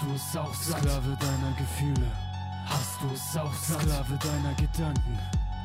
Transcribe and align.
Hast 0.00 0.08
du 0.08 0.14
es 0.14 0.36
auch 0.36 0.54
satt? 0.54 0.80
Sklave 0.80 1.16
deiner 1.20 1.56
Gefühle. 1.58 2.06
Hast 2.64 3.02
du 3.02 3.06
es 3.12 3.36
auch 3.36 3.52
satt? 3.52 3.82
Sklave 3.82 4.18
deiner 4.18 4.54
Gedanken. 4.54 5.18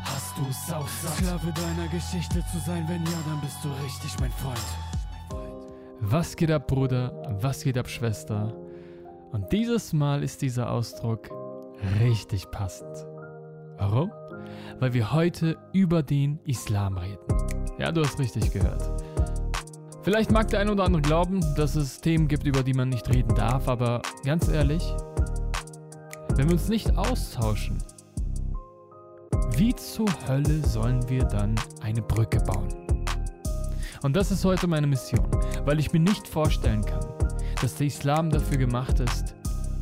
Hast 0.04 0.38
du 0.38 0.42
es 0.50 0.74
auch 0.74 0.88
satt? 0.88 1.15
Sklave 1.15 1.54
deiner 1.54 1.88
Geschichte 1.88 2.43
zu 2.51 2.59
sein? 2.66 2.83
Wenn 2.90 3.06
ja, 3.06 3.17
dann 3.25 3.40
bist 3.40 3.58
du 3.63 3.69
richtig 3.82 4.19
mein 4.19 4.32
Freund. 4.32 4.59
Was 6.01 6.35
geht 6.35 6.51
ab, 6.51 6.67
Bruder? 6.67 7.13
Was 7.40 7.63
geht 7.63 7.77
ab, 7.77 7.87
Schwester? 7.87 8.53
Und 9.31 9.53
dieses 9.53 9.93
Mal 9.93 10.21
ist 10.21 10.41
dieser 10.41 10.70
Ausdruck 10.70 11.29
richtig 12.02 12.52
passend. 12.52 13.05
Warum? 13.77 14.11
Weil 14.79 14.93
wir 14.93 15.13
heute 15.13 15.57
über 15.71 16.04
den 16.04 16.39
Islam 16.45 16.97
reden. 16.97 17.23
Ja, 17.77 17.89
du 17.89 18.04
hast 18.04 18.20
richtig 18.20 18.52
gehört. 18.52 19.14
Vielleicht 20.05 20.31
mag 20.31 20.49
der 20.49 20.59
ein 20.59 20.69
oder 20.69 20.83
andere 20.83 21.01
glauben, 21.01 21.39
dass 21.55 21.75
es 21.75 21.99
Themen 21.99 22.27
gibt, 22.27 22.45
über 22.45 22.61
die 22.61 22.75
man 22.75 22.89
nicht 22.89 23.09
reden 23.09 23.33
darf, 23.33 23.67
aber 23.67 24.03
ganz 24.23 24.47
ehrlich, 24.47 24.84
wenn 26.35 26.47
wir 26.47 26.53
uns 26.53 26.70
nicht 26.70 26.95
austauschen, 26.95 27.80
wie 29.57 29.73
zur 29.73 30.05
Hölle 30.27 30.63
sollen 30.67 31.09
wir 31.09 31.23
dann 31.23 31.55
eine 31.81 32.03
Brücke 32.03 32.39
bauen? 32.41 32.67
Und 34.03 34.16
das 34.16 34.30
ist 34.30 34.45
heute 34.45 34.67
meine 34.67 34.85
Mission, 34.85 35.25
weil 35.63 35.80
ich 35.80 35.91
mir 35.91 36.02
nicht 36.02 36.27
vorstellen 36.27 36.85
kann, 36.85 37.03
dass 37.59 37.73
der 37.73 37.88
Islam 37.88 38.30
dafür 38.30 38.59
gemacht 38.59 38.99
ist, 38.99 39.33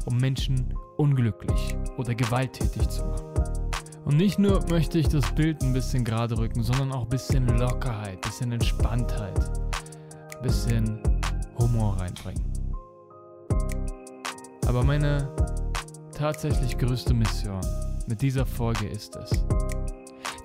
um 0.05 0.15
Menschen 0.20 0.73
unglücklich 0.95 1.76
oder 1.98 2.15
gewalttätig 2.15 2.87
zu 2.87 3.03
machen. 3.03 3.27
Und 4.05 4.15
nicht 4.15 4.40
nur 4.40 4.63
möchte 4.70 4.99
ich 4.99 5.09
das 5.09 5.29
Bild 5.35 5.62
ein 5.63 5.73
bisschen 5.73 6.05
gerade 6.05 6.37
rücken, 6.37 6.63
sondern 6.63 6.93
auch 6.93 7.03
ein 7.03 7.09
bisschen 7.09 7.45
Lockerheit, 7.57 8.15
ein 8.15 8.21
bisschen 8.21 8.53
Entspanntheit 8.53 9.51
bisschen 10.43 10.99
Humor 11.57 11.97
reinbringen. 11.99 12.43
Aber 14.67 14.84
meine 14.84 15.29
tatsächlich 16.15 16.77
größte 16.77 17.13
Mission 17.13 17.62
mit 18.07 18.21
dieser 18.21 18.45
Folge 18.45 18.87
ist 18.87 19.15
es, 19.15 19.31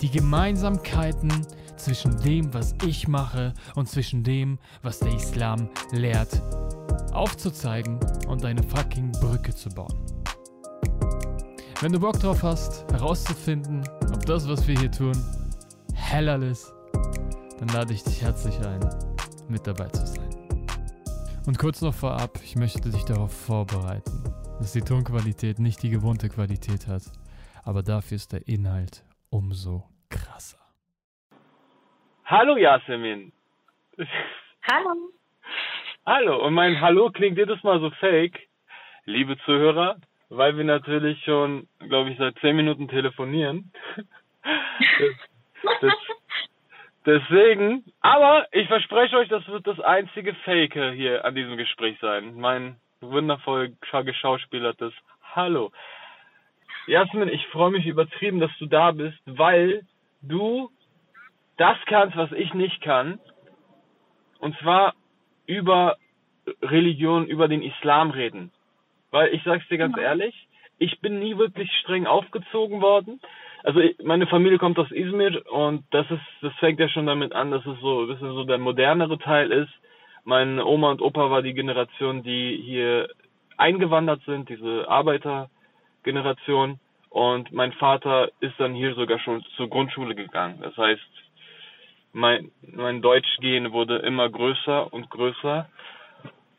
die 0.00 0.11
Gemeinsamkeiten 0.11 1.47
zwischen 1.77 2.17
dem, 2.23 2.53
was 2.55 2.75
ich 2.86 3.08
mache 3.08 3.53
und 3.75 3.89
zwischen 3.89 4.23
dem, 4.23 4.58
was 4.83 5.00
der 5.00 5.14
Islam 5.14 5.69
lehrt, 5.92 6.41
aufzuzeigen 7.12 7.98
und 8.28 8.45
eine 8.45 8.62
fucking 8.62 9.12
Brücke 9.12 9.55
zu 9.55 9.69
bauen. 9.70 9.95
Wenn 11.80 11.92
du 11.92 12.01
Bock 12.01 12.19
drauf 12.19 12.42
hast, 12.42 12.84
herauszufinden, 12.91 13.83
ob 14.12 14.25
das, 14.27 14.48
was 14.48 14.67
wir 14.67 14.78
hier 14.78 14.91
tun, 14.91 15.17
halal 16.11 16.42
ist, 16.42 16.73
dann 17.58 17.69
lade 17.69 17.92
ich 17.92 18.03
dich 18.03 18.23
herzlich 18.23 18.58
ein, 18.61 19.08
mit 19.49 19.67
dabei 19.67 19.89
zu 19.89 20.07
sein. 20.07 20.29
Und 21.47 21.59
kurz 21.59 21.81
noch 21.81 21.95
vorab, 21.95 22.39
ich 22.45 22.57
möchte 22.57 22.91
dich 22.91 23.05
darauf 23.05 23.33
vorbereiten, 23.33 24.23
dass 24.59 24.73
die 24.73 24.83
Tonqualität 24.83 25.59
nicht 25.59 25.83
die 25.83 25.91
gewohnte 25.91 26.29
Qualität 26.29 26.87
hat, 26.87 27.03
aber 27.65 27.83
dafür 27.83 28.17
ist 28.17 28.33
der 28.33 28.47
Inhalt 28.47 29.03
umso 29.31 29.85
krasser. 30.11 30.59
Hallo 32.25 32.57
Yasemin. 32.57 33.33
Hallo. 34.63 35.11
Hallo, 36.05 36.47
und 36.47 36.55
mein 36.55 36.81
Hallo 36.81 37.11
klingt 37.11 37.39
jedes 37.39 37.63
Mal 37.63 37.81
so 37.81 37.91
fake, 37.91 38.39
liebe 39.05 39.37
Zuhörer, 39.45 39.97
weil 40.29 40.57
wir 40.57 40.65
natürlich 40.65 41.23
schon, 41.25 41.69
glaube 41.81 42.11
ich, 42.11 42.19
seit 42.19 42.39
zehn 42.41 42.57
Minuten 42.57 42.89
telefonieren. 42.89 43.73
Das, 45.61 45.81
das, 45.81 45.93
Deswegen, 47.07 47.85
aber 48.01 48.47
ich 48.53 48.67
verspreche 48.69 49.17
euch, 49.17 49.29
das 49.29 49.47
wird 49.49 49.67
das 49.67 49.81
einzige 49.81 50.35
Fake 50.45 50.75
hier 50.75 51.25
an 51.25 51.35
diesem 51.35 51.57
Gespräch 51.57 51.97
sein. 52.01 52.35
Mein 52.35 52.77
wundervoll 53.01 53.75
geschauspielertes 54.05 54.93
Hallo. 55.35 55.71
Jasmin, 56.87 57.29
ich 57.29 57.47
freue 57.49 57.71
mich 57.71 57.87
übertrieben, 57.87 58.41
dass 58.41 58.51
du 58.59 58.67
da 58.67 58.93
bist, 58.93 59.19
weil 59.27 59.83
du 60.23 60.70
das 61.57 61.77
kannst, 61.87 62.17
was 62.17 62.33
ich 62.33 62.55
nicht 62.55 62.81
kann. 62.83 63.20
Und 64.41 64.57
zwar 64.58 64.95
über 65.47 65.97
Religion, 66.63 67.27
über 67.27 67.48
den 67.48 67.63
Islam 67.63 68.11
reden. 68.11 68.53
Weil 69.11 69.35
ich 69.35 69.42
sag's 69.45 69.67
dir 69.69 69.79
ganz 69.79 69.97
ja. 69.97 70.03
ehrlich, 70.03 70.48
ich 70.79 71.01
bin 71.01 71.19
nie 71.19 71.37
wirklich 71.37 71.70
streng 71.81 72.07
aufgezogen 72.07 72.81
worden 72.81 73.20
also 73.64 73.80
meine 74.02 74.27
Familie 74.27 74.58
kommt 74.58 74.79
aus 74.79 74.91
Izmir 74.91 75.42
und 75.51 75.85
das 75.91 76.11
ist, 76.11 76.23
das 76.42 76.52
fängt 76.55 76.80
ja 76.80 76.89
schon 76.89 77.07
damit 77.07 77.33
an, 77.33 77.51
dass 77.51 77.64
es 77.67 77.80
so 77.80 78.02
ein 78.02 78.08
bisschen 78.08 78.33
so 78.33 78.45
der 78.45 78.58
modernere 78.58 79.19
Teil 79.19 79.51
ist. 79.51 79.73
Meine 80.24 80.64
Oma 80.64 80.91
und 80.91 81.02
Opa 81.02 81.30
war 81.30 81.42
die 81.42 81.55
Generation, 81.55 82.23
die 82.23 82.61
hier 82.64 83.08
eingewandert 83.57 84.23
sind, 84.27 84.48
diese 84.48 84.89
Arbeitergeneration. 84.89 86.79
Und 87.11 87.52
mein 87.52 87.73
Vater 87.73 88.30
ist 88.41 88.55
dann 88.58 88.74
hier 88.74 88.95
sogar 88.95 89.19
schon 89.19 89.42
zur 89.57 89.69
Grundschule 89.69 90.14
gegangen. 90.14 90.61
Das 90.63 90.77
heißt, 90.77 91.01
mein, 92.13 92.51
mein 92.63 93.02
Deutschgehen 93.02 93.73
wurde 93.73 93.98
immer 93.98 94.29
größer 94.29 94.92
und 94.92 95.11
größer. 95.11 95.69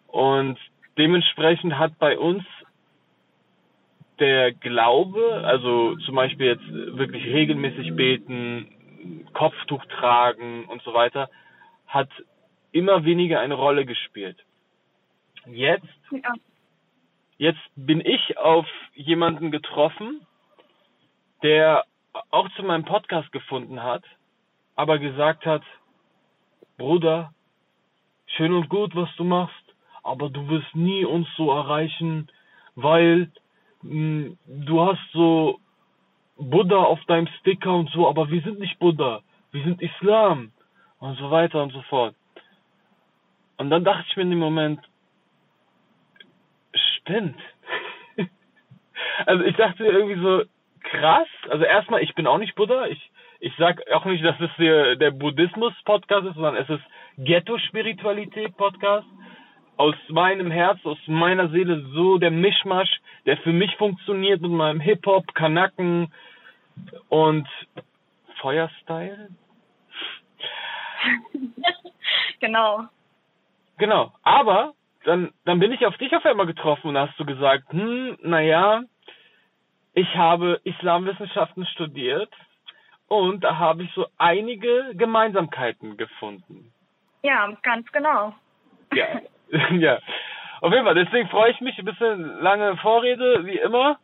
Und 0.08 0.58
dementsprechend 0.98 1.78
hat 1.78 1.98
bei 2.00 2.18
uns 2.18 2.44
der 4.20 4.52
Glaube, 4.54 5.44
also 5.46 5.96
zum 5.98 6.16
Beispiel 6.16 6.48
jetzt 6.48 6.98
wirklich 6.98 7.26
regelmäßig 7.26 7.96
beten, 7.96 9.28
Kopftuch 9.34 9.84
tragen 9.86 10.66
und 10.66 10.82
so 10.84 10.94
weiter, 10.94 11.30
hat 11.88 12.10
immer 12.72 13.04
weniger 13.06 13.40
eine 13.40 13.56
Rolle 13.56 13.86
gespielt. 13.86 14.38
Jetzt, 15.46 15.88
ja. 16.12 16.34
jetzt 17.38 17.60
bin 17.76 18.02
ich 18.02 18.38
auf 18.38 18.68
jemanden 18.94 19.52
getroffen, 19.52 20.22
der 21.42 21.86
auch 22.32 22.50
zu 22.56 22.64
meinem 22.64 22.86
Podcast 22.86 23.32
gefunden 23.32 23.82
hat, 23.82 24.04
aber 24.76 25.00
gesagt 25.00 25.46
hat, 25.46 25.64
Bruder, 26.78 27.34
schön 28.26 28.54
und 28.54 28.70
gut, 28.70 28.96
was 28.96 29.10
du 29.18 29.24
machst, 29.24 29.56
aber 30.04 30.30
du 30.30 30.48
wirst 30.50 30.76
nie 30.76 31.06
uns 31.06 31.28
so 31.36 31.52
erreichen, 31.52 32.30
weil 32.76 33.32
du 33.84 34.82
hast 34.82 35.00
so 35.14 35.60
Buddha 36.38 36.78
auf 36.78 37.04
deinem 37.06 37.28
Sticker 37.40 37.74
und 37.76 37.90
so, 37.92 38.08
aber 38.08 38.30
wir 38.30 38.42
sind 38.42 38.60
nicht 38.60 38.80
Buddha, 38.80 39.22
wir 39.52 39.64
sind 39.64 39.82
Islam 39.82 40.52
und 41.00 41.18
so 41.18 41.32
weiter 41.32 41.62
und 41.64 41.72
so 41.72 41.82
fort. 41.84 42.16
Und 43.58 43.70
dann 43.70 43.84
dachte 43.84 44.06
ich 44.10 44.16
mir 44.16 44.24
in 44.24 44.30
dem 44.30 44.40
Moment, 44.40 44.80
stimmt. 46.74 47.40
also 49.26 49.44
ich 49.44 49.56
dachte 49.56 49.86
irgendwie 49.86 50.22
so, 50.22 50.44
krass. 50.82 51.28
Also 51.50 51.66
erstmal, 51.66 52.02
ich 52.02 52.16
bin 52.16 52.28
auch 52.28 52.38
nicht 52.38 52.56
Buddha. 52.56 52.88
Ich, 52.88 53.12
ich 53.40 53.54
sag 53.58 53.82
auch 53.92 54.06
nicht, 54.06 54.24
dass 54.24 54.40
es 54.40 54.50
der, 54.58 54.96
der 54.96 55.12
Buddhismus-Podcast 55.12 56.28
ist, 56.28 56.36
sondern 56.36 56.56
es 56.56 56.70
ist 56.70 56.84
Ghetto-Spiritualität-Podcast 57.18 59.08
aus 59.80 59.96
meinem 60.10 60.52
Herz, 60.52 60.86
aus 60.86 60.98
meiner 61.08 61.48
Seele 61.52 61.86
so 61.94 62.18
der 62.18 62.32
Mischmasch, 62.32 63.00
der 63.26 63.38
für 63.38 63.54
mich 63.54 63.74
funktioniert 63.78 64.42
mit 64.42 64.52
meinem 64.52 64.82
Hip-Hop, 64.82 65.34
Kanacken 65.34 66.12
und 67.08 67.48
Feuerstyle. 68.42 69.30
genau. 72.42 72.90
Genau. 73.78 74.12
Aber 74.22 74.74
dann, 75.06 75.32
dann 75.46 75.60
bin 75.60 75.72
ich 75.72 75.86
auf 75.86 75.96
dich 75.96 76.14
auf 76.14 76.26
einmal 76.26 76.46
getroffen 76.46 76.90
und 76.90 76.98
hast 76.98 77.18
du 77.18 77.24
gesagt, 77.24 77.72
hm, 77.72 78.18
naja, 78.22 78.84
ich 79.94 80.14
habe 80.14 80.60
Islamwissenschaften 80.66 81.66
studiert 81.68 82.34
und 83.08 83.46
da 83.46 83.58
habe 83.58 83.84
ich 83.84 83.94
so 83.94 84.08
einige 84.18 84.92
Gemeinsamkeiten 84.96 85.96
gefunden. 85.96 86.74
Ja, 87.24 87.50
ganz 87.64 87.90
genau. 87.94 88.36
Ja, 88.94 89.22
ja. 89.80 90.00
Auf 90.62 90.74
jeden 90.74 90.86
Fall, 90.86 90.96
deswegen 90.96 91.30
freue 91.30 91.52
ich 91.52 91.62
mich 91.62 91.78
ein 91.80 91.86
bisschen 91.86 92.42
lange 92.42 92.76
Vorrede, 92.78 93.46
wie 93.46 93.58
immer. 93.58 93.98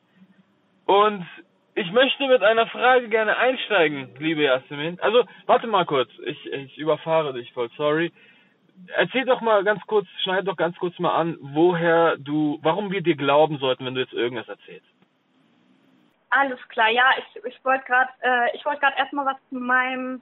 Und 0.86 1.26
ich 1.74 1.92
möchte 1.92 2.28
mit 2.28 2.42
einer 2.42 2.68
Frage 2.68 3.10
gerne 3.10 3.36
einsteigen, 3.38 4.16
liebe 4.18 4.44
Jasmin. 4.44 4.98
Also, 5.02 5.26
warte 5.46 5.68
mal 5.68 5.86
kurz, 5.86 6.10
ich, 6.26 6.46
ich 6.46 6.78
überfahre 6.78 7.34
dich 7.34 7.52
voll, 7.52 7.70
sorry. 7.76 8.14
Erzähl 8.96 9.26
doch 9.26 9.42
mal 9.42 9.64
ganz 9.64 9.82
kurz, 9.86 10.08
schneid 10.24 10.48
doch 10.48 10.56
ganz 10.56 10.78
kurz 10.78 10.98
mal 11.00 11.16
an, 11.16 11.38
woher 11.42 12.18
du, 12.18 12.60
warum 12.62 12.92
wir 12.92 13.02
dir 13.02 13.16
glauben 13.16 13.58
sollten, 13.58 13.86
wenn 13.86 13.96
du 13.96 14.02
jetzt 14.02 14.14
irgendwas 14.14 14.48
erzählst. 14.48 14.88
Alles 16.30 16.60
klar, 16.70 16.90
ja, 16.90 17.04
ich, 17.18 17.44
ich 17.46 17.66
wollte 17.66 17.86
gerade, 17.86 18.10
äh, 18.22 18.56
ich 18.56 18.66
erstmal 18.66 19.26
was 19.26 19.38
zu 19.50 19.56
meinem 19.56 20.22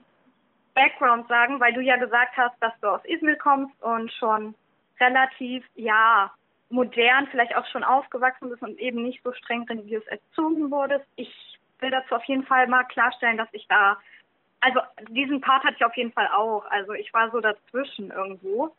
Background 0.74 1.28
sagen, 1.28 1.60
weil 1.60 1.72
du 1.72 1.80
ja 1.80 1.96
gesagt 1.96 2.36
hast, 2.36 2.56
dass 2.60 2.72
du 2.80 2.88
aus 2.88 3.04
Izmir 3.04 3.36
kommst 3.36 3.80
und 3.82 4.12
schon 4.12 4.54
relativ, 5.00 5.64
ja, 5.74 6.32
modern, 6.70 7.28
vielleicht 7.30 7.54
auch 7.56 7.66
schon 7.66 7.84
aufgewachsen 7.84 8.50
bist 8.50 8.62
und 8.62 8.78
eben 8.78 9.02
nicht 9.02 9.22
so 9.22 9.32
streng 9.32 9.64
religiös 9.64 10.04
erzogen 10.06 10.70
wurdest. 10.70 11.06
Ich 11.16 11.32
will 11.78 11.90
dazu 11.90 12.14
auf 12.16 12.24
jeden 12.24 12.44
Fall 12.44 12.66
mal 12.66 12.84
klarstellen, 12.84 13.36
dass 13.36 13.48
ich 13.52 13.66
da, 13.68 13.98
also 14.60 14.80
diesen 15.08 15.40
Part 15.40 15.62
hatte 15.64 15.76
ich 15.76 15.84
auf 15.84 15.96
jeden 15.96 16.12
Fall 16.12 16.28
auch. 16.28 16.64
Also 16.70 16.92
ich 16.92 17.12
war 17.12 17.30
so 17.30 17.40
dazwischen 17.40 18.10
irgendwo. 18.10 18.74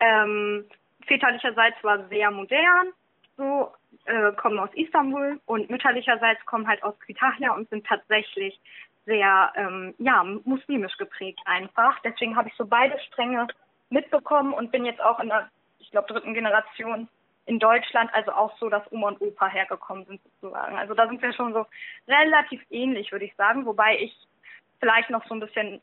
Ähm, 0.00 0.64
väterlicherseits 1.06 1.82
war 1.82 2.08
sehr 2.08 2.30
modern 2.30 2.92
so, 3.36 3.72
äh, 4.06 4.32
kommen 4.32 4.58
aus 4.58 4.70
Istanbul 4.74 5.40
und 5.46 5.70
mütterlicherseits 5.70 6.44
kommen 6.46 6.66
halt 6.66 6.82
aus 6.82 6.98
Kütahya 7.00 7.52
und 7.54 7.68
sind 7.70 7.86
tatsächlich 7.86 8.58
sehr, 9.04 9.52
ähm, 9.56 9.94
ja, 9.98 10.24
muslimisch 10.24 10.96
geprägt 10.96 11.40
einfach. 11.44 11.98
Deswegen 12.02 12.36
habe 12.36 12.48
ich 12.48 12.54
so 12.56 12.66
beide 12.66 12.98
Stränge 13.00 13.46
mitbekommen 13.90 14.52
und 14.52 14.72
bin 14.72 14.84
jetzt 14.84 15.00
auch 15.00 15.20
in 15.20 15.28
ich 15.28 15.55
glaube, 15.96 16.12
dritten 16.12 16.34
Generation 16.34 17.08
in 17.46 17.58
Deutschland, 17.58 18.12
also 18.12 18.32
auch 18.32 18.56
so, 18.58 18.68
dass 18.68 18.82
Oma 18.92 19.08
und 19.08 19.20
Opa 19.20 19.46
hergekommen 19.48 20.04
sind 20.04 20.20
sozusagen. 20.22 20.76
Also 20.76 20.94
da 20.94 21.06
sind 21.06 21.22
wir 21.22 21.32
schon 21.32 21.54
so 21.54 21.64
relativ 22.06 22.60
ähnlich, 22.70 23.12
würde 23.12 23.24
ich 23.24 23.34
sagen, 23.36 23.64
wobei 23.64 23.98
ich 23.98 24.14
vielleicht 24.78 25.08
noch 25.10 25.24
so 25.26 25.34
ein 25.34 25.40
bisschen, 25.40 25.80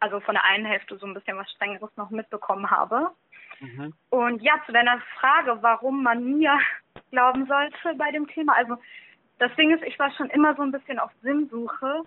also 0.00 0.20
von 0.20 0.34
der 0.34 0.44
einen 0.44 0.64
Hälfte 0.64 0.96
so 0.96 1.06
ein 1.06 1.12
bisschen 1.12 1.36
was 1.36 1.50
Strengeres 1.50 1.90
noch 1.96 2.10
mitbekommen 2.10 2.70
habe. 2.70 3.10
Mhm. 3.60 3.92
Und 4.10 4.42
ja, 4.42 4.54
zu 4.64 4.72
deiner 4.72 5.00
Frage, 5.18 5.58
warum 5.60 6.02
man 6.02 6.24
mir 6.38 6.58
glauben 7.10 7.46
sollte 7.46 7.94
bei 7.98 8.10
dem 8.10 8.26
Thema. 8.28 8.54
Also 8.54 8.78
das 9.38 9.54
Ding 9.56 9.74
ist, 9.74 9.82
ich 9.82 9.98
war 9.98 10.10
schon 10.12 10.30
immer 10.30 10.54
so 10.54 10.62
ein 10.62 10.72
bisschen 10.72 10.98
auf 10.98 11.10
Sinnsuche 11.22 12.04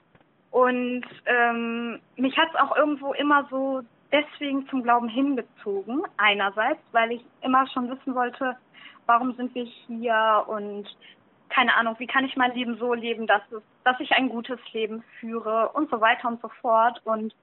und 0.49 1.05
ähm, 1.25 1.99
mich 2.15 2.37
hat 2.37 2.49
es 2.49 2.59
auch 2.59 2.75
irgendwo 2.75 3.13
immer 3.13 3.45
so 3.51 3.83
deswegen 4.11 4.67
zum 4.69 4.83
Glauben 4.83 5.07
hingezogen. 5.07 6.03
Einerseits, 6.17 6.81
weil 6.91 7.13
ich 7.13 7.21
immer 7.41 7.67
schon 7.67 7.89
wissen 7.89 8.15
wollte, 8.15 8.57
warum 9.05 9.35
sind 9.35 9.53
wir 9.55 9.65
hier 9.65 10.43
und 10.47 10.87
keine 11.49 11.75
Ahnung, 11.75 11.95
wie 11.99 12.07
kann 12.07 12.25
ich 12.25 12.35
mein 12.35 12.53
Leben 12.53 12.77
so 12.77 12.93
leben, 12.93 13.27
dass 13.27 13.41
es, 13.51 13.61
dass 13.83 13.99
ich 13.99 14.11
ein 14.11 14.29
gutes 14.29 14.59
Leben 14.73 15.03
führe 15.19 15.69
und 15.69 15.89
so 15.89 16.01
weiter 16.01 16.27
und 16.27 16.41
so 16.41 16.49
fort. 16.61 16.99
Und 17.05 17.35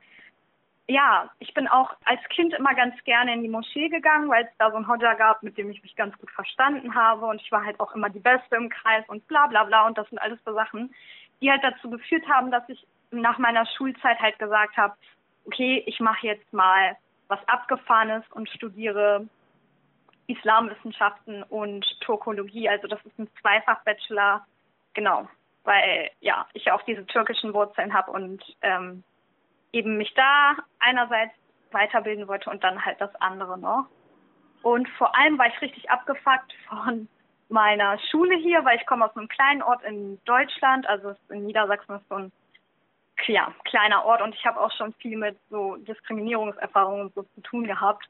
ja, 0.89 1.31
ich 1.39 1.55
bin 1.55 1.69
auch 1.69 1.95
als 2.05 2.21
Kind 2.29 2.53
immer 2.55 2.75
ganz 2.75 2.95
gerne 3.05 3.33
in 3.33 3.43
die 3.43 3.49
Moschee 3.49 3.89
gegangen, 3.89 4.29
weil 4.29 4.45
es 4.45 4.51
da 4.59 4.71
so 4.71 4.77
einen 4.77 4.89
Hodja 4.89 5.15
gab, 5.15 5.43
mit 5.43 5.57
dem 5.57 5.71
ich 5.71 5.83
mich 5.83 5.95
ganz 5.95 6.17
gut 6.19 6.31
verstanden 6.31 6.95
habe 6.95 7.27
und 7.27 7.41
ich 7.41 7.53
war 7.53 7.65
halt 7.65 7.79
auch 7.81 7.95
immer 7.95 8.11
die 8.11 8.21
Beste 8.21 8.57
im 8.57 8.69
Kreis 8.69 9.05
und 9.09 9.27
bla 9.29 9.47
bla 9.47 9.65
bla 9.65 9.87
und 9.87 9.97
das 9.97 10.09
sind 10.09 10.19
alles 10.19 10.41
so 10.45 10.53
Sachen, 10.53 10.93
die 11.41 11.51
halt 11.51 11.63
dazu 11.63 11.89
geführt 11.89 12.29
haben, 12.29 12.51
dass 12.51 12.69
ich 12.69 12.85
nach 13.11 13.39
meiner 13.39 13.65
Schulzeit 13.67 14.19
halt 14.21 14.39
gesagt 14.39 14.77
habe, 14.77 14.95
okay, 15.45 15.83
ich 15.87 16.01
mache 16.01 16.27
jetzt 16.27 16.53
mal 16.53 16.97
was 17.29 17.41
Abgefahrenes 17.49 18.25
und 18.33 18.49
studiere 18.49 19.27
Islamwissenschaften 20.27 21.43
und 21.45 21.85
Turkologie. 22.01 22.69
Also 22.69 22.87
das 22.87 23.05
ist 23.05 23.19
ein 23.19 23.29
Zweifach-Bachelor, 23.41 24.47
genau, 24.95 25.29
weil 25.65 26.11
ja 26.21 26.47
ich 26.53 26.71
auch 26.71 26.83
diese 26.83 27.07
türkischen 27.07 27.55
Wurzeln 27.55 27.93
habe 27.93 28.11
und 28.11 28.43
ähm, 28.63 29.03
eben 29.73 29.97
mich 29.97 30.13
da 30.15 30.57
einerseits 30.79 31.35
weiterbilden 31.71 32.29
wollte 32.29 32.51
und 32.51 32.63
dann 32.63 32.85
halt 32.85 33.01
das 33.01 33.15
andere 33.17 33.59
noch. 33.59 33.87
Und 34.63 34.89
vor 34.91 35.17
allem 35.17 35.39
war 35.39 35.49
ich 35.49 35.61
richtig 35.61 35.91
abgefuckt 35.91 36.53
von 36.69 37.09
meiner 37.49 37.99
Schule 38.11 38.37
hier, 38.37 38.65
weil 38.65 38.79
ich 38.79 38.87
komme 38.87 39.05
aus 39.05 39.17
einem 39.17 39.29
kleinen 39.29 39.63
Ort 39.63 39.83
in 39.83 40.21
Deutschland, 40.25 40.87
also 40.87 41.15
in 41.31 41.47
Niedersachsen 41.47 41.97
ist 41.97 42.09
so 42.09 42.15
ein 42.15 42.33
ja, 43.29 43.53
kleiner 43.65 44.05
Ort 44.05 44.23
und 44.23 44.35
ich 44.35 44.45
habe 44.45 44.61
auch 44.61 44.73
schon 44.73 44.93
viel 44.95 45.17
mit 45.17 45.37
so 45.51 45.77
Diskriminierungserfahrungen 45.77 47.13
so 47.15 47.23
zu 47.23 47.41
tun 47.43 47.67
gehabt. 47.67 48.07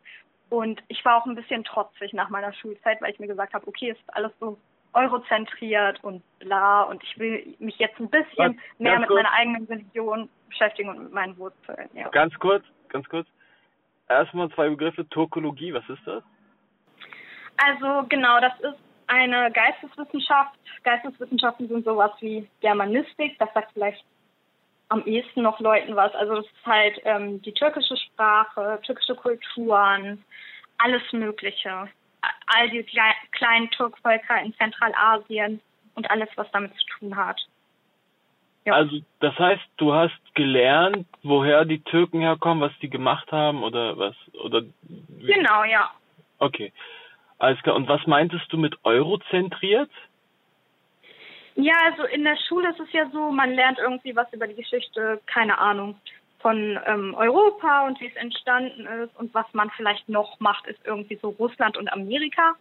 Und 0.51 0.83
ich 0.89 1.03
war 1.05 1.17
auch 1.17 1.27
ein 1.27 1.35
bisschen 1.35 1.65
trotzig 1.65 2.13
nach 2.13 2.29
meiner 2.29 2.53
Schulzeit, 2.53 3.01
weil 3.01 3.13
ich 3.13 3.19
mir 3.19 3.27
gesagt 3.27 3.55
habe, 3.55 3.67
okay, 3.67 3.91
es 3.91 3.99
ist 3.99 4.15
alles 4.15 4.33
so 4.39 4.59
eurozentriert 4.93 6.03
und 6.05 6.23
bla 6.39 6.83
und 6.83 7.03
ich 7.03 7.19
will 7.19 7.55
mich 7.59 7.79
jetzt 7.79 7.99
ein 7.99 8.11
bisschen 8.11 8.59
Was, 8.59 8.79
mehr 8.79 8.99
mit 8.99 9.09
kurz. 9.09 9.23
meiner 9.23 9.33
eigenen 9.33 9.65
Religion 9.65 10.29
beschäftigen 10.49 10.91
und 10.91 11.05
mit 11.05 11.13
meinen 11.13 11.39
Wurzeln. 11.39 11.89
Ja. 11.95 12.09
Ganz 12.11 12.35
kurz, 12.39 12.65
ganz 12.91 13.09
kurz. 13.09 13.27
Erstmal 14.09 14.51
zwei 14.51 14.69
Begriffe. 14.69 15.09
Turkologie, 15.09 15.73
was 15.73 15.89
ist 15.89 16.07
das? 16.07 16.23
Also 17.57 18.07
genau, 18.09 18.41
das 18.41 18.53
ist 18.61 18.79
eine 19.07 19.51
Geisteswissenschaft. 19.53 20.59
Geisteswissenschaften 20.83 21.69
sind 21.69 21.85
sowas 21.85 22.11
wie 22.21 22.49
Germanistik, 22.61 23.39
das 23.39 23.53
sagt 23.55 23.73
vielleicht 23.73 24.05
am 24.93 25.07
ehesten 25.07 25.43
noch 25.43 25.59
Leuten 25.59 25.97
was. 25.97 26.15
Also 26.15 26.37
das 26.37 26.45
ist 26.45 26.67
halt 26.67 27.01
ähm, 27.05 27.41
die 27.41 27.53
türkische 27.53 27.97
Sprache, 27.97 28.79
türkische 28.85 29.15
Kulturen, 29.15 30.23
alles 30.77 31.03
Mögliche. 31.13 31.89
All 32.47 32.71
die 32.71 32.85
kleinen 33.33 33.71
Turkvölker 33.71 34.41
in 34.43 34.55
Zentralasien 34.55 35.61
und 35.95 36.11
alles, 36.11 36.29
was 36.37 36.51
damit 36.53 36.73
zu 36.75 36.87
tun 36.99 37.17
hat. 37.17 37.41
Ja. 38.67 38.75
Also 38.75 39.01
das 39.21 39.37
heißt, 39.39 39.63
du 39.79 39.95
hast 39.95 40.21
gelernt, 40.35 41.07
woher 41.23 41.65
die 41.65 41.83
Türken 41.83 42.21
herkommen, 42.21 42.63
was 42.63 42.79
die 42.81 42.91
gemacht 42.91 43.33
haben 43.33 43.65
oder 43.65 43.97
was 43.97 44.15
oder 44.45 44.63
wie? 44.83 45.33
Genau, 45.33 45.65
ja. 45.65 45.91
Okay. 46.39 46.71
Alles 47.39 47.61
klar. 47.63 47.75
Und 47.75 47.89
was 47.89 48.07
meintest 48.07 48.53
du 48.53 48.59
mit 48.59 48.77
eurozentriert? 48.85 49.91
Ja, 51.55 51.75
also 51.85 52.05
in 52.05 52.25
der 52.25 52.37
Schule 52.49 52.71
ist 52.71 52.81
es 52.81 52.93
ja 52.93 53.09
so, 53.13 53.31
man 53.31 53.53
lernt 53.53 53.79
irgendwie 53.79 54.17
was 54.17 54.33
über 54.33 54.47
die 54.47 54.55
Geschichte, 54.55 55.21
keine 55.27 55.59
Ahnung, 55.59 55.97
von 56.41 56.79
ähm, 56.87 57.15
Europa 57.15 57.87
und 57.87 58.01
wie 58.01 58.09
es 58.09 58.17
entstanden 58.17 58.87
ist 58.87 59.15
und 59.17 59.33
was 59.35 59.47
man 59.53 59.71
vielleicht 59.71 60.09
noch 60.09 60.41
macht, 60.41 60.67
ist 60.67 60.81
irgendwie 60.85 61.19
so 61.21 61.31
Russland 61.31 61.77
und 61.77 61.93
Amerika. 61.93 62.55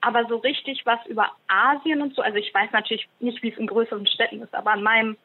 Aber 0.00 0.26
so 0.26 0.36
richtig 0.36 0.84
was 0.84 1.04
über 1.06 1.32
Asien 1.48 2.02
und 2.02 2.14
so, 2.14 2.22
also 2.22 2.36
ich 2.36 2.52
weiß 2.54 2.70
natürlich 2.72 3.08
nicht, 3.18 3.42
wie 3.42 3.50
es 3.50 3.58
in 3.58 3.66
größeren 3.66 4.06
Städten 4.06 4.42
ist, 4.42 4.54
aber 4.54 4.72
an 4.72 4.82
meinem 4.82 5.16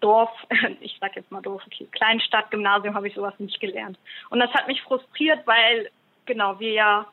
Dorf, 0.00 0.30
ich 0.80 0.96
sag 1.00 1.14
jetzt 1.14 1.30
mal 1.30 1.42
Dorf, 1.42 1.62
okay, 1.66 1.86
Kleinstadt-Gymnasium 1.92 2.94
habe 2.94 3.08
ich 3.08 3.14
sowas 3.14 3.34
nicht 3.38 3.60
gelernt. 3.60 3.98
Und 4.30 4.40
das 4.40 4.52
hat 4.52 4.66
mich 4.66 4.82
frustriert, 4.82 5.46
weil 5.46 5.90
genau 6.24 6.58
wir 6.58 6.72
ja 6.72 7.06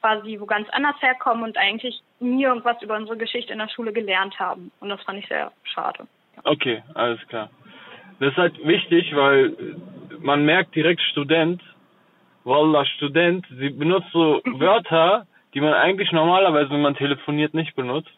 quasi 0.00 0.38
wo 0.40 0.46
ganz 0.46 0.68
anders 0.70 0.96
herkommen 1.00 1.44
und 1.44 1.58
eigentlich 1.58 2.00
nie 2.20 2.44
irgendwas 2.44 2.80
über 2.82 2.96
unsere 2.96 3.16
Geschichte 3.16 3.52
in 3.52 3.58
der 3.58 3.68
Schule 3.68 3.92
gelernt 3.92 4.38
haben. 4.38 4.70
Und 4.80 4.88
das 4.88 5.02
fand 5.02 5.18
ich 5.18 5.28
sehr 5.28 5.52
schade. 5.64 6.06
Okay, 6.44 6.82
alles 6.94 7.20
klar. 7.28 7.50
Das 8.20 8.30
ist 8.30 8.38
halt 8.38 8.66
wichtig, 8.66 9.14
weil 9.14 9.76
man 10.20 10.44
merkt 10.44 10.74
direkt 10.74 11.00
Student, 11.02 11.62
Wallah 12.44 12.86
Student, 12.86 13.46
sie 13.50 13.70
benutzt 13.70 14.08
so 14.12 14.40
Wörter, 14.44 15.26
die 15.54 15.60
man 15.60 15.74
eigentlich 15.74 16.12
normalerweise, 16.12 16.70
wenn 16.70 16.82
man 16.82 16.94
telefoniert, 16.94 17.54
nicht 17.54 17.74
benutzt. 17.74 18.10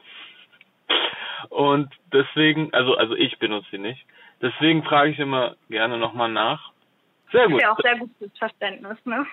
Und 1.49 1.93
deswegen, 2.13 2.73
also 2.75 2.95
also 2.97 3.15
ich 3.15 3.39
benutze 3.39 3.69
sie 3.71 3.79
nicht. 3.79 4.05
Deswegen 4.41 4.85
frage 4.85 5.11
ich 5.11 5.19
immer 5.19 5.57
gerne 5.69 5.99
nochmal 5.99 6.31
nach. 6.31 6.73
Sehr 7.33 7.49
gut. 7.49 7.55
Das 7.55 7.59
ist 7.59 7.63
ja 7.63 7.73
auch 7.73 7.81
sehr 7.81 7.99
gutes 7.99 8.39
Verständnis, 8.39 8.99
ne? 9.05 9.27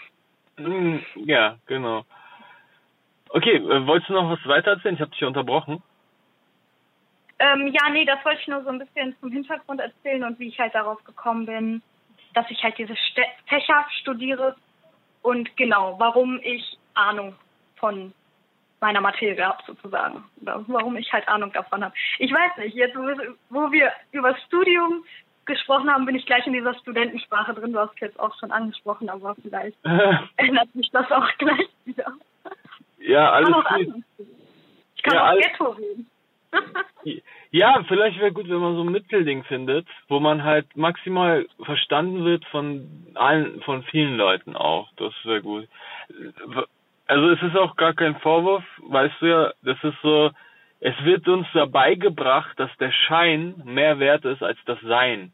Hm, 0.57 1.06
ja, 1.15 1.57
genau. 1.65 2.06
Okay, 3.36 3.58
äh, 3.58 3.86
wolltest 3.86 4.10
du 4.10 4.14
noch 4.14 4.30
was 4.30 4.48
weiter 4.48 4.72
erzählen? 4.72 4.96
Ich 4.96 5.02
habe 5.02 5.12
dich 5.12 5.20
hier 5.20 5.28
unterbrochen. 5.28 5.84
Ähm, 7.38 7.68
ja, 7.68 7.89
nee, 7.92 8.06
das 8.06 8.24
wollte 8.24 8.39
ich 8.39 8.48
nur 8.48 8.63
so 8.63 8.70
ein 8.70 8.80
bisschen 8.80 9.13
zum 9.20 9.30
Hintergrund 9.30 9.82
erzählen 9.82 10.24
und 10.24 10.39
wie 10.39 10.48
ich 10.48 10.58
halt 10.58 10.74
darauf 10.74 11.04
gekommen 11.04 11.46
bin, 11.46 11.82
dass 12.34 12.50
ich 12.50 12.63
halt 12.63 12.77
diese 12.77 12.94
St 12.94 13.20
Fächer 13.48 13.86
studiere 14.00 14.56
und 15.22 15.58
genau, 15.58 16.00
warum 16.00 16.39
ich 16.44 16.77
Ahnung 16.94 17.36
von 17.75 18.13
meiner 18.80 19.01
Materie 19.01 19.46
habe 19.46 19.62
sozusagen. 19.68 20.24
Oder 20.42 20.63
warum 20.68 20.96
ich 20.96 21.12
halt 21.12 21.27
Ahnung 21.27 21.51
davon 21.51 21.84
habe. 21.84 21.94
Ich 22.20 22.32
weiß 22.32 22.56
nicht, 22.60 22.75
jetzt 22.75 22.96
wo 22.96 23.70
wir 23.70 23.92
über 24.13 24.32
das 24.32 24.42
Studium 24.44 25.04
gesprochen 25.46 25.92
haben, 25.92 26.06
bin 26.06 26.15
ich 26.15 26.25
gleich 26.25 26.48
in 26.48 26.54
dieser 26.54 26.74
Studentensprache 26.75 27.54
drin. 27.54 27.74
Du 27.74 27.80
hast 27.80 27.96
es 27.96 28.00
jetzt 28.00 28.20
auch 28.20 28.34
schon 28.39 28.54
angesprochen, 28.54 29.10
aber 29.10 29.36
vielleicht 29.42 29.75
ändert 30.38 30.72
sich 30.74 30.89
das 30.92 31.12
auch 31.12 31.27
gleich 31.38 31.68
wieder. 31.84 32.13
Ja, 33.07 33.31
alles 33.31 33.53
gut. 33.53 34.03
Ich 34.95 35.03
kann 35.03 35.13
ja, 35.13 35.31
auch 35.31 35.38
Ghetto 35.38 35.65
reden. 35.71 36.09
ja, 37.51 37.83
vielleicht 37.88 38.19
wäre 38.19 38.31
gut, 38.31 38.50
wenn 38.50 38.59
man 38.59 38.75
so 38.75 38.81
ein 38.81 38.91
Mittelding 38.91 39.43
findet, 39.43 39.88
wo 40.07 40.19
man 40.19 40.43
halt 40.43 40.75
maximal 40.75 41.45
verstanden 41.63 42.25
wird 42.25 42.45
von 42.45 42.88
allen, 43.15 43.62
von 43.62 43.83
vielen 43.83 44.17
Leuten 44.17 44.55
auch. 44.55 44.89
Das 44.97 45.13
wäre 45.24 45.41
gut. 45.41 45.67
Also 47.07 47.29
es 47.29 47.41
ist 47.43 47.55
auch 47.55 47.75
gar 47.75 47.93
kein 47.93 48.15
Vorwurf, 48.19 48.63
weißt 48.88 49.15
du 49.19 49.25
ja, 49.27 49.53
das 49.62 49.77
ist 49.83 50.01
so, 50.01 50.31
es 50.79 50.95
wird 51.03 51.27
uns 51.27 51.47
dabei 51.53 51.95
gebracht, 51.95 52.59
dass 52.59 52.75
der 52.77 52.91
Schein 52.91 53.62
mehr 53.63 54.00
wert 54.00 54.25
ist 54.25 54.41
als 54.41 54.57
das 54.65 54.79
Sein. 54.81 55.31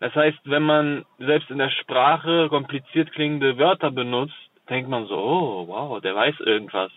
Das 0.00 0.14
heißt, 0.14 0.38
wenn 0.44 0.62
man 0.62 1.04
selbst 1.18 1.50
in 1.50 1.58
der 1.58 1.70
Sprache 1.70 2.48
kompliziert 2.48 3.12
klingende 3.12 3.58
Wörter 3.58 3.90
benutzt, 3.90 4.34
denkt 4.68 4.88
man 4.88 5.06
so, 5.06 5.16
oh, 5.16 5.68
wow, 5.68 6.00
der 6.00 6.14
weiß 6.14 6.40
irgendwas. 6.40 6.90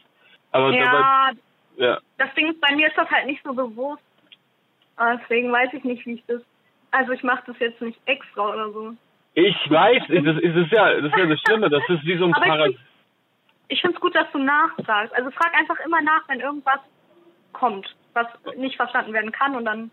Aber 0.56 0.72
ja, 0.72 0.86
dabei, 0.86 1.42
ja, 1.76 2.00
das 2.18 2.34
Ding 2.34 2.50
ist, 2.50 2.62
bei 2.62 2.74
mir 2.76 2.88
ist 2.88 2.98
das 2.98 3.10
halt 3.10 3.26
nicht 3.26 3.44
so 3.44 3.54
bewusst. 3.54 4.02
Deswegen 4.98 5.52
weiß 5.52 5.74
ich 5.74 5.84
nicht, 5.84 6.06
wie 6.06 6.14
ich 6.14 6.24
das. 6.28 6.42
Also 6.92 7.12
ich 7.12 7.24
mache 7.24 7.44
das 7.48 7.60
jetzt 7.60 7.82
nicht 7.82 8.00
extra 8.06 8.54
oder 8.54 8.72
so. 8.72 8.96
Ich 9.34 9.70
weiß, 9.70 10.04
das 10.08 10.38
ist, 10.38 10.72
ja, 10.72 10.94
das 10.94 11.12
ist 11.12 11.18
ja 11.18 11.26
das 11.26 11.40
Schlimme, 11.42 11.70
das 11.70 11.84
ist 11.90 12.06
wie 12.06 12.18
so 12.18 12.26
ein 12.26 12.32
Paragraph. 12.32 12.74
Ich 13.68 13.82
finde 13.82 13.96
es 13.96 14.02
gut, 14.02 14.16
dass 14.16 14.32
du 14.32 14.38
nachfragst. 14.38 15.14
Also 15.14 15.30
frag 15.32 15.54
einfach 15.56 15.78
immer 15.86 16.02
nach, 16.02 16.26
wenn 16.30 16.40
irgendwas 16.40 16.80
kommt, 17.52 17.94
was 18.14 18.28
nicht 18.56 18.78
verstanden 18.78 19.12
werden 19.12 19.34
kann 19.34 19.56
und 19.56 19.66
dann. 19.66 19.92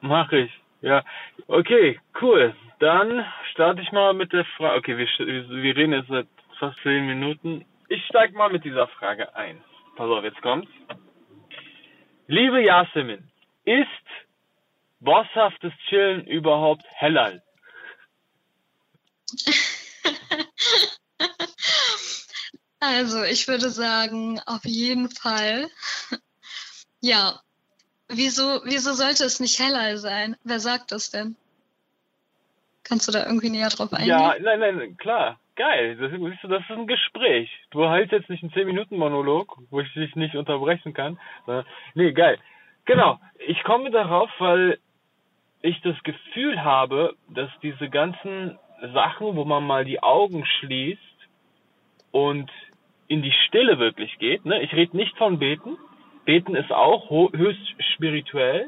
Mach 0.00 0.32
ich. 0.32 0.50
Ja. 0.80 1.02
Okay, 1.46 2.00
cool. 2.22 2.54
Dann 2.78 3.26
starte 3.50 3.82
ich 3.82 3.92
mal 3.92 4.14
mit 4.14 4.32
der 4.32 4.46
Frage. 4.56 4.78
Okay, 4.78 4.96
wir, 4.96 5.08
wir 5.62 5.76
reden 5.76 5.92
jetzt 5.92 6.08
seit 6.08 6.28
fast 6.58 6.78
zehn 6.82 7.06
Minuten. 7.06 7.66
Ich 7.88 8.02
steige 8.06 8.34
mal 8.34 8.50
mit 8.50 8.64
dieser 8.64 8.86
Frage 8.88 9.34
ein. 9.36 9.62
Pass 9.96 10.10
auf, 10.10 10.24
jetzt 10.24 10.42
kommt's. 10.42 10.70
liebe 12.26 12.62
Yasemin, 12.62 13.30
ist 13.64 13.86
bosshaftes 15.00 15.72
Chillen 15.88 16.26
überhaupt 16.26 16.84
Hellal? 16.88 17.42
Also, 22.86 23.22
ich 23.24 23.48
würde 23.48 23.70
sagen, 23.70 24.40
auf 24.46 24.64
jeden 24.64 25.10
Fall. 25.10 25.68
Ja. 27.00 27.40
Wieso, 28.08 28.62
wieso 28.64 28.94
sollte 28.94 29.24
es 29.24 29.38
nicht 29.38 29.58
Hellal 29.58 29.98
sein? 29.98 30.36
Wer 30.42 30.58
sagt 30.58 30.90
das 30.90 31.10
denn? 31.10 31.36
Kannst 32.82 33.06
du 33.06 33.12
da 33.12 33.26
irgendwie 33.26 33.50
näher 33.50 33.68
drauf 33.68 33.92
eingehen? 33.92 34.08
Ja, 34.08 34.34
nein, 34.40 34.60
nein, 34.60 34.96
klar. 34.96 35.38
Geil. 35.56 35.96
Das, 35.96 36.10
siehst 36.10 36.42
du, 36.42 36.48
das 36.48 36.62
ist 36.62 36.70
ein 36.70 36.86
Gespräch. 36.86 37.50
Du 37.70 37.88
hältst 37.88 38.12
jetzt 38.12 38.28
nicht 38.28 38.42
einen 38.42 38.52
10-Minuten-Monolog, 38.52 39.56
wo 39.70 39.80
ich 39.80 39.92
dich 39.92 40.16
nicht 40.16 40.34
unterbrechen 40.34 40.94
kann. 40.94 41.18
Nee, 41.94 42.12
geil. 42.12 42.38
Genau. 42.84 43.20
Ich 43.46 43.62
komme 43.62 43.90
darauf, 43.90 44.30
weil 44.38 44.78
ich 45.62 45.80
das 45.82 46.00
Gefühl 46.02 46.62
habe, 46.62 47.14
dass 47.28 47.50
diese 47.62 47.88
ganzen 47.88 48.58
Sachen, 48.92 49.36
wo 49.36 49.44
man 49.44 49.66
mal 49.66 49.84
die 49.84 50.02
Augen 50.02 50.44
schließt 50.44 51.00
und 52.10 52.50
in 53.08 53.22
die 53.22 53.32
Stille 53.46 53.78
wirklich 53.78 54.18
geht, 54.18 54.44
ne? 54.44 54.62
Ich 54.62 54.72
rede 54.72 54.96
nicht 54.96 55.16
von 55.16 55.38
Beten. 55.38 55.76
Beten 56.24 56.54
ist 56.54 56.72
auch 56.72 57.10
höchst 57.10 57.82
spirituell, 57.94 58.66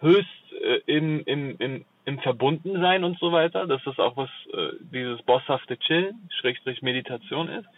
höchst 0.00 0.52
äh, 0.52 0.80
im, 0.86 1.22
im, 1.24 1.56
im, 1.58 1.84
im 2.08 2.18
Verbundensein 2.20 3.04
und 3.04 3.18
so 3.18 3.32
weiter. 3.32 3.66
Das 3.66 3.82
ist 3.86 4.00
auch 4.00 4.16
was, 4.16 4.30
äh, 4.54 4.76
dieses 4.80 5.20
bosshafte 5.22 5.78
Chillen, 5.78 6.30
Schrägstrich 6.40 6.80
Meditation 6.80 7.50
ist. 7.50 7.68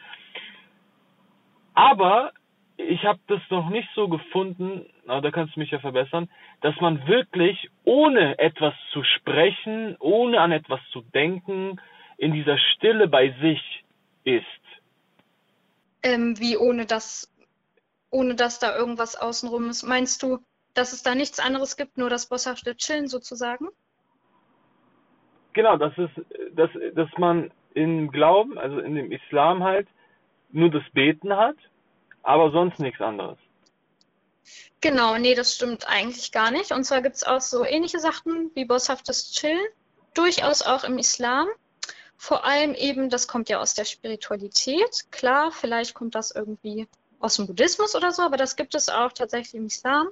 Aber 1.75 2.30
ich 2.76 3.04
habe 3.04 3.18
das 3.26 3.40
noch 3.50 3.70
nicht 3.70 3.88
so 3.96 4.08
gefunden, 4.08 4.87
aber 5.08 5.20
da 5.20 5.30
kannst 5.32 5.56
du 5.56 5.60
mich 5.60 5.72
ja 5.72 5.80
verbessern, 5.80 6.30
dass 6.60 6.80
man 6.80 7.08
wirklich 7.08 7.70
ohne 7.82 8.38
etwas 8.38 8.72
zu 8.92 9.02
sprechen, 9.02 9.96
ohne 9.99 10.40
an 10.40 10.52
etwas 10.52 10.80
zu 10.92 11.00
denken, 11.12 11.80
in 12.16 12.32
dieser 12.32 12.56
Stille 12.56 13.08
bei 13.08 13.34
sich 13.42 13.84
ist. 14.22 14.44
Ähm, 16.04 16.38
wie 16.38 16.56
ohne 16.56 16.87
dass, 16.87 17.34
ohne 18.10 18.37
dass 18.37 18.60
da 18.60 18.76
irgendwas 18.76 19.16
außenrum 19.16 19.70
ist. 19.70 19.82
Meinst 19.82 20.22
du, 20.22 20.38
dass 20.75 20.92
es 20.92 21.02
da 21.02 21.16
nichts 21.16 21.40
anderes 21.40 21.76
gibt, 21.76 21.99
nur 21.99 22.10
das 22.10 22.28
bosshafte 22.28 22.76
Chillen 22.76 23.08
sozusagen? 23.08 23.66
Genau, 25.52 25.76
das 25.76 25.92
ist, 25.99 26.12
dass, 26.52 26.71
dass 26.95 27.09
man 27.19 27.50
im 27.75 28.11
Glauben, 28.11 28.59
also 28.59 28.78
in 28.78 28.95
dem 28.95 29.12
Islam 29.12 29.62
halt, 29.62 29.88
nur 30.50 30.71
das 30.71 30.83
Beten 30.92 31.37
hat 31.37 31.57
aber 32.23 32.50
sonst 32.50 32.78
nichts 32.78 33.00
anderes. 33.00 33.38
Genau, 34.80 35.19
nee, 35.19 35.35
das 35.35 35.54
stimmt 35.54 35.87
eigentlich 35.88 36.33
gar 36.33 36.50
nicht. 36.50 36.73
Und 36.73 36.85
zwar 36.85 37.02
gibt 37.02 37.16
es 37.16 37.25
auch 37.25 37.40
so 37.40 37.64
ähnliche 37.64 37.99
Sachen 37.99 38.50
wie 38.54 38.64
bosshaftes 38.64 39.33
Chillen, 39.33 39.66
durchaus 40.14 40.62
auch 40.62 40.85
im 40.85 40.99
Islam. 40.99 41.49
Vor 42.16 42.45
allem 42.45 42.75
eben, 42.75 43.11
das 43.11 43.28
kommt 43.28 43.49
ja 43.49 43.61
aus 43.61 43.75
der 43.75 43.85
Spiritualität. 43.85 45.11
Klar, 45.11 45.52
vielleicht 45.52 45.95
kommt 45.95 46.14
das 46.14 46.30
irgendwie 46.30 46.87
aus 47.21 47.37
dem 47.37 47.47
Buddhismus 47.47 47.95
oder 47.95 48.12
so, 48.12 48.23
aber 48.23 48.39
das 48.39 48.57
gibt 48.57 48.75
es 48.75 48.89
auch 48.89 49.12
tatsächlich 49.12 49.55
im 49.55 49.67
Islam. 49.67 50.09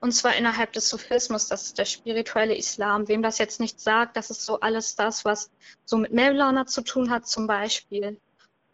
Und 0.00 0.12
zwar 0.12 0.36
innerhalb 0.36 0.72
des 0.72 0.88
Sufismus, 0.88 1.48
das 1.48 1.62
ist 1.64 1.78
der 1.78 1.86
spirituelle 1.86 2.54
Islam. 2.54 3.08
Wem 3.08 3.22
das 3.22 3.38
jetzt 3.38 3.60
nicht 3.60 3.80
sagt, 3.80 4.16
das 4.16 4.30
ist 4.30 4.44
so 4.44 4.60
alles 4.60 4.94
das, 4.94 5.24
was 5.24 5.50
so 5.84 5.96
mit 5.96 6.12
Mevlana 6.12 6.66
zu 6.66 6.82
tun 6.82 7.10
hat, 7.10 7.26
zum 7.26 7.46
Beispiel. 7.46 8.20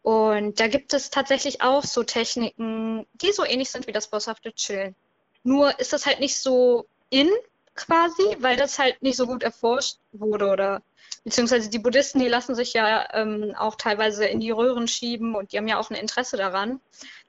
Und 0.02 0.58
da 0.58 0.66
gibt 0.66 0.92
es 0.94 1.10
tatsächlich 1.10 1.62
auch 1.62 1.84
so 1.84 2.02
Techniken, 2.02 3.06
die 3.14 3.32
so 3.32 3.44
ähnlich 3.44 3.70
sind 3.70 3.86
wie 3.86 3.92
das 3.92 4.08
bosshafte 4.08 4.52
Chillen. 4.52 4.96
Nur 5.44 5.78
ist 5.78 5.92
das 5.92 6.06
halt 6.06 6.20
nicht 6.20 6.38
so 6.38 6.86
in 7.08 7.30
quasi, 7.74 8.36
weil 8.40 8.56
das 8.56 8.78
halt 8.78 9.00
nicht 9.00 9.16
so 9.16 9.26
gut 9.26 9.42
erforscht 9.42 9.98
wurde 10.12 10.48
oder 10.48 10.82
beziehungsweise 11.24 11.68
die 11.68 11.78
Buddhisten, 11.78 12.18
die 12.18 12.28
lassen 12.28 12.54
sich 12.54 12.72
ja 12.72 13.08
ähm, 13.12 13.54
auch 13.56 13.76
teilweise 13.76 14.24
in 14.24 14.40
die 14.40 14.50
Röhren 14.50 14.88
schieben 14.88 15.34
und 15.34 15.52
die 15.52 15.58
haben 15.58 15.68
ja 15.68 15.78
auch 15.78 15.90
ein 15.90 15.96
Interesse 15.96 16.36
daran, 16.36 16.80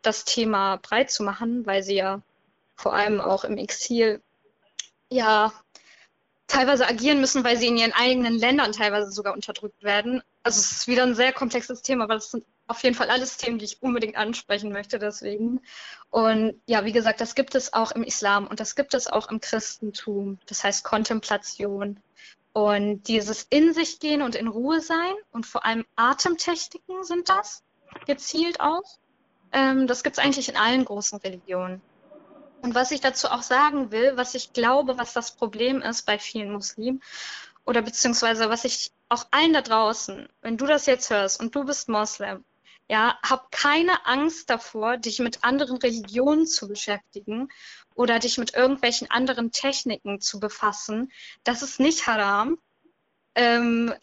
das 0.02 0.26
Thema 0.26 0.78
breit 0.78 1.12
zu 1.12 1.24
machen, 1.24 1.66
weil 1.66 1.84
sie 1.84 1.96
ja 1.96 2.22
vor 2.76 2.94
allem 2.94 3.20
auch 3.22 3.44
im 3.44 3.58
Exil 3.58 4.22
ja 5.10 5.54
teilweise 6.48 6.88
agieren 6.88 7.22
müssen, 7.22 7.44
weil 7.44 7.58
sie 7.58 7.68
in 7.68 7.78
ihren 7.78 7.94
eigenen 7.94 8.38
Ländern 8.38 8.74
teilweise 8.74 9.12
sogar 9.12 9.34
unterdrückt 9.34 9.84
werden. 9.84 10.22
Also 10.44 10.60
es 10.60 10.72
ist 10.72 10.88
wieder 10.88 11.04
ein 11.04 11.16
sehr 11.16 11.32
komplexes 11.32 11.82
Thema, 11.82 12.10
weil 12.10 12.18
es 12.18 12.32
sind 12.32 12.44
auf 12.68 12.84
jeden 12.84 12.96
Fall 12.96 13.10
alles 13.10 13.38
Themen, 13.38 13.58
die 13.58 13.66
ich 13.66 13.82
unbedingt 13.82 14.18
ansprechen 14.18 14.72
möchte, 14.72 15.00
deswegen. 15.00 15.62
Und 16.10 16.60
ja, 16.66 16.84
wie 16.84 16.92
gesagt, 16.92 17.22
das 17.22 17.36
gibt 17.36 17.56
es 17.56 17.74
auch 17.74 17.92
im 17.92 18.04
Islam 18.04 18.48
und 18.48 18.60
das 18.60 18.76
gibt 18.76 18.94
es 18.94 19.08
auch 19.08 19.30
im 19.30 19.40
Christentum. 19.40 20.40
Das 20.46 20.64
heißt 20.64 20.84
Kontemplation. 20.84 22.00
Und 22.54 23.04
dieses 23.04 23.44
in 23.50 23.74
sich 23.74 24.00
gehen 24.00 24.22
und 24.22 24.36
in 24.36 24.48
Ruhe 24.48 24.82
sein 24.82 25.14
und 25.32 25.46
vor 25.46 25.66
allem 25.66 25.86
Atemtechniken 25.96 27.04
sind 27.04 27.30
das, 27.30 27.64
gezielt 28.06 28.60
auch. 28.60 28.84
Ähm, 29.54 29.88
das 29.88 30.04
gibt 30.04 30.18
es 30.18 30.24
eigentlich 30.24 30.50
in 30.50 30.58
allen 30.58 30.84
großen 30.84 31.20
Religionen. 31.20 31.82
Und 32.62 32.76
was 32.76 32.92
ich 32.92 33.02
dazu 33.02 33.28
auch 33.28 33.42
sagen 33.42 33.92
will, 33.92 34.18
was 34.18 34.36
ich 34.36 34.54
glaube, 34.54 34.98
was 34.98 35.14
das 35.14 35.36
Problem 35.36 35.82
ist 35.82 36.06
bei 36.06 36.20
vielen 36.20 36.52
Muslimen, 36.52 37.02
oder 37.66 37.82
beziehungsweise 37.82 38.50
was 38.50 38.66
ich 38.66 38.92
auch 39.10 39.26
allen 39.32 39.54
da 39.54 39.62
draußen, 39.62 40.28
wenn 40.42 40.58
du 40.58 40.66
das 40.66 40.86
jetzt 40.86 41.10
hörst 41.10 41.40
und 41.40 41.56
du 41.56 41.64
bist 41.64 41.90
Moslem 41.90 42.44
ja, 42.92 43.18
hab 43.24 43.52
keine 43.54 44.06
Angst 44.06 44.50
davor, 44.50 44.98
dich 44.98 45.20
mit 45.20 45.46
anderen 45.46 45.78
Religionen 45.78 46.46
zu 46.46 46.68
beschäftigen 46.68 47.48
oder 47.96 48.20
dich 48.20 48.38
mit 48.38 48.54
irgendwelchen 48.54 49.10
anderen 49.10 49.54
Techniken 49.54 50.20
zu 50.20 50.42
befassen. 50.42 51.10
Das 51.46 51.62
ist 51.62 51.80
nicht 51.80 52.06
haram. 52.06 52.58
Ähm, 53.34 53.94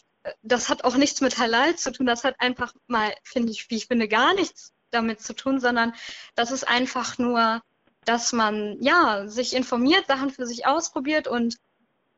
das 0.41 0.71
hat 0.71 0.85
auch 0.85 0.97
nichts 0.97 1.21
mit 1.21 1.37
Halal 1.37 1.77
zu 1.77 1.93
tun. 1.93 2.07
Das 2.07 2.25
hat 2.25 2.41
einfach 2.41 2.73
mal, 2.87 3.15
finde 3.25 3.53
ich, 3.53 3.69
wie 3.69 3.77
ich 3.77 3.89
finde, 3.89 4.09
gar 4.09 4.33
nichts 4.33 4.73
damit 4.91 5.21
zu 5.21 5.35
tun, 5.35 5.61
sondern 5.61 5.93
das 6.35 6.51
ist 6.51 6.67
einfach 6.67 7.19
nur, 7.19 7.61
dass 8.07 8.33
man 8.33 8.81
ja 8.81 9.29
sich 9.29 9.55
informiert, 9.55 10.07
Sachen 10.07 10.31
für 10.31 10.47
sich 10.47 10.65
ausprobiert 10.65 11.29
und 11.29 11.59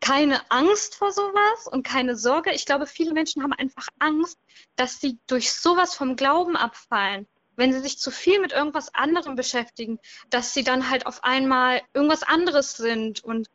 keine 0.00 0.40
Angst 0.50 0.94
vor 0.96 1.12
sowas 1.12 1.66
und 1.70 1.82
keine 1.82 2.16
Sorge. 2.16 2.52
Ich 2.52 2.66
glaube, 2.66 2.86
viele 2.86 3.12
Menschen 3.12 3.42
haben 3.42 3.52
einfach 3.52 3.88
Angst, 3.98 4.38
dass 4.76 5.00
sie 5.00 5.18
durch 5.26 5.52
sowas 5.52 5.94
vom 5.94 6.16
Glauben 6.16 6.56
abfallen. 6.56 7.26
Wenn 7.56 7.72
sie 7.72 7.80
sich 7.80 7.98
zu 7.98 8.10
viel 8.10 8.40
mit 8.40 8.52
irgendwas 8.52 8.94
anderem 8.94 9.36
beschäftigen, 9.36 9.98
dass 10.30 10.54
sie 10.54 10.64
dann 10.64 10.88
halt 10.88 11.04
auf 11.04 11.22
einmal 11.24 11.82
irgendwas 11.92 12.22
anderes 12.22 12.76
sind 12.76 13.22
und 13.22 13.48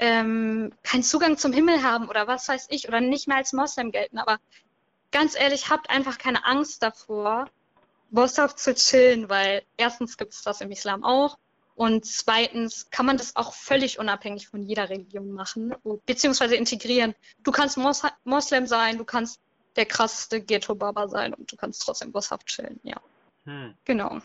ähm, 0.00 0.72
keinen 0.82 1.04
Zugang 1.04 1.38
zum 1.38 1.52
Himmel 1.52 1.84
haben 1.84 2.08
oder 2.08 2.26
was 2.26 2.48
weiß 2.48 2.66
ich 2.70 2.88
oder 2.88 3.00
nicht 3.00 3.28
mehr 3.28 3.36
als 3.36 3.52
Moslem 3.52 3.92
gelten. 3.92 4.18
Aber 4.18 4.40
ganz 5.12 5.38
ehrlich, 5.38 5.70
habt 5.70 5.90
einfach 5.90 6.18
keine 6.18 6.44
Angst 6.44 6.82
davor, 6.82 7.48
Bosshaft 8.10 8.58
zu 8.58 8.74
chillen, 8.74 9.28
weil 9.28 9.62
erstens 9.76 10.16
gibt 10.16 10.34
es 10.34 10.42
das 10.42 10.60
im 10.60 10.72
Islam 10.72 11.04
auch 11.04 11.38
und 11.76 12.04
zweitens 12.04 12.90
kann 12.90 13.06
man 13.06 13.16
das 13.16 13.34
auch 13.36 13.52
völlig 13.52 13.98
unabhängig 13.98 14.48
von 14.48 14.62
jeder 14.62 14.88
Religion 14.88 15.32
machen, 15.32 15.74
beziehungsweise 16.06 16.54
integrieren. 16.54 17.14
Du 17.42 17.50
kannst 17.50 17.76
Mos 17.76 18.02
Moslem 18.24 18.66
sein, 18.66 18.98
du 18.98 19.04
kannst 19.04 19.40
der 19.76 19.86
krasseste 19.86 20.40
Ghetto-Baba 20.40 21.08
sein 21.08 21.34
und 21.34 21.50
du 21.50 21.56
kannst 21.56 21.82
trotzdem 21.82 22.12
bosshaft 22.12 22.46
chillen, 22.46 22.78
ja. 22.84 23.00
Hm. 23.44 23.74
Genau. 23.84 24.20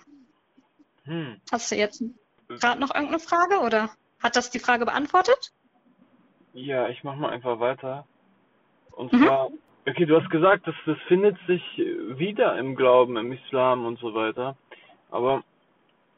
Hm. 1.05 1.41
Hast 1.51 1.71
du 1.71 1.75
jetzt 1.75 2.03
gerade 2.47 2.79
noch 2.79 2.93
irgendeine 2.93 3.19
Frage 3.19 3.59
oder 3.59 3.89
hat 4.21 4.35
das 4.35 4.51
die 4.51 4.59
Frage 4.59 4.85
beantwortet? 4.85 5.51
Ja, 6.53 6.89
ich 6.89 7.03
mach 7.03 7.15
mal 7.15 7.29
einfach 7.29 7.59
weiter. 7.59 8.05
Und 8.91 9.13
mhm. 9.13 9.23
zwar, 9.23 9.49
okay, 9.87 10.05
du 10.05 10.19
hast 10.19 10.29
gesagt, 10.29 10.67
dass 10.67 10.75
das 10.85 10.97
findet 11.07 11.37
sich 11.47 11.63
wieder 11.77 12.57
im 12.57 12.75
Glauben, 12.75 13.17
im 13.17 13.31
Islam 13.31 13.85
und 13.85 13.99
so 13.99 14.13
weiter. 14.13 14.55
Aber 15.09 15.43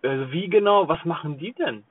also 0.03 0.31
wie 0.31 0.49
genau, 0.49 0.87
was 0.87 1.03
machen 1.05 1.37
die 1.37 1.53
denn? 1.53 1.83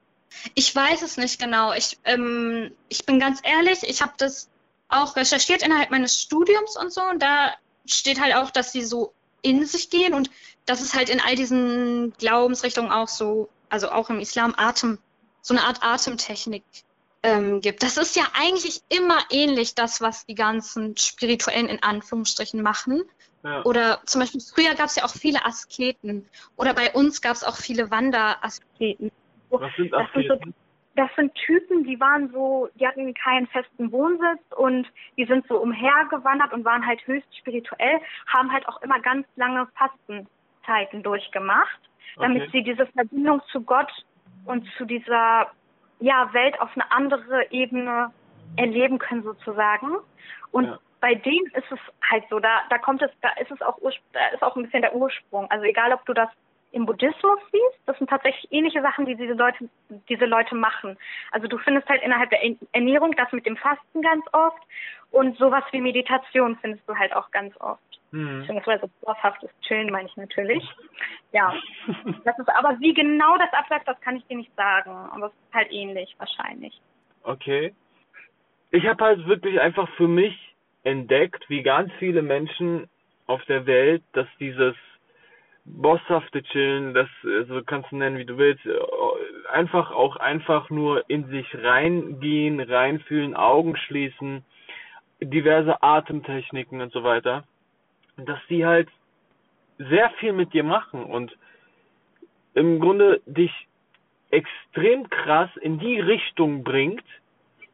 Ich 0.55 0.75
weiß 0.75 1.02
es 1.02 1.17
nicht 1.17 1.40
genau. 1.40 1.73
Ich, 1.73 1.99
ähm, 2.05 2.73
ich 2.88 3.05
bin 3.05 3.19
ganz 3.19 3.40
ehrlich, 3.43 3.83
ich 3.83 4.02
habe 4.02 4.12
das 4.17 4.49
auch 4.88 5.17
recherchiert 5.17 5.62
innerhalb 5.62 5.90
meines 5.90 6.21
Studiums 6.21 6.76
und 6.76 6.93
so. 6.93 7.02
Und 7.02 7.23
da 7.23 7.55
steht 7.87 8.21
halt 8.21 8.35
auch, 8.35 8.50
dass 8.50 8.73
sie 8.73 8.83
so 8.83 9.12
in 9.43 9.64
sich 9.64 9.90
gehen 9.90 10.14
und 10.14 10.31
dass 10.67 10.81
es 10.81 10.95
halt 10.95 11.09
in 11.09 11.21
all 11.21 11.35
diesen 11.35 12.12
Glaubensrichtungen 12.19 12.93
auch 12.93 13.09
so, 13.09 13.49
also 13.69 13.90
auch 13.90 14.11
im 14.11 14.21
Islam 14.21 14.55
Atem, 14.57 14.99
so 15.43 15.55
eine 15.55 15.64
Art 15.64 15.83
Atemtechnik 15.83 16.64
ähm, 17.23 17.61
gibt. 17.61 17.83
Das 17.83 17.97
ist 17.97 18.17
ja 18.17 18.25
eigentlich 18.35 18.83
immer 18.88 19.19
ähnlich 19.31 19.75
das, 19.75 20.00
was 20.00 20.26
die 20.26 20.35
ganzen 20.35 20.97
spirituellen 20.97 21.69
in 21.69 21.83
Anführungsstrichen 21.83 22.62
machen. 22.62 23.02
Oder 23.64 24.00
zum 24.04 24.20
Beispiel 24.20 24.40
früher 24.40 24.75
gab 24.75 24.87
es 24.87 24.97
ja 24.97 25.04
auch 25.04 25.11
viele 25.11 25.44
Asketen. 25.44 26.28
Oder 26.56 26.75
bei 26.75 26.92
uns 26.92 27.23
gab 27.23 27.32
es 27.32 27.44
auch 27.44 27.56
viele 27.56 27.90
Wanderasketen. 27.90 29.11
Was 29.50 29.75
sind 29.76 29.94
Asketen? 29.94 30.28
Das 30.28 30.38
sind, 30.38 30.44
so, 30.44 30.52
das 30.97 31.11
sind 31.16 31.35
Typen, 31.35 31.85
die 31.85 31.99
waren 31.99 32.30
so, 32.32 32.68
die 32.75 32.87
hatten 32.87 33.14
keinen 33.14 33.47
festen 33.47 33.90
Wohnsitz 33.92 34.40
und 34.56 34.87
die 35.16 35.25
sind 35.25 35.47
so 35.49 35.59
umhergewandert 35.59 36.52
und 36.52 36.64
waren 36.64 36.87
halt 36.87 37.04
höchst 37.06 37.35
spirituell, 37.37 38.00
haben 38.26 38.52
halt 38.52 38.68
auch 38.68 38.82
immer 38.82 39.00
ganz 39.00 39.26
lange 39.37 39.66
Fastenzeiten 39.75 41.02
durchgemacht, 41.02 41.80
damit 42.16 42.42
okay. 42.42 42.50
sie 42.52 42.62
diese 42.62 42.87
Verbindung 42.87 43.40
zu 43.50 43.62
Gott 43.62 43.90
und 44.44 44.66
zu 44.76 44.85
dieser 44.85 45.50
ja, 46.00 46.32
Welt 46.32 46.61
auf 46.61 46.70
eine 46.75 46.90
andere 46.92 47.50
Ebene 47.50 48.12
erleben 48.56 48.99
können 48.99 49.23
sozusagen. 49.23 49.97
Und 50.50 50.64
ja. 50.66 50.78
Bei 51.00 51.14
denen 51.14 51.47
ist 51.49 51.71
es 51.71 51.78
halt 52.11 52.25
so, 52.28 52.38
da, 52.38 52.62
da 52.69 52.78
kommt 52.78 53.02
es, 53.02 53.11
da 53.23 53.30
ist 53.40 53.50
es 53.50 53.61
auch, 53.62 53.78
da 54.12 54.26
ist 54.28 54.42
auch 54.42 54.57
ein 54.57 54.64
bisschen 54.64 54.83
der 54.83 54.95
Ursprung. 54.95 55.50
Also 55.50 55.64
egal, 55.64 55.92
ob 55.92 56.04
du 56.07 56.12
das 56.12 56.28
im 56.73 56.87
Buddhismus 56.87 57.40
siehst, 57.50 57.80
das 57.87 57.99
sind 57.99 58.11
tatsächlich 58.11 58.50
ähnliche 58.52 58.80
Sachen, 58.83 59.04
die 59.07 59.16
diese 59.16 59.33
Leute, 59.33 59.69
diese 60.09 60.26
Leute 60.26 60.54
machen. 60.54 60.97
Also 61.33 61.49
du 61.49 61.59
findest 61.59 61.88
halt 61.88 62.02
innerhalb 62.02 62.30
der 62.30 62.40
Ernährung 62.73 63.12
das 63.16 63.33
mit 63.33 63.47
dem 63.47 63.57
Fasten 63.57 64.02
ganz 64.02 64.25
oft 64.33 64.62
und 65.11 65.37
sowas 65.38 65.64
wie 65.73 65.80
Meditation 65.80 66.57
findest 66.61 66.88
du 66.88 66.95
halt 66.95 67.14
auch 67.14 67.30
ganz 67.33 67.59
oft. 67.61 67.83
Mhm. 68.12 68.40
Beziehungsweise 68.40 68.90
boshaftes 69.00 69.50
Chillen 69.62 69.90
meine 69.90 70.09
ich 70.09 70.16
natürlich. 70.16 70.64
Ja. 71.33 71.54
Das 72.25 72.37
ist 72.40 72.49
aber 72.49 72.80
wie 72.80 72.92
genau 72.92 73.38
das 73.38 73.52
abläuft, 73.52 73.87
das 73.87 74.00
kann 74.00 74.16
ich 74.16 74.26
dir 74.26 74.37
nicht 74.37 74.52
sagen. 74.57 74.90
Aber 74.90 75.26
es 75.26 75.33
ist 75.33 75.54
halt 75.54 75.71
ähnlich 75.71 76.12
wahrscheinlich. 76.19 76.80
Okay. 77.23 77.73
Ich 78.73 78.85
habe 78.85 79.04
halt 79.04 79.25
wirklich 79.28 79.61
einfach 79.61 79.88
für 79.90 80.09
mich 80.09 80.50
entdeckt, 80.83 81.49
wie 81.49 81.63
ganz 81.63 81.93
viele 81.99 82.23
Menschen 82.23 82.89
auf 83.27 83.45
der 83.45 83.67
Welt, 83.67 84.03
dass 84.13 84.27
dieses 84.39 84.75
bosshafte 85.65 86.43
Chillen, 86.43 86.95
das 86.95 87.09
also 87.25 87.63
kannst 87.65 87.93
du 87.93 87.97
nennen, 87.97 88.19
wie 88.19 88.25
du 88.25 88.39
willst, 88.39 88.63
einfach 89.53 89.91
auch 89.91 90.17
einfach 90.17 90.71
nur 90.71 91.09
in 91.09 91.29
sich 91.29 91.47
reingehen, 91.55 92.61
reinfühlen, 92.61 93.35
Augen 93.35 93.77
schließen, 93.77 94.45
diverse 95.21 95.83
Atemtechniken 95.83 96.81
und 96.81 96.93
so 96.93 97.05
weiter, 97.05 97.45
dass 98.17 98.39
die 98.49 98.65
halt 98.65 98.89
sehr 99.79 100.11
viel 100.19 100.33
mit 100.33 100.53
dir 100.53 100.65
machen 100.65 101.05
und 101.05 101.37
im 102.55 102.81
Grunde 102.81 103.21
dich 103.27 103.53
extrem 104.31 105.09
krass 105.09 105.51
in 105.61 105.79
die 105.79 106.01
Richtung 106.01 106.65
bringt, 106.65 107.05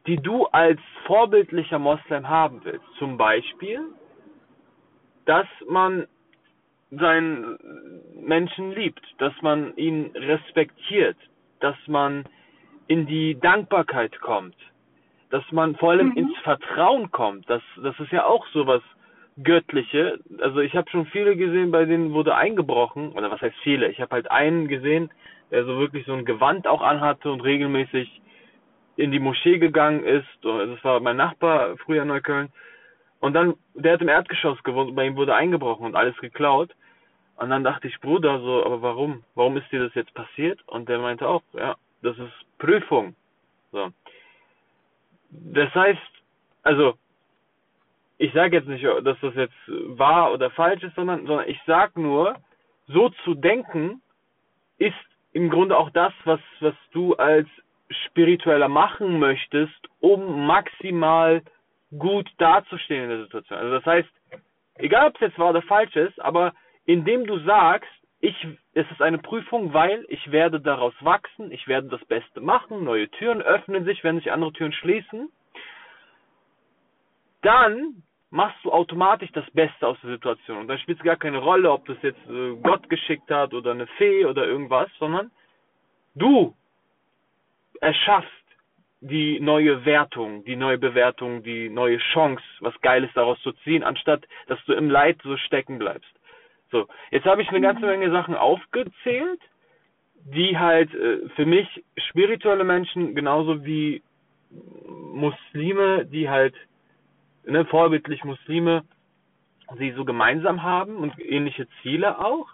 die 0.06 0.16
du 0.16 0.46
als 0.46 0.80
vorbildlicher 1.06 1.78
Moslem 1.78 2.28
haben 2.28 2.60
willst. 2.64 2.86
Zum 2.98 3.16
Beispiel, 3.16 3.80
dass 5.24 5.46
man 5.68 6.06
seinen 6.90 7.58
Menschen 8.20 8.72
liebt, 8.72 9.02
dass 9.18 9.32
man 9.42 9.76
ihn 9.76 10.12
respektiert, 10.14 11.16
dass 11.60 11.76
man 11.86 12.24
in 12.86 13.06
die 13.06 13.38
Dankbarkeit 13.40 14.20
kommt, 14.20 14.56
dass 15.30 15.42
man 15.50 15.74
vor 15.76 15.90
allem 15.90 16.10
mhm. 16.10 16.16
ins 16.16 16.38
Vertrauen 16.38 17.10
kommt. 17.10 17.50
Das, 17.50 17.62
das 17.82 17.98
ist 17.98 18.12
ja 18.12 18.24
auch 18.24 18.46
sowas 18.48 18.82
Göttliche. 19.42 20.18
Also 20.38 20.60
ich 20.60 20.74
habe 20.76 20.88
schon 20.90 21.06
viele 21.06 21.36
gesehen, 21.36 21.70
bei 21.70 21.84
denen 21.84 22.12
wurde 22.12 22.36
eingebrochen, 22.36 23.12
oder 23.12 23.30
was 23.30 23.40
heißt 23.40 23.56
viele? 23.62 23.88
Ich 23.88 24.00
habe 24.00 24.14
halt 24.14 24.30
einen 24.30 24.68
gesehen, 24.68 25.10
der 25.50 25.64
so 25.64 25.78
wirklich 25.78 26.06
so 26.06 26.14
ein 26.14 26.24
Gewand 26.24 26.66
auch 26.66 26.80
anhatte 26.80 27.30
und 27.30 27.40
regelmäßig 27.42 28.22
in 28.96 29.12
die 29.12 29.18
Moschee 29.18 29.58
gegangen 29.58 30.04
ist. 30.04 30.26
Das 30.42 30.84
war 30.84 31.00
mein 31.00 31.16
Nachbar 31.16 31.76
früher 31.78 32.02
in 32.02 32.08
Neukölln. 32.08 32.52
Und 33.20 33.34
dann, 33.34 33.54
der 33.74 33.94
hat 33.94 34.02
im 34.02 34.08
Erdgeschoss 34.08 34.62
gewohnt, 34.62 34.94
bei 34.94 35.06
ihm 35.06 35.16
wurde 35.16 35.34
eingebrochen 35.34 35.86
und 35.86 35.96
alles 35.96 36.16
geklaut. 36.18 36.74
Und 37.36 37.50
dann 37.50 37.64
dachte 37.64 37.88
ich, 37.88 38.00
Bruder, 38.00 38.40
so, 38.40 38.64
aber 38.64 38.82
warum? 38.82 39.22
Warum 39.34 39.56
ist 39.56 39.70
dir 39.70 39.80
das 39.80 39.94
jetzt 39.94 40.14
passiert? 40.14 40.60
Und 40.66 40.88
der 40.88 40.98
meinte 40.98 41.28
auch, 41.28 41.42
ja, 41.52 41.76
das 42.02 42.16
ist 42.18 42.58
Prüfung. 42.58 43.14
So. 43.72 43.90
Das 45.30 45.74
heißt, 45.74 46.00
also, 46.62 46.94
ich 48.18 48.32
sage 48.32 48.56
jetzt 48.56 48.68
nicht, 48.68 48.84
dass 48.84 49.18
das 49.20 49.34
jetzt 49.34 49.54
wahr 49.66 50.32
oder 50.32 50.50
falsch 50.50 50.82
ist, 50.82 50.94
sondern, 50.94 51.26
sondern 51.26 51.48
ich 51.48 51.60
sag 51.66 51.96
nur, 51.96 52.36
so 52.86 53.10
zu 53.24 53.34
denken 53.34 54.00
ist 54.78 54.94
im 55.32 55.50
Grunde 55.50 55.76
auch 55.76 55.90
das, 55.90 56.12
was, 56.24 56.40
was 56.60 56.74
du 56.92 57.14
als 57.14 57.48
spiritueller 58.06 58.68
machen 58.68 59.18
möchtest, 59.18 59.88
um 60.00 60.46
maximal 60.46 61.42
gut 61.96 62.28
dazustehen 62.38 63.04
in 63.04 63.10
der 63.10 63.24
Situation. 63.24 63.58
Also 63.58 63.74
das 63.74 63.86
heißt, 63.86 64.08
egal 64.76 65.08
ob 65.08 65.14
es 65.16 65.20
jetzt 65.20 65.38
wahr 65.38 65.50
oder 65.50 65.62
falsch 65.62 65.94
ist, 65.96 66.20
aber 66.20 66.52
indem 66.84 67.26
du 67.26 67.38
sagst, 67.40 67.90
ich, 68.20 68.34
es 68.74 68.90
ist 68.90 69.02
eine 69.02 69.18
Prüfung, 69.18 69.72
weil 69.72 70.04
ich 70.08 70.30
werde 70.32 70.60
daraus 70.60 70.94
wachsen, 71.00 71.52
ich 71.52 71.68
werde 71.68 71.88
das 71.88 72.04
Beste 72.06 72.40
machen, 72.40 72.84
neue 72.84 73.08
Türen 73.10 73.42
öffnen 73.42 73.84
sich, 73.84 74.02
wenn 74.02 74.16
sich 74.16 74.32
andere 74.32 74.52
Türen 74.52 74.72
schließen, 74.72 75.30
dann 77.42 78.02
machst 78.30 78.64
du 78.64 78.72
automatisch 78.72 79.30
das 79.32 79.48
Beste 79.52 79.86
aus 79.86 79.98
der 80.02 80.10
Situation. 80.10 80.58
Und 80.58 80.68
dann 80.68 80.78
spielt 80.78 80.98
es 80.98 81.04
gar 81.04 81.16
keine 81.16 81.38
Rolle, 81.38 81.70
ob 81.70 81.86
das 81.86 81.96
jetzt 82.02 82.26
äh, 82.28 82.56
Gott 82.62 82.88
geschickt 82.88 83.30
hat 83.30 83.54
oder 83.54 83.70
eine 83.70 83.86
Fee 83.98 84.24
oder 84.24 84.46
irgendwas, 84.46 84.88
sondern 84.98 85.30
du 86.14 86.54
erschaffst 87.80 88.30
die 89.00 89.40
neue 89.40 89.84
Wertung, 89.84 90.44
die 90.44 90.56
neue 90.56 90.78
Bewertung, 90.78 91.42
die 91.42 91.68
neue 91.68 91.98
Chance, 91.98 92.42
was 92.60 92.78
Geiles 92.80 93.10
daraus 93.14 93.40
zu 93.42 93.52
ziehen, 93.64 93.82
anstatt 93.82 94.26
dass 94.46 94.62
du 94.64 94.72
im 94.72 94.90
Leid 94.90 95.18
so 95.22 95.36
stecken 95.36 95.78
bleibst. 95.78 96.10
So, 96.70 96.88
jetzt 97.10 97.26
habe 97.26 97.42
ich 97.42 97.48
eine 97.48 97.60
ganze 97.60 97.86
Menge 97.86 98.10
Sachen 98.10 98.34
aufgezählt, 98.34 99.40
die 100.24 100.58
halt 100.58 100.92
äh, 100.94 101.28
für 101.36 101.46
mich 101.46 101.68
spirituelle 102.08 102.64
Menschen 102.64 103.14
genauso 103.14 103.64
wie 103.64 104.02
Muslime, 105.12 106.06
die 106.06 106.28
halt 106.28 106.54
ne, 107.44 107.64
vorbildlich 107.66 108.24
Muslime, 108.24 108.82
sie 109.78 109.92
so 109.92 110.04
gemeinsam 110.04 110.62
haben 110.62 110.96
und 110.96 111.18
ähnliche 111.18 111.68
Ziele 111.82 112.18
auch. 112.18 112.48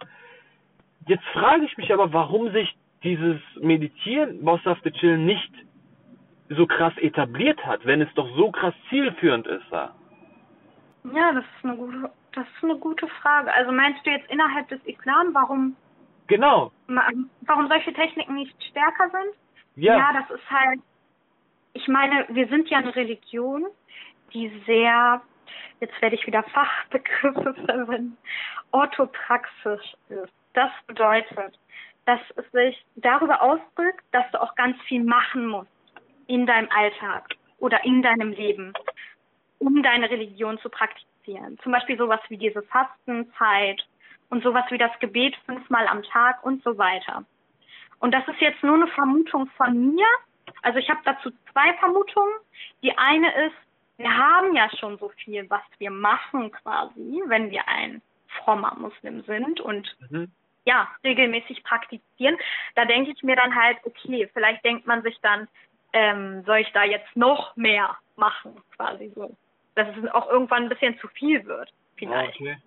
Jetzt 1.07 1.25
frage 1.33 1.65
ich 1.65 1.77
mich 1.77 1.91
aber, 1.93 2.13
warum 2.13 2.51
sich 2.51 2.75
dieses 3.03 3.39
Meditieren, 3.59 4.43
bosshafte 4.43 4.91
Chillen 4.91 5.25
nicht 5.25 5.51
so 6.49 6.67
krass 6.67 6.93
etabliert 6.97 7.65
hat, 7.65 7.85
wenn 7.85 8.01
es 8.01 8.13
doch 8.15 8.29
so 8.35 8.51
krass 8.51 8.73
zielführend 8.89 9.47
ist 9.47 9.65
da. 9.71 9.93
Ja, 11.13 11.33
das 11.33 11.43
ist 11.43 11.65
eine 11.65 11.75
gute, 11.75 12.11
das 12.31 12.45
ist 12.55 12.63
eine 12.63 12.77
gute 12.77 13.07
Frage. 13.07 13.53
Also 13.53 13.71
meinst 13.71 14.05
du 14.05 14.11
jetzt 14.11 14.29
innerhalb 14.31 14.67
des 14.69 14.79
Islam, 14.85 15.33
warum 15.33 15.75
genau 16.27 16.71
warum 17.41 17.67
solche 17.67 17.93
Techniken 17.93 18.35
nicht 18.35 18.55
stärker 18.69 19.09
sind? 19.09 19.35
Ja. 19.75 19.97
ja, 19.97 20.13
das 20.13 20.39
ist 20.39 20.49
halt 20.49 20.79
ich 21.73 21.87
meine, 21.87 22.25
wir 22.29 22.47
sind 22.47 22.69
ja 22.69 22.77
eine 22.77 22.95
Religion, 22.95 23.65
die 24.33 24.51
sehr 24.65 25.21
jetzt 25.79 26.01
werde 26.01 26.15
ich 26.15 26.25
wieder 26.25 26.43
Fachbegriffe 26.43 27.53
verwenden, 27.65 28.17
orthopraxisch 28.71 29.95
ist. 30.09 30.33
Das 30.53 30.71
bedeutet, 30.87 31.59
dass 32.05 32.19
es 32.35 32.51
sich 32.51 32.85
darüber 32.95 33.41
ausdrückt, 33.41 34.03
dass 34.11 34.29
du 34.31 34.41
auch 34.41 34.55
ganz 34.55 34.79
viel 34.83 35.03
machen 35.03 35.47
musst 35.47 35.69
in 36.27 36.45
deinem 36.45 36.69
Alltag 36.69 37.35
oder 37.59 37.83
in 37.85 38.01
deinem 38.01 38.31
Leben, 38.31 38.73
um 39.59 39.81
deine 39.83 40.09
Religion 40.09 40.57
zu 40.59 40.69
praktizieren. 40.69 41.57
Zum 41.63 41.71
Beispiel 41.71 41.97
sowas 41.97 42.19
wie 42.29 42.37
diese 42.37 42.61
Fastenzeit 42.63 43.85
und 44.29 44.43
sowas 44.43 44.65
wie 44.69 44.77
das 44.77 44.91
Gebet 44.99 45.35
fünfmal 45.45 45.87
am 45.87 46.03
Tag 46.03 46.43
und 46.45 46.63
so 46.63 46.77
weiter. 46.77 47.25
Und 47.99 48.13
das 48.13 48.27
ist 48.27 48.41
jetzt 48.41 48.63
nur 48.63 48.75
eine 48.75 48.87
Vermutung 48.87 49.47
von 49.55 49.95
mir. 49.95 50.07
Also 50.61 50.79
ich 50.79 50.89
habe 50.89 50.99
dazu 51.05 51.31
zwei 51.51 51.73
Vermutungen. 51.75 52.33
Die 52.81 52.97
eine 52.97 53.45
ist, 53.45 53.55
wir 53.97 54.13
haben 54.13 54.53
ja 54.55 54.69
schon 54.77 54.97
so 54.97 55.09
viel, 55.09 55.49
was 55.49 55.61
wir 55.77 55.91
machen 55.91 56.51
quasi, 56.51 57.21
wenn 57.27 57.51
wir 57.51 57.67
ein 57.67 58.01
frommer 58.43 58.75
Muslim 58.75 59.21
sind 59.23 59.61
und 59.61 59.95
mhm 60.09 60.31
ja, 60.65 60.89
regelmäßig 61.03 61.63
praktizieren. 61.63 62.37
Da 62.75 62.85
denke 62.85 63.11
ich 63.11 63.23
mir 63.23 63.35
dann 63.35 63.55
halt, 63.55 63.77
okay, 63.83 64.29
vielleicht 64.33 64.63
denkt 64.63 64.87
man 64.87 65.03
sich 65.03 65.17
dann, 65.21 65.47
ähm, 65.93 66.43
soll 66.45 66.57
ich 66.57 66.71
da 66.71 66.83
jetzt 66.83 67.15
noch 67.15 67.55
mehr 67.55 67.97
machen, 68.15 68.55
quasi 68.75 69.11
so. 69.15 69.35
Dass 69.75 69.87
es 69.97 70.11
auch 70.11 70.29
irgendwann 70.29 70.63
ein 70.63 70.69
bisschen 70.69 70.97
zu 70.99 71.07
viel 71.09 71.45
wird, 71.45 71.71
vielleicht. 71.95 72.39
Okay. 72.39 72.57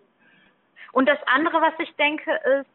Und 0.93 1.09
das 1.09 1.19
andere, 1.27 1.61
was 1.61 1.75
ich 1.79 1.95
denke, 1.97 2.33
ist, 2.33 2.67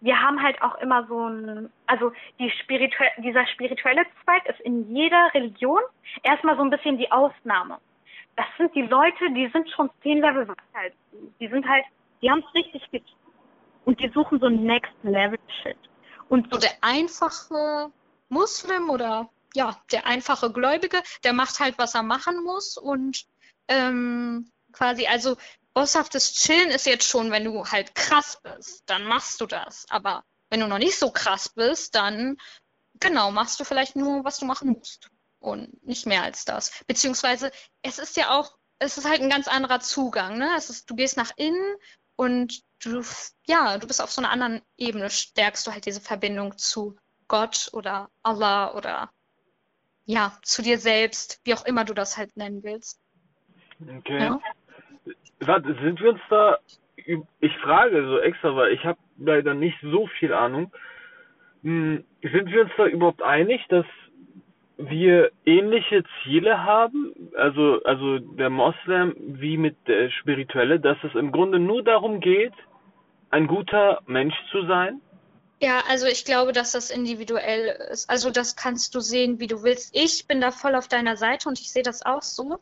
wir 0.00 0.20
haben 0.20 0.42
halt 0.42 0.60
auch 0.62 0.76
immer 0.76 1.06
so 1.06 1.28
ein, 1.28 1.72
also 1.86 2.12
die 2.38 2.50
spiritu 2.50 2.96
dieser 3.18 3.46
spirituelle 3.48 4.04
Zweig 4.24 4.46
ist 4.46 4.60
in 4.60 4.94
jeder 4.94 5.32
Religion 5.34 5.80
erstmal 6.22 6.56
so 6.56 6.62
ein 6.62 6.70
bisschen 6.70 6.98
die 6.98 7.10
Ausnahme. 7.10 7.78
Das 8.36 8.46
sind 8.56 8.74
die 8.74 8.82
Leute, 8.82 9.30
die 9.32 9.48
sind 9.48 9.68
schon 9.70 9.90
zehn 10.02 10.20
Level 10.20 10.46
weiter 10.46 10.94
Die 11.40 11.48
sind 11.48 11.68
halt, 11.68 11.84
die 12.22 12.30
haben 12.30 12.44
es 12.46 12.54
richtig 12.54 12.88
und 13.88 13.98
die 14.00 14.10
suchen 14.12 14.38
so 14.38 14.48
ein 14.48 14.64
Next 14.64 14.92
Level 15.02 15.38
Shit. 15.62 15.78
Und 16.28 16.52
so 16.52 16.58
der 16.58 16.76
einfache 16.82 17.90
Muslim 18.28 18.90
oder 18.90 19.30
ja, 19.54 19.82
der 19.90 20.06
einfache 20.06 20.52
Gläubige, 20.52 21.02
der 21.24 21.32
macht 21.32 21.58
halt, 21.58 21.78
was 21.78 21.94
er 21.94 22.02
machen 22.02 22.44
muss 22.44 22.76
und 22.76 23.24
ähm, 23.66 24.52
quasi, 24.72 25.06
also 25.06 25.38
bosshaftes 25.72 26.34
Chillen 26.34 26.68
ist 26.68 26.84
jetzt 26.84 27.08
schon, 27.08 27.30
wenn 27.30 27.44
du 27.44 27.64
halt 27.64 27.94
krass 27.94 28.38
bist, 28.42 28.82
dann 28.90 29.04
machst 29.04 29.40
du 29.40 29.46
das. 29.46 29.86
Aber 29.88 30.22
wenn 30.50 30.60
du 30.60 30.66
noch 30.66 30.76
nicht 30.76 30.98
so 30.98 31.10
krass 31.10 31.48
bist, 31.48 31.94
dann 31.94 32.36
genau, 33.00 33.30
machst 33.30 33.58
du 33.58 33.64
vielleicht 33.64 33.96
nur, 33.96 34.22
was 34.22 34.38
du 34.38 34.44
machen 34.44 34.76
musst. 34.78 35.08
Und 35.38 35.82
nicht 35.86 36.04
mehr 36.04 36.24
als 36.24 36.44
das. 36.44 36.84
Beziehungsweise, 36.86 37.50
es 37.80 37.98
ist 37.98 38.18
ja 38.18 38.38
auch, 38.38 38.54
es 38.80 38.98
ist 38.98 39.08
halt 39.08 39.22
ein 39.22 39.30
ganz 39.30 39.48
anderer 39.48 39.80
Zugang, 39.80 40.36
ne? 40.36 40.50
Es 40.58 40.68
ist, 40.68 40.90
du 40.90 40.94
gehst 40.94 41.16
nach 41.16 41.30
innen 41.36 41.76
und 42.16 42.67
du, 42.84 43.02
ja, 43.46 43.78
du 43.78 43.86
bist 43.86 44.02
auf 44.02 44.10
so 44.10 44.22
einer 44.22 44.30
anderen 44.30 44.62
Ebene, 44.76 45.10
stärkst 45.10 45.66
du 45.66 45.72
halt 45.72 45.86
diese 45.86 46.00
Verbindung 46.00 46.56
zu 46.56 46.96
Gott 47.28 47.70
oder 47.72 48.08
Allah 48.22 48.74
oder 48.74 49.10
ja, 50.06 50.32
zu 50.42 50.62
dir 50.62 50.78
selbst, 50.78 51.40
wie 51.44 51.54
auch 51.54 51.66
immer 51.66 51.84
du 51.84 51.92
das 51.92 52.16
halt 52.16 52.34
nennen 52.36 52.62
willst. 52.62 52.98
Okay. 53.98 54.18
Ja? 54.18 54.40
Warte, 55.40 55.76
sind 55.82 56.00
wir 56.00 56.10
uns 56.10 56.20
da, 56.30 56.58
ich 56.96 57.56
frage 57.58 58.06
so 58.06 58.18
extra, 58.18 58.56
weil 58.56 58.72
ich 58.72 58.84
habe 58.84 58.98
leider 59.18 59.54
nicht 59.54 59.78
so 59.82 60.06
viel 60.18 60.32
Ahnung. 60.32 60.72
Hm, 61.62 62.04
sind 62.22 62.50
wir 62.50 62.62
uns 62.62 62.72
da 62.76 62.86
überhaupt 62.86 63.22
einig, 63.22 63.64
dass 63.68 63.86
wir 64.78 65.30
ähnliche 65.44 66.04
Ziele 66.22 66.64
haben, 66.64 67.12
also, 67.36 67.82
also 67.84 68.18
der 68.18 68.48
Moslem 68.48 69.14
wie 69.18 69.56
mit 69.56 69.76
der 69.88 70.08
Spirituelle, 70.10 70.78
dass 70.78 70.96
es 71.02 71.14
im 71.14 71.32
Grunde 71.32 71.58
nur 71.58 71.82
darum 71.82 72.20
geht, 72.20 72.52
ein 73.30 73.46
guter 73.46 74.00
Mensch 74.06 74.34
zu 74.50 74.66
sein? 74.66 75.00
Ja, 75.60 75.82
also 75.88 76.06
ich 76.06 76.24
glaube, 76.24 76.52
dass 76.52 76.72
das 76.72 76.90
individuell 76.90 77.66
ist. 77.90 78.08
Also 78.08 78.30
das 78.30 78.54
kannst 78.54 78.94
du 78.94 79.00
sehen, 79.00 79.40
wie 79.40 79.48
du 79.48 79.64
willst. 79.64 79.90
Ich 79.92 80.26
bin 80.26 80.40
da 80.40 80.52
voll 80.52 80.76
auf 80.76 80.86
deiner 80.86 81.16
Seite 81.16 81.48
und 81.48 81.58
ich 81.58 81.72
sehe 81.72 81.82
das 81.82 82.06
auch 82.06 82.22
so. 82.22 82.60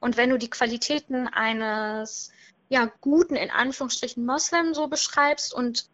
Und 0.00 0.16
wenn 0.16 0.30
du 0.30 0.38
die 0.38 0.48
Qualitäten 0.48 1.28
eines 1.28 2.32
ja 2.70 2.90
guten 3.00 3.36
in 3.36 3.50
Anführungsstrichen 3.50 4.24
Moslem 4.24 4.72
so 4.72 4.86
beschreibst 4.86 5.52
und 5.52 5.90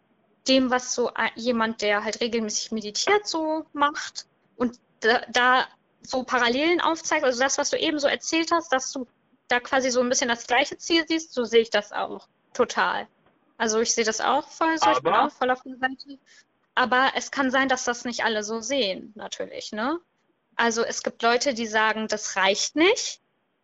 dem, 0.47 0.71
was 0.71 0.95
so 0.95 1.11
jemand, 1.35 1.81
der 1.81 2.05
halt 2.05 2.21
regelmäßig 2.21 2.71
meditiert, 2.71 3.27
so 3.27 3.65
macht 3.73 4.25
und 4.55 4.79
da, 5.01 5.21
da 5.29 5.67
so 6.01 6.23
Parallelen 6.23 6.79
aufzeigt, 6.79 7.25
also 7.25 7.41
das, 7.41 7.57
was 7.57 7.71
du 7.71 7.77
eben 7.77 7.99
so 7.99 8.07
erzählt 8.07 8.51
hast, 8.51 8.71
dass 8.71 8.91
du 8.93 9.05
da 9.49 9.59
quasi 9.59 9.89
so 9.89 9.99
ein 9.99 10.07
bisschen 10.07 10.29
das 10.29 10.47
gleiche 10.47 10.77
Ziel 10.77 11.05
siehst, 11.07 11.33
so 11.33 11.43
sehe 11.43 11.61
ich 11.61 11.69
das 11.69 11.91
auch 11.91 12.27
total. 12.53 13.07
Also 13.57 13.79
ich 13.79 13.93
sehe 13.93 14.05
das 14.05 14.21
auch 14.21 14.47
voll 14.47 14.77
so, 14.77 14.91
ich 14.91 14.99
bin 14.99 15.13
auch 15.13 15.31
voll 15.31 15.49
auf 15.49 15.61
der 15.63 15.77
Seite. 15.77 16.19
Aber 16.75 17.11
es 17.15 17.31
kann 17.31 17.49
sein, 17.49 17.69
dass 17.69 17.85
das 17.85 18.05
nicht 18.05 18.23
alle 18.23 18.43
so 18.43 18.61
sehen, 18.61 19.11
natürlich, 19.15 19.71
ne? 19.71 19.99
Also 20.55 20.83
es 20.83 21.03
gibt 21.03 21.21
Leute, 21.23 21.53
die 21.53 21.67
sagen, 21.67 22.07
das 22.07 22.35
reicht 22.35 22.75
nicht. 22.75 23.19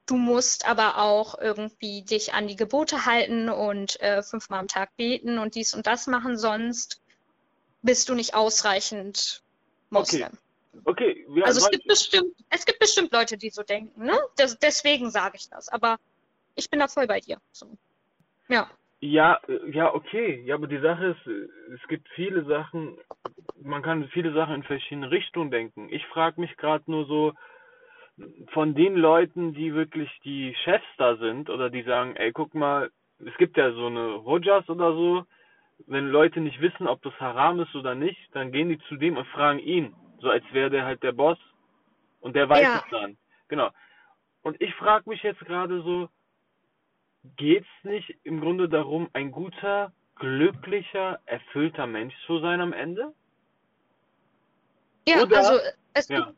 Du 0.06 0.16
musst 0.16 0.68
aber 0.68 0.98
auch 0.98 1.40
irgendwie 1.40 2.02
dich 2.02 2.34
an 2.34 2.48
die 2.48 2.56
Gebote 2.56 3.06
halten 3.06 3.50
und 3.50 4.00
äh, 4.02 4.22
fünfmal 4.22 4.60
am 4.60 4.68
Tag 4.68 4.96
beten 4.98 5.38
und 5.38 5.56
dies 5.56 5.74
und 5.74 5.88
das 5.88 6.08
machen, 6.08 6.38
sonst 6.38 7.02
bist 7.82 8.10
du 8.10 8.16
nicht 8.16 8.34
ausreichend 8.34 9.44
Moslem. 9.90 10.28
Okay. 10.28 10.38
Okay. 10.86 11.44
Also 11.44 11.60
es 11.60 11.70
gibt 11.70 11.88
bestimmt, 11.88 12.36
es 12.50 12.66
gibt 12.66 12.80
bestimmt 12.80 13.12
Leute, 13.12 13.38
die 13.38 13.52
so 13.52 13.62
denken, 13.62 14.06
ne? 14.06 14.20
Das, 14.36 14.58
deswegen 14.58 15.12
sage 15.12 15.38
ich 15.38 15.48
das. 15.50 15.70
Aber 15.70 15.98
ich 16.56 16.70
bin 16.70 16.80
da 16.80 16.88
voll 16.88 17.08
bei 17.08 17.20
dir. 17.20 17.40
So. 17.52 17.78
Ja. 18.50 18.70
Ja, 19.04 19.38
äh, 19.50 19.70
ja, 19.72 19.94
okay. 19.94 20.42
Ja, 20.46 20.56
aber 20.56 20.68
die 20.68 20.80
Sache 20.80 21.08
ist, 21.08 21.28
äh, 21.28 21.74
es 21.74 21.86
gibt 21.90 22.08
viele 22.16 22.46
Sachen, 22.46 22.98
man 23.62 23.82
kann 23.82 24.08
viele 24.08 24.32
Sachen 24.32 24.56
in 24.56 24.64
verschiedene 24.64 25.12
Richtungen 25.12 25.52
denken. 25.52 25.90
Ich 25.92 26.06
frage 26.08 26.40
mich 26.40 26.56
gerade 26.56 26.90
nur 26.90 27.06
so, 27.06 27.34
von 28.54 28.76
den 28.76 28.96
Leuten, 28.96 29.54
die 29.54 29.74
wirklich 29.74 30.10
die 30.24 30.56
Chefs 30.64 30.86
da 30.98 31.18
sind 31.18 31.50
oder 31.50 31.70
die 31.70 31.82
sagen, 31.82 32.16
ey, 32.16 32.32
guck 32.32 32.54
mal, 32.54 32.92
es 33.26 33.36
gibt 33.38 33.58
ja 33.58 33.74
so 33.74 33.88
eine 33.88 34.14
Rojas 34.14 34.70
oder 34.70 34.94
so, 34.94 35.26
wenn 35.88 36.08
Leute 36.08 36.40
nicht 36.40 36.62
wissen, 36.62 36.88
ob 36.88 37.02
das 37.02 37.20
haram 37.20 37.60
ist 37.60 37.76
oder 37.76 37.96
nicht, 37.96 38.34
dann 38.34 38.54
gehen 38.54 38.70
die 38.70 38.80
zu 38.88 38.96
dem 38.96 39.18
und 39.18 39.28
fragen 39.28 39.60
ihn, 39.60 39.94
so 40.20 40.30
als 40.30 40.46
wäre 40.54 40.70
der 40.70 40.86
halt 40.86 41.04
der 41.04 41.12
Boss 41.12 41.40
und 42.22 42.38
der 42.38 42.48
weiß 42.48 42.62
ja. 42.62 42.78
es 42.86 42.90
dann. 42.92 43.18
Genau. 43.50 43.70
Und 44.44 44.62
ich 44.62 44.74
frage 44.76 45.10
mich 45.10 45.24
jetzt 45.24 45.42
gerade 45.42 45.82
so, 45.82 46.08
geht's 47.38 47.68
nicht 47.84 48.18
im 48.24 48.42
Grunde 48.42 48.70
darum, 48.70 49.10
ein 49.14 49.32
guter, 49.32 49.92
glücklicher, 50.16 51.20
erfüllter 51.26 51.88
Mensch 51.88 52.14
zu 52.26 52.40
sein 52.40 52.62
am 52.62 52.74
Ende? 52.74 53.14
Ja, 55.08 55.22
oder, 55.22 55.38
also 55.38 55.60
es 55.94 56.08
ja. 56.08 56.26
gibt. 56.26 56.38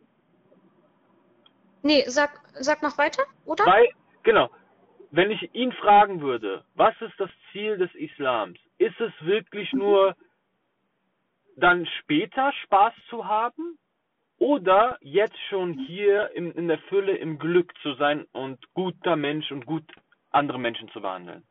Nee, 1.83 2.03
sag, 2.07 2.41
sag 2.53 2.81
noch 2.81 2.97
weiter, 2.97 3.23
oder? 3.45 3.65
Weil, 3.65 3.89
genau. 4.23 4.49
Wenn 5.11 5.31
ich 5.31 5.53
ihn 5.53 5.71
fragen 5.71 6.19
würde, 6.21 6.65
was 6.73 6.99
ist 6.99 7.13
das 7.19 7.29
Ziel 7.51 7.77
des 7.77 7.93
Islams? 7.93 8.59
Ist 8.79 8.99
es 8.99 9.13
wirklich 9.21 9.71
mhm. 9.71 9.79
nur 9.79 10.15
dann 11.55 11.85
später 11.99 12.51
Spaß 12.63 12.93
zu 13.09 13.25
haben 13.25 13.77
oder 14.37 14.97
jetzt 15.01 15.39
schon 15.49 15.73
hier 15.73 16.31
in, 16.35 16.51
in 16.51 16.67
der 16.67 16.79
Fülle 16.89 17.15
im 17.15 17.39
Glück 17.39 17.71
zu 17.81 17.93
sein 17.93 18.25
und 18.33 18.59
guter 18.73 19.15
Mensch 19.15 19.51
und 19.51 19.65
gut 19.65 19.85
andere 20.35 20.59
Menschen 20.59 20.89
zu 20.89 21.01
behandeln? 21.01 21.43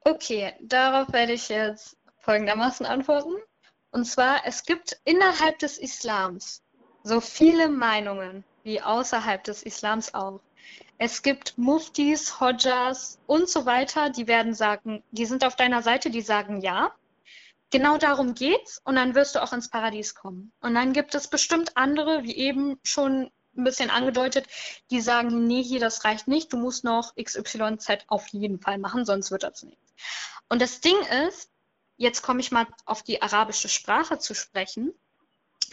Okay, 0.00 0.54
darauf 0.60 1.12
werde 1.12 1.32
ich 1.32 1.48
jetzt 1.48 1.96
folgendermaßen 2.18 2.86
antworten. 2.86 3.34
Und 3.92 4.04
zwar, 4.04 4.46
es 4.46 4.64
gibt 4.64 5.00
innerhalb 5.04 5.58
des 5.58 5.78
Islams 5.78 6.62
so 7.02 7.20
viele 7.20 7.68
Meinungen 7.68 8.44
wie 8.62 8.80
außerhalb 8.80 9.42
des 9.44 9.62
Islams 9.62 10.14
auch. 10.14 10.40
Es 10.98 11.22
gibt 11.22 11.56
Muftis, 11.56 12.40
Hodjas 12.40 13.18
und 13.26 13.48
so 13.48 13.64
weiter, 13.64 14.10
die 14.10 14.26
werden 14.26 14.54
sagen, 14.54 15.02
die 15.10 15.24
sind 15.24 15.44
auf 15.44 15.56
deiner 15.56 15.82
Seite, 15.82 16.10
die 16.10 16.20
sagen 16.20 16.60
ja 16.60 16.92
genau 17.70 17.96
darum 17.96 18.34
geht's 18.34 18.80
und 18.84 18.96
dann 18.96 19.14
wirst 19.14 19.34
du 19.34 19.42
auch 19.42 19.52
ins 19.52 19.70
Paradies 19.70 20.14
kommen. 20.14 20.52
Und 20.60 20.74
dann 20.74 20.92
gibt 20.92 21.14
es 21.14 21.28
bestimmt 21.28 21.76
andere, 21.76 22.24
wie 22.24 22.36
eben 22.36 22.78
schon 22.82 23.30
ein 23.56 23.64
bisschen 23.64 23.90
angedeutet, 23.90 24.46
die 24.90 25.00
sagen, 25.00 25.46
nee, 25.46 25.62
hier, 25.62 25.80
das 25.80 26.04
reicht 26.04 26.28
nicht, 26.28 26.52
du 26.52 26.56
musst 26.56 26.84
noch 26.84 27.14
XYZ 27.16 28.04
auf 28.06 28.28
jeden 28.28 28.60
Fall 28.60 28.78
machen, 28.78 29.04
sonst 29.04 29.30
wird 29.30 29.42
das 29.42 29.62
nichts. 29.62 29.94
Und 30.48 30.62
das 30.62 30.80
Ding 30.80 30.96
ist, 31.26 31.50
jetzt 31.96 32.22
komme 32.22 32.40
ich 32.40 32.50
mal 32.50 32.66
auf 32.84 33.02
die 33.02 33.22
arabische 33.22 33.68
Sprache 33.68 34.18
zu 34.18 34.34
sprechen. 34.34 34.92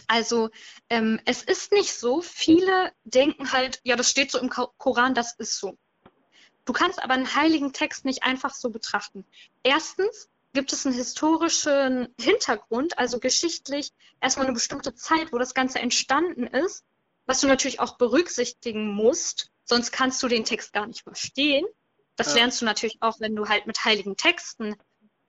Also 0.07 0.49
ähm, 0.89 1.19
es 1.25 1.43
ist 1.43 1.71
nicht 1.71 1.93
so, 1.93 2.21
viele 2.21 2.91
denken 3.03 3.51
halt, 3.51 3.79
ja, 3.83 3.95
das 3.95 4.09
steht 4.09 4.31
so 4.31 4.39
im 4.39 4.49
Koran, 4.49 5.13
das 5.15 5.33
ist 5.35 5.57
so. 5.57 5.77
Du 6.65 6.73
kannst 6.73 7.01
aber 7.01 7.13
einen 7.13 7.35
heiligen 7.35 7.71
Text 7.71 8.03
nicht 8.03 8.23
einfach 8.23 8.53
so 8.53 8.69
betrachten. 8.69 9.25
Erstens, 9.63 10.29
gibt 10.57 10.73
es 10.73 10.87
einen 10.87 10.95
historischen 10.95 12.07
Hintergrund, 12.19 12.97
also 12.97 13.19
geschichtlich 13.19 13.91
erstmal 14.21 14.47
eine 14.47 14.55
bestimmte 14.55 14.95
Zeit, 14.95 15.31
wo 15.31 15.37
das 15.37 15.53
Ganze 15.53 15.77
entstanden 15.77 16.47
ist, 16.47 16.83
was 17.27 17.41
du 17.41 17.47
natürlich 17.47 17.79
auch 17.79 17.97
berücksichtigen 17.97 18.93
musst, 18.93 19.51
sonst 19.63 19.91
kannst 19.91 20.23
du 20.23 20.27
den 20.27 20.45
Text 20.45 20.73
gar 20.73 20.87
nicht 20.87 21.03
verstehen. 21.03 21.65
Das 22.15 22.29
ja. 22.29 22.35
lernst 22.37 22.61
du 22.61 22.65
natürlich 22.65 22.97
auch, 23.01 23.19
wenn 23.19 23.35
du 23.35 23.47
halt 23.47 23.67
mit 23.67 23.85
heiligen 23.85 24.17
Texten 24.17 24.75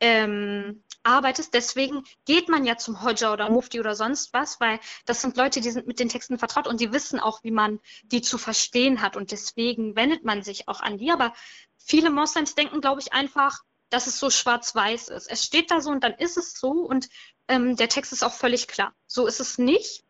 ähm, 0.01 0.85
arbeitest. 1.03 1.53
Deswegen 1.55 2.05
geht 2.25 2.49
man 2.49 2.65
ja 2.65 2.77
zum 2.77 3.03
Hodja 3.03 3.33
oder 3.33 3.51
Mufti 3.51 3.81
oder 3.81 3.95
sonst 3.95 4.33
was, 4.33 4.61
weil 4.61 4.81
das 5.05 5.21
sind 5.21 5.37
Leute, 5.37 5.61
die 5.61 5.71
sind 5.71 5.87
mit 5.87 5.99
den 5.99 6.09
Texten 6.09 6.39
vertraut 6.39 6.67
und 6.67 6.81
die 6.81 6.93
wissen 6.93 7.21
auch, 7.21 7.43
wie 7.43 7.51
man 7.51 7.81
die 8.05 8.23
zu 8.23 8.39
verstehen 8.39 9.03
hat. 9.03 9.17
Und 9.17 9.33
deswegen 9.33 9.97
wendet 9.97 10.25
man 10.25 10.43
sich 10.43 10.69
auch 10.69 10.81
an 10.81 10.99
die. 10.99 11.11
Aber 11.11 11.35
viele 11.77 12.11
Moslems 12.11 12.55
denken, 12.55 12.81
glaube 12.81 13.01
ich, 13.01 13.13
einfach, 13.13 13.61
dass 13.91 14.07
es 14.07 14.19
so 14.19 14.31
schwarz-weiß 14.31 15.09
ist. 15.09 15.31
Es 15.31 15.45
steht 15.45 15.71
da 15.71 15.81
so 15.81 15.91
und 15.91 16.05
dann 16.05 16.15
ist 16.15 16.37
es 16.37 16.55
so 16.55 16.71
und 16.71 17.09
ähm, 17.49 17.77
der 17.77 17.89
Text 17.89 18.13
ist 18.13 18.23
auch 18.23 18.35
völlig 18.35 18.69
klar. 18.69 18.95
So 19.07 19.27
ist 19.27 19.41
es 19.41 19.59
nicht. 19.59 20.05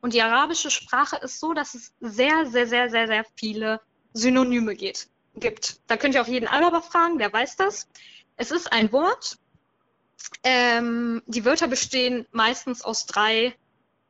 Und 0.00 0.14
die 0.14 0.22
arabische 0.22 0.70
Sprache 0.70 1.16
ist 1.16 1.40
so, 1.40 1.52
dass 1.52 1.74
es 1.74 1.92
sehr, 2.00 2.46
sehr, 2.46 2.66
sehr, 2.66 2.88
sehr, 2.90 3.06
sehr 3.06 3.24
viele 3.34 3.80
Synonyme 4.12 4.74
geht, 4.76 5.08
gibt. 5.34 5.80
Da 5.88 5.96
könnt 5.96 6.14
ihr 6.14 6.22
auch 6.22 6.28
jeden 6.28 6.48
Araber 6.48 6.82
fragen, 6.82 7.18
der 7.18 7.32
weiß 7.32 7.56
das. 7.56 7.88
Es 8.36 8.50
ist 8.50 8.72
ein 8.72 8.92
Wort. 8.92 9.38
Ähm, 10.44 11.22
die 11.26 11.44
Wörter 11.44 11.68
bestehen 11.68 12.26
meistens 12.30 12.82
aus 12.82 13.06
drei 13.06 13.54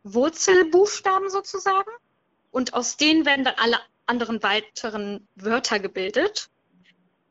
Wurzelbuchstaben 0.05 1.31
sozusagen. 1.31 1.91
Und 2.51 2.75
aus 2.75 2.97
denen 2.97 3.25
werden 3.25 3.45
dann 3.45 3.55
alle 3.57 3.79
anderen 4.07 4.43
weiteren 4.43 5.27
Wörter 5.37 5.79
gebildet. 5.79 6.51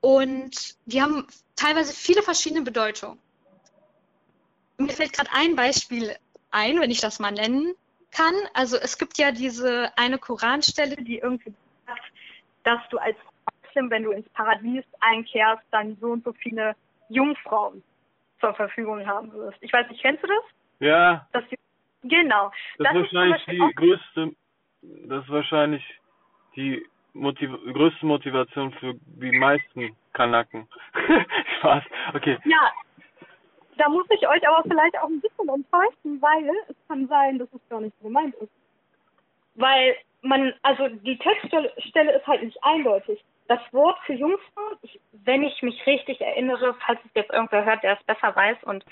Und 0.02 0.78
die 0.86 1.02
haben 1.02 1.28
teilweise 1.56 1.94
viele 1.94 2.24
verschiedene 2.24 2.64
Bedeutungen. 2.64 3.20
Mir 4.78 4.94
fällt 4.94 5.14
gerade 5.14 5.32
ein 5.32 5.56
Beispiel 5.56 6.16
ein, 6.52 6.80
wenn 6.80 6.92
ich 6.92 7.02
das 7.02 7.20
mal 7.20 7.32
nennen 7.32 7.76
kann. 8.18 8.34
Also 8.54 8.78
es 8.78 8.98
gibt 8.98 9.18
ja 9.18 9.32
diese 9.32 9.92
eine 9.96 10.18
Koranstelle, 10.18 10.96
die 10.96 11.20
irgendwie 11.20 11.54
sagt, 11.86 12.02
dass 12.64 12.80
du 12.90 12.98
als 12.98 13.16
Muslim, 13.64 13.92
wenn 13.92 14.04
du 14.04 14.12
ins 14.12 14.28
Paradies 14.30 14.84
einkehrst, 15.00 15.64
dann 15.72 15.98
so 16.02 16.08
und 16.08 16.24
so 16.24 16.34
viele 16.34 16.76
Jungfrauen 17.10 17.84
zur 18.40 18.54
Verfügung 18.54 19.06
haben 19.06 19.32
wirst. 19.34 19.58
Ich 19.62 19.72
weiß 19.72 19.90
nicht, 19.90 20.02
kennst 20.02 20.24
du 20.24 20.28
das? 20.28 20.44
Ja. 20.80 21.28
Das 21.32 21.44
genau. 22.04 22.52
Das, 22.78 22.94
das 22.94 23.06
ist 23.06 23.14
wahrscheinlich 23.14 23.46
die 23.46 23.76
größte, 23.76 24.36
das 24.82 25.24
ist 25.24 25.32
wahrscheinlich 25.32 25.84
die 26.56 26.86
Motiv 27.14 27.50
größte 27.74 28.06
Motivation 28.06 28.72
für 28.74 28.94
die 29.06 29.32
meisten 29.32 29.96
Kanaken. 30.14 30.68
Spaß. 31.60 31.84
Okay. 32.14 32.38
Ja, 32.46 32.72
da 33.78 33.90
muss 33.90 34.06
ich 34.10 34.28
euch 34.28 34.48
aber 34.48 34.64
vielleicht 34.64 34.98
auch 35.00 35.08
ein 35.08 35.22
bisschen 35.22 35.50
enttäuschen, 35.50 36.22
weil 36.22 36.50
es 36.68 36.76
kann 36.88 37.08
sein, 37.08 37.40
dass 37.40 37.52
es 37.54 37.70
gar 37.70 37.82
nicht 37.82 37.96
so 38.00 38.08
gemeint 38.08 38.36
ist. 38.36 38.52
Weil 39.56 39.96
man, 40.22 40.54
also 40.62 40.88
die 40.88 41.18
Textstelle 41.18 42.12
ist 42.12 42.28
halt 42.28 42.44
nicht 42.44 42.58
eindeutig. 42.64 43.24
Das 43.48 43.60
Wort 43.72 43.98
für 44.06 44.14
Jungfrau, 44.14 44.62
ich, 44.82 45.00
wenn 45.12 45.44
ich 45.44 45.62
mich 45.62 45.86
richtig 45.86 46.20
erinnere, 46.22 46.76
falls 46.86 47.00
es 47.06 47.12
jetzt 47.14 47.32
irgendwer 47.32 47.66
hört, 47.66 47.84
der 47.84 47.98
es 47.98 48.04
besser 48.04 48.36
weiß 48.36 48.58
und 48.64 48.84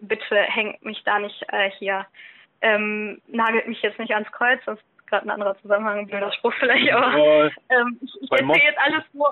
bitte 0.00 0.36
hängt 0.36 0.84
mich 0.84 1.02
da 1.04 1.18
nicht 1.18 1.42
äh, 1.48 1.70
hier, 1.78 2.06
ähm, 2.60 3.20
nagelt 3.26 3.66
mich 3.66 3.80
jetzt 3.82 3.98
nicht 3.98 4.12
ans 4.12 4.30
Kreuz, 4.32 4.60
das 4.66 4.78
gerade 5.06 5.26
ein 5.26 5.30
anderer 5.30 5.56
Zusammenhang, 5.60 6.00
ein 6.00 6.06
blöder 6.06 6.32
Spruch 6.32 6.54
vielleicht, 6.58 6.92
aber 6.92 7.50
ähm, 7.70 7.98
ich, 8.02 8.14
ich 8.20 8.30
erzähle 8.30 8.64
jetzt 8.64 8.78
alles 8.78 9.04
so, 9.12 9.26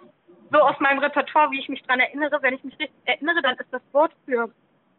so 0.53 0.59
aus 0.59 0.79
meinem 0.81 0.99
Repertoire, 0.99 1.51
wie 1.51 1.61
ich 1.61 1.69
mich 1.69 1.83
dran 1.83 2.01
erinnere. 2.01 2.43
Wenn 2.43 2.55
ich 2.55 2.65
mich 2.65 2.79
richtig 2.79 2.97
erinnere, 3.05 3.41
dann 3.43 3.57
ist 3.57 3.73
das 3.73 3.83
Wort 3.93 4.13
für 4.25 4.51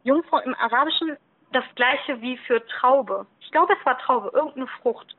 Jungfrau 0.03 0.39
im 0.39 0.55
Arabischen 0.55 1.17
das 1.51 1.65
gleiche 1.75 2.21
wie 2.21 2.37
für 2.37 2.65
Traube. 2.67 3.25
Ich 3.41 3.51
glaube, 3.51 3.75
es 3.77 3.85
war 3.85 3.97
Traube, 3.99 4.31
irgendeine 4.33 4.67
Frucht. 4.81 5.15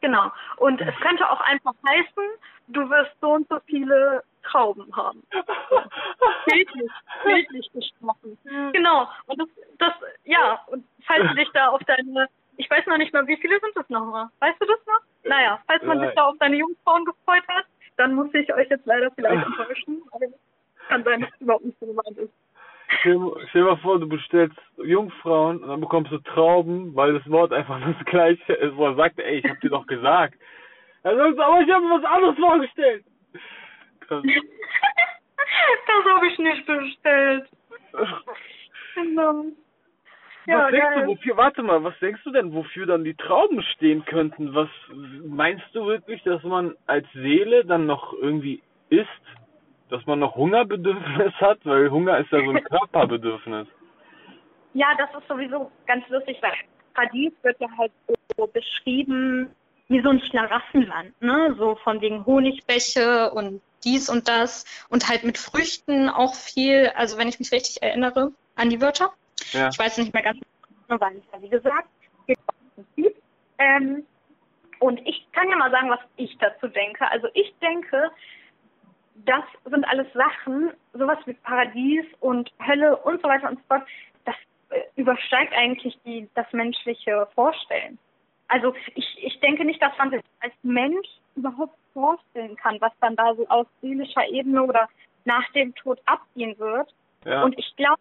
Genau. 0.00 0.30
Und 0.56 0.80
es 0.80 0.94
könnte 1.00 1.28
auch 1.28 1.40
einfach 1.40 1.74
heißen, 1.88 2.24
du 2.68 2.88
wirst 2.90 3.12
so 3.20 3.32
und 3.32 3.48
so 3.48 3.58
viele 3.66 4.22
Trauben 4.44 4.94
haben. 4.94 5.22
bildlich, 6.46 6.90
bildlich 7.24 7.70
gesprochen. 7.72 8.38
Genau. 8.72 9.08
Und 9.26 9.40
das, 9.40 9.48
das, 9.78 9.92
ja, 10.24 10.60
und 10.66 10.84
falls 11.06 11.28
du 11.28 11.34
dich 11.34 11.50
da 11.52 11.68
auf 11.68 11.82
deine, 11.84 12.28
ich 12.56 12.70
weiß 12.70 12.86
noch 12.86 12.98
nicht 12.98 13.12
mal, 13.12 13.26
wie 13.26 13.36
viele 13.36 13.58
sind 13.60 13.76
das 13.76 13.88
nochmal? 13.88 14.28
Weißt 14.38 14.60
du 14.60 14.66
das 14.66 14.78
noch? 14.86 15.00
Naja, 15.24 15.60
falls 15.66 15.82
man 15.82 16.00
sich 16.00 16.14
da 16.14 16.24
auf 16.26 16.38
deine 16.38 16.56
Jungfrauen 16.56 17.04
gefreut 17.04 17.46
hat, 17.48 17.66
dann 17.96 18.14
muss 18.14 18.32
ich 18.34 18.52
euch 18.54 18.68
jetzt 18.70 18.86
leider 18.86 19.10
vielleicht 19.10 19.46
enttäuschen. 19.46 20.02
Aber 20.12 20.26
kann 20.88 21.04
sein, 21.04 21.20
dass 21.20 21.30
es 21.34 21.40
überhaupt 21.40 21.64
nicht 21.64 21.78
so 21.80 21.86
gemeint 21.86 22.16
ist. 22.16 22.32
Stell, 23.00 23.18
dir 23.52 23.64
mal 23.64 23.76
vor, 23.78 24.00
du 24.00 24.08
bestellst 24.08 24.56
Jungfrauen 24.82 25.62
und 25.62 25.68
dann 25.68 25.80
bekommst 25.80 26.10
du 26.10 26.18
Trauben, 26.18 26.94
weil 26.96 27.14
das 27.14 27.30
Wort 27.30 27.52
einfach 27.52 27.80
das 27.98 28.04
gleiche 28.06 28.52
ist, 28.54 28.76
wo 28.76 28.86
er 28.86 28.94
sagt, 28.94 29.18
ey, 29.18 29.38
ich 29.38 29.44
hab 29.44 29.60
dir 29.60 29.70
doch 29.70 29.86
gesagt. 29.86 30.34
Er 31.02 31.16
sagt, 31.16 31.38
aber 31.38 31.60
ich 31.60 31.70
habe 31.70 31.84
mir 31.84 32.02
was 32.02 32.04
anderes 32.04 32.36
vorgestellt. 32.36 33.04
Krass. 34.00 34.22
das 35.86 36.04
habe 36.14 36.26
ich 36.26 36.38
nicht 36.38 36.66
bestellt. 36.66 37.48
genau. 38.94 39.44
Ja, 40.46 40.64
was 40.64 40.70
denkst 40.70 40.94
geil. 40.94 41.02
du, 41.02 41.06
wofür, 41.08 41.36
warte 41.36 41.62
mal, 41.62 41.84
was 41.84 41.98
denkst 41.98 42.22
du 42.24 42.30
denn, 42.30 42.54
wofür 42.54 42.86
dann 42.86 43.04
die 43.04 43.14
Trauben 43.14 43.62
stehen 43.74 44.04
könnten? 44.06 44.54
Was 44.54 44.70
meinst 45.26 45.66
du 45.74 45.86
wirklich, 45.86 46.22
dass 46.22 46.42
man 46.42 46.74
als 46.86 47.06
Seele 47.12 47.66
dann 47.66 47.84
noch 47.84 48.14
irgendwie 48.14 48.62
isst? 48.88 49.08
Dass 49.90 50.04
man 50.06 50.18
noch 50.18 50.34
Hungerbedürfnis 50.36 51.32
hat, 51.40 51.58
weil 51.64 51.90
Hunger 51.90 52.18
ist 52.18 52.30
ja 52.30 52.44
so 52.44 52.50
ein 52.50 52.64
Körperbedürfnis. 52.70 53.68
Ja, 54.74 54.88
das 54.96 55.10
ist 55.20 55.28
sowieso 55.28 55.70
ganz 55.86 56.08
lustig, 56.08 56.38
weil 56.40 56.52
Paradies 56.94 57.32
wird 57.42 57.60
ja 57.60 57.68
halt 57.76 57.92
so 58.36 58.46
beschrieben 58.46 59.50
wie 59.88 60.02
so 60.02 60.10
ein 60.10 60.20
Schlaraffenland, 60.20 61.20
ne? 61.22 61.54
So 61.58 61.76
von 61.76 62.00
wegen 62.00 62.26
Honigbäche 62.26 63.30
und 63.30 63.62
dies 63.84 64.10
und 64.10 64.28
das 64.28 64.66
und 64.90 65.08
halt 65.08 65.24
mit 65.24 65.38
Früchten 65.38 66.10
auch 66.10 66.34
viel, 66.34 66.92
also 66.94 67.16
wenn 67.16 67.28
ich 67.28 67.38
mich 67.38 67.52
richtig 67.52 67.82
erinnere 67.82 68.32
an 68.54 68.68
die 68.68 68.82
Wörter. 68.82 69.12
Ja. 69.52 69.68
Ich 69.68 69.78
weiß 69.78 69.98
nicht 69.98 70.12
mehr 70.12 70.22
ganz 70.22 70.38
genau, 70.86 71.00
weil 71.00 71.16
ich 71.16 71.24
ja 71.32 71.42
wie 71.42 71.48
gesagt, 71.48 71.88
ähm, 73.58 74.04
und 74.78 75.00
ich 75.06 75.26
kann 75.32 75.48
ja 75.50 75.56
mal 75.56 75.70
sagen, 75.70 75.90
was 75.90 76.00
ich 76.16 76.36
dazu 76.38 76.68
denke. 76.68 77.10
Also 77.10 77.28
ich 77.34 77.52
denke, 77.60 78.10
das 79.24 79.44
sind 79.64 79.84
alles 79.86 80.06
Sachen, 80.12 80.70
sowas 80.92 81.18
wie 81.26 81.34
Paradies 81.34 82.04
und 82.20 82.50
Hölle 82.66 82.96
und 82.96 83.20
so 83.22 83.28
weiter 83.28 83.48
und 83.50 83.58
so 83.58 83.64
fort, 83.68 83.82
das 84.24 84.34
äh, 84.70 84.80
übersteigt 84.96 85.52
eigentlich 85.54 85.98
die, 86.04 86.28
das 86.34 86.46
menschliche 86.52 87.28
Vorstellen. 87.34 87.98
Also 88.48 88.74
ich, 88.94 89.06
ich 89.22 89.40
denke 89.40 89.64
nicht, 89.64 89.80
dass 89.82 89.96
man 89.98 90.10
sich 90.10 90.22
als 90.40 90.54
Mensch 90.62 91.08
überhaupt 91.36 91.76
vorstellen 91.92 92.56
kann, 92.56 92.80
was 92.80 92.92
dann 93.00 93.16
da 93.16 93.34
so 93.34 93.46
aus 93.48 93.66
seelischer 93.82 94.26
Ebene 94.28 94.62
oder 94.62 94.88
nach 95.24 95.48
dem 95.52 95.74
Tod 95.74 96.00
abgehen 96.06 96.58
wird. 96.58 96.92
Ja. 97.24 97.42
Und 97.42 97.58
ich 97.58 97.76
glaube, 97.76 98.00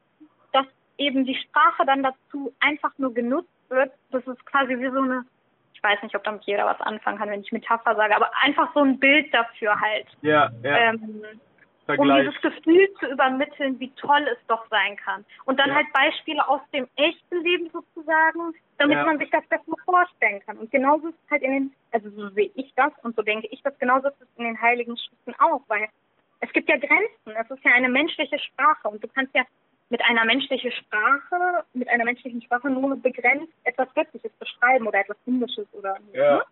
dass 0.54 0.66
eben 0.98 1.26
die 1.26 1.36
Sprache 1.36 1.86
dann 1.86 2.04
dazu 2.04 2.54
einfach 2.60 2.92
nur 2.98 3.14
genutzt 3.14 3.50
wird. 3.70 3.92
Das 4.12 4.26
ist 4.26 4.46
quasi 4.46 4.80
wie 4.80 4.90
so 4.90 5.02
eine 5.02 5.26
ich 5.78 5.84
weiß 5.84 6.02
nicht, 6.02 6.16
ob 6.16 6.24
damit 6.24 6.44
jeder 6.46 6.66
was 6.66 6.82
anfangen 6.82 7.20
kann, 7.20 7.30
wenn 7.30 7.42
ich 7.42 7.52
Metapher 7.52 7.96
sage, 7.96 8.16
aber 8.16 8.32
einfach 8.42 8.74
so 8.74 8.82
ein 8.82 8.98
Bild 8.98 9.32
dafür 9.32 9.80
halt. 9.80 10.08
Ja, 10.24 10.50
ja. 10.64 10.92
Ähm, 10.92 11.24
um 11.88 12.16
dieses 12.18 12.42
Gefühl 12.42 12.90
zu 13.00 13.06
übermitteln, 13.06 13.80
wie 13.80 13.92
toll 13.92 14.28
es 14.28 14.40
doch 14.48 14.68
sein 14.70 14.98
kann. 14.98 15.24
Und 15.46 15.58
dann 15.58 15.70
ja. 15.70 15.76
halt 15.76 15.94
Beispiele 15.94 16.46
aus 16.46 16.60
dem 16.74 16.88
echten 16.96 17.44
Leben 17.44 17.70
sozusagen, 17.72 18.54
damit 18.78 18.98
ja. 18.98 19.06
man 19.06 19.20
sich 19.20 19.30
das 19.30 19.46
besser 19.46 19.72
vorstellen 19.86 20.42
kann. 20.46 20.58
Und 20.58 20.72
genauso 20.72 21.10
ist 21.10 21.16
es 21.26 21.32
halt 21.32 21.44
in 21.44 21.52
den, 21.52 21.74
also 21.92 22.10
so 22.10 22.30
sehe 22.30 22.52
ich 22.56 22.74
das 22.76 22.92
und 23.04 23.16
so 23.16 23.22
denke 23.22 23.48
ich 23.52 23.62
das, 23.62 23.78
genauso 23.80 24.10
ist 24.10 24.20
es 24.20 24.28
in 24.36 24.46
den 24.46 24.60
Heiligen 24.60 24.98
Schriften 24.98 25.36
auch, 25.40 25.62
weil 25.68 25.88
es 26.42 26.52
gibt 26.52 26.68
ja 26.68 26.76
Grenzen. 26.78 27.40
Es 27.40 27.50
ist 27.50 27.64
ja 27.64 27.72
eine 27.72 27.90
menschliche 27.90 28.40
Sprache 28.40 28.90
und 28.90 29.02
du 29.02 29.08
kannst 29.08 29.34
ja 29.34 29.44
mit 29.90 30.02
einer 30.06 30.26
menschlichen 30.26 30.72
Sprache, 30.72 31.64
mit 31.74 31.88
einer 31.88 32.04
menschlichen 32.04 32.42
Sprache 32.42 32.70
nur 32.70 32.96
begrenzt 32.98 33.54
etwas 33.64 33.94
Göttliches 33.94 34.32
beschreiben 34.34 34.88
oder 34.88 35.00
etwas 35.00 35.18
Himmlisches 35.26 35.68
oder 35.74 35.98
ja. 36.14 36.38
Ne? 36.38 36.44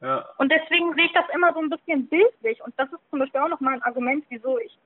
ja. 0.00 0.28
Und 0.38 0.50
deswegen 0.50 0.94
sehe 0.94 1.04
ich 1.04 1.12
das 1.12 1.26
immer 1.34 1.52
so 1.52 1.60
ein 1.60 1.70
bisschen 1.70 2.08
bildlich 2.08 2.62
und 2.64 2.72
das 2.78 2.90
ist 2.92 3.10
zum 3.10 3.18
Beispiel 3.18 3.40
auch 3.40 3.48
nochmal 3.48 3.74
ein 3.74 3.82
Argument, 3.82 4.24
wieso 4.30 4.58
ich 4.58 4.76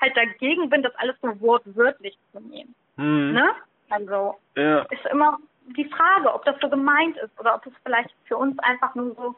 halt 0.00 0.16
dagegen 0.16 0.68
bin, 0.68 0.82
das 0.82 0.94
alles 0.96 1.16
so 1.22 1.40
wortwörtlich 1.40 2.18
zu 2.32 2.40
nehmen. 2.40 2.74
Mhm. 2.96 3.32
Ne? 3.32 3.50
Also 3.90 4.36
ja. 4.56 4.80
ist 4.90 5.06
immer 5.10 5.38
die 5.76 5.84
Frage, 5.84 6.34
ob 6.34 6.44
das 6.44 6.56
so 6.60 6.68
gemeint 6.68 7.16
ist 7.18 7.38
oder 7.38 7.54
ob 7.54 7.66
es 7.66 7.72
vielleicht 7.84 8.10
für 8.24 8.36
uns 8.36 8.58
einfach 8.58 8.94
nur 8.94 9.14
so 9.14 9.36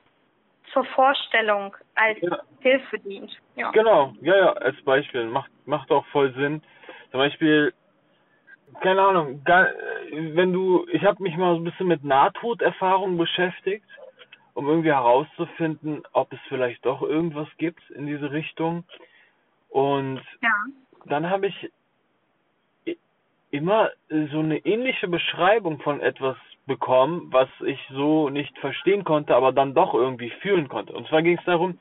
zur 0.73 0.85
Vorstellung 0.87 1.77
als 1.95 2.19
ja. 2.21 2.39
Hilfe 2.61 2.99
dient. 3.01 3.31
Ja. 3.57 3.71
Genau, 3.73 4.15
ja, 4.23 4.37
ja, 4.37 4.53
als 4.55 4.81
Beispiel. 4.83 5.27
Macht, 5.27 5.51
macht 5.67 5.91
auch 5.91 6.07
voll 6.07 6.33
Sinn. 6.35 6.63
Zum 7.11 7.21
Beispiel, 7.21 7.73
keine 8.81 9.03
Ahnung, 9.03 9.41
wenn 10.11 10.53
du, 10.53 10.87
ich 10.91 11.05
habe 11.05 11.23
mich 11.23 11.37
mal 11.37 11.55
so 11.55 11.61
ein 11.61 11.65
bisschen 11.65 11.87
mit 11.87 12.05
Nahtoderfahrungen 12.05 13.19
beschäftigt, 13.19 13.87
um 14.55 14.69
irgendwie 14.69 14.93
herauszufinden, 14.93 16.03
ob 16.13 16.33
es 16.33 16.39
vielleicht 16.49 16.85
doch 16.87 17.03
irgendwas 17.03 17.49
gibt 17.59 17.83
in 17.91 18.07
diese 18.07 18.31
Richtung. 18.31 18.85
Und 19.69 20.21
ja. 20.41 20.51
dann 21.07 21.29
habe 21.29 21.49
ich 21.49 21.71
immer 23.51 23.91
so 24.09 24.41
eine 24.41 24.59
ähnliche 24.59 25.09
Beschreibung 25.09 25.81
von 25.81 26.01
etwas 26.01 26.37
bekommen, 26.67 27.29
was 27.31 27.49
ich 27.65 27.79
so 27.91 28.31
nicht 28.31 28.57
verstehen 28.59 29.05
konnte, 29.05 29.35
aber 29.35 29.53
dann 29.53 29.75
doch 29.75 29.95
irgendwie 29.95 30.31
fühlen 30.41 30.69
konnte. 30.69 30.93
Und 30.93 31.07
zwar 31.09 31.23
ging 31.23 31.39
es 31.39 31.45
darum, 31.45 31.79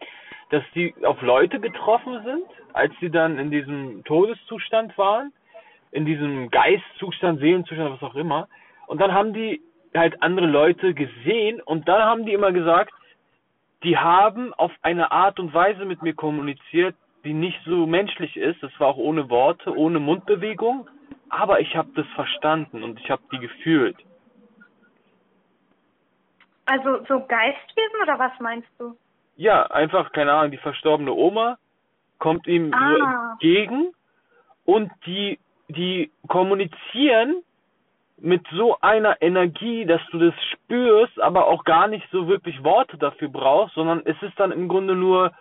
dass 0.49 0.63
die 0.75 0.93
auf 1.03 1.21
Leute 1.21 1.59
getroffen 1.59 2.21
sind, 2.23 2.45
als 2.73 2.93
sie 2.99 3.09
dann 3.09 3.39
in 3.39 3.49
diesem 3.49 4.03
Todeszustand 4.03 4.97
waren 4.97 5.31
in 5.93 6.05
diesem 6.05 6.49
Geistzustand, 6.49 7.39
Seelenzustand, 7.39 7.91
was 7.91 8.09
auch 8.09 8.15
immer. 8.15 8.47
Und 8.87 8.99
dann 8.99 9.13
haben 9.13 9.33
die 9.33 9.61
halt 9.93 10.21
andere 10.23 10.47
Leute 10.47 10.93
gesehen 10.93 11.61
und 11.61 11.87
dann 11.87 12.01
haben 12.01 12.25
die 12.25 12.33
immer 12.33 12.51
gesagt, 12.51 12.91
die 13.83 13.97
haben 13.97 14.53
auf 14.55 14.71
eine 14.81 15.11
Art 15.11 15.39
und 15.39 15.53
Weise 15.53 15.85
mit 15.85 16.01
mir 16.01 16.15
kommuniziert, 16.15 16.95
die 17.23 17.33
nicht 17.33 17.59
so 17.65 17.85
menschlich 17.85 18.35
ist. 18.37 18.61
Das 18.63 18.71
war 18.79 18.87
auch 18.87 18.97
ohne 18.97 19.29
Worte, 19.29 19.75
ohne 19.77 19.99
Mundbewegung, 19.99 20.89
aber 21.29 21.59
ich 21.59 21.75
habe 21.75 21.89
das 21.95 22.07
verstanden 22.15 22.83
und 22.83 22.99
ich 22.99 23.09
habe 23.11 23.21
die 23.31 23.39
gefühlt. 23.39 23.97
Also 26.65 27.03
so 27.07 27.23
Geistwesen 27.27 28.01
oder 28.01 28.17
was 28.17 28.31
meinst 28.39 28.69
du? 28.79 28.97
Ja, 29.35 29.63
einfach, 29.67 30.11
keine 30.11 30.33
Ahnung, 30.33 30.51
die 30.51 30.57
verstorbene 30.57 31.11
Oma 31.11 31.57
kommt 32.17 32.47
ihm 32.47 32.73
ah. 32.73 32.89
so 32.89 33.03
entgegen 33.31 33.93
und 34.65 34.91
die 35.05 35.37
die 35.73 36.11
kommunizieren 36.27 37.43
mit 38.17 38.45
so 38.53 38.77
einer 38.79 39.21
Energie, 39.21 39.85
dass 39.85 40.01
du 40.11 40.19
das 40.19 40.33
spürst, 40.51 41.19
aber 41.19 41.47
auch 41.47 41.63
gar 41.65 41.87
nicht 41.87 42.07
so 42.11 42.27
wirklich 42.27 42.63
Worte 42.63 42.97
dafür 42.97 43.29
brauchst, 43.29 43.75
sondern 43.75 44.01
es 44.05 44.15
ist 44.21 44.39
dann 44.39 44.51
im 44.51 44.67
Grunde 44.67 44.95
nur 44.95 45.33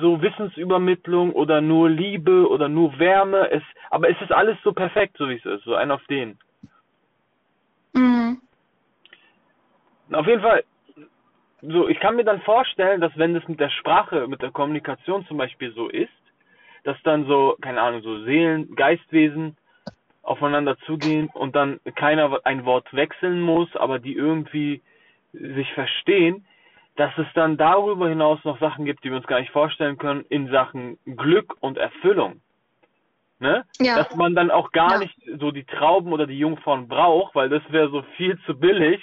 so 0.00 0.20
Wissensübermittlung 0.20 1.32
oder 1.32 1.60
nur 1.60 1.88
Liebe 1.88 2.48
oder 2.48 2.68
nur 2.68 2.98
Wärme. 2.98 3.50
Es, 3.50 3.62
aber 3.90 4.10
es 4.10 4.20
ist 4.20 4.32
alles 4.32 4.56
so 4.62 4.72
perfekt, 4.72 5.16
so 5.18 5.28
wie 5.28 5.36
es 5.36 5.44
ist, 5.44 5.64
so 5.64 5.74
ein 5.74 5.90
auf 5.90 6.04
den. 6.06 6.38
Mhm. 7.92 8.40
Auf 10.12 10.26
jeden 10.26 10.42
Fall, 10.42 10.64
so, 11.62 11.88
ich 11.88 11.98
kann 12.00 12.16
mir 12.16 12.24
dann 12.24 12.42
vorstellen, 12.42 13.00
dass 13.00 13.16
wenn 13.16 13.34
das 13.34 13.46
mit 13.48 13.58
der 13.58 13.70
Sprache, 13.70 14.26
mit 14.28 14.42
der 14.42 14.52
Kommunikation 14.52 15.26
zum 15.26 15.36
Beispiel 15.36 15.72
so 15.72 15.88
ist, 15.88 16.10
dass 16.86 16.96
dann 17.02 17.26
so, 17.26 17.56
keine 17.60 17.82
Ahnung, 17.82 18.00
so 18.02 18.22
Seelen, 18.22 18.76
Geistwesen 18.76 19.56
aufeinander 20.22 20.78
zugehen 20.86 21.28
und 21.34 21.56
dann 21.56 21.80
keiner 21.96 22.38
ein 22.44 22.64
Wort 22.64 22.86
wechseln 22.94 23.40
muss, 23.40 23.74
aber 23.74 23.98
die 23.98 24.14
irgendwie 24.14 24.82
sich 25.32 25.72
verstehen, 25.72 26.46
dass 26.94 27.10
es 27.18 27.26
dann 27.34 27.56
darüber 27.56 28.08
hinaus 28.08 28.38
noch 28.44 28.60
Sachen 28.60 28.84
gibt, 28.84 29.02
die 29.02 29.10
wir 29.10 29.16
uns 29.16 29.26
gar 29.26 29.40
nicht 29.40 29.50
vorstellen 29.50 29.98
können, 29.98 30.24
in 30.28 30.48
Sachen 30.48 30.96
Glück 31.04 31.56
und 31.58 31.76
Erfüllung. 31.76 32.40
Ne? 33.40 33.64
Ja. 33.80 33.96
Dass 33.96 34.14
man 34.14 34.36
dann 34.36 34.52
auch 34.52 34.70
gar 34.70 34.92
ja. 34.92 34.98
nicht 35.00 35.14
so 35.40 35.50
die 35.50 35.64
Trauben 35.64 36.12
oder 36.12 36.28
die 36.28 36.38
Jungfrauen 36.38 36.86
braucht, 36.86 37.34
weil 37.34 37.48
das 37.48 37.62
wäre 37.70 37.90
so 37.90 38.02
viel 38.16 38.38
zu 38.46 38.56
billig, 38.56 39.02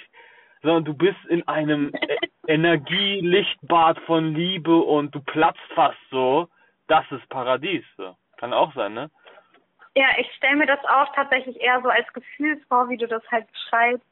sondern 0.62 0.86
du 0.86 0.94
bist 0.94 1.22
in 1.28 1.46
einem 1.46 1.92
Energielichtbad 2.48 3.98
von 4.06 4.34
Liebe 4.34 4.74
und 4.74 5.14
du 5.14 5.20
platzt 5.20 5.60
fast 5.74 5.98
so 6.10 6.48
das 6.88 7.04
ist 7.10 7.28
Paradies. 7.28 7.84
So. 7.96 8.16
Kann 8.36 8.52
auch 8.52 8.74
sein, 8.74 8.94
ne? 8.94 9.10
Ja, 9.96 10.08
ich 10.18 10.30
stelle 10.34 10.56
mir 10.56 10.66
das 10.66 10.84
auch 10.84 11.14
tatsächlich 11.14 11.60
eher 11.60 11.80
so 11.82 11.88
als 11.88 12.12
Gefühl 12.12 12.60
vor, 12.68 12.88
wie 12.88 12.96
du 12.96 13.06
das 13.06 13.22
halt 13.30 13.50
beschreibst. 13.52 14.06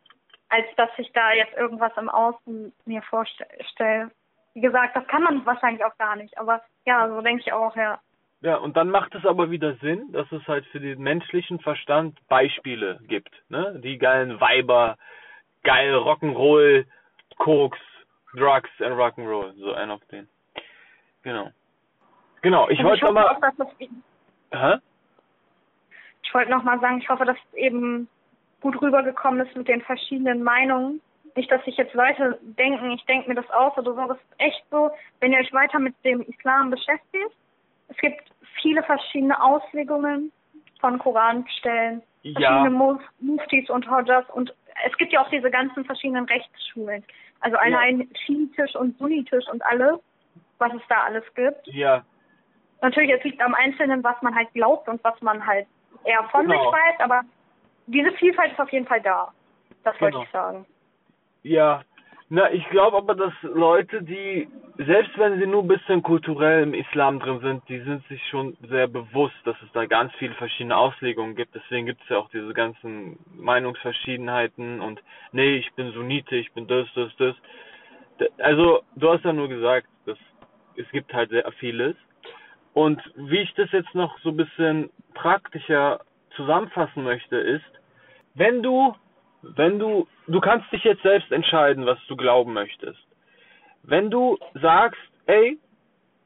als 0.53 0.67
dass 0.77 0.91
ich 0.99 1.11
da 1.13 1.33
jetzt 1.33 1.57
irgendwas 1.57 1.97
im 1.97 2.11
Außen 2.11 2.73
mir 2.85 3.03
vorstelle. 3.03 4.11
Wie 4.53 4.61
gesagt, 4.61 4.95
das 4.95 5.07
kann 5.07 5.23
man 5.23 5.47
wahrscheinlich 5.47 5.83
auch 5.83 5.97
gar 5.97 6.15
nicht, 6.15 6.37
aber 6.37 6.61
ja, 6.85 7.09
so 7.09 7.23
denke 7.23 7.43
ich 7.45 7.53
auch, 7.55 7.75
ja. 7.75 8.01
Ja, 8.43 8.57
und 8.57 8.77
dann 8.77 8.91
macht 8.91 9.15
es 9.15 9.25
aber 9.25 9.51
wieder 9.51 9.77
Sinn, 9.77 10.13
dass 10.13 10.31
es 10.31 10.47
halt 10.47 10.67
für 10.67 10.81
den 10.81 11.01
menschlichen 11.01 11.59
Verstand 11.61 12.19
Beispiele 12.29 12.99
gibt, 13.07 13.33
ne? 13.49 13.81
Die 13.83 13.97
geilen 13.97 14.41
Weiber, 14.41 14.99
geil 15.63 15.95
Rock'n'Roll, 15.95 16.85
Koks, 17.39 17.79
Drugs 18.35 18.71
and 18.81 18.97
Rock'n'Roll, 18.97 19.55
so 19.55 19.73
ein 19.73 19.91
auf 19.91 20.05
den. 20.11 20.29
Genau. 21.23 21.51
Genau, 22.43 22.69
ich 22.69 22.79
Also 22.79 22.91
wollte 22.91 23.03
hoffe 23.07 23.15
mal. 23.15 23.29
auch, 23.29 23.41
dass 23.41 23.57
das, 23.57 23.69
Hä? 24.53 24.79
ich 26.23 26.35
wollte 26.35 26.51
noch 26.51 26.63
mal 26.65 26.79
sagen, 26.81 26.99
ich 26.99 27.09
hoffe, 27.09 27.25
dass 27.25 27.37
es 27.51 27.55
eben 27.59 28.09
gut 28.61 28.81
rübergekommen 28.81 29.45
ist 29.47 29.57
mit 29.57 29.69
den 29.69 29.81
verschiedenen 29.83 30.43
Meinungen. 30.43 31.01
Nicht, 31.35 31.51
dass 31.51 31.65
sich 31.65 31.77
jetzt 31.77 31.95
Leute 31.95 32.39
denken, 32.43 32.91
ich 32.91 33.05
denke 33.07 33.29
mir 33.29 33.35
das 33.35 33.49
aus 33.51 33.77
oder 33.79 33.95
so. 33.95 34.07
Das 34.09 34.19
ist 34.19 34.35
echt 34.39 34.63
so, 34.71 34.91
wenn 35.21 35.33
ihr 35.33 35.39
euch 35.39 35.53
weiter 35.53 35.79
mit 35.79 35.95
dem 36.05 36.21
Islam 36.23 36.71
beschäftigt. 36.71 37.31
Es 37.89 37.97
gibt 37.99 38.23
viele 38.61 38.83
verschiedene 38.83 39.41
Auslegungen 39.43 40.31
von 40.81 40.99
Koranstellen, 40.99 42.03
Ja. 42.23 42.33
verschiedene 42.41 42.71
Muf- 42.71 43.01
Muftis 43.21 43.71
und 43.71 43.89
Hodjas 43.91 44.25
und 44.31 44.53
es 44.87 44.97
gibt 44.99 45.13
ja 45.13 45.23
auch 45.23 45.31
diese 45.31 45.51
ganzen 45.51 45.85
verschiedenen 45.85 46.25
Rechtsschulen. 46.27 47.05
Also 47.41 47.57
allein 47.57 48.09
Schiitisch 48.25 48.75
und 48.77 48.97
Sunnitisch 48.99 49.47
und 49.49 49.65
alles, 49.65 49.99
was 50.59 50.73
es 50.75 50.83
da 50.89 51.03
alles 51.05 51.25
gibt. 51.35 51.67
Ja, 51.67 52.05
Natürlich, 52.83 53.13
es 53.13 53.25
liegt 53.25 53.41
am 53.41 53.55
Einzelnen, 53.55 54.03
was 54.03 54.21
man 54.23 54.35
halt 54.35 54.53
glaubt 54.55 54.89
und 54.89 55.03
was 55.05 55.21
man 55.23 55.47
halt 55.47 55.67
eher 56.05 56.25
von 56.25 56.47
Genau. 56.47 56.61
sich 56.61 56.73
weiß, 56.73 57.01
aber 57.01 57.23
diese 57.87 58.13
Vielfalt 58.13 58.53
ist 58.53 58.61
auf 58.61 58.73
jeden 58.73 58.87
Fall 58.87 59.01
da. 59.01 59.33
Das 59.85 59.99
wollte 60.01 60.15
Genau. 60.17 60.25
ich 60.25 60.31
sagen. 60.31 60.67
Ja, 61.45 61.83
na, 62.29 62.51
ich 62.51 62.67
glaube 62.71 62.97
aber, 62.97 63.15
dass 63.15 63.33
Leute, 63.43 64.03
die, 64.03 64.49
selbst 64.79 65.17
wenn 65.19 65.39
sie 65.39 65.47
nur 65.47 65.63
ein 65.63 65.69
bisschen 65.69 66.03
kulturell 66.03 66.63
im 66.63 66.75
Islam 66.75 67.21
drin 67.21 67.41
sind, 67.41 67.69
die 67.69 67.81
sind 67.81 68.07
sich 68.09 68.27
schon 68.29 68.57
sehr 68.69 68.89
bewusst, 68.89 69.37
dass 69.45 69.61
es 69.63 69.71
da 69.73 69.85
ganz 69.87 70.13
viele 70.15 70.35
verschiedene 70.35 70.77
Auslegungen 70.77 71.37
gibt. 71.37 71.55
Deswegen 71.55 71.87
gibt 71.87 72.03
es 72.03 72.09
ja 72.09 72.19
auch 72.19 72.31
diese 72.31 72.55
ganzen 72.55 73.19
Meinungsverschiedenheiten 73.37 74.81
und, 74.81 75.03
nee, 75.33 75.57
ich 75.57 75.73
bin 75.75 75.93
Sunnite, 75.93 76.35
ich 76.35 76.53
bin 76.53 76.67
das, 76.67 76.89
das, 76.95 77.15
das. 77.17 77.37
Also, 78.39 78.83
du 78.97 79.13
hast 79.13 79.25
ja 79.25 79.33
nur 79.33 79.49
gesagt, 79.49 79.89
dass 80.07 80.19
es 80.77 80.89
gibt 80.91 81.13
halt 81.13 81.31
sehr 81.31 81.51
vieles. 81.53 81.97
Und 82.75 83.01
wie 83.17 83.39
ich 83.39 83.53
das 83.55 83.71
jetzt 83.73 83.95
noch 83.95 84.19
so 84.21 84.31
ein 84.31 84.37
bisschen 84.37 84.91
praktischer 85.15 86.01
zusammenfassen 86.37 87.05
möchte, 87.05 87.37
ist, 87.37 87.65
wenn 88.35 88.63
du 88.63 88.95
wenn 89.43 89.79
du, 89.79 90.07
du 90.29 90.41
kannst 90.41 90.71
dich 90.73 90.85
jetzt 90.85 91.03
selbst 91.03 91.31
entscheiden, 91.33 91.85
was 91.87 91.99
du 92.07 92.17
glauben 92.17 92.53
möchtest. 92.53 93.01
Wenn 93.83 94.11
du 94.11 94.39
sagst, 94.55 95.01
ey, 95.27 95.59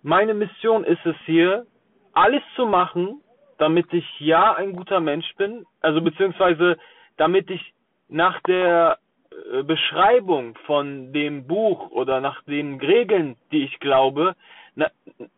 meine 0.02 0.34
Mission 0.34 0.84
ist 0.84 1.04
es 1.04 1.16
hier, 1.24 1.66
alles 2.12 2.42
zu 2.54 2.66
machen, 2.66 3.20
damit 3.58 3.92
ich 3.92 4.04
ja 4.20 4.54
ein 4.54 4.74
guter 4.74 5.00
Mensch 5.00 5.34
bin, 5.36 5.64
also 5.80 6.00
beziehungsweise 6.00 6.76
damit 7.16 7.50
ich 7.50 7.72
nach 8.08 8.40
der 8.42 8.98
äh, 9.30 9.62
Beschreibung 9.62 10.54
von 10.66 11.12
dem 11.12 11.46
Buch 11.46 11.90
oder 11.90 12.20
nach 12.20 12.42
den 12.44 12.78
Regeln, 12.78 13.36
die 13.50 13.64
ich 13.64 13.80
glaube, 13.80 14.36
na, 14.76 14.90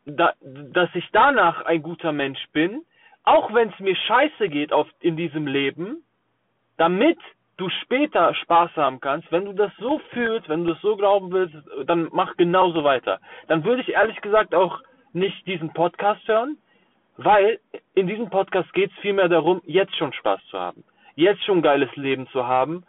da, 0.05 0.35
dass 0.41 0.91
ich 0.95 1.09
danach 1.13 1.63
ein 1.63 1.83
guter 1.83 2.13
Mensch 2.13 2.45
bin, 2.53 2.83
auch 3.25 3.55
wenn 3.55 3.71
es 3.71 3.79
mir 3.79 3.97
scheiße 3.97 4.49
geht 4.49 4.73
auf, 4.73 4.89
in 5.01 5.17
diesem 5.17 5.47
Leben, 5.47 6.03
damit 6.77 7.19
du 7.57 7.69
später 7.83 8.35
Spaß 8.35 8.77
haben 8.77 9.01
kannst, 9.01 9.31
wenn 9.33 9.45
du 9.45 9.53
das 9.53 9.73
so 9.79 10.01
fühlst, 10.13 10.49
wenn 10.49 10.65
du 10.65 10.75
das 10.75 10.83
so 10.83 10.97
glauben 10.97 11.33
willst, 11.33 11.55
dann 11.87 12.09
mach 12.13 12.37
genauso 12.37 12.85
weiter. 12.85 13.21
Dann 13.49 13.65
würde 13.65 13.83
ich 13.83 13.89
ehrlich 13.91 14.21
gesagt 14.21 14.55
auch 14.55 14.81
nicht 15.13 15.47
diesen 15.47 15.73
Podcast 15.73 16.27
hören, 16.29 16.59
weil 17.17 17.59
in 17.95 18.07
diesem 18.07 18.31
Podcast 18.31 18.73
geht 18.73 18.93
es 18.93 18.99
vielmehr 18.99 19.29
darum, 19.29 19.61
jetzt 19.65 19.97
schon 19.97 20.13
Spaß 20.13 20.41
zu 20.51 20.59
haben, 20.59 20.85
jetzt 21.17 21.45
schon 21.45 21.59
ein 21.59 21.63
geiles 21.63 21.95
Leben 21.97 22.29
zu 22.29 22.47
haben, 22.47 22.85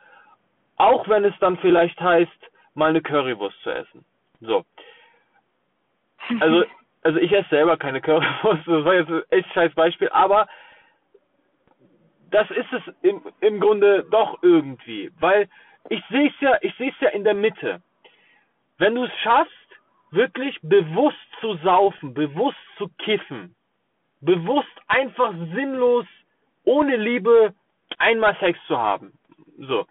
auch 0.78 1.08
wenn 1.10 1.26
es 1.26 1.34
dann 1.40 1.58
vielleicht 1.58 2.00
heißt, 2.00 2.52
mal 2.76 2.90
eine 2.90 3.02
Currywurst 3.02 3.60
zu 3.64 3.72
essen. 3.72 4.06
So. 4.40 4.64
Also, 6.40 6.64
also 7.04 7.20
ich 7.20 7.32
esse 7.32 7.50
selber 7.50 7.78
keine 7.78 8.02
Currywurst, 8.02 8.64
das 8.68 8.86
war 8.86 8.94
jetzt 8.96 9.10
ein 9.10 9.24
echt 9.30 9.54
scheiß 9.54 9.74
Beispiel, 9.74 10.10
aber 10.10 10.48
das 12.32 12.50
ist 12.52 12.72
es 12.72 12.94
im, 13.02 13.22
im 13.42 13.60
Grunde 13.60 14.06
doch 14.12 14.42
irgendwie, 14.44 15.12
weil 15.20 15.50
ich 15.90 16.04
sehe 16.10 16.28
es 16.28 16.40
ja, 16.42 16.58
ich 16.62 16.76
sehe 16.76 16.92
es 16.92 17.00
ja 17.00 17.10
in 17.10 17.24
der 17.24 17.34
Mitte. 17.34 17.82
Wenn 18.78 18.96
du 18.96 19.06
es 19.06 19.12
schaffst, 19.24 19.54
wirklich 20.12 20.58
bewusst 20.62 21.18
zu 21.42 21.56
saufen, 21.58 22.14
bewusst 22.14 22.58
zu 22.78 22.90
kiffen, 23.00 23.56
bewusst 24.22 24.68
einfach 24.88 25.34
sinnlos, 25.54 26.06
ohne 26.64 26.98
Liebe 26.98 27.54
einmal 27.98 28.36
Sex 28.40 28.60
zu 28.68 28.78
haben, 28.78 29.14
so, 29.58 29.86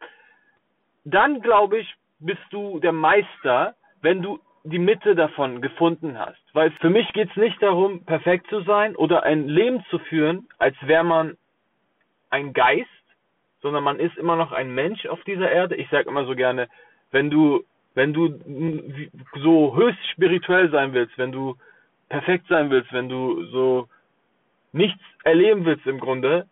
dann 1.04 1.40
glaube 1.40 1.78
ich, 1.78 1.94
bist 2.20 2.42
du 2.50 2.80
der 2.80 2.92
Meister, 2.92 3.74
wenn 4.00 4.22
du 4.22 4.38
die 4.70 4.78
Mitte 4.78 5.14
davon 5.14 5.60
gefunden 5.60 6.18
hast. 6.18 6.42
Weil 6.52 6.70
für 6.72 6.90
mich 6.90 7.12
geht 7.12 7.30
es 7.30 7.36
nicht 7.36 7.60
darum, 7.62 8.04
perfekt 8.04 8.48
zu 8.48 8.60
sein 8.62 8.96
oder 8.96 9.22
ein 9.22 9.48
Leben 9.48 9.84
zu 9.90 9.98
führen, 9.98 10.48
als 10.58 10.76
wäre 10.82 11.04
man 11.04 11.36
ein 12.30 12.52
Geist, 12.52 12.88
sondern 13.60 13.84
man 13.84 13.98
ist 13.98 14.16
immer 14.16 14.36
noch 14.36 14.52
ein 14.52 14.74
Mensch 14.74 15.06
auf 15.06 15.22
dieser 15.24 15.50
Erde. 15.50 15.76
Ich 15.76 15.88
sage 15.90 16.08
immer 16.08 16.24
so 16.24 16.34
gerne, 16.34 16.68
wenn 17.10 17.30
du, 17.30 17.64
wenn 17.94 18.12
du 18.12 18.38
so 19.42 19.76
höchst 19.76 20.06
spirituell 20.10 20.70
sein 20.70 20.92
willst, 20.92 21.16
wenn 21.18 21.32
du 21.32 21.56
perfekt 22.08 22.46
sein 22.48 22.70
willst, 22.70 22.92
wenn 22.92 23.08
du 23.08 23.44
so 23.46 23.88
nichts 24.72 25.02
erleben 25.24 25.64
willst 25.64 25.86
im 25.86 26.00
Grunde, 26.00 26.46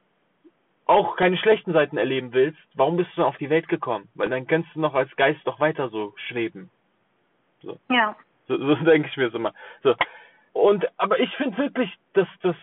auch 0.87 1.16
keine 1.16 1.37
schlechten 1.37 1.72
Seiten 1.72 1.96
erleben 1.96 2.33
willst, 2.33 2.59
warum 2.74 2.96
bist 2.96 3.11
du 3.12 3.16
dann 3.16 3.26
auf 3.26 3.38
die 3.38 3.50
Welt 3.50 3.68
gekommen? 3.68 4.09
Weil 4.14 4.31
dann 4.31 4.46
kannst 4.46 4.70
du 4.74 4.81
noch 4.81 4.94
als 4.94 5.14
Geist 5.16 5.40
doch 5.44 5.61
weiter 5.61 5.88
so 5.88 6.14
schweben. 6.29 6.70
Ja. 7.88 8.16
So, 8.49 8.57
so 8.59 8.75
denke 8.85 9.09
ich 9.09 9.16
mir 9.16 9.31
so 9.31 9.38
mal. 9.38 9.53
So. 9.83 9.95
Und 10.53 10.87
aber 10.99 11.21
ich 11.21 11.35
finde 11.37 11.59
wirklich, 11.59 11.92
dass 12.14 12.29
das 12.42 12.57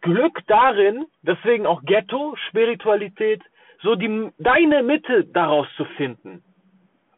Glück 0.00 0.40
darin, 0.46 1.06
deswegen 1.22 1.66
auch 1.66 1.82
Ghetto, 1.84 2.36
Spiritualität, 2.48 3.42
so 3.82 3.94
die 3.94 4.30
deine 4.38 4.82
Mitte 4.82 5.24
daraus 5.24 5.66
zu 5.76 5.84
finden 5.96 6.42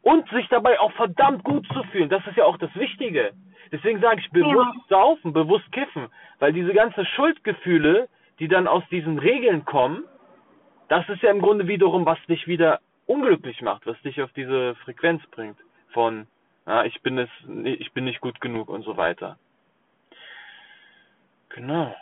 und 0.03 0.29
sich 0.31 0.47
dabei 0.49 0.79
auch 0.81 0.93
verdammt 0.93 1.45
gut 1.45 1.67
zu 1.73 1.83
fühlen, 1.85 2.09
das 2.09 2.27
ist 2.27 2.37
ja 2.37 2.45
auch 2.45 2.59
das 2.59 2.75
Wichtige. 2.77 3.33
Deswegen 3.73 4.01
sage 4.01 4.21
ich 4.21 4.31
bewusst 4.31 4.89
saufen, 4.89 5.33
bewusst 5.33 5.71
kiffen, 5.73 6.09
weil 6.39 6.53
diese 6.53 6.73
ganzen 6.73 7.05
Schuldgefühle, 7.07 8.09
die 8.39 8.49
dann 8.49 8.69
aus 8.69 8.85
diesen 8.91 9.19
Regeln 9.19 9.65
kommen, 9.65 10.05
das 10.89 11.09
ist 11.09 11.23
ja 11.23 11.31
im 11.31 11.41
Grunde 11.41 11.67
wiederum, 11.67 12.07
was 12.07 12.19
dich 12.29 12.47
wieder 12.47 12.81
unglücklich 13.07 13.63
macht, 13.63 13.87
was 13.87 14.01
dich 14.03 14.23
auf 14.23 14.33
diese 14.33 14.75
Frequenz 14.77 15.27
bringt 15.31 15.59
von 15.93 16.27
ja, 16.67 16.85
ich 16.85 17.01
bin 17.03 17.19
es, 17.19 17.31
ich 17.65 17.93
bin 17.93 18.05
nicht 18.05 18.21
gut 18.21 18.41
genug 18.41 18.69
und 18.69 18.83
so 18.83 18.97
weiter. 18.97 19.39
Genau. 21.51 21.95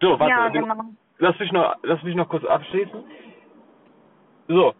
So, 0.00 0.18
warte, 0.18 0.30
ja, 0.30 0.48
genau. 0.48 0.84
lass 1.18 1.38
mich 1.38 1.52
noch, 1.52 1.76
lass 1.82 2.02
mich 2.02 2.14
noch 2.14 2.28
kurz 2.28 2.44
abschließen. 2.44 3.04
So, 4.48 4.74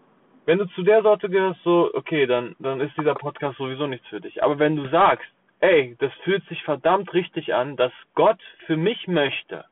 wenn 0.47 0.59
du 0.59 0.67
zu 0.69 0.83
der 0.83 1.03
Sorte 1.03 1.29
gehörst, 1.29 1.63
so, 1.63 1.91
okay, 1.95 2.27
dann, 2.27 2.57
dann 2.59 2.81
ist 2.81 2.97
dieser 2.97 3.15
Podcast 3.15 3.59
sowieso 3.59 3.87
nichts 3.87 4.07
für 4.09 4.21
dich. 4.21 4.43
Aber 4.43 4.59
wenn 4.59 4.77
du 4.77 4.89
sagst, 4.89 5.29
ey, 5.61 5.97
das 5.99 6.13
fühlt 6.25 6.47
sich 6.49 6.63
verdammt 6.63 7.13
richtig 7.15 7.55
an, 7.55 7.77
dass 7.77 7.93
Gott 8.15 8.41
für 8.67 8.77
mich 8.77 9.09
möchte, 9.09 9.65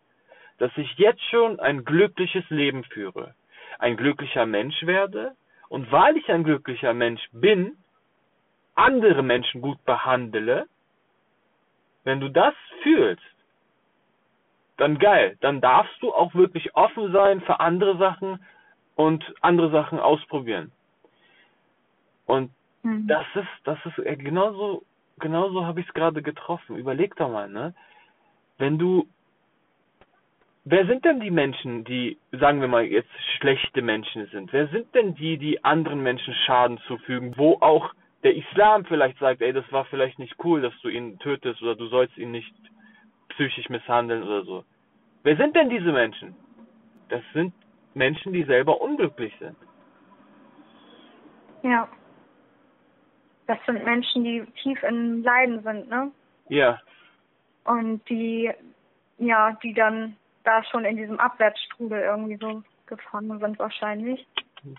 dass 0.58 0.70
ich 0.76 0.92
jetzt 0.98 1.22
schon 1.30 1.60
ein 1.60 1.84
glückliches 1.84 2.44
Leben 2.50 2.84
führe, 2.84 3.34
ein 3.78 3.96
glücklicher 3.96 4.46
Mensch 4.46 4.84
werde 4.84 5.34
und 5.68 5.90
weil 5.92 6.16
ich 6.16 6.28
ein 6.30 6.44
glücklicher 6.44 6.94
Mensch 6.94 7.22
bin, 7.32 7.76
andere 8.76 9.22
Menschen 9.22 9.60
gut 9.60 9.84
behandle, 9.84 10.66
wenn 12.04 12.20
du 12.20 12.28
das 12.28 12.54
fühlst, 12.82 13.22
dann 14.76 14.98
geil. 14.98 15.36
Dann 15.40 15.60
darfst 15.60 16.00
du 16.02 16.12
auch 16.12 16.34
wirklich 16.34 16.74
offen 16.76 17.12
sein 17.12 17.40
für 17.40 17.60
andere 17.60 17.96
Sachen 17.98 18.44
und 18.94 19.24
andere 19.40 19.70
Sachen 19.70 19.98
ausprobieren. 19.98 20.72
Und 22.26 22.50
Mhm. 22.86 23.08
das 23.08 23.26
ist, 23.34 23.48
das 23.64 23.78
ist 23.84 23.98
äh, 24.06 24.16
genauso, 24.16 24.84
genauso 25.18 25.64
habe 25.64 25.80
ich 25.80 25.88
es 25.88 25.94
gerade 25.94 26.22
getroffen. 26.22 26.76
Überleg 26.76 27.16
doch 27.16 27.28
mal, 27.28 27.48
ne? 27.48 27.74
Wenn 28.58 28.78
du, 28.78 29.08
wer 30.64 30.86
sind 30.86 31.04
denn 31.04 31.20
die 31.20 31.32
Menschen, 31.32 31.84
die, 31.84 32.16
sagen 32.30 32.60
wir 32.60 32.68
mal 32.68 32.84
jetzt 32.84 33.10
schlechte 33.38 33.82
Menschen 33.82 34.26
sind? 34.28 34.52
Wer 34.52 34.68
sind 34.68 34.94
denn 34.94 35.14
die, 35.16 35.36
die 35.36 35.64
anderen 35.64 36.00
Menschen 36.02 36.32
Schaden 36.46 36.78
zufügen, 36.86 37.36
wo 37.36 37.58
auch 37.60 37.92
der 38.22 38.36
Islam 38.36 38.84
vielleicht 38.84 39.18
sagt, 39.18 39.42
ey, 39.42 39.52
das 39.52 39.70
war 39.72 39.84
vielleicht 39.86 40.18
nicht 40.18 40.34
cool, 40.44 40.60
dass 40.60 40.74
du 40.82 40.88
ihn 40.88 41.18
tötest 41.18 41.62
oder 41.62 41.76
du 41.76 41.86
sollst 41.86 42.16
ihn 42.16 42.30
nicht 42.30 42.54
psychisch 43.28 43.68
misshandeln 43.68 44.22
oder 44.22 44.42
so. 44.44 44.64
Wer 45.22 45.36
sind 45.36 45.54
denn 45.56 45.70
diese 45.70 45.92
Menschen? 45.92 46.34
Das 47.08 47.22
sind 47.32 47.52
Menschen, 47.94 48.32
die 48.32 48.44
selber 48.44 48.80
unglücklich 48.80 49.34
sind. 49.38 49.56
Ja. 51.62 51.88
Das 53.46 53.58
sind 53.66 53.84
Menschen, 53.84 54.24
die 54.24 54.44
tief 54.62 54.82
in 54.82 55.22
Leiden 55.22 55.62
sind, 55.62 55.88
ne? 55.88 56.10
Ja. 56.48 56.80
Und 57.64 58.08
die, 58.08 58.50
ja, 59.18 59.52
die 59.62 59.72
dann 59.72 60.16
da 60.44 60.62
schon 60.64 60.84
in 60.84 60.96
diesem 60.96 61.18
Abwärtsstrudel 61.18 62.00
irgendwie 62.00 62.36
so 62.36 62.62
gefangen 62.86 63.38
sind 63.38 63.58
wahrscheinlich. 63.58 64.26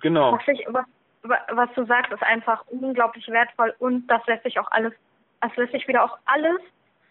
Genau. 0.02 0.34
Was, 0.34 0.48
ich, 0.48 0.66
was, 0.70 0.86
was 1.28 1.70
du 1.76 1.86
sagst, 1.86 2.12
ist 2.12 2.24
einfach 2.24 2.64
unglaublich 2.68 3.28
wertvoll 3.28 3.76
und 3.80 4.08
das 4.08 4.26
lässt 4.28 4.44
sich 4.44 4.60
auch 4.60 4.72
alles, 4.72 4.94
das 5.42 5.56
lässt 5.56 5.72
sich 5.72 5.88
wieder 5.88 6.04
auch 6.04 6.18
alles 6.26 6.60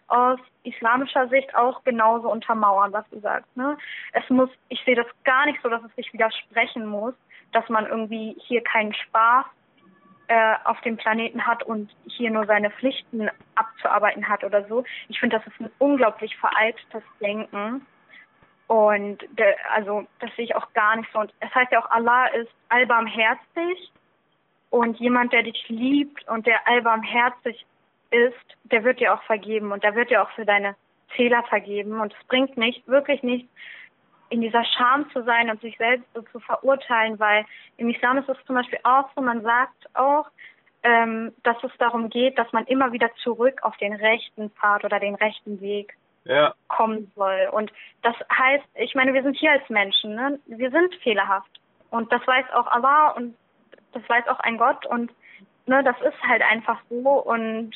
aus 0.07 0.39
islamischer 0.63 1.27
Sicht 1.27 1.53
auch 1.55 1.83
genauso 1.83 2.31
untermauern, 2.31 2.93
was 2.93 3.07
du 3.09 3.19
sagst. 3.19 3.55
Ne? 3.57 3.77
Es 4.13 4.29
muss, 4.29 4.49
ich 4.69 4.81
sehe 4.85 4.95
das 4.95 5.07
gar 5.23 5.45
nicht 5.45 5.61
so, 5.61 5.69
dass 5.69 5.83
es 5.83 5.93
sich 5.95 6.11
widersprechen 6.13 6.85
muss, 6.85 7.13
dass 7.51 7.67
man 7.69 7.85
irgendwie 7.85 8.35
hier 8.39 8.63
keinen 8.63 8.93
Spaß 8.93 9.45
äh, 10.27 10.55
auf 10.63 10.79
dem 10.81 10.97
Planeten 10.97 11.45
hat 11.45 11.63
und 11.63 11.89
hier 12.05 12.31
nur 12.31 12.45
seine 12.45 12.69
Pflichten 12.71 13.29
abzuarbeiten 13.55 14.27
hat 14.27 14.43
oder 14.43 14.65
so. 14.67 14.83
Ich 15.09 15.19
finde, 15.19 15.37
das 15.37 15.47
ist 15.47 15.59
ein 15.59 15.71
unglaublich 15.79 16.35
veraltetes 16.37 17.03
Denken. 17.21 17.85
Und 18.67 19.19
der, 19.37 19.55
also 19.73 20.05
das 20.19 20.29
sehe 20.35 20.45
ich 20.45 20.55
auch 20.55 20.71
gar 20.73 20.97
nicht 20.97 21.09
so. 21.13 21.19
Und 21.19 21.33
es 21.39 21.53
heißt 21.55 21.71
ja 21.71 21.81
auch, 21.81 21.89
Allah 21.89 22.27
ist 22.27 22.51
allbarmherzig 22.69 23.91
und 24.69 24.99
jemand, 24.99 25.33
der 25.33 25.43
dich 25.43 25.67
liebt 25.69 26.27
und 26.27 26.45
der 26.45 26.67
allbarmherzig 26.67 27.65
ist, 28.11 28.57
der 28.63 28.83
wird 28.83 28.99
dir 28.99 29.13
auch 29.13 29.23
vergeben 29.23 29.71
und 29.71 29.83
der 29.83 29.95
wird 29.95 30.09
dir 30.09 30.23
auch 30.23 30.31
für 30.31 30.45
deine 30.45 30.75
Fehler 31.09 31.43
vergeben. 31.43 31.99
Und 31.99 32.13
es 32.13 32.27
bringt 32.27 32.57
nicht, 32.57 32.87
wirklich 32.87 33.23
nicht, 33.23 33.47
in 34.29 34.41
dieser 34.41 34.63
Scham 34.65 35.09
zu 35.11 35.23
sein 35.23 35.49
und 35.49 35.61
sich 35.61 35.77
selbst 35.77 36.05
so 36.13 36.21
zu 36.23 36.39
verurteilen, 36.39 37.17
weil 37.19 37.45
im 37.77 37.89
Islam 37.89 38.17
ist 38.17 38.27
es 38.27 38.37
zum 38.45 38.55
Beispiel 38.55 38.79
auch 38.83 39.09
so, 39.15 39.21
man 39.21 39.41
sagt 39.41 39.89
auch, 39.93 40.27
ähm, 40.83 41.33
dass 41.43 41.57
es 41.63 41.71
darum 41.79 42.09
geht, 42.09 42.37
dass 42.37 42.51
man 42.51 42.65
immer 42.65 42.91
wieder 42.91 43.09
zurück 43.23 43.59
auf 43.63 43.75
den 43.77 43.93
rechten 43.93 44.51
Pfad 44.51 44.83
oder 44.83 44.99
den 44.99 45.15
rechten 45.15 45.61
Weg 45.61 45.95
Ja. 46.25 46.53
kommen 46.67 47.11
soll. 47.15 47.49
Und 47.51 47.71
das 48.01 48.15
heißt, 48.37 48.65
ich 48.75 48.95
meine, 48.95 49.13
wir 49.13 49.23
sind 49.23 49.37
hier 49.37 49.51
als 49.51 49.69
Menschen, 49.69 50.15
ne? 50.15 50.39
wir 50.45 50.71
sind 50.71 50.93
fehlerhaft. 50.95 51.49
Und 51.89 52.11
das 52.11 52.25
weiß 52.27 52.45
auch 52.53 52.67
Allah 52.67 53.11
und 53.11 53.33
das 53.99 54.09
weiß 54.09 54.27
auch 54.27 54.39
ein 54.39 54.57
Gott 54.57 54.85
und 54.85 55.11
ne, 55.65 55.83
das 55.83 55.99
ist 56.01 56.21
halt 56.23 56.41
einfach 56.41 56.79
so. 56.89 56.95
Und 56.95 57.71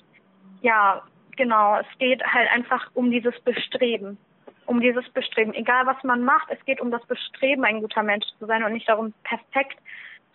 ja, 0.61 1.01
genau, 1.37 1.77
es 1.79 1.97
geht 1.97 2.23
halt 2.23 2.49
einfach 2.51 2.89
um 2.93 3.11
dieses 3.11 3.39
Bestreben. 3.41 4.17
Um 4.65 4.79
dieses 4.79 5.07
Bestreben. 5.09 5.53
Egal 5.53 5.85
was 5.85 6.01
man 6.03 6.23
macht, 6.23 6.49
es 6.49 6.63
geht 6.65 6.79
um 6.79 6.91
das 6.91 7.05
Bestreben, 7.05 7.65
ein 7.65 7.81
guter 7.81 8.03
Mensch 8.03 8.25
zu 8.39 8.45
sein 8.45 8.63
und 8.63 8.73
nicht 8.73 8.87
darum, 8.87 9.13
perfekt 9.23 9.77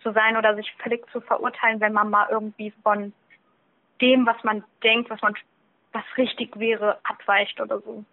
zu 0.03 0.11
sein 0.11 0.37
oder 0.37 0.55
sich 0.55 0.71
völlig 0.79 1.09
zu 1.11 1.21
verurteilen, 1.21 1.79
wenn 1.79 1.93
man 1.93 2.09
mal 2.09 2.27
irgendwie 2.29 2.71
von 2.83 3.13
dem, 4.01 4.25
was 4.25 4.43
man 4.43 4.63
denkt, 4.83 5.09
was 5.09 5.21
man 5.21 5.33
was 5.93 6.03
richtig 6.17 6.59
wäre, 6.59 6.99
abweicht 7.03 7.59
oder 7.59 7.79
so. 7.79 8.03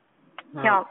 Ja. 0.62 0.86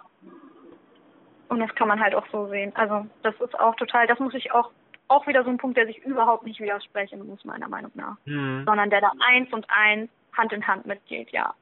Und 1.48 1.60
das 1.60 1.74
kann 1.76 1.88
man 1.88 2.00
halt 2.00 2.14
auch 2.14 2.26
so 2.32 2.48
sehen. 2.48 2.76
Also 2.76 3.08
das 3.24 3.34
ist 3.40 3.60
auch 3.60 3.76
total, 3.76 4.08
das 4.08 4.20
muss 4.20 4.34
ich 4.34 4.52
auch, 4.52 4.72
auch 5.14 5.28
wieder 5.28 5.44
so 5.44 5.50
ein 5.50 5.58
Punkt, 5.58 5.78
der 5.78 5.86
sich 5.86 6.00
überhaupt 6.00 6.46
nicht 6.46 6.60
widersprechen 6.60 7.26
muss, 7.28 7.44
meiner 7.46 7.70
Meinung 7.70 7.92
nach. 7.96 8.18
Hm. 8.26 8.64
Sondern 8.66 8.90
der 8.90 9.02
da 9.02 9.12
eins 9.28 9.52
und 9.54 9.66
eins 9.70 10.10
Hand 10.36 10.52
in 10.54 10.66
Hand 10.66 10.86
mitgeht, 10.86 11.30
ja. 11.32 11.54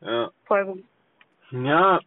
Ja. 0.00 0.30
Voll 0.44 0.64
gut. 0.64 0.84
Ja, 1.50 2.00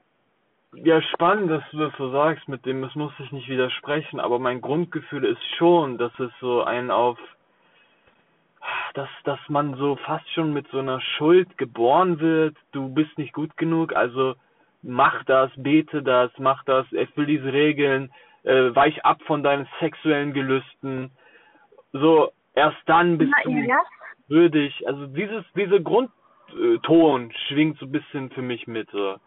ja, 0.73 1.01
spannend, 1.01 1.51
dass 1.51 1.63
du 1.71 1.79
das 1.79 1.93
so 1.97 2.11
sagst 2.11 2.47
mit 2.47 2.65
dem, 2.65 2.83
es 2.85 2.95
muss 2.95 3.15
sich 3.17 3.31
nicht 3.31 3.49
widersprechen, 3.49 4.21
aber 4.21 4.39
mein 4.39 4.61
Grundgefühl 4.61 5.25
ist 5.25 5.43
schon, 5.57 5.97
dass 5.97 6.17
es 6.17 6.31
so 6.39 6.63
ein 6.63 6.91
auf, 6.91 7.17
dass, 8.93 9.09
dass 9.25 9.39
man 9.49 9.75
so 9.75 9.97
fast 9.97 10.29
schon 10.31 10.53
mit 10.53 10.67
so 10.69 10.79
einer 10.79 11.01
Schuld 11.01 11.57
geboren 11.57 12.19
wird, 12.19 12.55
du 12.71 12.87
bist 12.87 13.17
nicht 13.17 13.33
gut 13.33 13.57
genug, 13.57 13.93
also 13.93 14.35
mach 14.81 15.25
das, 15.25 15.51
bete 15.57 16.03
das, 16.03 16.31
mach 16.37 16.63
das, 16.63 16.91
erfüll 16.93 17.25
diese 17.25 17.51
Regeln, 17.51 18.09
äh, 18.43 18.75
weich 18.75 19.03
ab 19.05 19.21
von 19.25 19.43
deinen 19.43 19.67
sexuellen 19.79 20.33
Gelüsten, 20.33 21.11
so, 21.93 22.31
erst 22.55 22.77
dann 22.85 23.17
bist 23.17 23.31
Na, 23.35 23.43
du 23.43 23.51
Elias? 23.51 23.85
würdig, 24.27 24.87
also 24.87 25.07
dieses, 25.07 25.43
dieser 25.53 25.79
Grundton 25.79 27.33
schwingt 27.47 27.77
so 27.79 27.85
ein 27.85 27.91
bisschen 27.91 28.29
für 28.31 28.41
mich 28.41 28.67
mit, 28.67 28.89
so. 28.91 29.17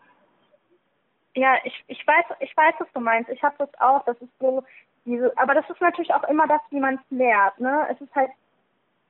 Ja, 1.37 1.57
ich, 1.65 1.85
ich 1.89 2.07
weiß, 2.07 2.25
ich 2.41 2.57
weiß, 2.57 2.75
was 2.79 2.93
du 2.93 3.01
meinst. 3.01 3.29
Ich 3.31 3.43
habe 3.43 3.57
das 3.59 3.69
auch. 3.81 4.05
Das 4.05 4.17
ist 4.21 4.31
so 4.39 4.63
diese, 5.05 5.37
aber 5.37 5.55
das 5.55 5.69
ist 5.69 5.81
natürlich 5.81 6.15
auch 6.15 6.25
immer 6.25 6.47
das, 6.47 6.61
wie 6.71 6.81
man 6.81 6.95
es 6.95 7.11
lehrt. 7.11 7.59
Ne? 7.59 7.87
Es 7.91 8.01
ist 8.01 8.15
halt, 8.15 8.31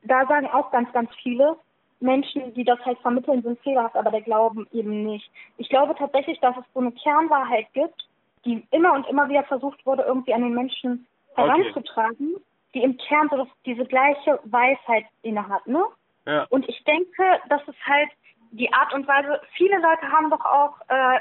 da 0.02 0.26
sagen 0.26 0.46
auch 0.46 0.70
ganz, 0.70 0.90
ganz 0.92 1.10
viele 1.22 1.56
Menschen, 2.00 2.52
die 2.54 2.64
das 2.64 2.78
halt 2.84 2.98
vermitteln, 3.00 3.42
sind 3.42 3.60
fehlerhaft, 3.60 3.96
aber 3.96 4.10
der 4.10 4.22
Glauben 4.22 4.66
eben 4.72 5.04
nicht. 5.04 5.30
Ich 5.58 5.68
glaube 5.68 5.94
tatsächlich, 5.96 6.40
dass 6.40 6.56
es 6.56 6.64
so 6.72 6.80
eine 6.80 6.92
Kernwahrheit 6.92 7.66
gibt, 7.72 8.08
die 8.44 8.66
immer 8.70 8.92
und 8.94 9.06
immer 9.08 9.28
wieder 9.28 9.44
versucht 9.44 9.84
wurde, 9.86 10.02
irgendwie 10.02 10.34
an 10.34 10.42
den 10.42 10.54
Menschen 10.54 11.06
Okay. 11.36 11.48
heranzutragen, 11.50 12.36
die 12.74 12.82
im 12.82 12.96
Kern 12.96 13.28
so 13.28 13.46
diese 13.66 13.84
gleiche 13.86 14.38
Weisheit 14.44 15.04
innehat. 15.22 15.66
Ne? 15.66 15.84
Ja, 16.26 16.46
Und 16.50 16.68
ich 16.68 16.82
denke, 16.84 17.24
das 17.48 17.60
ist 17.66 17.86
halt 17.86 18.08
die 18.52 18.72
Art 18.72 18.94
und 18.94 19.06
Weise, 19.08 19.40
viele 19.56 19.76
Leute 19.78 20.08
haben 20.12 20.30
doch 20.30 20.44
auch 20.44 20.76
äh, 20.88 21.18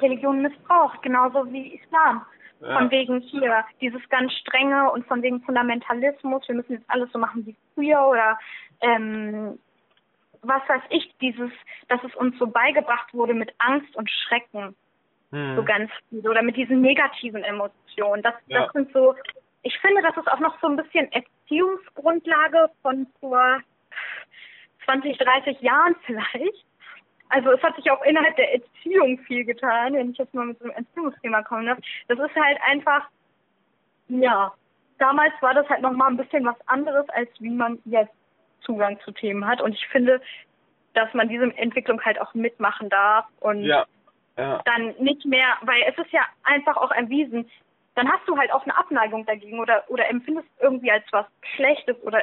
Religion 0.00 0.42
missbraucht, 0.42 1.00
genauso 1.02 1.50
wie 1.52 1.76
Islam. 1.76 2.26
ja. 2.60 2.76
Von 2.78 2.90
wegen 2.90 3.20
hier, 3.20 3.64
dieses 3.80 4.06
ganz 4.08 4.32
strenge 4.32 4.90
und 4.90 5.06
von 5.06 5.22
wegen 5.22 5.40
Fundamentalismus, 5.42 6.46
wir 6.48 6.56
müssen 6.56 6.72
jetzt 6.72 6.90
alles 6.90 7.10
so 7.12 7.18
machen 7.20 7.46
wie 7.46 7.54
früher 7.74 8.04
oder 8.08 8.38
ähm, 8.80 9.58
was 10.42 10.62
weiß 10.68 10.82
ich, 10.90 11.14
dieses, 11.20 11.50
dass 11.88 12.02
es 12.04 12.14
uns 12.16 12.36
so 12.38 12.46
beigebracht 12.48 13.12
wurde 13.14 13.34
mit 13.34 13.54
Angst 13.58 13.94
und 13.96 14.10
Schrecken, 14.10 14.74
Hm. 15.36 15.56
so 15.56 15.62
ganz 15.64 15.90
viel, 16.08 16.26
oder 16.26 16.40
mit 16.42 16.56
diesen 16.56 16.80
negativen 16.80 17.44
Emotionen. 17.44 18.22
Das, 18.22 18.32
Ja. 18.46 18.62
das 18.62 18.72
sind 18.72 18.90
so, 18.92 19.14
ich 19.62 19.78
finde, 19.80 20.00
das 20.00 20.16
ist 20.16 20.28
auch 20.28 20.40
noch 20.40 20.58
so 20.62 20.66
ein 20.66 20.76
bisschen 20.76 21.12
Erziehungsgrundlage 21.12 22.70
von 22.80 23.06
vor 23.20 23.60
20, 24.86 25.18
30 25.18 25.60
Jahren 25.60 25.94
vielleicht. 26.06 26.64
Also 27.28 27.50
es 27.50 27.62
hat 27.62 27.76
sich 27.76 27.90
auch 27.90 28.02
innerhalb 28.04 28.36
der 28.36 28.54
Erziehung 28.54 29.18
viel 29.26 29.44
getan, 29.44 29.92
wenn 29.94 30.12
ich 30.12 30.18
jetzt 30.18 30.32
mal 30.32 30.46
mit 30.46 30.58
so 30.58 30.64
einem 30.64 30.74
Erziehungsthema 30.74 31.42
kommen 31.42 31.66
darf. 31.66 31.78
Das 32.08 32.18
ist 32.18 32.34
halt 32.34 32.58
einfach, 32.70 33.08
ja, 34.08 34.54
damals 34.98 35.34
war 35.40 35.52
das 35.52 35.68
halt 35.68 35.82
nochmal 35.82 36.08
ein 36.08 36.16
bisschen 36.16 36.46
was 36.46 36.56
anderes, 36.66 37.06
als 37.10 37.28
wie 37.40 37.50
man 37.50 37.78
jetzt 37.84 38.14
Zugang 38.62 38.98
zu 39.00 39.10
Themen 39.10 39.46
hat. 39.46 39.60
Und 39.60 39.74
ich 39.74 39.86
finde, 39.88 40.22
dass 40.94 41.12
man 41.12 41.28
diese 41.28 41.44
Entwicklung 41.58 42.00
halt 42.02 42.18
auch 42.20 42.32
mitmachen 42.32 42.88
darf 42.88 43.26
und 43.40 43.64
Ja, 43.64 43.84
ja, 44.36 44.60
dann 44.64 44.94
nicht 44.98 45.24
mehr, 45.24 45.56
weil 45.62 45.82
es 45.88 45.96
ist 45.98 46.12
ja 46.12 46.22
einfach 46.44 46.76
auch 46.76 46.90
erwiesen, 46.90 47.50
dann 47.94 48.10
hast 48.12 48.26
du 48.28 48.36
halt 48.36 48.52
auch 48.52 48.62
eine 48.64 48.76
Abneigung 48.76 49.24
dagegen 49.24 49.58
oder, 49.58 49.84
oder 49.88 50.08
empfindest 50.10 50.48
irgendwie 50.60 50.90
als 50.90 51.04
was 51.12 51.26
Schlechtes 51.54 51.96
oder 52.02 52.22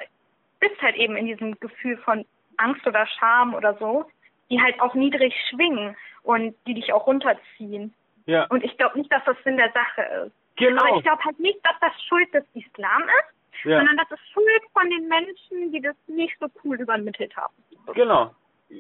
bist 0.59 0.79
halt 0.81 0.95
eben 0.95 1.15
in 1.17 1.25
diesem 1.25 1.59
Gefühl 1.59 1.97
von 1.97 2.25
Angst 2.57 2.85
oder 2.85 3.07
Scham 3.07 3.53
oder 3.55 3.75
so, 3.79 4.05
die 4.49 4.61
halt 4.61 4.79
auch 4.79 4.93
niedrig 4.93 5.33
schwingen 5.49 5.95
und 6.21 6.55
die 6.67 6.75
dich 6.75 6.93
auch 6.93 7.07
runterziehen. 7.07 7.93
ja, 8.27 8.45
Und 8.45 8.63
ich 8.63 8.77
glaube 8.77 8.97
nicht, 8.99 9.11
dass 9.11 9.23
das 9.25 9.35
Sinn 9.43 9.57
der 9.57 9.71
Sache 9.71 10.01
ist. 10.25 10.31
genau. 10.55 10.83
Aber 10.85 10.97
ich 10.97 11.03
glaube 11.03 11.23
halt 11.23 11.39
nicht, 11.39 11.59
dass 11.65 11.73
das 11.81 11.91
Schuld 12.03 12.31
des 12.33 12.45
Islam 12.53 13.01
ist, 13.03 13.65
Ja, 13.65 13.77
sondern 13.77 13.97
das 13.97 14.11
ist 14.11 14.29
Schuld 14.31 14.61
von 14.73 14.89
den 14.89 15.07
Menschen, 15.07 15.71
die 15.71 15.81
das 15.81 15.95
nicht 16.07 16.37
so 16.39 16.47
cool 16.63 16.79
übermittelt 16.79 17.35
haben. 17.35 17.53
genau. 17.93 18.33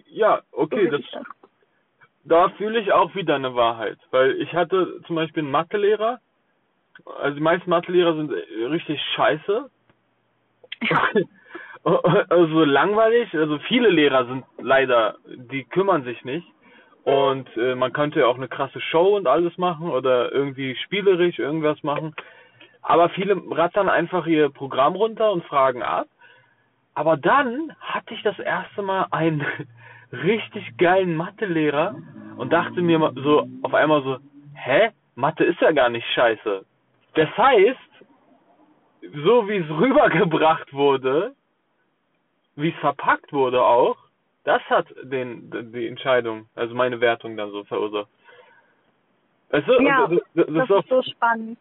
Ja, 0.07 0.41
So 0.51 0.57
okay, 0.59 0.89
sehe 0.89 0.89
das, 0.91 1.01
das. 1.11 1.23
Da 2.23 2.49
fühle 2.49 2.79
ich 2.79 2.91
auch 2.93 3.13
wieder 3.15 3.35
eine 3.35 3.55
Wahrheit, 3.55 3.97
weil 4.11 4.41
ich 4.41 4.53
hatte 4.53 5.01
zum 5.07 5.15
Beispiel 5.15 5.43
einen 5.43 5.51
Mathelehrer, 5.51 6.19
also 7.19 7.35
die 7.35 7.41
meisten 7.41 7.69
Mathelehrer 7.69 8.15
sind 8.15 8.31
äh, 8.31 8.65
richtig 8.65 9.01
scheiße, 9.15 9.69
Ja. 10.89 11.07
also 12.29 12.63
langweilig, 12.63 13.33
also 13.33 13.59
viele 13.67 13.89
Lehrer 13.89 14.25
sind 14.25 14.45
leider, 14.57 15.15
die 15.27 15.65
kümmern 15.65 16.03
sich 16.03 16.23
nicht. 16.23 16.47
Und 17.03 17.49
äh, 17.57 17.75
man 17.75 17.91
könnte 17.91 18.21
ja 18.21 18.27
auch 18.27 18.37
eine 18.37 18.47
krasse 18.47 18.79
Show 18.79 19.17
und 19.17 19.27
alles 19.27 19.57
machen 19.57 19.89
oder 19.89 20.31
irgendwie 20.31 20.75
spielerisch 20.77 21.37
irgendwas 21.37 21.83
machen, 21.83 22.15
aber 22.81 23.09
viele 23.09 23.41
rattern 23.51 23.89
einfach 23.89 24.25
ihr 24.27 24.49
Programm 24.49 24.95
runter 24.95 25.31
und 25.31 25.43
fragen 25.45 25.83
ab. 25.83 26.07
Aber 26.93 27.17
dann 27.17 27.75
hatte 27.81 28.13
ich 28.13 28.21
das 28.23 28.37
erste 28.39 28.81
Mal 28.81 29.07
einen 29.11 29.45
richtig 30.13 30.77
geilen 30.77 31.15
Mathelehrer 31.15 31.95
und 32.37 32.53
dachte 32.53 32.81
mir 32.81 32.99
mal 32.99 33.13
so 33.15 33.47
auf 33.63 33.73
einmal 33.73 34.03
so, 34.03 34.17
hä? 34.55 34.91
Mathe 35.15 35.43
ist 35.43 35.59
ja 35.61 35.71
gar 35.71 35.89
nicht 35.89 36.07
scheiße. 36.13 36.65
Das 37.15 37.37
heißt, 37.37 37.79
so 39.23 39.47
wie 39.47 39.57
es 39.57 39.69
rübergebracht 39.69 40.73
wurde, 40.73 41.33
wie 42.55 42.69
es 42.69 42.79
verpackt 42.79 43.31
wurde 43.33 43.61
auch, 43.61 43.97
das 44.43 44.61
hat 44.69 44.87
den 45.03 45.71
die 45.71 45.87
Entscheidung, 45.87 46.47
also 46.55 46.75
meine 46.75 46.99
Wertung 46.99 47.37
dann 47.37 47.51
so 47.51 47.63
verursacht. 47.63 48.09
Weißt 49.49 49.67
du, 49.67 49.81
Ja, 49.81 50.07
das, 50.07 50.19
das, 50.33 50.67
das 50.67 50.83
ist 50.83 50.89
so 50.89 51.01
spannend. 51.03 51.57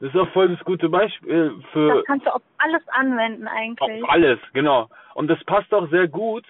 Das 0.00 0.14
ist 0.14 0.16
auch 0.16 0.28
voll 0.30 0.48
das 0.48 0.64
gute 0.64 0.88
Beispiel 0.88 1.54
für. 1.72 1.96
Das 1.96 2.04
kannst 2.04 2.26
du 2.26 2.34
auf 2.34 2.42
alles 2.58 2.86
anwenden 2.88 3.48
eigentlich. 3.48 4.02
Auf 4.02 4.10
alles, 4.10 4.38
genau. 4.52 4.88
Und 5.14 5.28
das 5.28 5.42
passt 5.44 5.72
auch 5.74 5.88
sehr 5.90 6.06
gut 6.06 6.44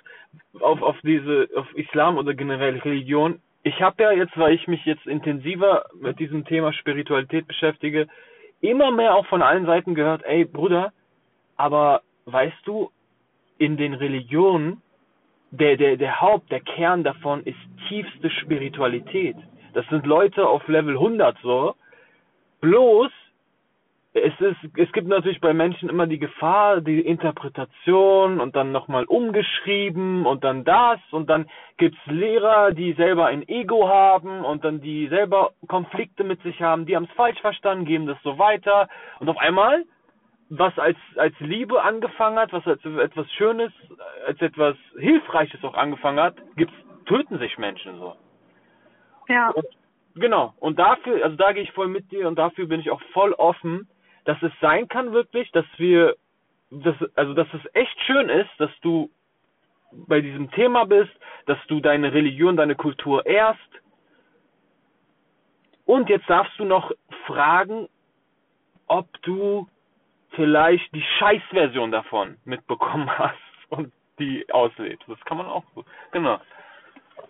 auf, 0.61 0.83
auf 0.83 0.97
diese, 1.03 1.49
auf 1.57 1.67
Islam 1.75 2.19
oder 2.19 2.35
generell 2.35 2.79
Religion. 2.79 3.41
Ich 3.63 3.81
habe 3.81 4.03
ja 4.03 4.13
jetzt, 4.13 4.37
weil 4.37 4.55
ich 4.55 4.69
mich 4.69 4.85
jetzt 4.85 5.07
intensiver 5.07 5.87
mit 6.01 6.19
diesem 6.19 6.45
Thema 6.45 6.73
Spiritualität 6.73 7.47
beschäftige, 7.47 8.07
immer 8.61 8.91
mehr 8.91 9.15
auch 9.15 9.27
von 9.27 9.43
allen 9.43 9.67
Seiten 9.67 9.95
gehört, 9.95 10.23
ey 10.25 10.45
Bruder, 10.45 10.93
aber 11.57 12.03
weißt 12.27 12.67
du, 12.67 12.91
in 13.59 13.77
den 13.77 13.95
Religionen, 13.95 14.83
der, 15.51 15.77
der, 15.77 15.97
der 15.97 16.21
Haupt, 16.21 16.51
der 16.51 16.61
Kern 16.61 17.05
davon 17.05 17.43
ist 17.45 17.59
tiefste 17.89 18.31
Spiritualität. 18.31 19.37
Das 19.75 19.87
sind 19.89 20.07
Leute 20.07 20.47
auf 20.47 20.67
Level 20.69 20.95
100 20.95 21.39
so. 21.43 21.75
Bloß, 22.61 23.11
es 24.15 24.33
ist, 24.41 24.57
es 24.77 24.91
gibt 24.93 25.07
natürlich 25.07 25.41
bei 25.41 25.53
Menschen 25.53 25.89
immer 25.89 26.07
die 26.07 26.19
Gefahr, 26.19 26.81
die 26.81 27.01
Interpretation 27.01 28.41
und 28.41 28.57
dann 28.57 28.73
nochmal 28.73 29.05
umgeschrieben 29.05 30.27
und 30.27 30.45
dann 30.45 30.65
das 30.65 30.99
und 31.11 31.29
dann 31.29 31.49
gibt's 31.77 31.99
Lehrer, 32.07 32.73
die 32.73 32.95
selber 32.95 33.27
ein 33.27 33.47
Ego 33.47 33.89
haben 33.89 34.45
und 34.45 34.65
dann 34.65 34.81
die 34.81 35.09
selber 35.09 35.53
Konflikte 35.67 36.25
mit 36.25 36.43
sich 36.43 36.61
haben, 36.63 36.87
die 36.87 36.97
haben 36.97 37.05
es 37.05 37.17
falsch 37.17 37.41
verstanden, 37.41 37.85
geben 37.85 38.07
das 38.07 38.19
so 38.23 38.39
weiter 38.39 38.89
und 39.21 39.29
auf 39.29 39.39
einmal 39.39 39.85
was 40.51 40.79
als, 40.79 40.97
als 41.17 41.39
Liebe 41.41 41.83
angefangen 41.83 42.39
hat, 42.39 42.53
was 42.55 42.67
als 42.67 42.83
etwas 42.83 43.31
Schönes, 43.33 43.71
als 44.27 44.41
etwas 44.41 44.77
Hilfreiches 44.99 45.63
auch 45.63 45.75
angefangen 45.75 46.21
hat, 46.21 46.37
gibt's, 46.57 46.75
töten 47.05 47.39
sich 47.39 47.59
Menschen 47.59 47.99
so. 47.99 48.15
Ja. 49.29 49.51
Und, 49.51 49.67
genau. 50.15 50.55
Und 50.59 50.79
dafür, 50.79 51.23
also 51.23 51.37
da 51.37 51.53
gehe 51.53 51.63
ich 51.63 51.73
voll 51.73 51.89
mit 51.89 52.11
dir 52.11 52.27
und 52.29 52.39
dafür 52.39 52.67
bin 52.67 52.81
ich 52.81 52.91
auch 52.91 53.03
voll 53.13 53.35
offen, 53.35 53.89
dass 54.29 54.43
es 54.43 54.53
sein 54.61 54.89
kann 54.89 55.13
wirklich, 55.13 55.51
dass 55.53 55.65
wir, 55.79 56.15
dass, 56.71 56.95
also 57.15 57.33
dass 57.33 57.49
es 57.55 57.63
echt 57.75 57.99
schön 58.03 58.29
ist, 58.29 58.51
dass 58.59 58.71
du 58.83 59.11
bei 59.91 60.21
diesem 60.21 60.51
Thema 60.51 60.85
bist, 60.85 61.11
dass 61.47 61.57
du 61.69 61.81
deine 61.81 62.13
Religion, 62.13 62.55
deine 62.55 62.75
Kultur 62.75 63.25
ehrst. 63.25 63.59
Und 65.87 66.11
jetzt 66.11 66.29
darfst 66.29 66.53
du 66.59 66.67
noch 66.67 66.93
fragen, 67.27 67.89
ob 68.87 69.07
du 69.23 69.67
vielleicht 70.33 70.95
die 70.95 71.05
Scheißversion 71.19 71.91
davon 71.91 72.37
mitbekommen 72.45 73.09
hast 73.19 73.39
und 73.71 73.95
die 74.19 74.45
auslebst. 74.53 75.09
Das 75.09 75.25
kann 75.25 75.39
man 75.39 75.47
auch. 75.47 75.65
Genau. 76.13 76.39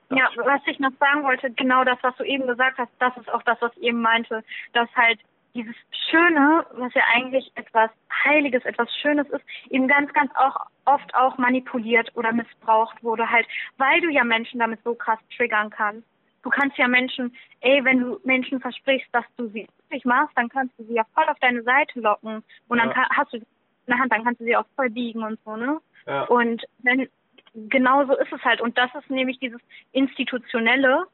Das 0.09 0.18
Ja, 0.18 0.30
was 0.34 0.62
ich 0.66 0.80
noch 0.80 0.90
sagen 0.99 1.22
wollte, 1.22 1.53
genau 1.53 1.84
das, 1.84 1.99
was 2.03 2.16
du 2.16 2.24
eben 2.24 2.49
gesagt 2.49 2.76
hast, 2.76 2.90
das 2.99 3.16
ist 3.18 3.32
auch 3.32 3.44
das, 3.44 3.62
was 3.62 3.70
ich 3.76 3.84
eben 3.84 4.01
meinte, 4.01 4.42
dass 4.72 4.88
halt 4.96 5.20
dieses 5.59 5.75
Schöne, 6.11 6.65
was 6.73 6.95
ja 6.95 7.03
eigentlich 7.15 7.51
etwas 7.57 7.91
Heiliges, 8.25 8.65
etwas 8.65 8.89
Schönes 9.03 9.29
ist, 9.31 9.45
eben 9.71 9.89
ganz, 9.89 10.13
ganz 10.13 10.31
auch 10.37 10.57
oft 10.85 11.15
auch 11.15 11.37
manipuliert 11.39 12.11
oder 12.17 12.33
missbraucht 12.33 13.03
wurde, 13.03 13.29
halt, 13.31 13.47
weil 13.77 14.01
du 14.01 14.09
ja 14.09 14.25
Menschen 14.25 14.61
damit 14.61 14.81
so 14.85 14.95
krass 14.95 15.19
triggern 15.37 15.71
kannst. 15.71 16.07
Du 16.43 16.51
kannst 16.51 16.79
ja 16.79 16.87
Menschen, 16.89 17.35
ey, 17.61 17.85
wenn 17.85 18.01
du 18.01 18.19
Menschen 18.25 18.61
versprichst, 18.61 19.09
dass 19.13 19.25
du 19.37 19.49
sie 19.49 19.67
glücklich 19.67 20.05
machst, 20.05 20.37
dann 20.37 20.49
kannst 20.49 20.79
du 20.79 20.85
sie 20.85 20.95
ja 20.95 21.03
voll 21.15 21.25
auf 21.29 21.39
deine 21.41 21.63
Seite 21.63 22.01
locken 22.01 22.43
und 22.69 22.79
dann 22.79 22.89
Ja. 22.89 22.95
ka- 22.95 23.11
hast 23.17 23.33
du 23.33 23.39
sie 23.39 23.47
in 23.87 23.93
der 23.93 23.99
Hand, 23.99 24.13
dann 24.13 24.25
kannst 24.25 24.41
du 24.41 24.45
sie 24.45 24.57
auch 24.57 24.67
voll 24.77 24.91
biegen 24.91 25.23
und 25.25 25.39
so, 25.45 25.57
ne? 25.57 25.81
Ja. 26.07 26.23
Und 26.25 26.65
wenn 26.79 27.09
genau 27.55 28.05
so 28.07 28.17
ist 28.17 28.33
es 28.33 28.43
halt. 28.45 28.61
Und 28.61 28.79
das 28.79 28.95
ist 28.95 29.11
nämlich 29.11 29.39
dieses 29.41 29.61
Institutionelle, 29.93 31.05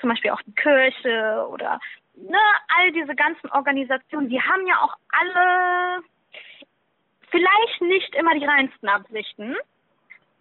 zum 0.00 0.10
Beispiel 0.10 0.30
auch 0.30 0.42
die 0.42 0.54
Kirche 0.54 1.46
oder 1.50 1.80
ne, 2.16 2.38
all 2.78 2.92
diese 2.92 3.14
ganzen 3.14 3.50
Organisationen, 3.50 4.28
die 4.28 4.40
haben 4.40 4.66
ja 4.66 4.80
auch 4.80 4.96
alle 5.20 6.02
vielleicht 7.30 7.80
nicht 7.82 8.14
immer 8.14 8.34
die 8.34 8.44
reinsten 8.44 8.88
Absichten, 8.88 9.56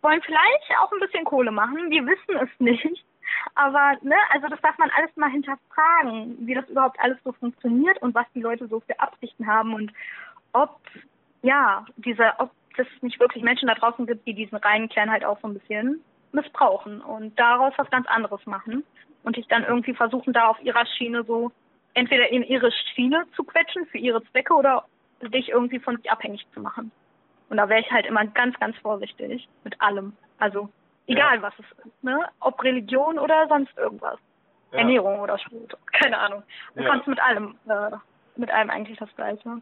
wollen 0.01 0.21
vielleicht 0.21 0.71
auch 0.79 0.91
ein 0.91 0.99
bisschen 0.99 1.25
Kohle 1.25 1.51
machen, 1.51 1.89
wir 1.89 2.05
wissen 2.05 2.37
es 2.37 2.59
nicht. 2.59 3.05
Aber, 3.55 3.97
ne, 4.01 4.15
also 4.31 4.47
das 4.47 4.61
darf 4.61 4.77
man 4.77 4.91
alles 4.95 5.15
mal 5.15 5.29
hinterfragen, 5.29 6.37
wie 6.47 6.53
das 6.53 6.69
überhaupt 6.69 6.99
alles 6.99 7.17
so 7.23 7.31
funktioniert 7.33 8.01
und 8.01 8.13
was 8.13 8.25
die 8.33 8.41
Leute 8.41 8.67
so 8.67 8.79
für 8.81 8.99
Absichten 8.99 9.47
haben 9.47 9.73
und 9.73 9.91
ob, 10.53 10.79
ja, 11.41 11.85
diese, 11.97 12.33
ob 12.37 12.51
es 12.77 12.87
nicht 13.01 13.19
wirklich 13.19 13.43
Menschen 13.43 13.67
da 13.67 13.75
draußen 13.75 14.05
gibt, 14.05 14.27
die 14.27 14.33
diesen 14.33 14.57
reinen 14.57 14.89
Kern 14.89 15.11
halt 15.11 15.25
auch 15.25 15.39
so 15.41 15.47
ein 15.47 15.53
bisschen 15.53 16.03
missbrauchen 16.31 17.01
und 17.01 17.37
daraus 17.39 17.73
was 17.77 17.89
ganz 17.89 18.07
anderes 18.07 18.45
machen 18.45 18.83
und 19.23 19.37
dich 19.37 19.47
dann 19.47 19.63
irgendwie 19.63 19.93
versuchen, 19.93 20.33
da 20.33 20.47
auf 20.47 20.61
ihrer 20.61 20.85
Schiene 20.85 21.23
so 21.23 21.51
entweder 21.95 22.29
in 22.29 22.43
ihre 22.43 22.71
Schiene 22.71 23.25
zu 23.35 23.43
quetschen 23.43 23.85
für 23.87 23.97
ihre 23.97 24.23
Zwecke 24.25 24.53
oder 24.53 24.85
dich 25.21 25.49
irgendwie 25.49 25.79
von 25.79 25.97
sich 25.97 26.11
abhängig 26.11 26.45
zu 26.53 26.59
machen. 26.59 26.91
Und 27.49 27.57
da 27.57 27.67
wäre 27.69 27.79
ich 27.81 27.91
halt 27.91 28.05
immer 28.05 28.25
ganz, 28.25 28.57
ganz 28.59 28.77
vorsichtig 28.77 29.47
mit 29.63 29.79
allem. 29.81 30.13
Also 30.39 30.69
egal 31.07 31.41
was 31.41 31.53
es 31.59 31.65
ist, 31.85 32.03
ne? 32.03 32.27
Ob 32.39 32.61
Religion 32.63 33.17
oder 33.17 33.47
sonst 33.47 33.75
irgendwas. 33.77 34.19
Ja. 34.71 34.79
Ernährung 34.79 35.19
oder 35.19 35.37
Sport, 35.37 35.77
keine 35.93 36.17
Ahnung. 36.17 36.43
Du 36.75 36.83
Ja. 36.83 36.89
kannst 36.89 37.07
mit 37.07 37.19
allem, 37.19 37.57
äh, 37.67 37.91
mit 38.35 38.51
allem 38.51 38.69
eigentlich 38.69 38.97
das 38.97 39.13
Gleiche. 39.15 39.61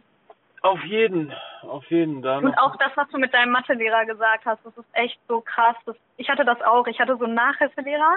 Auf 0.61 0.81
jeden, 0.85 1.33
auf 1.63 1.85
jeden. 1.91 2.21
Da 2.21 2.37
Und 2.37 2.57
auch 2.57 2.75
das, 2.77 2.91
was 2.95 3.09
du 3.09 3.17
mit 3.19 3.33
deinem 3.33 3.51
Mathelehrer 3.51 4.05
gesagt 4.05 4.45
hast, 4.45 4.65
das 4.65 4.75
ist 4.77 4.87
echt 4.93 5.19
so 5.27 5.41
krass. 5.41 5.75
Das, 5.85 5.97
ich 6.15 6.29
hatte 6.29 6.45
das 6.45 6.61
auch. 6.61 6.87
Ich 6.87 6.99
hatte 7.01 7.17
so 7.17 7.25
einen 7.25 7.33
Nachhilfelehrer. 7.33 8.15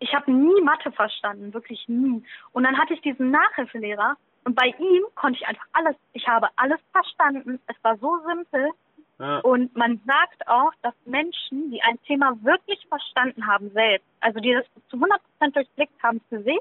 Ich 0.00 0.14
habe 0.14 0.30
nie 0.30 0.60
Mathe 0.62 0.92
verstanden, 0.92 1.52
wirklich 1.52 1.88
nie. 1.88 2.22
Und 2.52 2.64
dann 2.64 2.78
hatte 2.78 2.94
ich 2.94 3.00
diesen 3.00 3.30
Nachhilfelehrer 3.30 4.16
und 4.44 4.54
bei 4.54 4.74
ihm 4.78 5.04
konnte 5.14 5.38
ich 5.40 5.46
einfach 5.46 5.66
alles, 5.72 5.96
ich 6.12 6.26
habe 6.26 6.48
alles 6.56 6.80
verstanden. 6.92 7.60
Es 7.66 7.76
war 7.82 7.96
so 7.98 8.18
simpel. 8.26 8.70
ja. 9.18 9.38
Und 9.40 9.76
man 9.76 10.00
sagt 10.06 10.46
auch, 10.48 10.72
dass 10.82 10.94
Menschen, 11.04 11.70
die 11.70 11.82
ein 11.82 12.00
Thema 12.02 12.36
wirklich 12.42 12.86
verstanden 12.88 13.46
haben 13.46 13.70
selbst, 13.72 14.06
also 14.20 14.40
die 14.40 14.52
das 14.52 14.64
zu 14.88 14.96
100% 14.96 15.52
durchblickt 15.52 16.02
haben 16.02 16.20
für 16.28 16.42
sich, 16.42 16.60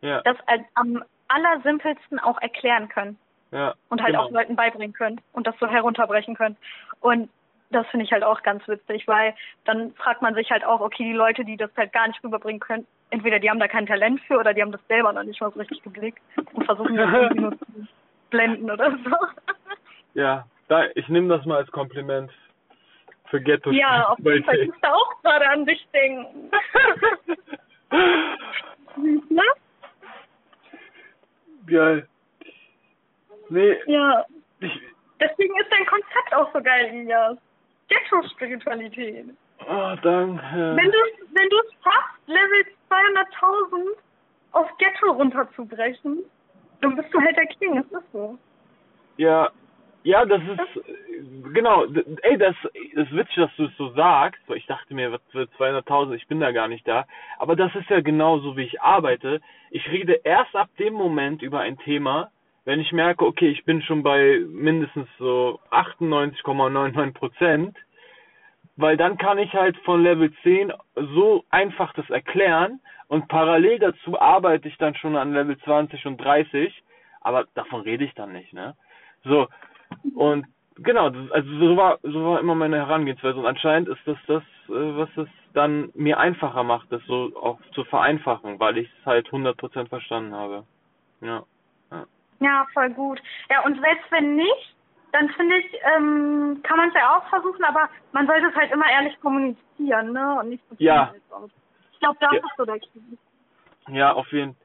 ja, 0.00 0.22
das 0.22 0.36
am 0.74 1.02
allersimpelsten 1.28 2.18
auch 2.20 2.40
erklären 2.40 2.88
können 2.88 3.18
ja. 3.50 3.74
und 3.88 4.02
halt 4.02 4.12
genau. 4.12 4.26
auch 4.26 4.30
Leuten 4.30 4.56
beibringen 4.56 4.92
können 4.92 5.20
und 5.32 5.46
das 5.46 5.54
so 5.58 5.66
herunterbrechen 5.66 6.36
können. 6.36 6.56
Und 7.00 7.28
das 7.70 7.86
finde 7.88 8.04
ich 8.04 8.12
halt 8.12 8.22
auch 8.22 8.42
ganz 8.42 8.66
witzig, 8.68 9.06
weil 9.08 9.34
dann 9.64 9.92
fragt 9.94 10.22
man 10.22 10.34
sich 10.34 10.50
halt 10.50 10.64
auch, 10.64 10.80
okay, 10.80 11.04
die 11.04 11.12
Leute, 11.12 11.44
die 11.44 11.56
das 11.56 11.70
halt 11.76 11.92
gar 11.92 12.06
nicht 12.06 12.22
rüberbringen 12.22 12.60
können, 12.60 12.86
entweder 13.10 13.38
die 13.38 13.50
haben 13.50 13.60
da 13.60 13.68
kein 13.68 13.86
Talent 13.86 14.20
für 14.22 14.38
oder 14.38 14.54
die 14.54 14.62
haben 14.62 14.72
das 14.72 14.86
selber 14.88 15.12
noch 15.12 15.24
nicht 15.24 15.40
mal 15.40 15.50
so 15.52 15.58
richtig 15.58 15.82
geblickt 15.82 16.20
und 16.52 16.64
versuchen 16.64 16.96
das 16.96 17.12
irgendwie 17.12 17.40
nur 17.40 17.58
zu 17.58 17.66
blenden 18.30 18.70
oder 18.70 18.90
so. 19.04 19.16
Ja, 20.14 20.46
da, 20.68 20.84
ich 20.94 21.08
nehme 21.08 21.28
das 21.28 21.44
mal 21.46 21.58
als 21.58 21.70
Kompliment 21.70 22.30
für 23.26 23.40
Ghetto. 23.40 23.70
ja, 23.70 24.08
auf 24.08 24.18
jeden 24.18 24.44
Fall. 24.44 24.58
Ich 24.58 24.68
musste 24.68 24.94
auch 24.94 25.22
gerade 25.22 25.48
an 25.48 25.66
dich 25.66 25.86
denken. 25.92 26.50
ne? 29.30 29.42
Geil. 31.66 32.08
Nee, 33.48 33.76
Ja, 33.86 34.24
ich, 34.60 34.72
deswegen 35.20 35.56
ist 35.60 35.70
dein 35.70 35.86
Konzept 35.86 36.34
auch 36.34 36.52
so 36.52 36.60
geil, 36.62 36.94
Ilias. 36.94 37.38
Ghetto-Spiritualität. 37.88 39.26
oh, 39.60 39.94
danke. 40.02 40.76
Wenn 40.76 40.90
du 40.90 40.98
wenn 41.32 41.48
du 41.48 41.56
es 41.58 41.72
schaffst, 41.82 42.26
Level 42.26 42.64
200.000 42.90 43.96
auf 44.52 44.68
Ghetto 44.78 45.12
runterzubrechen, 45.12 46.24
dann 46.80 46.96
bist 46.96 47.12
du 47.12 47.20
halt 47.20 47.36
der 47.36 47.46
King, 47.46 47.76
das 47.76 48.02
ist 48.02 48.12
so. 48.12 48.38
Ja, 49.16 49.50
ja, 50.06 50.24
das 50.24 50.40
ist, 50.40 50.84
genau, 51.52 51.84
ey, 52.22 52.38
das, 52.38 52.54
das 52.94 53.08
ist 53.08 53.16
witzig, 53.16 53.34
dass 53.34 53.56
du 53.56 53.64
es 53.64 53.76
so 53.76 53.88
sagst, 53.94 54.40
weil 54.46 54.58
ich 54.58 54.66
dachte 54.66 54.94
mir, 54.94 55.10
was 55.10 55.20
für 55.32 55.48
200.000, 55.58 56.14
ich 56.14 56.28
bin 56.28 56.38
da 56.38 56.52
gar 56.52 56.68
nicht 56.68 56.86
da, 56.86 57.06
aber 57.40 57.56
das 57.56 57.74
ist 57.74 57.90
ja 57.90 58.00
genau 58.00 58.38
so, 58.38 58.56
wie 58.56 58.62
ich 58.62 58.80
arbeite. 58.80 59.40
Ich 59.70 59.90
rede 59.90 60.20
erst 60.22 60.54
ab 60.54 60.68
dem 60.78 60.94
Moment 60.94 61.42
über 61.42 61.58
ein 61.58 61.76
Thema, 61.78 62.30
wenn 62.66 62.80
ich 62.80 62.92
merke, 62.92 63.24
okay, 63.24 63.48
ich 63.48 63.64
bin 63.64 63.80
schon 63.80 64.02
bei 64.02 64.40
mindestens 64.48 65.08
so 65.18 65.60
98,99 65.70 67.12
Prozent, 67.14 67.76
weil 68.76 68.96
dann 68.96 69.16
kann 69.16 69.38
ich 69.38 69.52
halt 69.54 69.76
von 69.78 70.02
Level 70.02 70.32
10 70.42 70.72
so 70.96 71.44
einfach 71.48 71.94
das 71.94 72.10
erklären 72.10 72.80
und 73.06 73.28
parallel 73.28 73.78
dazu 73.78 74.20
arbeite 74.20 74.68
ich 74.68 74.76
dann 74.78 74.96
schon 74.96 75.16
an 75.16 75.32
Level 75.32 75.56
20 75.58 76.04
und 76.06 76.18
30, 76.18 76.82
aber 77.20 77.46
davon 77.54 77.82
rede 77.82 78.04
ich 78.04 78.14
dann 78.14 78.32
nicht, 78.32 78.52
ne? 78.52 78.76
So, 79.22 79.46
und 80.16 80.46
genau, 80.76 81.12
also 81.30 81.58
so 81.58 81.76
war, 81.76 82.00
so 82.02 82.24
war 82.24 82.40
immer 82.40 82.56
meine 82.56 82.78
Herangehensweise 82.78 83.38
und 83.38 83.46
anscheinend 83.46 83.88
ist 83.88 84.00
das 84.06 84.18
das, 84.26 84.42
äh, 84.68 84.96
was 84.96 85.08
es 85.16 85.28
dann 85.54 85.90
mir 85.94 86.18
einfacher 86.18 86.64
macht, 86.64 86.90
das 86.90 87.02
so 87.06 87.30
auch 87.40 87.60
zu 87.72 87.84
vereinfachen, 87.84 88.58
weil 88.58 88.78
ich 88.78 88.88
es 88.98 89.06
halt 89.06 89.28
100% 89.28 89.88
verstanden 89.88 90.34
habe. 90.34 90.64
Ja. 91.20 91.44
Ja, 92.40 92.66
voll 92.72 92.90
gut. 92.90 93.20
Ja, 93.50 93.64
und 93.64 93.80
selbst 93.80 94.10
wenn 94.10 94.36
nicht, 94.36 94.76
dann 95.12 95.28
finde 95.30 95.56
ich, 95.56 95.72
ähm, 95.96 96.60
kann 96.62 96.76
man 96.76 96.88
es 96.88 96.94
ja 96.94 97.16
auch 97.16 97.28
versuchen, 97.28 97.64
aber 97.64 97.88
man 98.12 98.26
sollte 98.26 98.46
es 98.48 98.54
halt 98.54 98.72
immer 98.72 98.90
ehrlich 98.90 99.18
kommunizieren, 99.20 100.12
ne? 100.12 100.38
Und 100.40 100.50
nicht 100.50 100.64
so 100.68 100.76
Ja. 100.78 101.12
viel 101.12 101.22
aus. 101.30 101.50
Ich 101.92 102.00
glaube, 102.00 102.18
das 102.20 102.32
Ja. 102.32 102.38
ist 102.38 102.56
so 102.56 102.64
der 102.64 102.78
Key. 102.78 103.00
Ja, 103.88 104.12
auf 104.12 104.30
jeden 104.32 104.56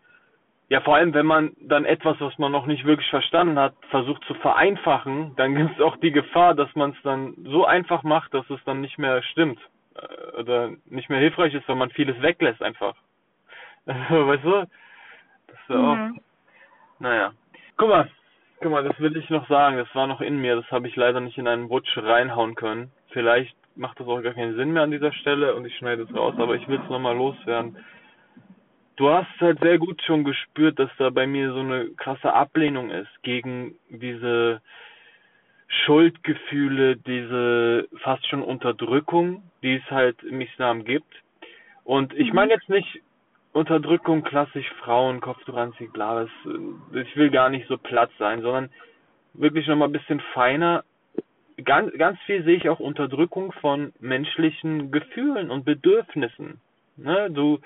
ja, 0.71 0.79
vor 0.79 0.95
allem, 0.95 1.13
wenn 1.13 1.25
man 1.25 1.51
dann 1.59 1.83
etwas, 1.83 2.15
was 2.21 2.37
man 2.37 2.53
noch 2.53 2.65
nicht 2.65 2.85
wirklich 2.85 3.09
verstanden 3.09 3.59
hat, 3.59 3.73
versucht 3.89 4.23
zu 4.23 4.33
vereinfachen, 4.35 5.35
dann 5.35 5.53
gibt 5.53 5.75
es 5.75 5.81
auch 5.81 5.97
die 5.97 6.13
Gefahr, 6.13 6.55
dass 6.55 6.73
man 6.75 6.91
es 6.91 7.01
dann 7.03 7.35
so 7.43 7.65
einfach 7.65 8.03
macht, 8.03 8.33
dass 8.33 8.49
es 8.49 8.63
dann 8.63 8.79
nicht 8.79 8.97
mehr 8.97 9.21
stimmt. 9.21 9.59
Äh, 9.95 10.39
oder 10.39 10.71
nicht 10.85 11.09
mehr 11.09 11.19
hilfreich 11.19 11.53
ist, 11.53 11.67
wenn 11.67 11.77
man 11.77 11.89
vieles 11.89 12.21
weglässt 12.21 12.63
einfach. 12.63 12.95
Also, 13.85 14.27
weißt 14.27 14.43
du? 14.45 14.51
Das 15.47 15.59
ist 15.59 15.69
ja 15.69 15.75
mhm. 15.75 15.83
auch. 15.89 16.21
Naja. 16.99 17.33
Guck 17.81 17.89
mal, 17.89 18.07
guck 18.59 18.71
mal, 18.71 18.83
das 18.83 18.99
will 18.99 19.17
ich 19.17 19.27
noch 19.31 19.49
sagen. 19.49 19.77
Das 19.77 19.93
war 19.95 20.05
noch 20.05 20.21
in 20.21 20.37
mir. 20.37 20.55
Das 20.55 20.69
habe 20.69 20.87
ich 20.87 20.95
leider 20.95 21.19
nicht 21.19 21.39
in 21.39 21.47
einen 21.47 21.65
Rutsch 21.65 21.97
reinhauen 21.97 22.53
können. 22.53 22.91
Vielleicht 23.09 23.55
macht 23.75 23.99
das 23.99 24.07
auch 24.07 24.21
gar 24.21 24.33
keinen 24.33 24.55
Sinn 24.55 24.71
mehr 24.71 24.83
an 24.83 24.91
dieser 24.91 25.11
Stelle 25.13 25.55
und 25.55 25.65
ich 25.65 25.75
schneide 25.77 26.03
es 26.03 26.15
raus, 26.15 26.35
aber 26.37 26.55
ich 26.55 26.67
will 26.67 26.79
es 26.79 26.89
nochmal 26.89 27.17
loswerden 27.17 27.77
du 29.01 29.09
hast 29.09 29.29
halt 29.39 29.59
sehr 29.61 29.79
gut 29.79 29.99
schon 30.03 30.23
gespürt, 30.23 30.77
dass 30.77 30.91
da 30.99 31.09
bei 31.09 31.25
mir 31.25 31.51
so 31.53 31.59
eine 31.59 31.89
krasse 31.97 32.33
Ablehnung 32.33 32.91
ist 32.91 33.09
gegen 33.23 33.73
diese 33.89 34.61
Schuldgefühle, 35.67 36.97
diese 36.97 37.87
fast 38.03 38.27
schon 38.27 38.43
Unterdrückung, 38.43 39.41
die 39.63 39.77
es 39.77 39.91
halt 39.91 40.21
im 40.21 40.39
Islam 40.41 40.85
gibt. 40.85 41.11
Und 41.83 42.13
ich 42.13 42.29
mhm. 42.29 42.35
meine 42.35 42.53
jetzt 42.53 42.69
nicht 42.69 43.01
Unterdrückung 43.53 44.23
klassisch 44.23 44.69
Frauen, 44.83 45.19
Kopftuch 45.19 45.55
anziehen, 45.55 45.91
bla, 45.91 46.25
ich 46.93 47.15
will 47.15 47.29
gar 47.29 47.49
nicht 47.49 47.67
so 47.67 47.77
platt 47.77 48.09
sein, 48.17 48.41
sondern 48.41 48.69
wirklich 49.33 49.67
nochmal 49.67 49.89
ein 49.89 49.93
bisschen 49.93 50.21
feiner. 50.33 50.83
Ganz, 51.63 51.93
ganz 51.97 52.19
viel 52.21 52.43
sehe 52.43 52.55
ich 52.55 52.69
auch 52.69 52.79
Unterdrückung 52.79 53.51
von 53.53 53.93
menschlichen 53.99 54.91
Gefühlen 54.91 55.51
und 55.51 55.65
Bedürfnissen. 55.65 56.61
Ne, 56.97 57.29
du, 57.29 57.59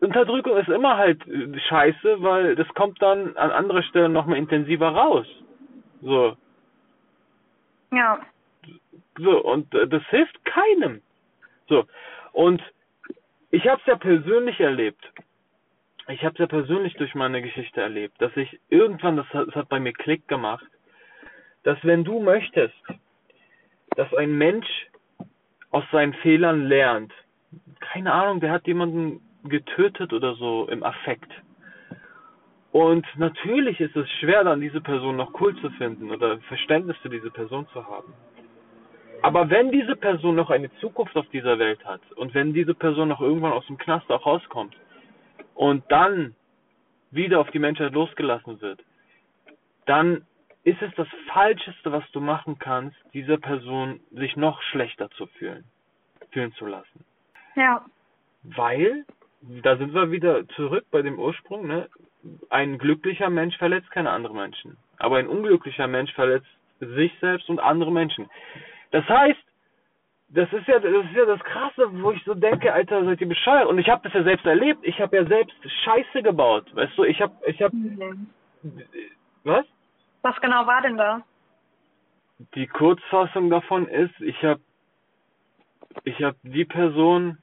Unterdrückung 0.00 0.56
ist 0.56 0.68
immer 0.68 0.96
halt 0.96 1.26
äh, 1.26 1.58
scheiße, 1.68 2.22
weil 2.22 2.56
das 2.56 2.68
kommt 2.68 3.00
dann 3.00 3.36
an 3.36 3.50
anderer 3.50 3.82
Stelle 3.82 4.08
nochmal 4.08 4.38
intensiver 4.38 4.88
raus. 4.88 5.26
So. 6.02 6.36
Ja. 7.92 8.20
So, 9.18 9.42
und 9.42 9.72
äh, 9.74 9.86
das 9.88 10.02
hilft 10.08 10.44
keinem. 10.44 11.00
So. 11.68 11.84
Und 12.32 12.62
ich 13.50 13.66
habe 13.66 13.80
es 13.80 13.86
ja 13.86 13.96
persönlich 13.96 14.60
erlebt. 14.60 15.04
Ich 16.08 16.22
habe 16.24 16.34
es 16.34 16.38
ja 16.38 16.46
persönlich 16.46 16.94
durch 16.94 17.14
meine 17.14 17.42
Geschichte 17.42 17.80
erlebt, 17.80 18.20
dass 18.20 18.36
ich 18.36 18.60
irgendwann, 18.68 19.16
das 19.16 19.26
hat, 19.32 19.48
das 19.48 19.54
hat 19.56 19.68
bei 19.68 19.80
mir 19.80 19.92
Klick 19.92 20.28
gemacht, 20.28 20.66
dass 21.64 21.78
wenn 21.82 22.04
du 22.04 22.20
möchtest, 22.20 22.74
dass 23.96 24.12
ein 24.14 24.36
Mensch 24.38 24.66
aus 25.70 25.84
seinen 25.90 26.14
Fehlern 26.14 26.66
lernt, 26.66 27.12
keine 27.80 28.12
Ahnung, 28.12 28.40
der 28.40 28.52
hat 28.52 28.66
jemanden 28.66 29.20
getötet 29.44 30.12
oder 30.12 30.34
so 30.34 30.68
im 30.68 30.82
Affekt. 30.82 31.30
Und 32.72 33.06
natürlich 33.16 33.80
ist 33.80 33.96
es 33.96 34.08
schwer, 34.20 34.44
dann 34.44 34.60
diese 34.60 34.80
Person 34.80 35.16
noch 35.16 35.40
cool 35.40 35.56
zu 35.60 35.70
finden 35.70 36.10
oder 36.10 36.38
Verständnis 36.40 36.96
für 36.98 37.08
diese 37.08 37.30
Person 37.30 37.66
zu 37.72 37.86
haben. 37.86 38.12
Aber 39.22 39.50
wenn 39.50 39.70
diese 39.70 39.96
Person 39.96 40.36
noch 40.36 40.50
eine 40.50 40.72
Zukunft 40.76 41.16
auf 41.16 41.28
dieser 41.30 41.58
Welt 41.58 41.84
hat 41.84 42.00
und 42.16 42.34
wenn 42.34 42.52
diese 42.52 42.74
Person 42.74 43.08
noch 43.08 43.20
irgendwann 43.20 43.52
aus 43.52 43.66
dem 43.66 43.78
Knast 43.78 44.10
auch 44.10 44.26
rauskommt 44.26 44.76
und 45.54 45.84
dann 45.90 46.34
wieder 47.10 47.40
auf 47.40 47.50
die 47.50 47.58
Menschheit 47.58 47.92
losgelassen 47.92 48.60
wird, 48.60 48.80
dann 49.86 50.26
ist 50.64 50.82
es 50.82 50.92
das 50.96 51.08
Falscheste, 51.32 51.92
was 51.92 52.04
du 52.12 52.20
machen 52.20 52.58
kannst, 52.58 52.96
dieser 53.14 53.38
Person 53.38 54.00
sich 54.10 54.36
noch 54.36 54.60
schlechter 54.62 55.10
zu 55.10 55.26
fühlen, 55.26 55.64
fühlen 56.30 56.52
zu 56.54 56.66
lassen. 56.66 57.04
Ja. 57.54 57.84
Weil 58.42 59.04
da 59.62 59.76
sind 59.76 59.94
wir 59.94 60.10
wieder 60.10 60.46
zurück 60.48 60.84
bei 60.90 61.02
dem 61.02 61.18
Ursprung, 61.18 61.66
ne? 61.66 61.88
Ein 62.50 62.78
glücklicher 62.78 63.30
Mensch 63.30 63.56
verletzt 63.56 63.90
keine 63.92 64.10
anderen 64.10 64.36
Menschen. 64.36 64.76
Aber 64.98 65.18
ein 65.18 65.28
unglücklicher 65.28 65.86
Mensch 65.86 66.12
verletzt 66.14 66.48
sich 66.80 67.12
selbst 67.20 67.48
und 67.48 67.60
andere 67.60 67.92
Menschen. 67.92 68.28
Das 68.96 69.06
heißt, 69.10 69.44
das 70.28 70.50
ist 70.54 70.66
ja, 70.66 70.78
das 70.78 71.04
ist 71.04 71.14
ja 71.14 71.26
das 71.26 71.40
Krasse, 71.40 72.02
wo 72.02 72.12
ich 72.12 72.24
so 72.24 72.32
denke, 72.32 72.72
Alter, 72.72 73.04
seid 73.04 73.20
ihr 73.20 73.28
bescheuert? 73.28 73.66
Und 73.66 73.78
ich 73.78 73.90
habe 73.90 74.02
das 74.04 74.14
ja 74.14 74.22
selbst 74.22 74.46
erlebt. 74.46 74.80
Ich 74.84 74.98
habe 74.98 75.14
ja 75.16 75.26
selbst 75.26 75.54
Scheiße 75.84 76.22
gebaut, 76.22 76.74
weißt 76.74 76.96
du? 76.96 77.04
Ich 77.04 77.20
habe, 77.20 77.34
ich 77.44 77.60
habe, 77.60 77.76
mhm. 77.76 78.30
was? 79.44 79.66
Was 80.22 80.40
genau 80.40 80.66
war 80.66 80.80
denn 80.80 80.96
da? 80.96 81.20
Die 82.54 82.66
Kurzfassung 82.66 83.50
davon 83.50 83.86
ist, 83.86 84.18
ich 84.20 84.42
habe, 84.42 84.62
ich 86.04 86.22
habe 86.22 86.38
die 86.42 86.64
Person 86.64 87.36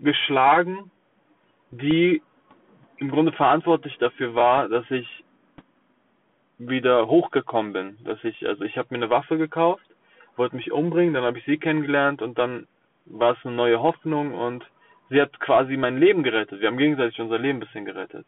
geschlagen, 0.00 0.90
die 1.70 2.22
im 2.96 3.08
Grunde 3.08 3.30
verantwortlich 3.30 3.96
dafür 3.98 4.34
war, 4.34 4.68
dass 4.68 4.90
ich 4.90 5.24
wieder 6.58 7.06
hochgekommen 7.06 7.72
bin. 7.72 7.98
Dass 8.02 8.22
ich, 8.24 8.44
also 8.48 8.64
ich 8.64 8.76
habe 8.76 8.88
mir 8.90 8.96
eine 8.96 9.10
Waffe 9.10 9.38
gekauft, 9.38 9.84
wollte 10.36 10.56
mich 10.56 10.72
umbringen, 10.72 11.14
dann 11.14 11.24
habe 11.24 11.38
ich 11.38 11.44
sie 11.44 11.58
kennengelernt 11.58 12.22
und 12.22 12.38
dann 12.38 12.66
war 13.06 13.32
es 13.32 13.44
eine 13.44 13.54
neue 13.54 13.80
Hoffnung 13.80 14.34
und 14.34 14.64
sie 15.10 15.20
hat 15.20 15.38
quasi 15.40 15.76
mein 15.76 15.98
Leben 15.98 16.22
gerettet. 16.22 16.60
Wir 16.60 16.68
haben 16.68 16.78
gegenseitig 16.78 17.20
unser 17.20 17.38
Leben 17.38 17.58
ein 17.58 17.66
bisschen 17.66 17.84
gerettet. 17.84 18.26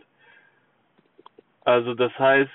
Also 1.65 1.95
das 1.95 2.17
heißt, 2.19 2.51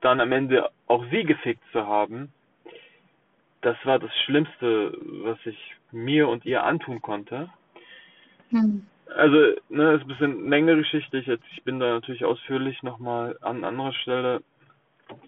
dann 0.00 0.20
am 0.20 0.32
Ende 0.32 0.70
auch 0.86 1.04
sie 1.10 1.24
gefickt 1.24 1.62
zu 1.72 1.86
haben, 1.86 2.32
das 3.60 3.76
war 3.84 3.98
das 3.98 4.14
Schlimmste, 4.24 4.96
was 5.24 5.38
ich 5.44 5.74
mir 5.90 6.28
und 6.28 6.44
ihr 6.44 6.64
antun 6.64 7.00
konnte. 7.00 7.48
Hm. 8.50 8.86
Also, 9.16 9.36
ne, 9.68 9.92
ist 9.94 10.02
ein 10.02 10.08
bisschen 10.08 10.48
längere 10.48 10.78
Geschichte. 10.78 11.18
Ich, 11.18 11.26
jetzt, 11.26 11.44
ich 11.52 11.62
bin 11.62 11.78
da 11.78 11.92
natürlich 11.94 12.24
ausführlich 12.24 12.82
nochmal 12.82 13.36
an 13.42 13.64
anderer 13.64 13.92
Stelle. 13.92 14.42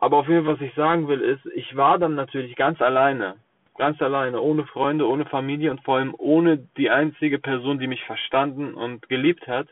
Aber 0.01 0.19
auf 0.19 0.29
jeden 0.29 0.45
Fall, 0.45 0.55
was 0.55 0.61
ich 0.61 0.75
sagen 0.75 1.09
will, 1.09 1.21
ist, 1.21 1.45
ich 1.55 1.77
war 1.77 1.99
dann 1.99 2.15
natürlich 2.15 2.57
ganz 2.57 2.81
alleine. 2.81 3.37
Ganz 3.79 4.01
alleine, 4.01 4.41
ohne 4.41 4.65
Freunde, 4.67 5.07
ohne 5.07 5.27
Familie 5.27 5.71
und 5.71 5.83
vor 5.83 5.97
allem 5.97 6.15
ohne 6.17 6.59
die 6.77 6.89
einzige 6.91 7.39
Person, 7.39 7.79
die 7.79 7.87
mich 7.87 8.05
verstanden 8.05 8.75
und 8.75 9.09
geliebt 9.09 9.47
hat. 9.47 9.69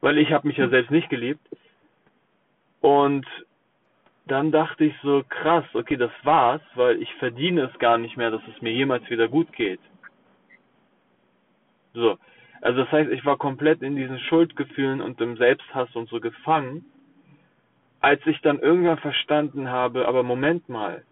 Weil 0.00 0.18
ich 0.18 0.32
habe 0.32 0.48
mich 0.48 0.56
ja 0.56 0.68
selbst 0.68 0.90
nicht 0.90 1.08
geliebt. 1.08 1.46
Und 2.80 3.26
dann 4.26 4.50
dachte 4.50 4.84
ich 4.84 4.94
so, 5.02 5.22
krass, 5.28 5.64
okay, 5.74 5.96
das 5.96 6.10
war's, 6.22 6.62
weil 6.74 7.00
ich 7.00 7.12
verdiene 7.14 7.70
es 7.72 7.78
gar 7.78 7.98
nicht 7.98 8.16
mehr, 8.16 8.30
dass 8.30 8.42
es 8.54 8.60
mir 8.62 8.72
jemals 8.72 9.08
wieder 9.08 9.28
gut 9.28 9.52
geht. 9.52 9.80
So. 11.92 12.18
Also 12.60 12.82
das 12.82 12.92
heißt, 12.92 13.10
ich 13.10 13.24
war 13.24 13.36
komplett 13.36 13.82
in 13.82 13.94
diesen 13.94 14.18
Schuldgefühlen 14.18 15.02
und 15.02 15.20
im 15.20 15.36
Selbsthass 15.36 15.94
und 15.94 16.08
so 16.08 16.18
gefangen, 16.18 16.84
als 18.04 18.20
ich 18.26 18.38
dann 18.42 18.58
irgendwann 18.58 18.98
verstanden 18.98 19.70
habe, 19.70 20.06
aber 20.06 20.22
Moment 20.22 20.68
mal, 20.68 21.04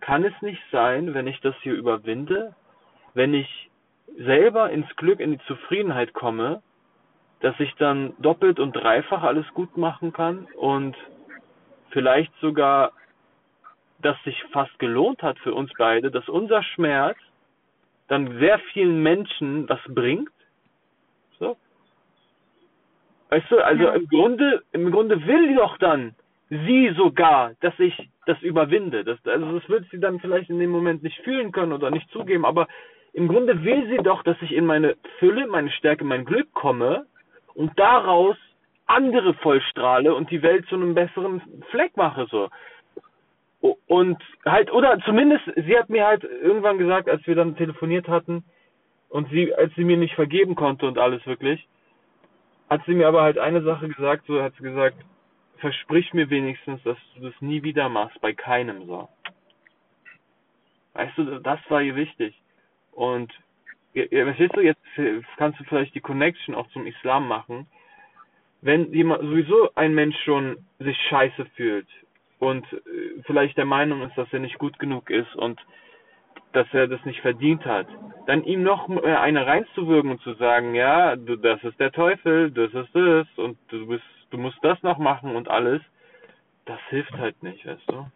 kann 0.00 0.24
es 0.24 0.34
nicht 0.42 0.60
sein, 0.72 1.14
wenn 1.14 1.28
ich 1.28 1.40
das 1.40 1.54
hier 1.62 1.74
überwinde, 1.74 2.56
wenn 3.14 3.32
ich 3.32 3.70
selber 4.18 4.70
ins 4.70 4.88
Glück, 4.96 5.20
in 5.20 5.30
die 5.30 5.46
Zufriedenheit 5.46 6.14
komme, 6.14 6.62
dass 7.42 7.54
ich 7.60 7.72
dann 7.76 8.12
doppelt 8.18 8.58
und 8.58 8.72
dreifach 8.72 9.22
alles 9.22 9.46
gut 9.54 9.76
machen 9.76 10.12
kann 10.12 10.48
und 10.56 10.96
vielleicht 11.90 12.32
sogar, 12.40 12.90
dass 14.02 14.20
sich 14.24 14.42
fast 14.50 14.76
gelohnt 14.80 15.22
hat 15.22 15.38
für 15.38 15.54
uns 15.54 15.70
beide, 15.78 16.10
dass 16.10 16.28
unser 16.28 16.64
Schmerz 16.64 17.18
dann 18.08 18.40
sehr 18.40 18.58
vielen 18.72 19.00
Menschen 19.00 19.68
was 19.68 19.80
bringt. 19.86 20.30
Weißt 23.28 23.50
du, 23.50 23.58
also 23.58 23.84
ja. 23.84 23.92
im 23.94 24.06
Grunde, 24.08 24.62
im 24.72 24.90
Grunde 24.90 25.26
will 25.26 25.54
doch 25.56 25.78
dann 25.78 26.14
sie 26.48 26.92
sogar, 26.96 27.52
dass 27.60 27.78
ich 27.78 28.08
das 28.26 28.40
überwinde. 28.42 29.04
Das, 29.04 29.18
also 29.26 29.58
das 29.58 29.68
wird 29.68 29.86
sie 29.90 29.98
dann 29.98 30.20
vielleicht 30.20 30.48
in 30.50 30.60
dem 30.60 30.70
Moment 30.70 31.02
nicht 31.02 31.18
fühlen 31.22 31.50
können 31.52 31.72
oder 31.72 31.90
nicht 31.90 32.08
zugeben, 32.10 32.44
aber 32.44 32.68
im 33.12 33.28
Grunde 33.28 33.64
will 33.64 33.88
sie 33.88 34.02
doch, 34.02 34.22
dass 34.22 34.36
ich 34.42 34.52
in 34.52 34.66
meine 34.66 34.96
Fülle, 35.18 35.46
meine 35.46 35.70
Stärke, 35.70 36.04
mein 36.04 36.24
Glück 36.24 36.52
komme 36.52 37.06
und 37.54 37.72
daraus 37.78 38.36
andere 38.86 39.34
vollstrahle 39.34 40.14
und 40.14 40.30
die 40.30 40.42
Welt 40.42 40.66
zu 40.68 40.76
einem 40.76 40.94
besseren 40.94 41.42
Fleck 41.70 41.96
mache 41.96 42.26
so. 42.30 42.48
Und 43.88 44.22
halt, 44.44 44.70
oder 44.70 44.98
zumindest, 45.04 45.44
sie 45.56 45.76
hat 45.76 45.88
mir 45.88 46.06
halt 46.06 46.22
irgendwann 46.22 46.78
gesagt, 46.78 47.08
als 47.08 47.26
wir 47.26 47.34
dann 47.34 47.56
telefoniert 47.56 48.06
hatten 48.06 48.44
und 49.08 49.28
sie, 49.30 49.52
als 49.54 49.74
sie 49.74 49.84
mir 49.84 49.96
nicht 49.96 50.14
vergeben 50.14 50.54
konnte 50.54 50.86
und 50.86 50.98
alles 50.98 51.26
wirklich, 51.26 51.66
hat 52.68 52.82
sie 52.86 52.94
mir 52.94 53.08
aber 53.08 53.22
halt 53.22 53.38
eine 53.38 53.62
Sache 53.62 53.88
gesagt, 53.88 54.26
so 54.26 54.42
hat 54.42 54.54
sie 54.56 54.62
gesagt, 54.62 54.96
versprich 55.58 56.12
mir 56.12 56.30
wenigstens, 56.30 56.82
dass 56.82 56.98
du 57.14 57.22
das 57.28 57.40
nie 57.40 57.62
wieder 57.62 57.88
machst, 57.88 58.20
bei 58.20 58.32
keinem 58.32 58.86
so. 58.86 59.08
Weißt 60.94 61.16
du, 61.18 61.40
das 61.40 61.60
war 61.68 61.82
ihr 61.82 61.96
wichtig. 61.96 62.34
Und, 62.92 63.32
verstehst 63.92 64.56
du, 64.56 64.60
jetzt 64.60 64.80
kannst 65.36 65.60
du 65.60 65.64
vielleicht 65.64 65.94
die 65.94 66.00
Connection 66.00 66.54
auch 66.54 66.68
zum 66.68 66.86
Islam 66.86 67.28
machen 67.28 67.66
wenn 68.62 68.92
jemand 68.92 69.22
sowieso 69.22 69.70
ein 69.74 69.94
Mensch 69.94 70.16
schon 70.24 70.58
sich 70.78 70.96
scheiße 71.08 71.46
fühlt 71.56 71.86
und 72.38 72.64
äh, 72.72 73.22
vielleicht 73.24 73.56
der 73.56 73.64
Meinung 73.64 74.02
ist, 74.02 74.16
dass 74.16 74.32
er 74.32 74.40
nicht 74.40 74.58
gut 74.58 74.78
genug 74.78 75.08
ist 75.08 75.34
und 75.36 75.60
dass 76.56 76.66
er 76.72 76.88
das 76.88 77.04
nicht 77.04 77.20
verdient 77.20 77.66
hat, 77.66 77.86
dann 78.26 78.42
ihm 78.42 78.62
noch 78.62 78.88
äh, 78.88 79.14
eine 79.14 79.46
reinzuwirken 79.46 80.12
und 80.12 80.22
zu 80.22 80.32
sagen, 80.34 80.74
ja, 80.74 81.14
du, 81.14 81.36
das 81.36 81.62
ist 81.62 81.78
der 81.78 81.92
Teufel, 81.92 82.50
das 82.50 82.72
ist 82.72 82.94
das 82.94 83.26
und 83.36 83.58
du 83.68 83.86
bist, 83.86 84.04
du 84.30 84.38
musst 84.38 84.58
das 84.62 84.82
noch 84.82 84.96
machen 84.96 85.36
und 85.36 85.48
alles, 85.48 85.82
das 86.64 86.80
hilft 86.88 87.12
halt 87.12 87.42
nicht, 87.42 87.66
weißt 87.66 87.90
du? 87.90 88.06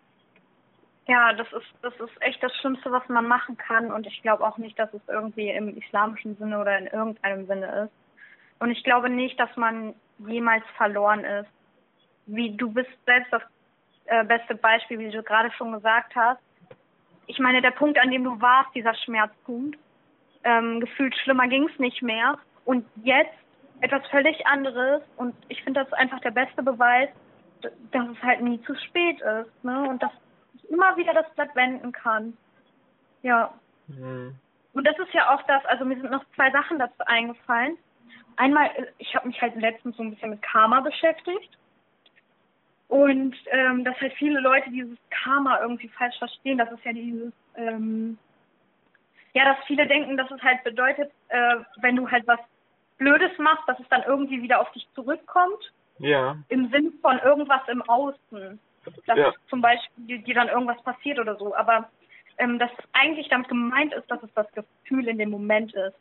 Ja, 1.07 1.35
das 1.35 1.53
ist, 1.53 1.67
das 1.83 1.93
ist 2.01 2.23
echt 2.23 2.43
das 2.43 2.55
Schlimmste, 2.57 2.91
was 2.91 3.07
man 3.09 3.27
machen 3.27 3.59
kann. 3.59 3.91
Und 3.91 4.07
ich 4.07 4.23
glaube 4.23 4.47
auch 4.47 4.59
nicht, 4.59 4.79
dass 4.79 4.93
es 4.95 5.03
irgendwie 5.09 5.51
im 5.51 5.77
islamischen 5.77 6.37
Sinne 6.37 6.61
oder 6.61 6.79
in 6.79 6.87
irgendeinem 6.87 7.47
Sinne 7.47 7.67
ist. 7.85 7.93
Und 8.61 8.71
ich 8.71 8.83
glaube 8.85 9.11
nicht, 9.11 9.39
dass 9.39 9.55
man 9.57 9.95
jemals 10.19 10.65
verloren 10.77 11.25
ist. 11.25 11.51
Wie 12.27 12.57
du 12.57 12.73
bist 12.73 12.91
selbst 13.07 13.33
das 13.33 13.43
äh, 14.07 14.25
beste 14.25 14.55
Beispiel, 14.55 14.99
wie 14.99 15.11
du 15.11 15.23
gerade 15.23 15.51
schon 15.53 15.73
gesagt 15.73 16.15
hast. 16.15 16.41
Ich 17.31 17.39
meine, 17.39 17.63
der 17.63 17.71
Punkt, 17.71 17.97
an 18.01 18.11
dem 18.11 18.25
du 18.25 18.41
warst, 18.41 18.75
dieser 18.75 18.93
Schmerzpunkt, 18.93 19.79
ähm, 20.43 20.81
gefühlt 20.81 21.15
schlimmer 21.15 21.47
ging 21.47 21.69
es 21.69 21.79
nicht 21.79 22.03
mehr. 22.03 22.37
Und 22.65 22.85
jetzt 23.05 23.39
etwas 23.81 24.05
völlig 24.09 24.45
anderes. 24.49 25.01
Und 25.17 25.37
ich 25.49 25.63
finde, 25.63 25.85
das 25.85 25.93
einfach 25.93 26.19
der 26.23 26.33
beste 26.33 26.61
Beweis, 26.61 27.09
dass 27.93 28.09
es 28.09 28.21
halt 28.21 28.41
nie 28.41 28.61
zu 28.63 28.75
spät 28.75 29.21
ist. 29.21 29.65
Ne? 29.65 29.89
Und 29.89 30.03
dass 30.03 30.11
ich 30.55 30.69
immer 30.71 30.97
wieder 30.97 31.15
das 31.15 31.33
Blatt 31.37 31.55
wenden 31.55 31.93
kann. 31.93 32.37
Ja. 33.23 33.55
Mhm. 33.87 34.35
Und 34.73 34.85
das 34.85 34.99
ist 34.99 35.15
ja 35.15 35.33
auch 35.33 35.43
das, 35.43 35.65
also 35.67 35.85
mir 35.85 36.01
sind 36.01 36.11
noch 36.11 36.25
zwei 36.35 36.51
Sachen 36.51 36.81
dazu 36.81 37.05
eingefallen. 37.07 37.79
Einmal, 38.35 38.71
ich 38.99 39.15
habe 39.15 39.29
mich 39.29 39.41
halt 39.41 39.55
letztens 39.55 39.97
so 39.97 40.03
ein 40.03 40.11
bisschen 40.11 40.31
mit 40.31 40.43
Karma 40.43 40.81
beschäftigt. 40.81 41.57
Und 42.91 43.37
ähm, 43.53 43.85
dass 43.85 43.99
halt 44.01 44.13
viele 44.15 44.41
Leute 44.41 44.69
dieses 44.71 44.99
Karma 45.11 45.61
irgendwie 45.61 45.89
falsch 45.89 46.19
verstehen. 46.19 46.59
Das 46.59 46.73
ist 46.73 46.85
ja 46.85 46.93
dieses, 46.93 47.33
ähm, 47.55 48.19
ja, 49.33 49.45
dass 49.45 49.65
viele 49.67 49.87
denken, 49.87 50.17
dass 50.17 50.29
es 50.33 50.43
halt 50.43 50.65
bedeutet, 50.65 51.09
äh, 51.29 51.57
wenn 51.77 51.95
du 51.95 52.11
halt 52.11 52.27
was 52.27 52.41
Blödes 52.99 53.31
machst, 53.39 53.63
dass 53.69 53.79
es 53.79 53.89
dann 53.91 54.03
irgendwie 54.03 54.43
wieder 54.43 54.61
auf 54.61 54.73
dich 54.73 54.89
zurückkommt. 54.97 55.73
Ja. 55.99 56.37
Im 56.49 56.69
Sinn 56.71 56.93
von 57.01 57.21
irgendwas 57.21 57.63
im 57.69 57.81
Außen. 57.83 58.59
Dass 59.07 59.17
ja. 59.17 59.33
zum 59.49 59.61
Beispiel 59.61 60.19
dir 60.19 60.35
dann 60.35 60.49
irgendwas 60.49 60.83
passiert 60.83 61.21
oder 61.21 61.37
so. 61.37 61.55
Aber 61.55 61.89
ähm, 62.39 62.59
dass 62.59 62.73
eigentlich 62.93 63.29
damit 63.29 63.47
gemeint 63.47 63.95
ist, 63.95 64.11
dass 64.11 64.21
es 64.25 64.35
das 64.35 64.49
Gefühl 64.53 65.07
in 65.07 65.19
dem 65.19 65.31
Moment 65.31 65.73
ist. 65.75 65.95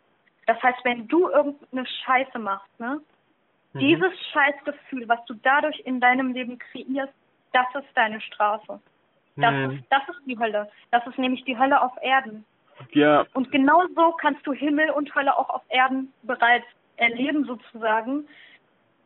Das 0.48 0.60
heißt, 0.64 0.80
wenn 0.86 1.08
du 1.08 1.30
irgendeine 1.30 1.86
Scheiße 1.86 2.40
machst, 2.40 2.80
ne? 2.80 3.00
Mhm. 3.74 3.80
Dieses 3.80 4.12
Scheißgefühl, 4.32 5.08
was 5.08 5.24
du 5.26 5.34
dadurch 5.36 5.80
in 5.82 6.00
deinem 6.00 6.34
Leben 6.34 6.58
kreierst, 6.60 7.14
das 7.54 7.68
ist 7.76 7.90
deine 7.96 8.22
Strafe. 8.22 8.80
Das, 9.36 9.54
mhm. 9.54 9.72
ist, 9.72 9.84
das 9.90 10.02
ist 10.10 10.22
die 10.26 10.38
Hölle. 10.38 10.70
Das 10.92 11.06
ist 11.08 11.18
nämlich 11.18 11.44
die 11.46 11.58
Hölle 11.58 11.82
auf 11.82 11.94
Erden. 12.02 12.46
Ja. 12.92 13.26
Und 13.34 13.52
genau 13.52 13.84
so 13.96 14.12
kannst 14.14 14.46
du 14.46 14.54
Himmel 14.54 14.90
und 14.92 15.14
Hölle 15.16 15.38
auch 15.38 15.50
auf 15.50 15.62
Erden 15.70 16.14
bereits 16.24 16.66
erleben, 16.98 17.46
sozusagen. 17.46 18.28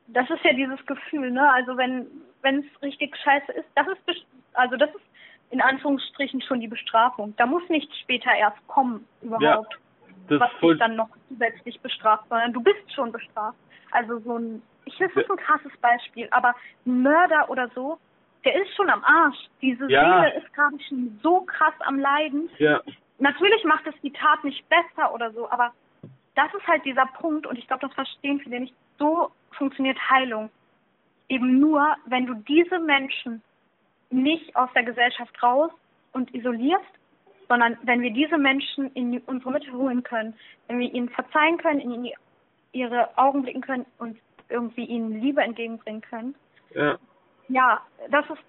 Das 0.07 0.30
ist 0.30 0.43
ja 0.43 0.53
dieses 0.53 0.84
Gefühl, 0.86 1.32
ne? 1.32 1.51
Also 1.51 1.78
wenn 1.78 2.07
wenn 2.41 2.59
es 2.59 2.82
richtig 2.82 3.16
scheiße 3.18 3.51
ist, 3.53 3.68
das 3.76 3.88
ist 3.88 4.26
also 4.53 4.76
das 4.76 4.89
ist 4.89 5.05
in 5.49 5.61
Anführungsstrichen 5.61 6.41
schon 6.41 6.59
die 6.59 6.68
Bestrafung. 6.68 7.34
Da 7.38 7.45
muss 7.45 7.68
nicht 7.70 7.89
später 8.01 8.32
erst 8.34 8.66
kommen 8.68 9.07
überhaupt, 9.22 9.80
ja, 10.30 10.39
was 10.39 10.51
dich 10.61 10.80
dann 10.80 10.95
noch 10.95 11.09
zusätzlich 11.30 11.80
bestraft, 11.80 12.26
sondern 12.30 12.53
du 12.53 12.61
bist 12.61 12.91
schon 12.93 13.11
bestraft. 13.11 13.57
Also 13.94 14.20
so 14.20 14.38
ein, 14.38 14.62
ich 14.86 15.00
weiß, 15.00 15.12
das 15.14 15.24
ist 15.24 15.32
ein 15.32 15.38
krasses 15.38 15.72
Beispiel, 15.82 16.28
aber 16.32 16.56
ein 16.86 17.02
Mörder 17.04 17.50
oder 17.50 17.70
so, 17.76 18.00
der 18.44 18.62
ist 18.62 18.76
schon 18.76 18.89
am 18.89 19.04
Arsch. 19.04 19.38
Diese 19.62 19.89
ja. 19.89 20.22
Seele 20.22 20.44
ist 20.44 20.54
gerade 20.54 20.78
schon 20.88 21.20
so 21.22 21.41
krass 21.41 21.74
am 21.80 22.00
Leiden. 22.00 22.50
Ja. 22.58 22.82
Natürlich 23.20 23.64
macht 23.64 23.88
es 23.88 23.96
die 24.02 24.12
Tat 24.12 24.44
nicht 24.44 24.68
besser 24.68 25.14
oder 25.14 25.32
so, 25.32 25.50
aber 25.50 25.74
das 26.36 26.54
ist 26.54 26.68
halt 26.68 26.84
dieser 26.84 27.06
Punkt 27.06 27.46
und 27.46 27.58
ich 27.58 27.68
glaube, 27.68 27.86
das 27.88 27.94
verstehen 27.94 28.39
viele 28.39 28.60
nicht. 28.60 28.74
So 28.98 29.32
funktioniert 29.52 29.98
Heilung. 30.10 30.50
Eben 31.30 31.60
nur, 31.60 31.96
wenn 32.06 32.26
du 32.26 32.34
diese 32.34 32.80
Menschen 32.80 33.41
nicht 34.10 34.56
aus 34.56 34.70
der 34.76 34.84
Gesellschaft 34.84 35.41
raus 35.41 35.72
und 36.12 36.34
isolierst, 36.34 36.84
sondern 37.48 37.78
wenn 37.84 38.02
wir 38.02 38.12
diese 38.12 38.38
Menschen 38.38 38.91
in 38.94 39.20
unsere 39.20 39.52
Mitte 39.52 39.72
holen 39.74 40.04
können, 40.04 40.34
wenn 40.68 40.80
wir 40.80 40.91
ihnen 40.94 41.10
verzeihen 41.10 41.58
können, 41.58 41.80
in 41.80 41.91
ihre 42.74 43.17
Augen 43.17 43.43
blicken 43.43 43.61
können 43.61 43.86
und 43.97 44.17
irgendwie 44.49 44.86
ihnen 44.86 45.21
Liebe 45.21 45.41
entgegenbringen 45.41 46.01
können. 46.01 46.36
Ja. 46.74 46.97
Ja, 47.49 47.82
das 48.09 48.26
ist, 48.30 48.43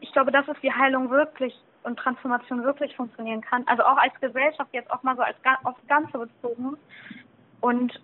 ich 0.00 0.12
glaube, 0.12 0.32
das 0.32 0.46
ist 0.48 0.62
die 0.62 0.72
Heilung 0.72 1.10
wirklich 1.10 1.54
und 1.82 1.98
Transformation 1.98 2.64
wirklich 2.64 2.94
funktionieren 2.96 3.40
kann. 3.40 3.64
Also 3.66 3.84
auch 3.84 3.96
als 3.96 4.14
Gesellschaft 4.20 4.70
jetzt 4.72 4.90
auch 4.90 5.02
mal 5.02 5.16
so 5.16 5.22
als 5.22 5.36
aufs 5.62 5.86
Ganze 5.86 6.18
bezogen. 6.18 6.76
Und 7.60 8.00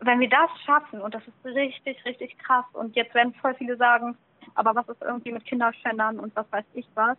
wenn 0.00 0.20
wir 0.20 0.28
das 0.28 0.50
schaffen, 0.64 1.00
und 1.00 1.14
das 1.14 1.22
ist 1.26 1.44
richtig, 1.44 2.04
richtig 2.04 2.38
krass, 2.38 2.66
und 2.74 2.94
jetzt 2.96 3.14
werden 3.14 3.34
voll 3.34 3.54
viele 3.54 3.76
sagen, 3.76 4.16
aber 4.54 4.74
was 4.74 4.88
ist 4.88 5.02
irgendwie 5.02 5.32
mit 5.32 5.44
Kinderschändern 5.46 6.20
und 6.20 6.36
was 6.36 6.50
weiß 6.52 6.64
ich 6.74 6.86
was. 6.94 7.16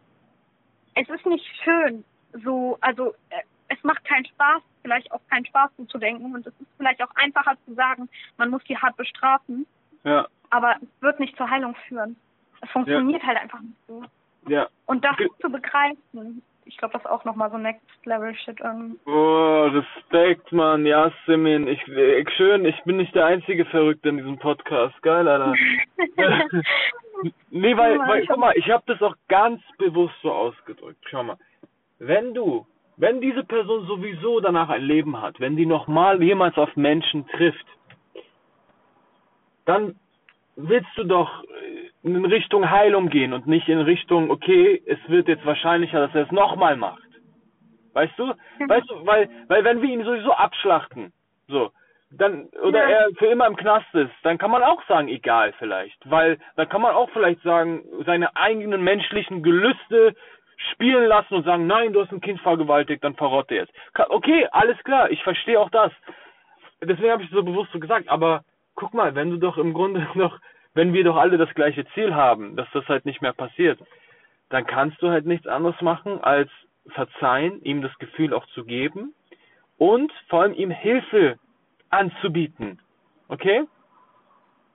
Es 0.93 1.09
ist 1.09 1.25
nicht 1.25 1.45
schön, 1.63 2.05
so, 2.43 2.77
also 2.81 3.13
äh, 3.29 3.41
es 3.67 3.83
macht 3.83 4.03
keinen 4.05 4.25
Spaß, 4.25 4.61
vielleicht 4.81 5.11
auch 5.11 5.21
keinen 5.29 5.45
Spaß 5.45 5.71
so 5.77 5.85
zu 5.85 5.97
denken 5.97 6.33
und 6.33 6.45
es 6.45 6.53
ist 6.59 6.69
vielleicht 6.77 7.01
auch 7.01 7.11
einfacher 7.15 7.55
zu 7.65 7.73
sagen, 7.73 8.09
man 8.37 8.49
muss 8.49 8.63
die 8.65 8.77
hart 8.77 8.95
bestrafen. 8.97 9.65
Ja. 10.03 10.27
Aber 10.49 10.75
es 10.81 11.01
wird 11.01 11.19
nicht 11.19 11.35
zur 11.37 11.49
Heilung 11.49 11.75
führen. 11.87 12.15
Es 12.61 12.69
funktioniert 12.69 13.21
ja. 13.21 13.27
halt 13.27 13.41
einfach 13.41 13.59
nicht 13.61 13.77
so. 13.87 14.03
Ja. 14.47 14.67
Und 14.85 15.03
das 15.03 15.17
Ge 15.17 15.27
zu 15.41 15.49
begreifen, 15.49 16.43
ich 16.65 16.77
glaube, 16.77 16.93
das 16.93 17.03
ist 17.03 17.09
auch 17.09 17.25
nochmal 17.25 17.51
so 17.51 17.57
Next 17.57 17.83
Level 18.05 18.35
Shit 18.35 18.59
irgendwie. 18.59 18.99
Oh, 19.05 19.67
Respekt, 19.67 20.51
Mann. 20.51 20.85
Ja, 20.85 21.11
Simin. 21.25 21.67
Ich, 21.67 21.87
ich, 21.87 22.29
schön, 22.31 22.65
ich 22.65 22.81
bin 22.83 22.97
nicht 22.97 23.13
der 23.15 23.25
einzige 23.25 23.65
Verrückte 23.65 24.09
in 24.09 24.17
diesem 24.17 24.39
Podcast. 24.39 24.99
Geil, 25.01 25.27
Alter. 25.27 25.53
nee, 27.49 27.77
weil, 27.77 27.99
weil, 27.99 28.25
guck 28.25 28.37
mal, 28.37 28.53
ich 28.55 28.69
habe 28.69 28.83
das 28.87 29.01
auch 29.01 29.15
ganz 29.27 29.61
bewusst 29.77 30.15
so 30.21 30.31
ausgedrückt. 30.31 31.03
Schau 31.09 31.23
mal. 31.23 31.37
Wenn 31.99 32.33
du, 32.33 32.65
wenn 32.97 33.21
diese 33.21 33.43
Person 33.43 33.85
sowieso 33.87 34.39
danach 34.39 34.69
ein 34.69 34.83
Leben 34.83 35.21
hat, 35.21 35.39
wenn 35.39 35.55
die 35.55 35.65
nochmal 35.65 36.21
jemals 36.23 36.57
auf 36.57 36.75
Menschen 36.75 37.27
trifft, 37.27 37.65
dann 39.65 39.95
willst 40.55 40.89
du 40.95 41.03
doch 41.03 41.43
in 42.03 42.23
Richtung 42.25 42.69
Heilung 42.69 43.09
gehen 43.09 43.33
und 43.33 43.47
nicht 43.47 43.67
in 43.67 43.79
Richtung, 43.79 44.29
okay, 44.29 44.81
es 44.85 44.99
wird 45.07 45.27
jetzt 45.27 45.45
wahrscheinlicher, 45.45 45.99
dass 45.99 46.15
er 46.15 46.23
es 46.23 46.31
nochmal 46.31 46.77
macht. 46.77 47.01
Weißt 47.93 48.13
du? 48.17 48.25
Mhm. 48.25 48.69
Weißt 48.69 48.89
du, 48.89 49.05
weil, 49.05 49.29
weil 49.47 49.63
wenn 49.63 49.81
wir 49.81 49.89
ihn 49.89 50.03
sowieso 50.03 50.31
abschlachten, 50.31 51.11
so, 51.47 51.71
dann, 52.11 52.45
oder 52.61 52.87
ja. 52.87 52.97
er 52.97 53.09
für 53.17 53.25
immer 53.25 53.47
im 53.47 53.55
Knast 53.55 53.93
ist, 53.93 54.13
dann 54.23 54.37
kann 54.37 54.51
man 54.51 54.63
auch 54.63 54.85
sagen, 54.87 55.07
egal 55.07 55.53
vielleicht. 55.57 55.97
Weil, 56.09 56.37
dann 56.55 56.69
kann 56.69 56.81
man 56.81 56.93
auch 56.93 57.09
vielleicht 57.09 57.41
sagen, 57.41 57.83
seine 58.05 58.35
eigenen 58.35 58.83
menschlichen 58.83 59.43
Gelüste 59.43 60.15
spielen 60.73 61.07
lassen 61.07 61.35
und 61.35 61.45
sagen, 61.45 61.67
nein, 61.67 61.93
du 61.93 62.01
hast 62.01 62.11
ein 62.11 62.21
Kind 62.21 62.39
vergewaltigt, 62.41 63.03
dann 63.03 63.15
verrotte 63.15 63.55
jetzt. 63.55 63.73
Okay, 64.09 64.47
alles 64.51 64.77
klar, 64.83 65.09
ich 65.11 65.23
verstehe 65.23 65.59
auch 65.59 65.69
das. 65.69 65.91
Deswegen 66.81 67.11
habe 67.11 67.23
ich 67.23 67.29
so 67.29 67.43
bewusst 67.43 67.71
so 67.71 67.79
gesagt, 67.79 68.09
aber 68.09 68.43
guck 68.75 68.93
mal, 68.93 69.15
wenn 69.15 69.31
du 69.31 69.37
doch 69.37 69.57
im 69.57 69.73
Grunde 69.73 70.07
noch 70.15 70.39
wenn 70.75 70.93
wir 70.93 71.03
doch 71.03 71.15
alle 71.15 71.37
das 71.37 71.51
gleiche 71.55 71.85
Ziel 71.93 72.13
haben, 72.13 72.55
dass 72.55 72.67
das 72.73 72.87
halt 72.87 73.05
nicht 73.05 73.21
mehr 73.21 73.33
passiert, 73.33 73.79
dann 74.49 74.67
kannst 74.67 75.01
du 75.01 75.09
halt 75.09 75.25
nichts 75.25 75.47
anderes 75.47 75.81
machen, 75.81 76.21
als 76.21 76.51
verzeihen, 76.89 77.63
ihm 77.63 77.81
das 77.81 77.97
Gefühl 77.97 78.33
auch 78.33 78.45
zu 78.47 78.63
geben 78.65 79.15
und 79.77 80.11
vor 80.27 80.43
allem 80.43 80.53
ihm 80.53 80.69
Hilfe 80.69 81.39
anzubieten. 81.89 82.79
Okay? 83.29 83.63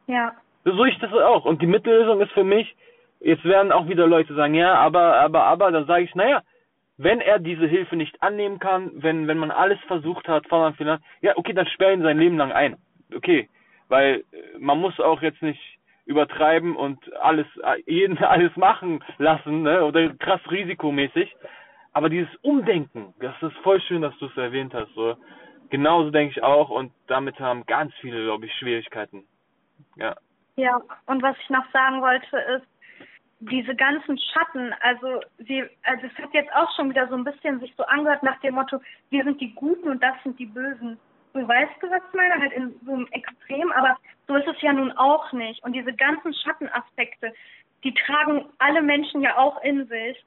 Ja. 0.07 0.35
So 0.64 0.85
ich 0.85 0.99
das 0.99 1.12
auch. 1.12 1.45
Und 1.45 1.62
die 1.62 1.66
Mittellösung 1.66 2.20
ist 2.20 2.33
für 2.33 2.45
mich, 2.45 2.74
jetzt 3.20 3.44
werden 3.44 3.72
auch 3.72 3.88
wieder 3.88 4.06
Leute 4.06 4.34
sagen, 4.34 4.54
ja, 4.54 4.74
aber, 4.74 5.16
aber, 5.16 5.44
aber, 5.44 5.70
dann 5.70 5.86
sage 5.86 6.04
ich, 6.04 6.14
naja, 6.14 6.42
wenn 6.96 7.20
er 7.20 7.38
diese 7.38 7.66
Hilfe 7.66 7.96
nicht 7.96 8.22
annehmen 8.22 8.58
kann, 8.58 8.90
wenn, 8.94 9.26
wenn 9.26 9.38
man 9.38 9.50
alles 9.50 9.78
versucht 9.86 10.28
hat, 10.28 10.46
von 10.48 10.62
Anfang 10.62 10.98
ja, 11.22 11.36
okay, 11.36 11.52
dann 11.52 11.66
sperren 11.66 12.00
ihn 12.00 12.04
sein 12.04 12.18
Leben 12.18 12.36
lang 12.36 12.52
ein. 12.52 12.76
Okay. 13.14 13.48
Weil 13.88 14.24
äh, 14.32 14.58
man 14.58 14.78
muss 14.78 15.00
auch 15.00 15.22
jetzt 15.22 15.42
nicht 15.42 15.60
übertreiben 16.04 16.76
und 16.76 16.98
alles, 17.16 17.46
jeden 17.86 18.18
alles 18.24 18.54
machen 18.56 19.02
lassen, 19.18 19.62
ne? 19.62 19.84
Oder 19.84 20.10
krass 20.14 20.40
risikomäßig. 20.50 21.34
Aber 21.92 22.08
dieses 22.08 22.34
Umdenken, 22.42 23.14
das 23.20 23.34
ist 23.42 23.56
voll 23.62 23.80
schön, 23.80 24.02
dass 24.02 24.16
du 24.18 24.26
es 24.26 24.36
erwähnt 24.36 24.74
hast. 24.74 24.92
So. 24.94 25.16
Genauso 25.70 26.10
denke 26.10 26.32
ich 26.32 26.42
auch 26.42 26.68
und 26.68 26.92
damit 27.06 27.38
haben 27.40 27.64
ganz 27.66 27.92
viele, 28.00 28.24
glaube 28.24 28.46
ich, 28.46 28.54
Schwierigkeiten. 28.54 29.24
Ja. 29.96 30.16
Ja, 30.56 30.80
und 31.06 31.22
was 31.22 31.36
ich 31.38 31.48
noch 31.48 31.64
sagen 31.72 32.02
wollte 32.02 32.36
ist, 32.56 32.66
diese 33.41 33.74
ganzen 33.74 34.18
Schatten, 34.18 34.72
also 34.80 35.20
sie, 35.38 35.64
also 35.82 36.07
es 36.07 36.22
hat 36.22 36.32
jetzt 36.34 36.53
auch 36.55 36.74
schon 36.76 36.91
wieder 36.91 37.09
so 37.09 37.14
ein 37.14 37.24
bisschen 37.24 37.59
sich 37.61 37.72
so 37.76 37.84
angehört 37.84 38.22
nach 38.22 38.38
dem 38.41 38.55
Motto, 38.55 38.80
wir 39.09 39.24
sind 39.24 39.41
die 39.41 39.55
Guten 39.55 39.88
und 39.88 40.03
das 40.03 40.14
sind 40.22 40.38
die 40.38 40.47
Bösen. 40.47 40.99
Du 41.32 41.47
weißt 41.47 41.72
du, 41.80 41.91
was 41.91 42.03
ich 42.09 42.14
meine? 42.14 42.41
Halt 42.41 42.53
in 42.53 42.74
so 42.84 42.93
einem 42.93 43.09
Extrem, 43.12 43.72
aber 43.72 43.97
so 44.26 44.34
ist 44.36 44.47
es 44.47 44.61
ja 44.61 44.72
nun 44.72 44.93
auch 44.93 45.32
nicht. 45.32 45.62
Und 45.64 45.72
diese 45.72 45.93
ganzen 45.93 46.34
Schattenaspekte, 46.34 47.32
die 47.82 47.95
tragen 47.95 48.45
alle 48.59 48.82
Menschen 48.82 49.22
ja 49.22 49.38
auch 49.38 49.62
in 49.62 49.86
sich. 49.86 50.24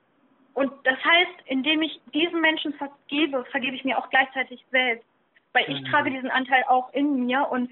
Und 0.54 0.72
das 0.84 0.98
heißt, 1.04 1.48
indem 1.48 1.82
ich 1.82 2.00
diesen 2.14 2.42
Menschen 2.42 2.74
vergebe, 2.74 3.46
vergebe 3.52 3.76
ich 3.76 3.84
mir 3.84 3.98
auch 3.98 4.10
gleichzeitig 4.10 4.64
selbst. 4.72 5.06
weil 5.54 5.70
ich 5.70 5.84
trage 5.90 6.10
diesen 6.10 6.32
Anteil 6.32 6.64
auch 6.68 6.92
in 6.94 7.26
mir 7.26 7.48
und 7.52 7.70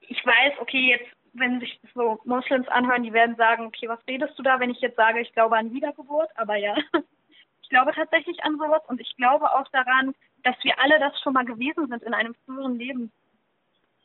ich 0.00 0.24
weiß, 0.24 0.54
okay, 0.60 0.88
jetzt, 0.88 1.10
wenn 1.34 1.60
sich 1.60 1.80
so 1.94 2.20
Moslems 2.24 2.68
anhören, 2.68 3.02
die 3.02 3.12
werden 3.12 3.36
sagen, 3.36 3.66
okay, 3.66 3.88
was 3.88 3.98
redest 4.06 4.38
du 4.38 4.42
da, 4.42 4.60
wenn 4.60 4.70
ich 4.70 4.80
jetzt 4.80 4.96
sage, 4.96 5.20
ich 5.20 5.32
glaube 5.32 5.56
an 5.56 5.72
Wiedergeburt, 5.72 6.30
aber 6.36 6.56
ja, 6.56 6.74
ich 7.62 7.68
glaube 7.68 7.92
tatsächlich 7.92 8.42
an 8.44 8.58
sowas 8.58 8.82
und 8.88 9.00
ich 9.00 9.14
glaube 9.16 9.50
auch 9.52 9.66
daran, 9.68 10.14
dass 10.42 10.56
wir 10.62 10.78
alle 10.80 10.98
das 10.98 11.18
schon 11.20 11.32
mal 11.32 11.44
gewesen 11.44 11.88
sind 11.88 12.02
in 12.02 12.14
einem 12.14 12.34
früheren 12.44 12.78
Leben. 12.78 13.12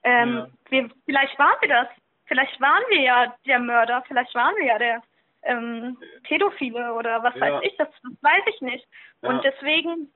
Ähm, 0.04 0.36
Ja. 0.36 0.48
wir, 0.70 0.90
vielleicht 1.06 1.38
waren 1.40 1.58
wir 1.62 1.70
das. 1.70 1.88
Vielleicht 2.26 2.60
waren 2.62 2.84
wir 2.90 3.02
ja 3.02 3.36
der 3.46 3.60
Mörder, 3.60 4.04
vielleicht 4.08 4.34
waren 4.36 4.56
wir 4.58 4.66
ja 4.66 4.78
der 4.78 5.02
ähm, 5.44 5.98
Pädophile 6.24 6.94
oder 6.94 7.24
was 7.24 7.36
Ja. 7.36 7.42
weiß 7.42 7.64
ich, 7.64 7.76
das, 7.78 7.88
das 8.04 8.14
weiß 8.22 8.44
ich 8.54 8.62
nicht. 8.62 8.88
Ja. 9.22 9.30
Und 9.30 9.44
deswegen 9.44 10.12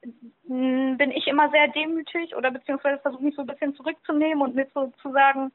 mh, 0.47 0.95
bin 0.97 1.11
ich 1.11 1.27
immer 1.27 1.49
sehr 1.49 1.67
demütig 1.69 2.35
oder 2.35 2.51
beziehungsweise 2.51 2.99
versuche 3.01 3.23
mich 3.23 3.35
so 3.35 3.41
ein 3.41 3.47
bisschen 3.47 3.75
zurückzunehmen 3.75 4.41
und 4.41 4.55
mir 4.55 4.67
so 4.73 4.87
zu 5.01 5.11
sagen, 5.11 5.51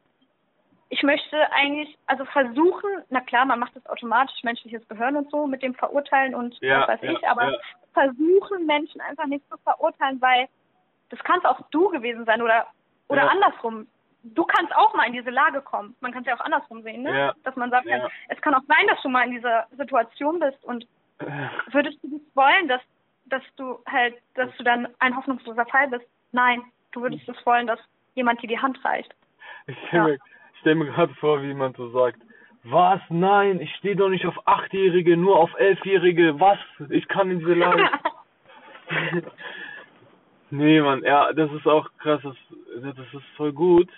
ich 0.89 1.03
möchte 1.03 1.53
eigentlich, 1.53 1.97
also 2.07 2.25
versuchen, 2.27 2.91
na 3.11 3.21
klar, 3.21 3.45
man 3.45 3.59
macht 3.59 3.75
das 3.75 3.87
automatisch, 3.87 4.43
menschliches 4.45 4.87
Gehirn 4.89 5.17
und 5.17 5.31
so, 5.31 5.47
mit 5.47 5.63
dem 5.63 5.75
Verurteilen 5.75 6.35
und 6.35 6.59
Ja, 6.61 6.83
was 6.83 6.89
weiß 6.89 7.01
ja, 7.03 7.13
ich, 7.13 7.29
aber 7.29 7.51
ja. 7.53 7.59
versuchen 7.93 8.67
Menschen 8.67 9.01
einfach 9.01 9.27
nicht 9.27 9.49
zu 9.51 9.57
verurteilen, 9.59 10.21
weil 10.21 10.49
das 11.11 11.19
kannst 11.21 11.47
auch 11.47 11.61
du 11.71 11.89
gewesen 11.89 12.25
sein 12.25 12.43
oder 12.43 12.67
oder 13.09 13.23
Ja. 13.23 13.29
andersrum. 13.29 13.87
Du 14.23 14.45
kannst 14.45 14.75
auch 14.75 14.93
mal 14.95 15.05
in 15.07 15.13
diese 15.13 15.31
Lage 15.31 15.61
kommen. 15.61 15.95
Man 16.01 16.11
kann 16.13 16.23
es 16.23 16.27
ja 16.27 16.35
auch 16.37 16.45
andersrum 16.45 16.83
sehen, 16.83 17.03
ne? 17.03 17.17
Ja. 17.17 17.35
Dass 17.45 17.55
man 17.55 17.71
sagt, 17.71 17.87
Ja. 17.87 17.99
ja, 17.99 18.09
es 18.29 18.41
kann 18.41 18.55
auch 18.55 18.65
sein, 18.67 18.87
dass 18.89 19.01
du 19.03 19.09
mal 19.09 19.25
in 19.25 19.31
dieser 19.33 19.67
Situation 19.77 20.41
bist 20.41 20.65
und 20.65 20.87
würdest 21.71 21.99
du 22.03 22.19
das 22.19 22.21
wollen, 22.35 22.69
dass 22.69 22.83
dass 23.29 23.43
du 23.57 23.81
halt, 23.89 24.15
dass 24.35 24.57
du 24.57 24.63
dann 24.63 24.87
ein 25.01 25.17
hoffnungsloser 25.17 25.67
Fall 25.67 25.89
bist? 25.89 26.07
Nein, 26.31 26.63
du 26.93 27.03
würdest 27.03 27.29
es 27.29 27.45
wollen, 27.45 27.67
dass 27.67 27.81
jemand 28.15 28.41
dir 28.41 28.47
die 28.47 28.59
Hand 28.59 28.85
reicht. 28.85 29.13
Ich 29.67 29.77
stelle 30.67 30.77
mir, 30.77 30.87
ich 30.87 30.91
stell 30.95 31.05
mir 31.07 31.07
gerade 31.07 31.15
vor, 31.15 31.43
wie 31.43 31.47
jemand 31.49 31.77
so 31.77 31.91
sagt, 31.91 32.21
was? 32.65 33.01
Nein, 33.09 33.61
ich 33.61 33.73
stehe 33.77 33.95
doch 33.95 34.09
nicht 34.09 34.27
auf 34.27 34.37
Achtjährige, 34.47 35.17
nur 35.17 35.39
auf 35.39 35.51
Elfjährige. 35.59 36.41
Was? 36.41 36.59
Ich 36.91 37.07
kann 37.07 37.31
in 37.31 37.39
diese 37.39 37.55
Lage. 37.55 37.89
nee, 40.51 40.81
Mann, 40.81 41.05
ja, 41.05 41.33
das 41.33 41.53
ist 41.53 41.67
auch 41.67 41.89
krass. 41.99 42.21
Das, 42.25 42.35
das 42.83 43.15
ist 43.15 43.27
voll 43.37 43.53
gut. 43.53 43.89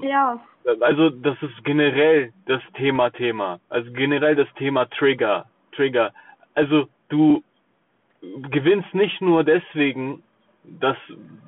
ja, 0.00 0.40
Also, 0.80 1.10
das 1.10 1.36
ist 1.42 1.62
generell 1.64 2.32
das 2.46 2.62
Thema 2.74 3.10
Thema. 3.10 3.60
Also 3.68 3.92
generell 3.92 4.34
das 4.34 4.48
Thema 4.54 4.86
Trigger. 4.86 5.44
Trigger. 5.72 6.12
Also, 6.54 6.88
du 7.10 7.42
gewinnst 8.50 8.94
nicht 8.94 9.20
nur 9.20 9.44
deswegen, 9.44 10.22
dass, 10.64 10.96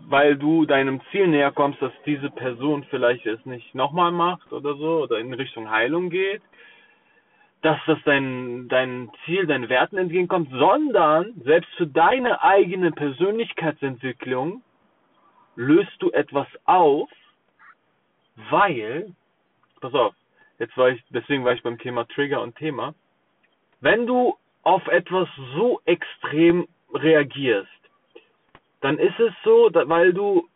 weil 0.08 0.36
du 0.36 0.66
deinem 0.66 1.00
Ziel 1.10 1.26
näher 1.28 1.52
kommst, 1.52 1.80
dass 1.80 1.92
diese 2.04 2.30
Person 2.30 2.84
vielleicht 2.90 3.26
es 3.26 3.44
nicht 3.46 3.74
nochmal 3.74 4.12
macht 4.12 4.52
oder 4.52 4.74
so, 4.74 5.02
oder 5.02 5.18
in 5.18 5.32
Richtung 5.32 5.70
Heilung 5.70 6.10
geht, 6.10 6.42
dass 7.62 7.78
das 7.86 7.98
dein, 8.04 8.68
dein 8.68 9.10
Ziel, 9.24 9.46
deinen 9.46 9.68
Werten 9.68 9.96
entgegenkommt, 9.96 10.50
sondern 10.50 11.32
selbst 11.44 11.70
für 11.76 11.86
deine 11.86 12.42
eigene 12.42 12.92
Persönlichkeitsentwicklung 12.92 14.62
löst 15.56 16.00
du 16.00 16.10
etwas 16.12 16.46
auf, 16.64 17.08
weil, 18.50 19.12
pass 19.80 19.94
auf, 19.94 20.14
jetzt 20.58 20.76
war 20.76 20.90
ich, 20.90 21.02
deswegen 21.10 21.44
war 21.44 21.54
ich 21.54 21.62
beim 21.62 21.78
Thema 21.78 22.06
Trigger 22.06 22.42
und 22.42 22.56
Thema, 22.56 22.94
wenn 23.80 24.06
du 24.06 24.36
auf 24.62 24.86
etwas 24.88 25.28
so 25.54 25.80
extrem 25.86 26.68
reagierst, 26.92 27.70
dann 28.80 28.98
ist 28.98 29.18
es 29.18 29.32
so, 29.44 29.70
weil 29.72 30.12
du 30.12 30.48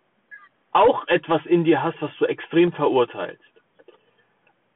auch 0.73 1.07
etwas 1.09 1.45
in 1.47 1.65
dir 1.65 1.83
hast, 1.83 2.01
was 2.01 2.17
du 2.19 2.27
extrem 2.27 2.73
verurteilst. 2.73 3.43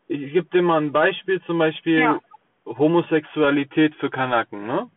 Ich 0.08 0.32
gebe 0.32 0.48
dir 0.50 0.62
mal 0.62 0.80
ein 0.80 0.92
Beispiel, 0.92 1.40
zum 1.42 1.58
Beispiel 1.58 2.00
Ja. 2.00 2.20
Homosexualität 2.66 3.94
für 3.96 4.10
Kanaken, 4.10 4.66
ne? 4.66 4.90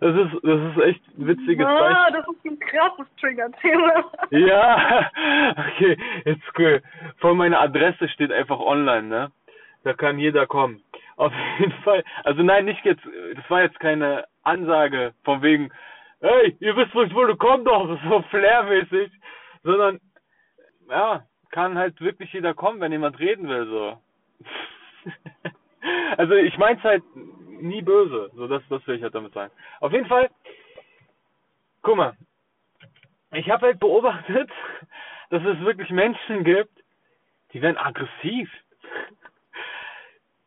Das 0.00 0.14
ist, 0.14 0.32
das 0.44 0.60
ist 0.76 0.82
echt 0.84 1.02
ein 1.18 1.26
witziges 1.26 1.66
Beispiel. 1.66 1.96
ah, 1.96 2.10
das 2.12 2.24
ist 2.28 2.44
ein 2.44 2.58
krasses 2.60 3.06
Trigger-Thema. 3.20 4.04
Ja, 4.30 5.10
okay, 5.56 5.96
jetzt 6.24 6.42
cool. 6.58 6.82
Vor 7.18 7.34
meiner 7.34 7.60
Adresse 7.60 8.08
steht 8.08 8.30
einfach 8.30 8.60
online, 8.60 9.02
ne? 9.08 9.32
Da 9.84 9.94
kann 9.94 10.18
jeder 10.18 10.46
kommen. 10.46 10.82
Auf 11.18 11.32
jeden 11.58 11.72
Fall. 11.82 12.04
Also 12.22 12.42
nein, 12.44 12.64
nicht 12.64 12.84
jetzt, 12.84 13.02
das 13.34 13.50
war 13.50 13.62
jetzt 13.62 13.80
keine 13.80 14.24
Ansage 14.44 15.14
von 15.24 15.42
wegen, 15.42 15.70
hey, 16.20 16.56
ihr 16.60 16.76
wisst, 16.76 16.94
wo 16.94 17.02
ich 17.02 17.12
wohne, 17.12 17.34
komm 17.34 17.64
doch, 17.64 17.88
so 18.08 18.22
flairmäßig, 18.30 19.10
sondern, 19.64 20.00
ja, 20.88 21.24
kann 21.50 21.76
halt 21.76 22.00
wirklich 22.00 22.32
jeder 22.32 22.54
kommen, 22.54 22.80
wenn 22.80 22.92
jemand 22.92 23.18
reden 23.18 23.48
will, 23.48 23.66
so. 23.66 23.98
also 26.16 26.34
ich 26.34 26.56
mein's 26.56 26.84
halt 26.84 27.02
nie 27.16 27.82
böse, 27.82 28.30
so 28.36 28.46
das, 28.46 28.62
das 28.68 28.86
will 28.86 28.94
ich 28.94 29.02
halt 29.02 29.16
damit 29.16 29.34
sagen. 29.34 29.52
Auf 29.80 29.92
jeden 29.92 30.06
Fall, 30.06 30.30
guck 31.82 31.96
mal, 31.96 32.16
ich 33.32 33.50
habe 33.50 33.66
halt 33.66 33.80
beobachtet, 33.80 34.50
dass 35.30 35.42
es 35.42 35.58
wirklich 35.60 35.90
Menschen 35.90 36.44
gibt, 36.44 36.78
die 37.52 37.60
werden 37.60 37.76
aggressiv. 37.76 38.48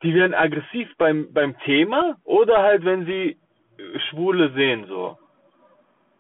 Die 0.03 0.13
werden 0.13 0.33
aggressiv 0.33 0.89
beim, 0.97 1.31
beim 1.33 1.57
Thema 1.59 2.17
oder 2.23 2.61
halt, 2.61 2.83
wenn 2.85 3.05
sie 3.05 3.37
Schwule 4.09 4.51
sehen, 4.53 4.85
so. 4.87 5.17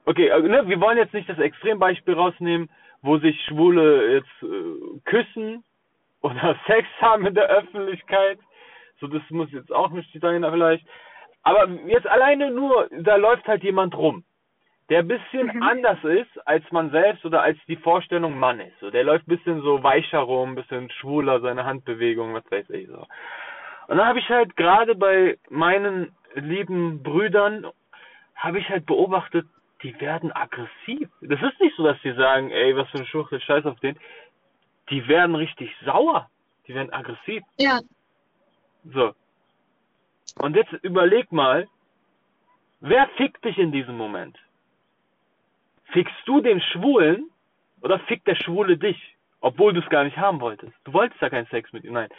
Okay, 0.05 0.27
äh, 0.27 0.41
ne, 0.41 0.67
wir 0.67 0.79
wollen 0.81 0.97
jetzt 0.97 1.13
nicht 1.13 1.29
das 1.29 1.39
Extrembeispiel 1.39 2.13
rausnehmen, 2.13 2.69
wo 3.01 3.17
sich 3.17 3.39
Schwule 3.45 4.13
jetzt 4.13 4.43
äh, 4.43 4.99
küssen 5.05 5.63
oder 6.21 6.55
Sex 6.67 6.87
haben 6.99 7.25
in 7.25 7.33
der 7.33 7.49
Öffentlichkeit. 7.49 8.39
So, 8.99 9.07
das 9.07 9.21
muss 9.29 9.51
jetzt 9.51 9.71
auch 9.71 9.89
nicht 9.89 10.11
sein, 10.21 10.43
vielleicht. 10.43 10.85
Aber 11.43 11.67
jetzt 11.87 12.07
alleine 12.07 12.51
nur, 12.51 12.87
da 12.91 13.15
läuft 13.15 13.47
halt 13.47 13.63
jemand 13.63 13.95
rum 13.95 14.23
der 14.91 14.99
ein 14.99 15.07
bisschen 15.07 15.47
Mhm. 15.47 15.63
anders 15.63 16.03
ist 16.03 16.47
als 16.47 16.69
man 16.71 16.91
selbst 16.91 17.23
oder 17.23 17.41
als 17.41 17.57
die 17.65 17.77
Vorstellung 17.77 18.37
Mann 18.37 18.59
ist. 18.59 18.77
So, 18.81 18.91
der 18.91 19.05
läuft 19.05 19.25
ein 19.25 19.37
bisschen 19.37 19.61
so 19.61 19.81
weicher 19.81 20.19
rum, 20.19 20.49
ein 20.49 20.55
bisschen 20.55 20.89
schwuler, 20.91 21.39
seine 21.39 21.63
Handbewegung, 21.63 22.33
was 22.33 22.43
weiß 22.51 22.69
ich 22.71 22.87
so. 22.89 23.07
Und 23.91 23.97
dann 23.97 24.07
habe 24.07 24.19
ich 24.19 24.29
halt 24.29 24.55
gerade 24.55 24.95
bei 24.95 25.37
meinen 25.49 26.15
lieben 26.35 27.03
Brüdern, 27.03 27.67
habe 28.35 28.57
ich 28.57 28.69
halt 28.69 28.85
beobachtet, 28.85 29.45
die 29.83 29.99
werden 29.99 30.31
aggressiv. 30.31 31.09
Das 31.19 31.41
ist 31.41 31.59
nicht 31.59 31.75
so, 31.75 31.83
dass 31.83 32.01
die 32.01 32.13
sagen, 32.13 32.51
ey, 32.51 32.73
was 32.73 32.89
für 32.89 32.99
ein 32.99 33.05
Schwuchtel, 33.05 33.41
scheiß 33.41 33.65
auf 33.65 33.77
den. 33.81 33.99
Die 34.89 35.05
werden 35.09 35.35
richtig 35.35 35.75
sauer. 35.83 36.29
Die 36.67 36.73
werden 36.73 36.93
aggressiv. 36.93 37.43
Ja, 37.57 37.81
So. 38.85 39.13
Und 40.37 40.55
jetzt 40.55 40.71
überleg 40.83 41.29
mal, 41.33 41.67
wer 42.79 43.09
fickt 43.17 43.43
dich 43.43 43.57
in 43.57 43.73
diesem 43.73 43.97
Moment? 43.97 44.37
Fickst 45.91 46.15
du 46.23 46.39
den 46.39 46.61
Schwulen 46.61 47.29
oder 47.81 47.99
fickt 47.99 48.25
der 48.25 48.35
Schwule 48.35 48.77
dich? 48.77 49.17
Obwohl 49.41 49.73
du 49.73 49.81
es 49.81 49.89
gar 49.89 50.05
nicht 50.05 50.15
haben 50.15 50.39
wolltest. 50.39 50.77
Du 50.85 50.93
wolltest 50.93 51.19
ja 51.19 51.29
keinen 51.29 51.47
Sex 51.47 51.73
mit 51.73 51.83
ihm, 51.83 51.91
nein. 51.91 52.09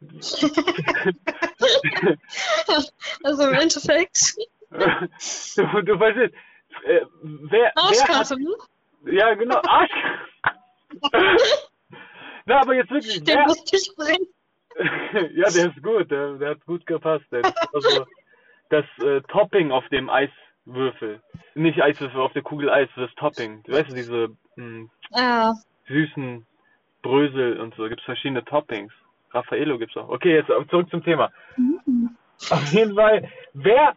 also 3.22 3.48
im 3.48 3.54
Endeffekt. 3.54 4.34
du, 4.70 5.82
du 5.82 6.00
weißt 6.00 6.16
nicht, 6.18 6.34
äh, 6.84 7.00
wer, 7.22 7.72
Arschkarte, 7.76 8.36
ne? 8.40 8.50
ja 9.12 9.34
genau, 9.34 9.60
Arsch. 9.66 9.90
Na, 12.44 12.60
aber 12.60 12.74
jetzt 12.74 12.90
wirklich, 12.90 13.22
Der 13.24 13.36
wer, 13.36 13.46
muss 13.46 13.64
dich 13.64 13.90
bringen. 13.96 14.26
ja, 15.34 15.48
der 15.50 15.66
ist 15.68 15.82
gut, 15.82 16.10
der, 16.10 16.34
der 16.34 16.50
hat 16.50 16.66
gut 16.66 16.84
gepasst. 16.86 17.24
Also 17.72 18.04
das 18.68 18.84
äh, 18.98 19.22
Topping 19.22 19.72
auf 19.72 19.88
dem 19.88 20.10
Eiswürfel. 20.10 21.22
Nicht 21.54 21.80
Eiswürfel, 21.82 22.20
auf 22.20 22.32
der 22.34 22.42
Kugel 22.42 22.68
Eis, 22.70 22.88
das 22.96 23.10
Topping. 23.16 23.62
Du 23.64 23.72
weißt 23.72 23.90
diese 23.96 24.28
mh, 24.56 24.88
Ja, 25.10 25.54
süßen 25.88 26.46
Brösel 27.02 27.58
und 27.60 27.74
so. 27.76 27.88
Gibt's 27.88 28.04
verschiedene 28.04 28.44
Toppings. 28.44 28.92
Raffaello 29.36 29.78
gibt's 29.78 29.96
auch. 29.96 30.08
Okay, 30.08 30.34
jetzt 30.34 30.48
zurück 30.70 30.88
zum 30.90 31.02
Thema. 31.04 31.30
Auf 32.50 32.72
jeden 32.72 32.94
Fall, 32.94 33.28
wer, 33.54 33.94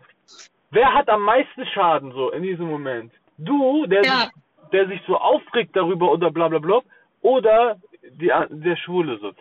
wer 0.71 0.93
hat 0.93 1.09
am 1.09 1.21
meisten 1.23 1.65
Schaden 1.67 2.11
so 2.11 2.31
in 2.31 2.43
diesem 2.43 2.67
Moment? 2.67 3.11
Du, 3.37 3.85
der, 3.85 4.03
Ja. 4.03 4.11
sich, 4.11 4.29
der 4.71 4.87
sich 4.87 5.01
so 5.07 5.17
aufregt 5.17 5.75
darüber 5.75 6.11
oder 6.11 6.31
bla 6.31 6.47
bla 6.47 6.59
bla, 6.59 6.81
oder 7.21 7.77
die, 8.11 8.31
der 8.49 8.75
Schwule 8.77 9.17
so. 9.19 9.31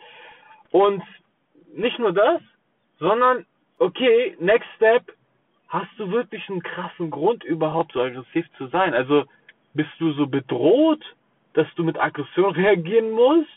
Und 0.70 1.02
nicht 1.74 1.98
nur 1.98 2.12
das, 2.12 2.40
sondern, 2.98 3.46
okay, 3.78 4.36
next 4.40 4.68
step, 4.76 5.02
hast 5.68 5.90
du 5.98 6.10
wirklich 6.10 6.48
einen 6.48 6.62
krassen 6.62 7.10
Grund 7.10 7.44
überhaupt 7.44 7.92
so 7.92 8.00
aggressiv 8.00 8.46
zu 8.56 8.66
sein? 8.68 8.94
Also, 8.94 9.24
bist 9.74 9.90
du 9.98 10.12
so 10.12 10.26
bedroht, 10.26 11.04
dass 11.54 11.66
du 11.76 11.84
mit 11.84 11.98
Aggression 11.98 12.52
reagieren 12.52 13.10
musst? 13.10 13.50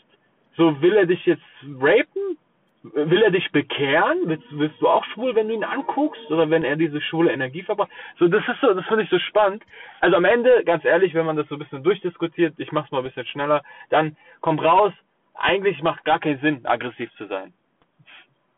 So, 0.56 0.80
will 0.80 0.96
er 0.96 1.06
dich 1.06 1.24
jetzt 1.26 1.42
rapen? 1.80 2.38
will 2.82 3.22
er 3.22 3.30
dich 3.30 3.50
bekehren? 3.52 4.22
Willst, 4.24 4.46
willst 4.50 4.80
du 4.80 4.88
auch 4.88 5.04
schwul, 5.06 5.34
wenn 5.34 5.48
du 5.48 5.54
ihn 5.54 5.64
anguckst? 5.64 6.30
Oder 6.30 6.50
wenn 6.50 6.64
er 6.64 6.76
diese 6.76 7.00
schwule 7.00 7.32
Energie 7.32 7.62
verbraucht? 7.62 7.90
So, 8.18 8.28
das 8.28 8.42
ist 8.48 8.60
so, 8.60 8.74
das 8.74 8.84
finde 8.86 9.04
ich 9.04 9.10
so 9.10 9.18
spannend. 9.18 9.62
Also 10.00 10.16
am 10.16 10.24
Ende, 10.24 10.64
ganz 10.64 10.84
ehrlich, 10.84 11.14
wenn 11.14 11.26
man 11.26 11.36
das 11.36 11.48
so 11.48 11.54
ein 11.54 11.58
bisschen 11.58 11.82
durchdiskutiert, 11.82 12.54
ich 12.58 12.72
mach's 12.72 12.90
mal 12.90 12.98
ein 12.98 13.04
bisschen 13.04 13.26
schneller, 13.26 13.62
dann 13.90 14.16
kommt 14.40 14.62
raus, 14.62 14.92
eigentlich 15.34 15.82
macht 15.82 16.04
gar 16.04 16.18
keinen 16.18 16.40
Sinn, 16.40 16.66
aggressiv 16.66 17.10
zu 17.16 17.26
sein. 17.26 17.52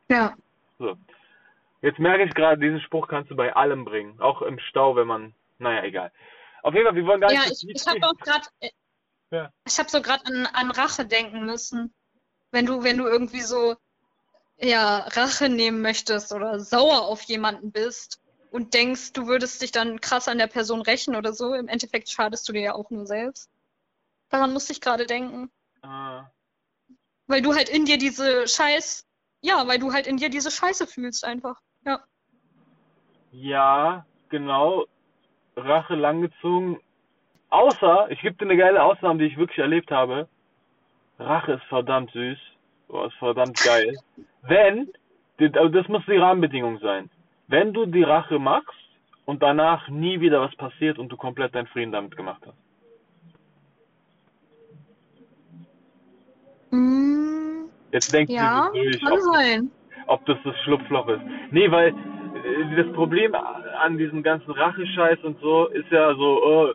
Ja. 0.09 0.35
So. 0.79 0.97
Jetzt 1.83 1.99
merke 1.99 2.25
ich 2.25 2.35
gerade, 2.35 2.61
diesen 2.61 2.81
Spruch 2.81 3.09
kannst 3.09 3.31
du 3.31 3.37
bei 3.37 3.55
allem 3.55 3.85
bringen. 3.85 4.19
Auch 4.21 4.41
im 4.43 4.59
Stau, 4.59 4.97
wenn 4.97 5.07
man, 5.07 5.35
naja, 5.59 5.85
egal. 5.85 6.11
Auf 6.63 6.73
jeden 6.73 6.87
Fall, 6.87 6.97
wir 6.97 7.05
wollen 7.05 7.21
gar 7.21 7.31
Ja, 7.31 7.41
nicht. 7.41 7.63
ich, 7.63 7.77
ich 7.77 7.87
habe 7.87 8.01
auch 8.07 8.17
gerade, 8.17 8.45
Ja. 9.35 9.51
ich 9.67 9.81
habe 9.81 9.91
so 9.91 10.01
gerade 10.01 10.25
an, 10.27 10.47
an 10.47 10.71
Rache 10.71 11.05
denken 11.07 11.45
müssen. 11.45 11.93
Wenn 12.53 12.67
du, 12.67 12.85
wenn 12.85 12.99
du 12.99 13.07
irgendwie 13.07 13.41
so, 13.41 13.75
ja, 14.59 14.99
Rache 14.99 15.49
nehmen 15.49 15.81
möchtest 15.83 16.33
oder 16.33 16.61
sauer 16.61 17.03
auf 17.03 17.23
jemanden 17.23 17.73
bist 17.73 18.21
und 18.53 18.75
denkst, 18.75 19.13
du 19.13 19.27
würdest 19.27 19.61
dich 19.61 19.73
dann 19.73 20.01
krass 20.01 20.29
an 20.29 20.39
der 20.39 20.47
Person 20.47 20.83
rächen 20.83 21.17
oder 21.17 21.33
so, 21.33 21.53
im 21.53 21.67
Endeffekt 21.67 22.09
schadest 22.09 22.49
du 22.49 22.53
dir 22.53 22.63
ja 22.63 22.75
auch 22.75 22.91
nur 22.91 23.07
selbst. 23.07 23.51
Daran 24.29 24.53
musste 24.53 24.73
ich 24.73 24.81
gerade 24.81 25.05
denken. 25.05 25.51
Ah, 25.83 26.31
Weil 27.27 27.43
du 27.43 27.55
halt 27.55 27.69
in 27.69 27.87
dir 27.87 27.99
diese 27.99 28.47
Scheiß, 28.47 29.05
ja, 29.41 29.67
weil 29.67 29.81
du 29.81 29.93
halt 29.93 30.07
in 30.07 30.17
dir 30.17 30.31
diese 30.31 30.53
Scheiße 30.53 30.87
fühlst 30.87 31.25
einfach. 31.25 31.61
Ja. 31.85 32.05
ja, 33.33 34.07
genau. 34.29 34.87
Rache 35.57 35.97
langgezogen. 35.97 36.79
Außer, 37.51 38.11
ich 38.11 38.21
gebe 38.21 38.37
dir 38.37 38.45
eine 38.51 38.57
geile 38.57 38.83
Ausnahme, 38.83 39.21
die 39.21 39.27
ich 39.27 39.37
wirklich 39.37 39.59
erlebt 39.59 39.91
habe. 39.91 40.29
Rache 41.19 41.53
ist 41.53 41.65
verdammt 41.65 42.11
süß. 42.13 42.39
Boah, 42.89 43.07
ist 43.07 43.17
verdammt 43.17 43.57
geil. 43.65 43.97
Wenn, 44.43 44.91
also 45.39 45.69
das 45.69 45.89
muss 45.89 46.03
die 46.07 46.17
Rahmenbedingung 46.17 46.79
sein. 46.79 47.11
Wenn 47.49 47.73
du 47.73 47.87
die 47.87 48.03
Rache 48.03 48.39
machst 48.39 48.71
und 49.25 49.43
danach 49.43 49.89
nie 49.89 50.21
wieder 50.21 50.41
was 50.41 50.55
passiert 50.57 50.99
und 50.99 51.11
du 51.11 51.17
komplett 51.17 51.55
deinen 51.55 51.67
Frieden 51.69 51.93
damit 51.93 52.17
gemacht 52.17 52.43
hast. 52.47 52.57
Mm, 56.71 57.67
Jetzt 57.93 58.13
denkt 58.13 58.33
ja, 58.33 58.71
sie 58.73 58.99
kann 58.99 59.13
ob, 59.13 59.21
sein. 59.21 59.71
ob 60.07 60.27
das 60.27 60.39
das 60.45 60.57
Schlupfloch 60.65 61.09
ist. 61.09 61.23
Nee, 61.51 61.71
weil 61.71 61.89
äh, 61.89 62.83
das 62.83 62.93
Problem 62.93 63.35
an 63.35 63.99
diesem 63.99 64.23
ganzen 64.23 64.51
Rachescheiß 64.51 65.21
und 65.23 65.39
so 65.41 65.69
ist 65.69 65.91
ja 65.91 66.15
so, 66.15 66.71
äh, 66.71 66.75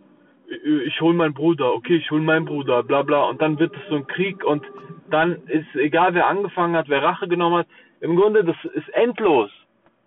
ich 0.86 1.00
hol 1.02 1.14
meinen 1.14 1.34
Bruder, 1.34 1.74
okay, 1.74 1.98
ich 1.98 2.10
hol 2.12 2.22
meinen 2.22 2.46
Bruder, 2.46 2.84
bla 2.84 3.04
bla. 3.04 3.26
Und 3.26 3.42
dann 3.42 3.60
wird 3.60 3.76
es 3.76 3.82
so 3.90 3.96
ein 3.96 4.08
Krieg 4.08 4.44
und 4.44 4.66
dann 5.10 5.44
ist 5.48 5.76
egal, 5.76 6.14
wer 6.14 6.28
angefangen 6.28 6.76
hat, 6.76 6.90
wer 6.90 7.04
Rache 7.04 7.28
genommen 7.28 7.60
hat. 7.60 7.68
Im 8.02 8.16
Grunde, 8.16 8.44
das 8.44 8.56
ist 8.74 8.90
endlos. 8.90 9.52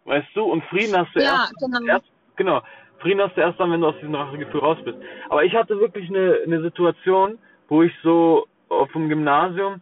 Weißt 0.04 0.28
du? 0.34 0.44
Und 0.44 0.64
Frieden 0.64 0.96
hast 0.96 1.14
du 1.14 1.20
Ja, 1.20 1.44
erst, 1.44 1.54
genau. 1.58 1.86
erst, 1.86 2.06
genau. 2.36 2.62
Frieden 2.98 3.20
hast 3.20 3.36
du 3.36 3.40
erst 3.40 3.58
dann, 3.60 3.70
wenn 3.70 3.80
du 3.80 3.88
aus 3.88 3.96
diesem 3.96 4.14
Rachegefühl 4.14 4.60
raus 4.60 4.78
bist. 4.84 4.98
Aber 5.28 5.44
ich 5.44 5.54
hatte 5.54 5.78
wirklich 5.78 6.08
eine, 6.08 6.38
eine 6.44 6.62
Situation, 6.62 7.38
wo 7.68 7.82
ich 7.82 7.92
so 8.02 8.46
auf 8.68 8.90
dem 8.92 9.08
Gymnasium 9.08 9.80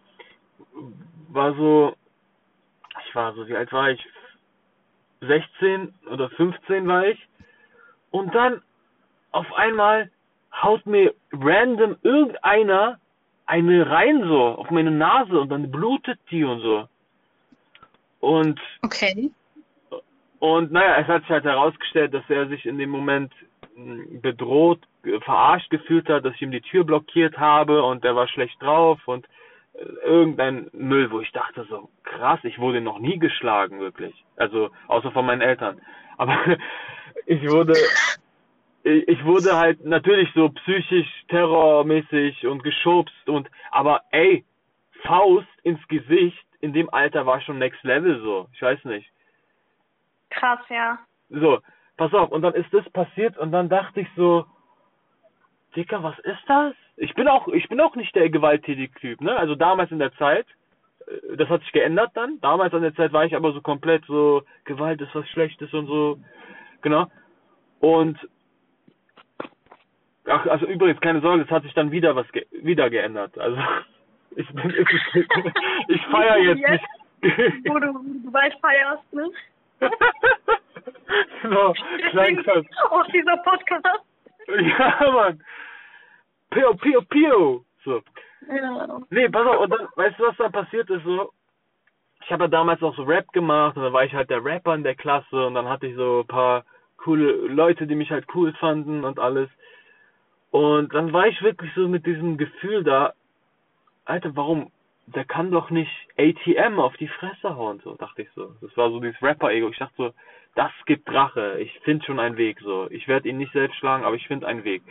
war 1.28 1.54
so, 1.54 1.94
ich 3.06 3.14
war 3.14 3.32
so, 3.34 3.46
wie 3.46 3.56
alt 3.56 3.72
war 3.72 3.90
ich? 3.90 4.06
16 5.20 5.94
oder 6.10 6.28
15 6.30 6.86
war 6.86 7.06
ich. 7.06 7.28
Und 8.10 8.34
dann 8.34 8.62
auf 9.32 9.52
einmal 9.54 10.10
haut 10.62 10.86
mir 10.86 11.14
random 11.32 11.96
irgendeiner 12.02 12.98
eine 13.46 13.90
rein 13.90 14.22
so 14.22 14.40
auf 14.40 14.70
meine 14.70 14.92
Nase 14.92 15.40
und 15.40 15.48
dann 15.48 15.70
blutet 15.70 16.18
die 16.30 16.44
und 16.44 16.60
so. 16.60 16.88
Und 18.20 18.60
Okay. 18.82 19.30
und 20.38 20.70
naja, 20.70 20.98
es 21.00 21.08
hat 21.08 21.22
sich 21.22 21.30
halt 21.30 21.44
herausgestellt, 21.44 22.14
dass 22.14 22.28
er 22.28 22.46
sich 22.46 22.64
in 22.64 22.78
dem 22.78 22.90
Moment 22.90 23.32
mh, 23.74 24.20
bedroht, 24.22 24.80
äh, 25.04 25.18
verarscht 25.20 25.70
gefühlt 25.70 26.08
hat, 26.08 26.24
dass 26.24 26.34
ich 26.34 26.42
ihm 26.42 26.52
die 26.52 26.60
Tür 26.60 26.84
blockiert 26.84 27.38
habe 27.38 27.82
und 27.82 28.04
der 28.04 28.14
war 28.14 28.28
schlecht 28.28 28.60
drauf 28.62 29.00
und 29.06 29.26
äh, 29.74 29.84
irgendein 30.04 30.68
Müll, 30.72 31.10
wo 31.10 31.20
ich 31.20 31.32
dachte 31.32 31.66
so, 31.68 31.88
krass, 32.04 32.40
ich 32.44 32.58
wurde 32.58 32.80
noch 32.80 32.98
nie 32.98 33.18
geschlagen, 33.18 33.80
wirklich. 33.80 34.14
Also, 34.36 34.70
außer 34.86 35.10
von 35.10 35.26
meinen 35.26 35.42
Eltern. 35.42 35.80
Aber 36.18 36.36
ich 37.26 37.42
wurde, 37.48 37.74
ich 38.82 39.08
ich 39.08 39.24
wurde 39.24 39.56
halt 39.56 39.84
natürlich 39.84 40.28
so 40.34 40.48
psychisch, 40.50 41.08
terrormäßig 41.28 42.46
und 42.46 42.62
geschubst 42.62 43.28
und, 43.28 43.50
aber 43.70 44.02
ey, 44.10 44.44
Faust 45.02 45.48
ins 45.62 45.86
Gesicht, 45.88 46.44
in 46.60 46.72
dem 46.72 46.92
Alter 46.92 47.26
war 47.26 47.40
schon 47.40 47.58
next 47.58 47.82
level 47.84 48.20
so. 48.20 48.48
Ich 48.52 48.62
weiß 48.62 48.84
nicht. 48.84 49.10
Krass, 50.30 50.60
ja. 50.68 50.98
So, 51.28 51.60
pass 51.96 52.12
auf, 52.14 52.30
und 52.30 52.42
dann 52.42 52.54
ist 52.54 52.72
das 52.72 52.88
passiert 52.90 53.38
und 53.38 53.52
dann 53.52 53.68
dachte 53.68 54.00
ich 54.00 54.08
so, 54.16 54.44
Dicker, 55.76 56.02
was 56.02 56.18
ist 56.20 56.42
das? 56.46 56.74
Ich 56.96 57.14
bin 57.14 57.28
auch, 57.28 57.48
ich 57.48 57.68
bin 57.68 57.80
auch 57.80 57.94
nicht 57.94 58.14
der 58.14 58.28
gewalttätige 58.30 58.92
Typ, 58.98 59.20
ne? 59.20 59.36
Also 59.36 59.54
damals 59.54 59.90
in 59.90 59.98
der 60.00 60.12
Zeit, 60.14 60.46
äh, 61.06 61.36
das 61.36 61.48
hat 61.48 61.60
sich 61.62 61.72
geändert 61.72 62.10
dann. 62.14 62.40
Damals 62.40 62.74
an 62.74 62.82
der 62.82 62.94
Zeit 62.94 63.12
war 63.12 63.24
ich 63.24 63.36
aber 63.36 63.52
so 63.52 63.60
komplett 63.60 64.04
so, 64.06 64.42
Gewalt 64.64 65.00
ist 65.00 65.14
was 65.14 65.28
Schlechtes 65.28 65.72
und 65.72 65.86
so, 65.86 66.18
genau. 66.82 67.06
Und, 67.78 68.18
ach, 70.30 70.46
also 70.46 70.66
übrigens, 70.66 71.00
keine 71.00 71.20
Sorge, 71.20 71.44
es 71.44 71.50
hat 71.50 71.62
sich 71.62 71.74
dann 71.74 71.90
wieder 71.90 72.16
was, 72.16 72.30
ge 72.32 72.46
wieder 72.50 72.90
geändert. 72.90 73.36
Also, 73.38 73.58
ich 74.36 74.48
bin, 74.48 74.70
ich, 74.78 75.26
ich 75.88 76.06
feier 76.06 76.38
jetzt 76.38 76.68
nicht. 76.68 76.84
Wo 77.68 77.78
du, 77.78 78.30
bald 78.30 78.54
feierst, 78.60 79.12
ne? 79.12 79.30
so, 81.42 81.74
Klangschatz. 82.10 82.66
auch 82.90 83.06
dieser 83.08 83.36
Podcast. 83.38 84.04
Ja, 84.48 85.10
Mann. 85.12 85.42
Pio, 86.50 86.74
pio, 86.74 87.02
pio. 87.02 87.64
So. 87.84 88.02
Ja. 88.48 89.00
Nee, 89.10 89.28
pass 89.28 89.46
auf, 89.46 89.60
und 89.60 89.70
dann, 89.70 89.88
weißt 89.96 90.18
du, 90.18 90.24
was 90.24 90.36
dann 90.36 90.52
passiert 90.52 90.90
ist 90.90 91.04
so? 91.04 91.30
Ich 92.22 92.32
habe 92.32 92.44
ja 92.44 92.48
damals 92.48 92.82
auch 92.82 92.94
so 92.96 93.02
Rap 93.02 93.32
gemacht 93.32 93.76
und 93.76 93.82
dann 93.82 93.92
war 93.92 94.04
ich 94.04 94.12
halt 94.12 94.30
der 94.30 94.44
Rapper 94.44 94.74
in 94.74 94.82
der 94.82 94.94
Klasse 94.94 95.46
und 95.46 95.54
dann 95.54 95.68
hatte 95.68 95.86
ich 95.86 95.96
so 95.96 96.20
ein 96.20 96.26
paar 96.26 96.64
coole 96.98 97.32
Leute, 97.32 97.86
die 97.86 97.94
mich 97.94 98.10
halt 98.10 98.26
cool 98.34 98.52
fanden 98.54 99.04
und 99.04 99.18
alles. 99.18 99.48
Und 100.50 100.92
dann 100.94 101.12
war 101.12 101.26
ich 101.28 101.40
wirklich 101.42 101.72
so 101.74 101.88
mit 101.88 102.06
diesem 102.06 102.36
Gefühl 102.36 102.82
da, 102.82 103.12
Alter, 104.04 104.34
warum, 104.34 104.72
der 105.06 105.24
kann 105.24 105.50
doch 105.50 105.70
nicht 105.70 105.90
ATM 106.18 106.78
auf 106.80 106.96
die 106.96 107.08
Fresse 107.08 107.56
hauen, 107.56 107.80
so, 107.84 107.94
dachte 107.94 108.22
ich 108.22 108.30
so. 108.34 108.54
Das 108.60 108.76
war 108.76 108.90
so 108.90 109.00
dieses 109.00 109.22
Rapper-Ego. 109.22 109.68
Ich 109.68 109.78
dachte 109.78 109.94
so, 109.96 110.12
das 110.56 110.72
gibt 110.86 111.12
Rache. 111.12 111.58
Ich 111.60 111.78
finde 111.80 112.04
schon 112.04 112.18
einen 112.18 112.36
Weg, 112.36 112.58
so. 112.60 112.88
Ich 112.90 113.06
werde 113.06 113.28
ihn 113.28 113.38
nicht 113.38 113.52
selbst 113.52 113.76
schlagen, 113.76 114.04
aber 114.04 114.16
ich 114.16 114.26
finde 114.26 114.46
einen 114.46 114.64
Weg. 114.64 114.82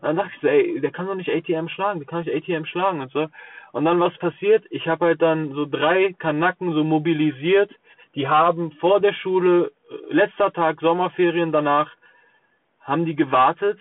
Und 0.00 0.06
dann 0.06 0.16
dachte 0.16 0.30
ich 0.34 0.40
so, 0.40 0.46
ey, 0.46 0.80
der 0.80 0.92
kann 0.92 1.06
doch 1.06 1.16
nicht 1.16 1.30
ATM 1.30 1.68
schlagen, 1.68 1.98
der 1.98 2.06
kann 2.06 2.24
nicht 2.24 2.34
ATM 2.34 2.64
schlagen 2.66 3.00
und 3.00 3.10
so. 3.10 3.26
Und 3.72 3.84
dann 3.84 3.98
was 3.98 4.16
passiert? 4.18 4.64
Ich 4.70 4.86
habe 4.86 5.06
halt 5.06 5.22
dann 5.22 5.52
so 5.52 5.66
drei 5.66 6.14
Kanacken 6.18 6.72
so 6.72 6.84
mobilisiert, 6.84 7.70
die 8.14 8.28
haben 8.28 8.72
vor 8.72 9.00
der 9.00 9.12
Schule, 9.12 9.72
äh, 9.90 10.14
letzter 10.14 10.52
Tag 10.52 10.80
Sommerferien 10.80 11.52
danach, 11.52 11.90
haben 12.80 13.04
die 13.04 13.16
gewartet 13.16 13.78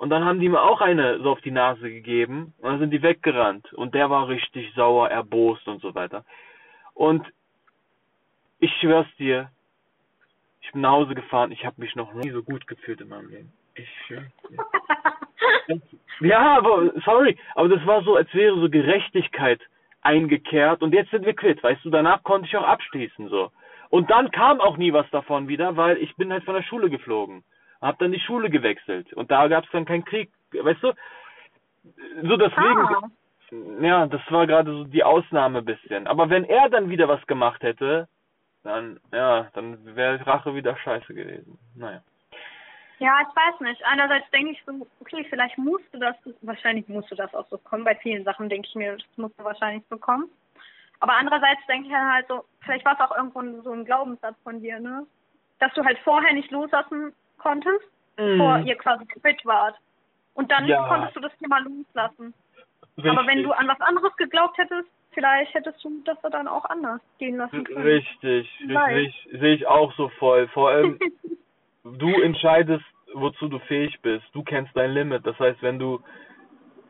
und 0.00 0.08
dann 0.08 0.24
haben 0.24 0.40
die 0.40 0.48
mir 0.48 0.62
auch 0.62 0.80
eine 0.80 1.20
so 1.20 1.30
auf 1.30 1.42
die 1.42 1.50
Nase 1.50 1.90
gegeben 1.90 2.54
und 2.58 2.70
dann 2.70 2.78
sind 2.78 2.90
die 2.90 3.02
weggerannt 3.02 3.70
und 3.74 3.94
der 3.94 4.08
war 4.08 4.28
richtig 4.28 4.72
sauer, 4.74 5.10
erbost 5.10 5.68
und 5.68 5.82
so 5.82 5.94
weiter. 5.94 6.24
Und 6.94 7.26
ich 8.60 8.72
schwör's 8.80 9.06
dir, 9.18 9.50
ich 10.62 10.72
bin 10.72 10.80
nach 10.80 10.92
Hause 10.92 11.14
gefahren, 11.14 11.52
ich 11.52 11.66
habe 11.66 11.82
mich 11.82 11.94
noch 11.96 12.14
nie 12.14 12.30
so 12.30 12.42
gut 12.42 12.66
gefühlt 12.66 13.02
in 13.02 13.08
meinem 13.08 13.28
Leben. 13.28 13.52
Ich 13.74 13.88
schwör's 14.06 14.32
dir. 14.48 14.64
Ja, 16.20 16.56
aber 16.58 16.92
sorry, 17.04 17.38
aber 17.54 17.68
das 17.68 17.86
war 17.86 18.02
so, 18.02 18.16
als 18.16 18.32
wäre 18.34 18.58
so 18.60 18.68
Gerechtigkeit 18.68 19.60
eingekehrt 20.02 20.82
und 20.82 20.92
jetzt 20.92 21.10
sind 21.10 21.24
wir 21.24 21.34
quitt, 21.34 21.62
weißt 21.62 21.84
du, 21.84 21.90
danach 21.90 22.22
konnte 22.24 22.46
ich 22.46 22.56
auch 22.56 22.66
abschließen 22.66 23.28
so. 23.28 23.50
Und 23.88 24.10
dann 24.10 24.30
kam 24.30 24.60
auch 24.60 24.76
nie 24.76 24.92
was 24.92 25.08
davon 25.10 25.48
wieder, 25.48 25.76
weil 25.76 25.96
ich 25.98 26.14
bin 26.16 26.32
halt 26.32 26.44
von 26.44 26.54
der 26.54 26.62
Schule 26.62 26.90
geflogen. 26.90 27.42
Hab 27.80 27.98
dann 27.98 28.12
die 28.12 28.20
Schule 28.20 28.50
gewechselt 28.50 29.12
und 29.14 29.30
da 29.30 29.48
gab 29.48 29.64
es 29.64 29.70
dann 29.70 29.84
keinen 29.86 30.04
Krieg, 30.04 30.30
weißt 30.52 30.82
du? 30.82 30.92
So 32.22 32.36
deswegen, 32.36 32.78
Ah. 32.78 33.08
ja, 33.80 34.06
das 34.06 34.20
war 34.30 34.46
gerade 34.46 34.70
so 34.70 34.84
die 34.84 35.02
Ausnahme 35.02 35.62
bisschen. 35.62 36.06
Aber 36.06 36.28
wenn 36.28 36.44
er 36.44 36.68
dann 36.68 36.90
wieder 36.90 37.08
was 37.08 37.26
gemacht 37.26 37.62
hätte, 37.62 38.06
dann, 38.62 39.00
ja, 39.12 39.48
dann 39.54 39.96
wäre 39.96 40.24
Rache 40.26 40.54
wieder 40.54 40.76
scheiße 40.76 41.14
gewesen. 41.14 41.58
Naja. 41.74 42.02
Ja, 42.98 43.16
ich 43.22 43.34
weiß 43.34 43.60
nicht. 43.60 43.82
Einerseits 43.86 44.30
denke 44.30 44.52
ich 44.52 44.62
so, 44.66 44.86
okay, 45.00 45.26
vielleicht 45.30 45.56
musste 45.56 45.98
das, 45.98 46.14
wahrscheinlich 46.42 46.86
musste 46.86 47.16
das 47.16 47.34
auch 47.34 47.48
so 47.48 47.56
kommen. 47.56 47.84
Bei 47.84 47.94
vielen 47.94 48.24
Sachen 48.24 48.50
denke 48.50 48.68
ich 48.68 48.74
mir, 48.74 48.92
das 48.92 49.16
musste 49.16 49.42
wahrscheinlich 49.42 49.82
so 49.88 49.96
kommen. 49.96 50.28
Aber 51.00 51.14
andererseits 51.14 51.64
denke 51.66 51.88
ich 51.88 51.94
halt 51.94 52.28
so, 52.28 52.44
vielleicht 52.60 52.84
war 52.84 52.92
es 52.92 53.00
auch 53.00 53.16
irgendwo 53.16 53.62
so 53.62 53.72
ein 53.72 53.86
Glaubenssatz 53.86 54.36
von 54.44 54.60
dir, 54.60 54.78
ne? 54.78 55.06
Dass 55.60 55.72
du 55.72 55.82
halt 55.82 55.98
vorher 56.00 56.34
nicht 56.34 56.50
loslassen 56.50 57.14
konntest, 57.40 57.84
bevor 58.16 58.58
Mhm. 58.58 58.66
ihr 58.66 58.76
quasi 58.76 59.04
quitt 59.06 59.44
wart. 59.44 59.76
Und 60.34 60.50
dann 60.50 60.66
Ja. 60.66 60.86
konntest 60.86 61.16
du 61.16 61.20
das 61.20 61.36
Thema 61.38 61.58
loslassen. 61.60 62.32
Aber 62.98 63.26
wenn 63.26 63.42
du 63.42 63.52
an 63.52 63.66
was 63.68 63.80
anderes 63.80 64.14
geglaubt 64.16 64.56
hättest, 64.58 64.88
vielleicht 65.12 65.52
hättest 65.54 65.82
du 65.82 65.90
das 66.04 66.18
dann 66.30 66.46
auch 66.48 66.64
anders 66.66 67.00
gehen 67.18 67.36
lassen 67.36 67.64
können. 67.64 67.82
Richtig, 67.82 68.48
richtig, 68.68 69.28
sehe 69.32 69.54
ich 69.54 69.66
auch 69.66 69.92
so 69.94 70.08
voll. 70.20 70.48
Vor 70.48 70.68
allem, 70.70 70.98
du 71.84 72.08
entscheidest, 72.22 72.84
wozu 73.14 73.48
du 73.48 73.58
fähig 73.60 73.98
bist. 74.02 74.24
Du 74.34 74.42
kennst 74.44 74.76
dein 74.76 74.92
Limit. 74.92 75.26
Das 75.26 75.38
heißt, 75.38 75.62
wenn 75.62 75.78
du, 75.78 76.00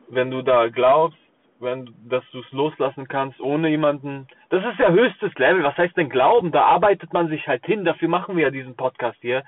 wenn 0.09 0.29
du 0.31 0.41
da 0.41 0.67
glaubst, 0.69 1.17
wenn, 1.59 1.93
dass 2.09 2.23
du 2.31 2.39
es 2.41 2.51
loslassen 2.51 3.07
kannst, 3.07 3.39
ohne 3.39 3.69
jemanden, 3.69 4.27
das 4.49 4.63
ist 4.65 4.79
ja 4.79 4.89
höchstes 4.89 5.33
Level. 5.35 5.63
Was 5.63 5.77
heißt 5.77 5.95
denn 5.95 6.09
Glauben? 6.09 6.51
Da 6.51 6.63
arbeitet 6.63 7.13
man 7.13 7.27
sich 7.29 7.47
halt 7.47 7.65
hin. 7.65 7.85
Dafür 7.85 8.07
machen 8.09 8.35
wir 8.35 8.43
ja 8.45 8.49
diesen 8.49 8.75
Podcast 8.75 9.17
hier. 9.21 9.43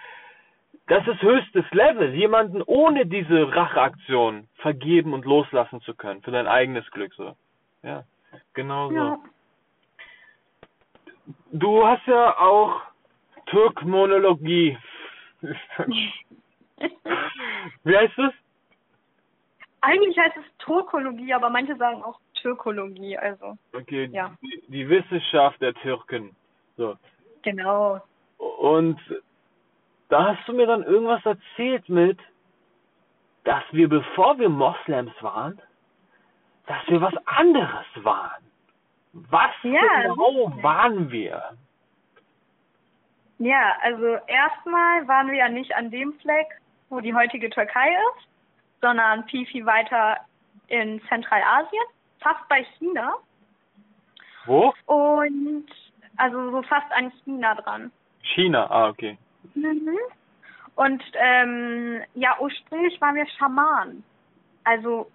Das 0.88 1.08
ist 1.08 1.22
höchstes 1.22 1.64
Level, 1.72 2.14
jemanden 2.14 2.62
ohne 2.64 3.06
diese 3.06 3.56
Racheaktion 3.56 4.48
vergeben 4.56 5.14
und 5.14 5.24
loslassen 5.26 5.80
zu 5.82 5.96
können, 5.96 6.22
für 6.22 6.32
dein 6.32 6.48
eigenes 6.48 6.90
Glück 6.92 7.14
so. 7.14 7.36
Ja, 7.84 8.04
genau 8.54 8.90
so. 8.90 8.96
Ja. 8.96 9.18
Du 11.54 11.86
hast 11.86 12.06
ja 12.06 12.38
auch 12.38 12.82
Türkmonologie. 13.46 14.78
Wie 17.84 17.98
heißt 17.98 18.18
das? 18.18 18.34
Eigentlich 19.82 20.18
heißt 20.18 20.36
es 20.38 20.44
Turkologie, 20.60 21.34
aber 21.34 21.50
manche 21.50 21.76
sagen 21.78 22.04
auch 22.04 22.20
Türkologie, 22.36 23.18
also 23.18 23.58
Okay, 23.74 24.10
Ja. 24.12 24.36
die, 24.42 24.64
die 24.68 24.90
Wissenschaft 24.90 25.62
der 25.62 25.74
Türken. 25.76 26.36
So. 26.76 26.96
genau. 27.42 28.02
Und 28.38 29.00
da 30.14 30.26
hast 30.28 30.48
du 30.48 30.54
mir 30.54 30.68
dann 30.68 30.84
irgendwas 30.84 31.26
erzählt 31.26 31.90
mit, 31.90 32.20
dass 33.46 33.64
wir, 33.72 33.90
bevor 33.90 34.38
wir 34.38 34.48
Moslems 34.48 35.12
waren, 35.22 35.60
dass 36.68 36.88
wir 36.88 37.02
was 37.02 37.16
anderes 37.26 37.88
waren. 37.96 38.44
Was 39.14 39.52
Ja, 39.64 39.82
genau 40.04 40.54
waren 40.62 41.10
wir? 41.12 41.58
Ja, 43.40 43.76
also 43.82 44.18
erstmal 44.28 45.08
waren 45.08 45.32
wir 45.32 45.38
ja 45.38 45.50
nicht 45.50 45.76
an 45.76 45.90
dem 45.90 46.14
Fleck, 46.20 46.62
wo 46.90 47.00
die 47.00 47.16
heutige 47.16 47.50
Türkei 47.50 47.90
ist, 47.90 48.28
sondern 48.82 49.24
viel, 49.30 49.48
viel 49.48 49.66
weiter 49.66 50.18
in 50.68 51.02
Zentralasien, 51.10 51.86
fast 52.20 52.48
bei 52.50 52.64
China 52.78 53.16
Wo? 54.46 54.76
und 54.86 55.66
also 56.18 56.52
so 56.52 56.62
fast 56.62 56.92
an 56.92 57.12
China 57.24 57.56
dran. 57.56 57.92
China, 58.22 58.68
ah, 58.70 58.90
okay. 58.90 59.18
Mhm. 59.56 59.98
Und 60.76 61.04
ähm, 61.14 62.02
ja, 62.16 62.36
ursprünglich 62.40 63.00
waren 63.00 63.16
wir 63.16 63.28
Schamanen. 63.28 64.04
Also 64.64 65.12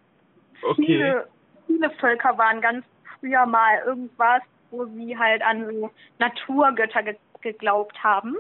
Okay. 0.62 0.86
viele, 0.86 1.28
viele 1.66 1.90
Völker 1.90 2.36
waren 2.36 2.60
ganz 2.60 2.84
früher 3.18 3.46
mal 3.46 3.78
irgendwas, 3.86 4.42
wo 4.70 4.84
sie 4.86 5.16
halt 5.18 5.42
an 5.42 5.66
so 5.66 5.90
Naturgötter 6.18 7.02
ge 7.02 7.16
geglaubt 7.40 8.02
haben. 8.02 8.34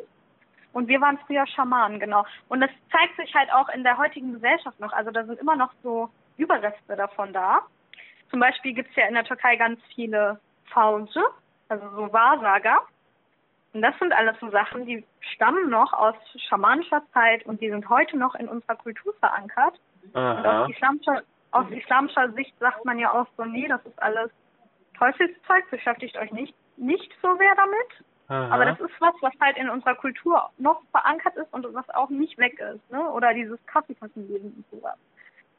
Und 0.72 0.88
wir 0.88 1.00
waren 1.00 1.18
früher 1.24 1.46
Schamanen, 1.46 2.00
genau. 2.00 2.26
Und 2.48 2.60
das 2.60 2.70
zeigt 2.90 3.16
sich 3.16 3.32
halt 3.32 3.48
auch 3.52 3.68
in 3.68 3.84
der 3.84 3.96
heutigen 3.96 4.32
Gesellschaft 4.32 4.78
noch. 4.80 4.92
Also 4.92 5.12
da 5.12 5.24
sind 5.24 5.38
immer 5.38 5.54
noch 5.54 5.72
so 5.84 6.10
Überreste 6.36 6.96
davon 6.96 7.32
da. 7.32 7.60
Zum 8.30 8.40
Beispiel 8.40 8.74
gibt's 8.74 8.96
ja 8.96 9.06
in 9.06 9.14
der 9.14 9.22
Türkei 9.22 9.54
ganz 9.54 9.80
viele 9.94 10.40
Falsche, 10.66 11.22
also 11.68 11.88
so 11.90 12.12
Wahrsager. 12.12 12.82
Und 13.72 13.82
das 13.82 13.98
sind 13.98 14.12
alles 14.12 14.36
so 14.40 14.50
Sachen, 14.50 14.86
die 14.86 15.04
stammen 15.34 15.68
noch 15.68 15.92
aus 15.92 16.14
schamanischer 16.48 17.02
Zeit 17.12 17.44
und 17.46 17.60
die 17.60 17.70
sind 17.70 17.88
heute 17.88 18.16
noch 18.16 18.34
in 18.34 18.48
unserer 18.48 18.76
Kultur 18.76 19.14
verankert. 19.20 19.78
Und 20.02 20.16
Aha. 20.16 20.64
aus 20.64 20.70
islamischer, 20.70 21.22
aus 21.50 21.70
islamischer 21.70 22.32
Sicht 22.32 22.58
sagt 22.58 22.84
man 22.84 22.98
ja 22.98 23.12
auch 23.12 23.26
so, 23.36 23.44
nee, 23.44 23.68
das 23.68 23.84
ist 23.84 24.02
alles 24.02 24.30
Teufelszeug, 24.96 25.70
beschäftigt 25.70 26.16
euch 26.16 26.32
nicht, 26.32 26.54
nicht 26.76 27.12
so 27.22 27.36
sehr 27.36 27.54
damit. 27.56 28.08
Aha. 28.28 28.54
Aber 28.54 28.64
das 28.64 28.80
ist 28.80 29.00
was, 29.00 29.14
was 29.20 29.32
halt 29.40 29.56
in 29.56 29.68
unserer 29.68 29.94
Kultur 29.94 30.50
noch 30.58 30.82
verankert 30.90 31.36
ist 31.36 31.52
und 31.52 31.66
was 31.74 31.88
auch 31.90 32.10
nicht 32.10 32.38
weg 32.38 32.58
ist, 32.58 32.90
ne? 32.90 33.10
Oder 33.10 33.32
dieses 33.34 33.58
Kaffeekassenlesen 33.66 34.52
und 34.56 34.64
sowas. 34.70 34.96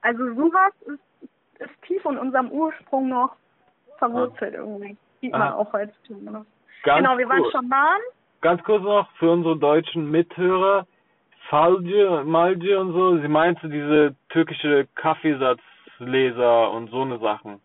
Also 0.01 0.34
sowas 0.34 0.74
ist, 0.82 1.30
ist 1.60 1.82
tief 1.84 2.03
in 2.05 2.18
unserem 2.18 2.51
Ursprung 2.51 3.10
noch 3.10 3.36
verwurzelt 3.97 4.53
irgendwie. 4.53 4.97
Sieht 5.22 5.32
man 5.32 5.41
Aha. 5.41 5.55
auch 5.55 5.74
heutzutage 5.74 6.32
noch. 6.32 6.45
Ganz 6.84 7.04
genau, 7.06 7.18
wir 7.18 7.28
waren 7.30 7.42
kurz- 7.42 7.52
Schamanen. 7.52 8.02
Ganz 8.42 8.64
kurz 8.64 8.84
noch 8.84 9.12
für 9.18 9.32
unsere 9.32 9.58
deutschen 9.58 10.10
Mithörer. 10.12 10.86
Falce, 11.50 12.24
Malce 12.26 12.80
und 12.80 12.94
so, 12.94 13.18
sie 13.18 13.28
meinte 13.28 13.68
diese 13.70 14.16
türkische 14.30 14.88
Kaffeesatzleser 14.96 16.72
und 16.72 16.90
so 16.92 17.02
eine 17.02 17.18
Sachen. 17.20 17.60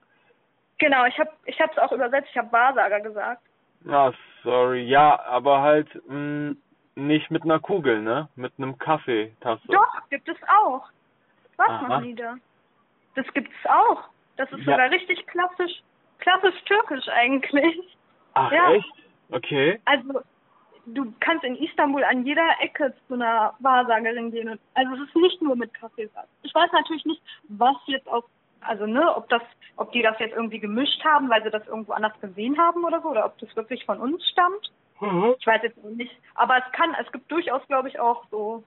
Genau, 0.79 1.05
ich 1.05 1.19
habe 1.19 1.31
ich 1.45 1.61
hab's 1.61 1.79
auch 1.79 1.93
übersetzt, 1.93 2.29
ich 2.31 2.39
habe 2.39 2.51
Wahrsager 2.53 3.01
gesagt. 3.01 3.43
Ah, 3.89 4.13
sorry. 4.43 4.83
Ja, 4.85 5.21
aber 5.27 5.61
halt 5.61 5.89
mh, 6.09 6.55
nicht 6.97 7.31
mit 7.31 7.45
einer 7.45 7.61
Kugel, 7.61 8.01
ne? 8.01 8.29
Mit 8.37 8.53
einem 8.59 8.79
Kaffeetasse. 8.79 9.63
Doch, 9.69 10.09
gibt 10.11 10.29
es 10.29 10.37
auch. 10.63 10.89
Was 11.57 11.69
Aha. 11.69 11.89
noch 11.89 12.01
nieder? 12.01 12.37
Das 13.15 13.27
gibt's 13.35 13.55
auch. 13.67 14.05
Das 14.37 14.51
ist 14.51 14.61
Ja. 14.65 14.73
sogar 14.73 14.91
richtig 14.91 15.25
klassisch, 15.27 15.83
klassisch 16.19 16.61
türkisch 16.65 17.07
eigentlich. 17.09 17.97
Ach, 18.35 18.51
ja. 18.51 18.73
echt? 18.73 18.93
Okay. 19.31 19.81
Also 19.85 20.21
du 20.87 21.13
kannst 21.21 21.45
in 21.45 21.57
Istanbul 21.57 22.05
an 22.05 22.25
jeder 22.27 22.47
Ecke 22.61 22.95
zu 23.09 23.15
einer 23.15 23.55
Wahrsagerin 23.61 24.31
gehen. 24.31 24.49
Und, 24.51 24.61
also 24.75 24.95
es 24.95 25.09
ist 25.09 25.17
nicht 25.17 25.41
nur 25.43 25.57
mit 25.57 25.73
Kaffeesatz. 25.75 26.29
Ich 26.43 26.55
weiß 26.55 26.71
natürlich 26.73 27.05
nicht, 27.07 27.23
was 27.49 27.77
jetzt 27.87 28.09
auf, 28.09 28.25
also 28.61 28.87
ne, 28.87 29.15
ob 29.17 29.29
das, 29.29 29.43
ob 29.77 29.93
die 29.93 30.03
das 30.03 30.19
jetzt 30.19 30.35
irgendwie 30.35 30.59
gemischt 30.61 31.03
haben, 31.05 31.29
weil 31.31 31.43
sie 31.43 31.51
das 31.51 31.67
irgendwo 31.67 31.93
anders 31.93 32.19
gesehen 32.21 32.59
haben 32.59 32.85
oder 32.85 33.01
so, 33.01 33.09
oder 33.09 33.25
ob 33.27 33.39
das 33.39 33.55
wirklich 33.57 33.85
von 33.85 33.99
uns 34.01 34.27
stammt. 34.29 34.73
Mhm. 35.01 35.35
Ich 35.39 35.47
weiß 35.47 35.63
jetzt 35.63 35.83
nicht. 35.85 36.15
Aber 36.35 36.57
es 36.59 36.73
kann, 36.73 36.95
es 37.01 37.11
gibt 37.13 37.31
durchaus, 37.31 37.67
glaube 37.67 37.89
ich, 37.89 37.99
auch 37.99 38.25
so 38.31 38.63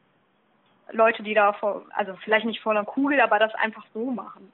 Leute, 0.91 1.21
die 1.23 1.33
da 1.33 1.53
vor, 1.53 1.85
also 1.93 2.13
vielleicht 2.23 2.45
nicht 2.45 2.61
vor 2.61 2.71
einer 2.73 2.85
Kugel, 2.85 3.19
aber 3.21 3.39
das 3.39 3.53
einfach 3.55 3.85
so 3.93 4.09
machen. 4.11 4.51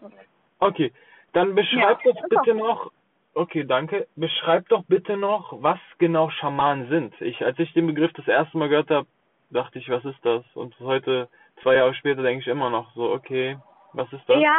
Okay. 0.59 0.91
Dann 1.33 1.55
beschreib 1.55 2.03
Ja, 2.03 2.11
ist 2.11 2.21
bitte 2.29 2.51
auch- 2.51 2.55
noch. 2.55 2.91
Okay, 3.35 3.63
danke. 3.63 4.07
Beschreib 4.15 4.69
doch 4.69 4.83
bitte 4.83 5.17
noch, 5.17 5.61
was 5.61 5.79
genau 5.97 6.29
Schamanen 6.29 6.87
sind. 6.89 7.19
Ich, 7.21 7.43
als 7.43 7.57
ich 7.59 7.73
den 7.73 7.87
Begriff 7.87 8.13
das 8.13 8.27
erste 8.27 8.57
Mal 8.57 8.69
gehört 8.69 8.91
habe, 8.91 9.07
dachte 9.49 9.79
ich, 9.79 9.89
was 9.89 10.05
ist 10.05 10.23
das? 10.23 10.43
Und 10.53 10.79
heute, 10.79 11.27
zwei 11.61 11.75
Jahre 11.75 11.93
später, 11.95 12.21
denke 12.21 12.41
ich 12.41 12.47
immer 12.47 12.69
noch 12.69 12.93
so, 12.93 13.11
okay, 13.11 13.57
was 13.93 14.11
ist 14.13 14.27
das? 14.27 14.39
Ja, 14.39 14.55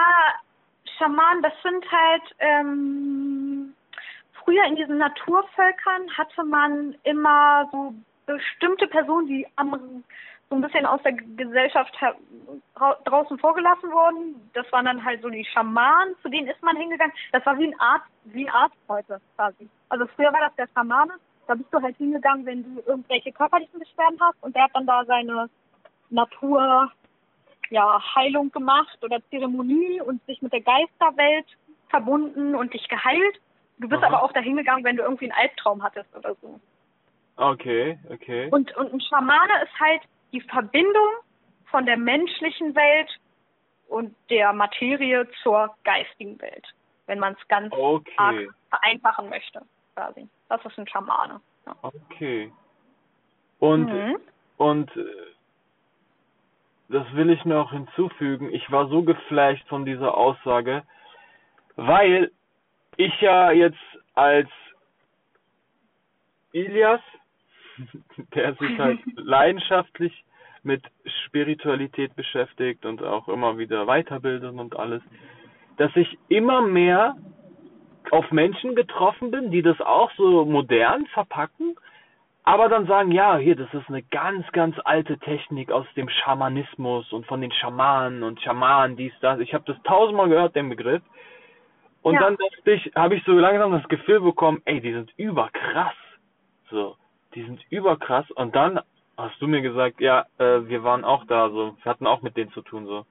Schamanen, 0.98 1.42
das 1.42 1.52
sind 1.62 1.84
halt, 1.90 2.22
ähm, 2.38 3.74
früher 4.44 4.64
in 4.66 4.76
diesen 4.76 4.98
Naturvölkern 4.98 6.10
hatte 6.16 6.44
man 6.44 6.94
immer 7.04 7.68
so 7.70 7.94
bestimmte 8.26 8.86
Personen, 8.86 9.26
die 9.26 9.46
am, 9.56 10.04
so 10.54 10.58
ein 10.58 10.62
bisschen 10.62 10.86
aus 10.86 11.02
der 11.02 11.12
Gesellschaft 11.12 11.92
draußen 13.04 13.38
vorgelassen 13.38 13.90
wurden. 13.90 14.50
Das 14.54 14.70
waren 14.70 14.84
dann 14.84 15.04
halt 15.04 15.20
so 15.20 15.28
die 15.28 15.44
Schamanen, 15.44 16.14
zu 16.22 16.28
denen 16.28 16.46
ist 16.46 16.62
man 16.62 16.76
hingegangen. 16.76 17.12
Das 17.32 17.44
war 17.44 17.58
wie 17.58 17.66
ein 17.66 17.80
Arzt, 17.80 18.06
wie 18.24 18.46
ein 18.46 18.54
Arzt 18.54 18.76
heute 18.88 19.20
quasi. 19.34 19.68
Also 19.88 20.06
früher 20.14 20.32
war 20.32 20.40
das 20.40 20.54
der 20.56 20.68
Schamane. 20.72 21.14
Da 21.48 21.54
bist 21.54 21.72
du 21.72 21.82
halt 21.82 21.96
hingegangen, 21.96 22.46
wenn 22.46 22.62
du 22.62 22.82
irgendwelche 22.86 23.32
körperlichen 23.32 23.78
Beschwerden 23.80 24.18
hast 24.20 24.42
und 24.42 24.54
der 24.54 24.64
hat 24.64 24.70
dann 24.74 24.86
da 24.86 25.04
seine 25.04 25.50
Natur, 26.10 26.90
ja, 27.70 28.00
Heilung 28.14 28.52
gemacht 28.52 28.98
oder 29.02 29.18
Zeremonie 29.30 30.00
und 30.00 30.24
sich 30.26 30.40
mit 30.40 30.52
der 30.52 30.60
Geisterwelt 30.60 31.46
verbunden 31.88 32.54
und 32.54 32.72
dich 32.72 32.88
geheilt. 32.88 33.40
Du 33.78 33.88
bist 33.88 34.02
Aha. 34.02 34.06
aber 34.06 34.22
auch 34.22 34.32
dahin 34.32 34.56
gegangen, 34.56 34.84
wenn 34.84 34.96
du 34.96 35.02
irgendwie 35.02 35.30
einen 35.30 35.40
Albtraum 35.40 35.82
hattest 35.82 36.14
oder 36.14 36.34
so. 36.40 36.60
Okay, 37.36 37.98
okay. 38.10 38.48
Und, 38.52 38.74
und 38.76 38.92
ein 38.92 39.00
Schamane 39.00 39.52
ist 39.64 39.80
halt 39.80 40.02
die 40.34 40.40
Verbindung 40.40 41.10
von 41.66 41.86
der 41.86 41.96
menschlichen 41.96 42.74
Welt 42.74 43.08
und 43.88 44.14
der 44.30 44.52
Materie 44.52 45.28
zur 45.42 45.74
geistigen 45.84 46.40
Welt, 46.40 46.66
wenn 47.06 47.20
man 47.20 47.34
es 47.34 47.48
ganz 47.48 47.72
Okay, 47.72 48.48
vereinfachen 48.68 49.28
möchte, 49.28 49.62
quasi. 49.94 50.28
Das 50.48 50.64
ist 50.64 50.76
ein 50.76 50.88
Schamane. 50.88 51.40
Ja. 51.66 51.76
okay. 51.82 52.52
Und, 53.60 53.84
Mhm. 53.86 54.16
und 54.56 54.96
äh, 54.96 55.04
das 56.88 57.06
will 57.14 57.30
ich 57.30 57.44
noch 57.44 57.70
hinzufügen. 57.70 58.52
Ich 58.52 58.70
war 58.72 58.88
so 58.88 59.02
geflasht 59.02 59.66
von 59.68 59.84
dieser 59.84 60.16
Aussage, 60.16 60.82
weil 61.76 62.32
ich 62.96 63.20
ja 63.20 63.52
jetzt 63.52 63.78
als 64.14 64.48
Ilias, 66.52 67.00
der 68.34 68.54
sich 68.54 68.78
halt 68.78 68.98
leidenschaftlich 69.16 70.24
mit 70.62 70.82
Spiritualität 71.26 72.16
beschäftigt 72.16 72.86
und 72.86 73.02
auch 73.02 73.28
immer 73.28 73.58
wieder 73.58 73.86
weiterbildet 73.86 74.54
und 74.54 74.76
alles, 74.76 75.02
dass 75.76 75.94
ich 75.96 76.18
immer 76.28 76.62
mehr 76.62 77.16
auf 78.10 78.30
Menschen 78.30 78.74
getroffen 78.74 79.30
bin, 79.30 79.50
die 79.50 79.62
das 79.62 79.80
auch 79.80 80.10
so 80.16 80.44
modern 80.44 81.06
verpacken, 81.06 81.76
aber 82.44 82.68
dann 82.68 82.86
sagen, 82.86 83.10
ja, 83.10 83.38
hier, 83.38 83.56
das 83.56 83.72
ist 83.72 83.88
eine 83.88 84.02
ganz, 84.02 84.46
ganz 84.52 84.76
alte 84.84 85.18
Technik 85.18 85.72
aus 85.72 85.86
dem 85.96 86.10
Schamanismus 86.10 87.10
und 87.12 87.26
von 87.26 87.40
den 87.40 87.50
Schamanen 87.52 88.22
und 88.22 88.40
Schamanen, 88.42 88.96
dies, 88.96 89.14
das. 89.20 89.40
Ich 89.40 89.54
habe 89.54 89.64
das 89.66 89.82
tausendmal 89.84 90.28
gehört, 90.28 90.54
den 90.54 90.68
Begriff. 90.68 91.02
Und 92.02 92.14
Ja. 92.14 92.20
dann 92.20 92.36
dachte 92.36 92.72
ich, 92.72 92.92
habe 92.94 93.14
ich 93.14 93.24
so 93.24 93.32
langsam 93.32 93.72
das 93.72 93.88
Gefühl 93.88 94.20
bekommen, 94.20 94.60
ey, 94.66 94.78
die 94.82 94.92
sind 94.92 95.10
überkrass. 95.16 95.94
So, 96.70 96.96
die 97.34 97.44
sind 97.44 97.60
überkrass. 97.70 98.30
Und 98.32 98.54
dann 98.54 98.80
hast 99.16 99.40
du 99.40 99.46
mir 99.46 99.62
gesagt, 99.62 100.00
ja, 100.00 100.26
äh, 100.38 100.66
wir 100.66 100.84
waren 100.84 101.04
auch 101.04 101.24
da, 101.26 101.50
so, 101.50 101.76
wir 101.82 101.90
hatten 101.90 102.06
auch 102.06 102.22
mit 102.22 102.36
denen 102.36 102.52
zu 102.52 102.62
tun, 102.62 102.86
so. 102.86 103.06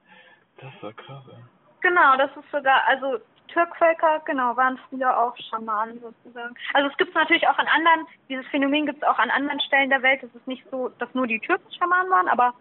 Das 0.60 0.72
war 0.82 0.92
krass, 0.92 1.22
ey. 1.28 1.42
Genau, 1.80 2.16
das 2.16 2.30
ist 2.36 2.50
sogar, 2.50 2.82
also 2.86 3.18
Türkvölker, 3.48 4.22
genau, 4.24 4.56
waren 4.56 4.78
früher 4.88 5.18
auch 5.18 5.36
Schamanen 5.36 6.00
sozusagen. 6.00 6.54
Also 6.72 6.90
es 6.90 6.96
gibt 6.96 7.10
es 7.10 7.14
natürlich 7.14 7.46
auch 7.46 7.58
an 7.58 7.68
anderen, 7.68 8.06
dieses 8.28 8.46
Phänomen 8.46 8.86
gibt 8.86 9.02
es 9.02 9.08
auch 9.08 9.18
an 9.18 9.30
anderen 9.30 9.60
Stellen 9.60 9.90
der 9.90 10.02
Welt. 10.02 10.22
Es 10.22 10.34
ist 10.34 10.46
nicht 10.46 10.64
so, 10.70 10.88
dass 10.98 11.12
nur 11.14 11.26
die 11.26 11.40
Türken 11.40 11.70
Schamanen 11.72 12.10
waren, 12.10 12.28
aber 12.28 12.54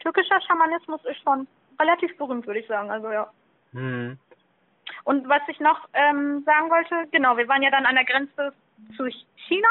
türkischer 0.00 0.40
Schamanismus 0.40 1.04
ist 1.04 1.22
schon 1.22 1.46
relativ 1.78 2.16
berühmt, 2.16 2.46
würde 2.46 2.60
ich 2.60 2.66
sagen. 2.66 2.90
Also 2.90 3.10
ja. 3.10 3.30
Hm. 3.72 4.18
Und 5.04 5.28
was 5.28 5.42
ich 5.48 5.60
noch 5.60 5.88
ähm, 5.92 6.42
sagen 6.44 6.70
wollte, 6.70 7.06
genau, 7.10 7.36
wir 7.36 7.48
waren 7.48 7.62
ja 7.62 7.70
dann 7.70 7.86
an 7.86 7.94
der 7.94 8.04
Grenze 8.04 8.52
zu 8.96 9.08
China 9.46 9.68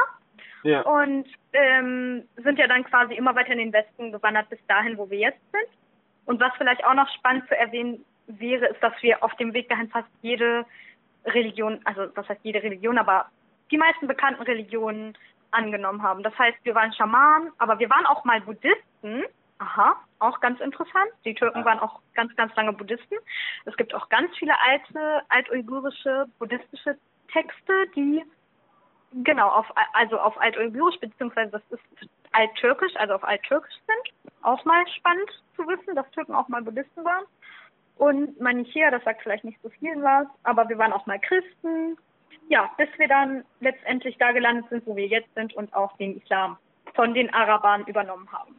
Ja. 0.64 0.82
und 0.82 1.28
ähm, 1.54 2.24
sind 2.38 2.60
ja 2.60 2.68
dann 2.68 2.84
quasi 2.84 3.14
immer 3.14 3.36
weiter 3.36 3.52
in 3.52 3.60
den 3.60 3.74
Westen 3.74 4.12
gewandert 4.12 4.50
bis 4.50 4.60
dahin, 4.68 4.98
wo 4.98 5.10
wir 5.10 5.18
jetzt 5.18 5.42
sind. 5.52 5.70
Und 6.26 6.40
was 6.40 6.52
vielleicht 6.58 6.84
auch 6.86 6.94
noch 6.94 7.10
spannend 7.16 7.48
zu 7.48 7.58
erwähnen 7.58 8.06
wäre, 8.28 8.68
ist, 8.68 8.82
dass 8.84 8.94
wir 9.02 9.24
auf 9.24 9.34
dem 9.36 9.54
Weg 9.54 9.70
dahin 9.70 9.90
fast 9.90 10.10
jede 10.22 10.66
Religion, 11.26 11.80
also 11.86 12.08
was 12.16 12.28
heißt 12.30 12.42
jede 12.44 12.62
Religion, 12.62 12.98
aber 12.98 13.26
die 13.72 13.78
meisten 13.78 14.08
bekannten 14.08 14.44
Religionen 14.44 15.18
angenommen 15.52 16.04
haben. 16.04 16.24
Das 16.24 16.38
heißt, 16.38 16.58
wir 16.64 16.76
waren 16.76 16.94
Schamanen, 16.94 17.52
aber 17.58 17.80
wir 17.80 17.90
waren 17.90 18.06
auch 18.06 18.24
mal 18.26 18.42
Buddhisten. 18.42 19.24
Aha, 19.58 19.96
auch 20.20 20.40
ganz 20.40 20.60
interessant. 20.62 21.12
Die 21.26 21.34
Türken 21.34 21.66
waren 21.66 21.80
auch 21.80 22.00
ganz, 22.14 22.34
ganz 22.36 22.56
lange 22.56 22.74
Buddhisten. 22.74 23.16
Es 23.66 23.76
gibt 23.76 23.94
auch 23.94 24.08
ganz 24.10 24.32
viele 24.38 24.54
alte, 24.62 25.22
altuigurische, 25.28 26.28
buddhistische 26.38 26.98
Texte, 27.32 27.74
die 27.96 28.24
genau 29.24 29.50
auf 29.50 29.66
also 29.94 30.20
auf 30.20 30.40
altuigurisch 30.40 31.00
beziehungsweise 31.00 31.52
das 31.52 31.62
ist 31.72 32.10
alttürkisch, 32.32 32.96
also 32.96 33.16
auf 33.16 33.24
alttürkisch 33.24 33.76
sind. 33.86 34.34
Auch 34.42 34.64
mal 34.66 34.88
spannend 34.98 35.30
zu 35.56 35.68
wissen, 35.68 35.96
dass 35.96 36.10
Türken 36.12 36.34
auch 36.34 36.48
mal 36.48 36.62
Buddhisten 36.62 37.04
waren. 37.04 37.26
Und 37.98 38.40
Manichäer, 38.40 38.92
das 38.92 39.04
sagt 39.04 39.22
vielleicht 39.24 39.44
nicht 39.44 39.60
so 39.62 39.70
vielen 39.70 40.02
was, 40.02 40.28
aber 40.44 40.70
wir 40.70 40.78
waren 40.78 40.94
auch 40.94 41.06
mal 41.06 41.20
Christen. 41.20 41.98
Ja, 42.48 42.72
bis 42.78 42.88
wir 42.98 43.08
dann 43.08 43.44
letztendlich 43.60 44.18
da 44.18 44.32
gelandet 44.32 44.70
sind, 44.70 44.88
wo 44.88 44.96
wir 44.96 45.06
jetzt 45.06 45.34
sind 45.36 45.54
und 45.54 45.74
auch 45.74 45.96
den 45.98 46.18
Islam 46.18 46.58
von 46.96 47.14
den 47.14 47.32
Arabern 47.34 47.84
übernommen 47.86 48.32
haben. 48.32 48.56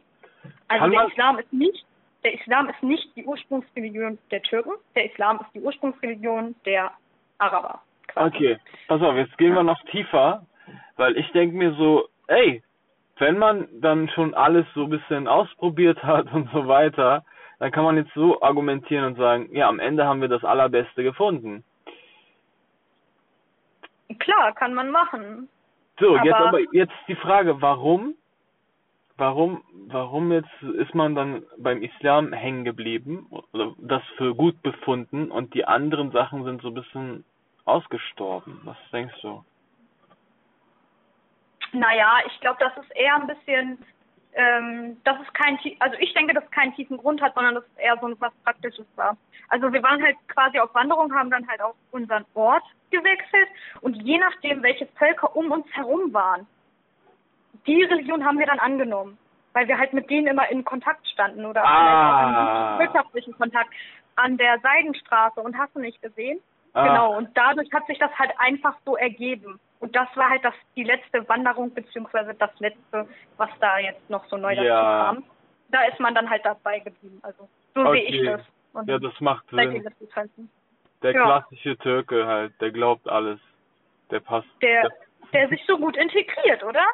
Also 0.67 0.87
der 0.87 1.07
Islam 1.07 1.39
ist 1.39 1.51
nicht, 1.51 1.85
der 2.23 2.39
Islam 2.39 2.69
ist 2.69 2.81
nicht 2.83 3.15
die 3.15 3.25
Ursprungsreligion 3.25 4.17
der 4.29 4.41
Türken, 4.43 4.71
der 4.95 5.11
Islam 5.11 5.39
ist 5.41 5.53
die 5.53 5.59
Ursprungsreligion 5.59 6.55
der 6.65 6.91
Araber. 7.39 7.81
Okay, 8.15 8.57
pass 8.87 9.01
auf, 9.01 9.15
jetzt 9.15 9.37
gehen 9.37 9.53
wir 9.53 9.63
noch 9.63 9.81
tiefer, 9.85 10.45
weil 10.97 11.17
ich 11.17 11.29
denke 11.31 11.55
mir 11.55 11.73
so, 11.73 12.07
ey, 12.27 12.61
wenn 13.17 13.37
man 13.37 13.67
dann 13.81 14.09
schon 14.09 14.33
alles 14.33 14.65
so 14.73 14.83
ein 14.85 14.89
bisschen 14.89 15.27
ausprobiert 15.27 16.01
hat 16.03 16.31
und 16.33 16.49
so 16.51 16.67
weiter, 16.67 17.23
dann 17.59 17.71
kann 17.71 17.83
man 17.83 17.97
jetzt 17.97 18.13
so 18.15 18.41
argumentieren 18.41 19.05
und 19.05 19.17
sagen, 19.17 19.49
ja, 19.55 19.67
am 19.69 19.79
Ende 19.79 20.05
haben 20.05 20.21
wir 20.21 20.27
das 20.27 20.43
Allerbeste 20.43 21.03
gefunden. 21.03 21.63
Klar, 24.19 24.53
kann 24.55 24.73
man 24.73 24.89
machen. 24.91 25.47
So, 25.99 26.17
jetzt 26.17 26.33
Aber- 26.33 26.47
aber 26.47 26.59
jetzt 26.73 26.93
die 27.07 27.15
Frage, 27.15 27.61
warum, 27.61 28.15
warum, 29.17 29.63
warum 29.87 30.31
jetzt 30.31 30.49
ist 30.63 30.95
man 30.95 31.13
dann 31.15 31.43
beim 31.59 31.81
Islam 31.83 32.33
hängen 32.33 32.65
geblieben 32.65 33.27
oder 33.29 33.73
das 33.77 34.01
für 34.17 34.33
gut 34.33 34.61
befunden 34.63 35.29
und 35.31 35.53
die 35.53 35.65
anderen 35.65 36.11
Sachen 36.11 36.43
sind 36.43 36.61
so 36.63 36.69
ein 36.69 36.73
bisschen 36.73 37.23
ausgestorben? 37.71 38.59
Was 38.63 38.77
denkst 38.91 39.15
du? 39.21 39.43
Naja, 41.73 42.17
ich 42.27 42.39
glaube, 42.41 42.57
das 42.59 42.75
ist 42.83 42.91
eher 42.95 43.15
ein 43.15 43.27
bisschen, 43.27 43.77
ähm, 44.33 44.97
dass 45.03 45.17
es 45.21 45.33
kein, 45.33 45.57
also 45.79 45.95
ich 45.99 46.13
denke, 46.13 46.33
dass 46.33 46.43
es 46.43 46.51
keinen 46.51 46.75
tiefen 46.75 46.97
Grund 46.97 47.21
hat, 47.21 47.33
sondern 47.33 47.55
dass 47.55 47.63
es 47.63 47.77
eher 47.77 47.97
so 48.01 48.13
was 48.19 48.33
Praktisches 48.43 48.85
war. 48.95 49.15
Also 49.49 49.71
wir 49.71 49.81
waren 49.83 50.03
halt 50.03 50.17
quasi 50.27 50.59
auf 50.59 50.73
Wanderung, 50.75 51.13
haben 51.13 51.29
dann 51.29 51.47
halt 51.47 51.61
auch 51.61 51.75
unseren 51.91 52.25
Ort 52.33 52.63
gewechselt 52.89 53.47
und 53.81 53.95
je 54.03 54.17
nachdem, 54.17 54.63
welche 54.63 54.85
Völker 54.97 55.33
um 55.35 55.51
uns 55.51 55.65
herum 55.73 56.13
waren, 56.13 56.45
die 57.67 57.83
Religion 57.83 58.25
haben 58.25 58.39
wir 58.39 58.45
dann 58.47 58.59
angenommen, 58.59 59.17
weil 59.53 59.67
wir 59.67 59.77
halt 59.77 59.93
mit 59.93 60.09
denen 60.09 60.27
immer 60.27 60.49
in 60.49 60.65
Kontakt 60.65 61.07
standen 61.07 61.45
oder 61.45 61.63
Ah. 61.63 62.73
in 62.73 62.79
wirtschaftlichen 62.79 63.37
Kontakt 63.37 63.69
an 64.15 64.37
der 64.37 64.59
Seidenstraße 64.59 65.39
und 65.41 65.57
hast 65.57 65.73
du 65.75 65.79
nicht 65.79 66.01
gesehen? 66.01 66.39
Ah. 66.73 66.87
Genau, 66.87 67.17
und 67.17 67.29
dadurch 67.35 67.71
hat 67.73 67.85
sich 67.87 67.99
das 67.99 68.11
halt 68.17 68.31
einfach 68.37 68.75
so 68.85 68.95
ergeben. 68.95 69.59
Und 69.79 69.95
das 69.95 70.07
war 70.15 70.29
halt 70.29 70.43
das, 70.45 70.53
die 70.75 70.83
letzte 70.83 71.27
Wanderung, 71.27 71.73
beziehungsweise 71.73 72.33
das 72.35 72.51
letzte, 72.59 73.07
was 73.37 73.49
da 73.59 73.79
jetzt 73.79 74.09
noch 74.09 74.23
so 74.27 74.37
neu 74.37 74.55
dazu 74.55 74.67
Ja. 74.67 74.81
kam. 75.13 75.23
Da 75.69 75.83
ist 75.85 75.99
man 75.99 76.13
dann 76.15 76.29
halt 76.29 76.45
dabei 76.45 76.79
geblieben. 76.79 77.19
Also 77.23 77.49
so 77.73 77.91
sehe 77.91 78.03
ich 78.03 78.19
Okay. 78.21 78.25
das. 78.37 78.41
Und 78.73 78.87
Ja, 78.89 78.99
das 78.99 79.19
macht 79.19 79.49
Sinn. 79.49 79.85
halt 80.15 80.29
so. 80.37 80.43
Der 81.01 81.11
Ja. 81.13 81.23
klassische 81.23 81.77
Türke 81.77 82.25
halt, 82.27 82.53
der 82.61 82.71
glaubt 82.71 83.07
alles. 83.09 83.39
Der 84.11 84.19
passt. 84.19 84.47
der, 84.61 84.89
der 85.33 85.47
sich 85.49 85.63
so 85.65 85.77
gut 85.77 85.97
integriert, 85.97 86.63
oder? 86.63 86.85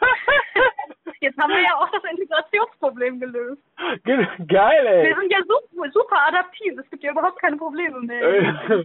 Jetzt 1.20 1.38
haben 1.38 1.50
wir 1.50 1.60
ja 1.62 1.74
auch 1.76 1.88
das 1.90 2.02
Integrationsproblem 2.04 3.20
gelöst. 3.20 3.62
Ge- 4.04 4.26
Geil, 4.46 4.84
Wir 4.84 5.10
ey. 5.10 5.14
sind 5.14 5.30
ja 5.32 5.38
super, 5.46 5.90
super 5.92 6.16
adaptiv. 6.28 6.78
Es 6.78 6.90
gibt 6.90 7.02
ja 7.02 7.12
überhaupt 7.12 7.40
keine 7.40 7.56
Probleme 7.56 8.00
mehr. 8.00 8.84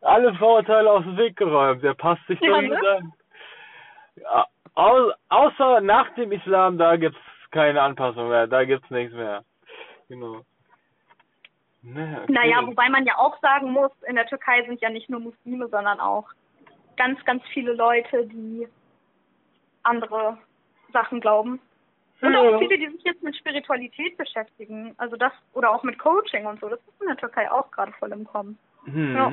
Alle 0.00 0.34
Vorurteile 0.34 0.90
aus 0.90 1.02
dem 1.04 1.16
Weg 1.16 1.36
geräumt. 1.36 1.82
Der 1.82 1.94
passt 1.94 2.24
sich 2.26 2.40
Ja, 2.40 2.60
ne? 2.60 2.78
an. 2.88 3.12
Au 4.74 5.10
außer 5.28 5.80
nach 5.80 6.14
dem 6.14 6.30
Islam, 6.32 6.78
da 6.78 6.96
gibt's 6.96 7.18
keine 7.50 7.82
Anpassung 7.82 8.28
mehr. 8.28 8.46
Da 8.46 8.64
gibt's 8.64 8.88
nichts 8.90 9.14
mehr. 9.14 9.44
Genau. 10.08 10.42
Ne, 11.82 12.20
okay. 12.22 12.32
Naja, 12.32 12.66
wobei 12.66 12.88
man 12.88 13.04
ja 13.06 13.16
auch 13.18 13.38
sagen 13.40 13.72
muss, 13.72 13.92
in 14.06 14.16
der 14.16 14.26
Türkei 14.26 14.64
sind 14.64 14.80
ja 14.80 14.90
nicht 14.90 15.08
nur 15.08 15.20
Muslime, 15.20 15.68
sondern 15.68 16.00
auch 16.00 16.28
ganz, 16.96 17.24
ganz 17.24 17.42
viele 17.52 17.72
Leute, 17.74 18.26
die 18.26 18.68
andere 19.84 20.38
Sachen 20.92 21.20
glauben. 21.20 21.60
Und 22.20 22.32
Ja. 22.32 22.40
auch 22.40 22.58
viele, 22.58 22.78
die 22.78 22.88
sich 22.88 23.02
jetzt 23.04 23.22
mit 23.22 23.36
Spiritualität 23.36 24.16
beschäftigen. 24.16 24.94
Also 24.98 25.16
das, 25.16 25.32
oder 25.54 25.70
auch 25.70 25.82
mit 25.84 25.98
Coaching 25.98 26.46
und 26.46 26.60
so. 26.60 26.68
Das 26.68 26.80
ist 26.80 27.00
in 27.00 27.06
der 27.06 27.16
Türkei 27.16 27.50
auch 27.50 27.70
gerade 27.70 27.92
voll 27.92 28.12
im 28.12 28.24
Kommen. 28.26 28.58
Hm. 28.84 29.14
Ja. 29.14 29.32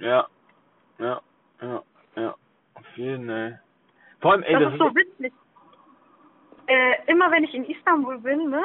Ja. 0.00 0.26
Ja. 0.98 1.20
Ja. 1.60 1.82
Ja. 2.16 2.34
Auf 2.74 2.96
jeden 2.96 3.26
Fall. 3.26 3.60
Vor 4.20 4.32
allem, 4.32 4.42
ey, 4.42 4.52
Das 4.54 4.62
das, 4.62 4.72
ist 4.72 4.78
so 4.78 4.94
witzig. 4.94 5.32
Äh, 6.66 6.94
immer 7.06 7.30
wenn 7.30 7.44
ich 7.44 7.54
in 7.54 7.64
Istanbul 7.64 8.18
bin, 8.18 8.50
ne, 8.50 8.64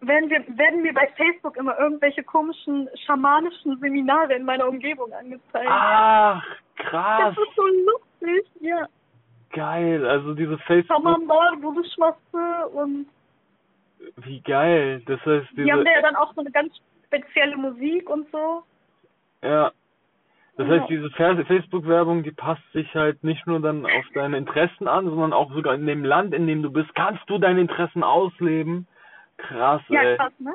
werden, 0.00 0.30
wir, 0.30 0.44
werden 0.56 0.82
mir 0.82 0.94
bei 0.94 1.08
Facebook 1.16 1.56
immer 1.56 1.78
irgendwelche 1.78 2.22
komischen 2.22 2.88
schamanischen 3.04 3.78
Seminare 3.80 4.34
in 4.34 4.44
meiner 4.44 4.68
Umgebung 4.68 5.12
angezeigt. 5.12 5.66
Ach, 5.68 6.44
krass. 6.76 7.34
das 7.34 7.48
ist 7.48 7.56
so 7.56 7.62
lustig, 7.66 8.46
ja. 8.60 8.86
Geil. 9.50 10.06
Also 10.06 10.34
diese 10.34 10.58
Facebook. 10.58 10.96
Schamanlar, 10.96 11.56
Buluşması 11.56 12.68
und 12.72 13.06
Wie 14.16 14.40
geil. 14.42 15.02
Das 15.06 15.20
heißt, 15.24 15.48
die 15.56 15.72
haben 15.72 15.80
diese. 15.80 15.84
da 15.84 15.90
ja 15.90 16.02
dann 16.02 16.16
auch 16.16 16.32
so 16.34 16.40
eine 16.40 16.50
ganz 16.50 16.72
spezielle 17.06 17.56
Musik 17.56 18.08
und 18.08 18.30
so. 18.30 18.62
Ja. 19.42 19.72
Das 20.58 20.66
Ja. 20.66 20.80
heißt, 20.80 20.90
diese 20.90 21.08
Facebook-Werbung, 21.10 22.24
die 22.24 22.32
passt 22.32 22.64
sich 22.72 22.92
halt 22.92 23.22
nicht 23.22 23.46
nur 23.46 23.60
dann 23.60 23.86
auf 23.86 24.04
deine 24.12 24.36
Interessen 24.36 24.88
an, 24.88 25.08
sondern 25.08 25.32
auch 25.32 25.52
sogar 25.52 25.74
in 25.74 25.86
dem 25.86 26.04
Land, 26.04 26.34
in 26.34 26.48
dem 26.48 26.64
du 26.64 26.72
bist, 26.72 26.92
kannst 26.96 27.22
du 27.30 27.38
deine 27.38 27.60
Interessen 27.60 28.02
ausleben. 28.02 28.88
Krass, 29.36 29.80
Ja, 29.88 30.02
ey. 30.02 30.16
krass, 30.16 30.32
ne? 30.40 30.52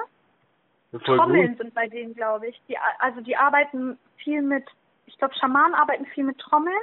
Voll 1.06 1.18
Trommeln 1.18 1.48
gut. 1.52 1.58
sind 1.58 1.74
bei 1.74 1.88
denen, 1.88 2.14
glaube 2.14 2.48
ich. 2.48 2.62
Die, 2.68 2.78
also 3.00 3.22
die 3.22 3.38
arbeiten 3.38 3.98
viel 4.18 4.42
mit, 4.42 4.66
ich 5.06 5.18
glaube, 5.18 5.34
Schamanen 5.36 5.74
arbeiten 5.74 6.06
viel 6.08 6.26
mit 6.26 6.38
Trommeln. 6.38 6.76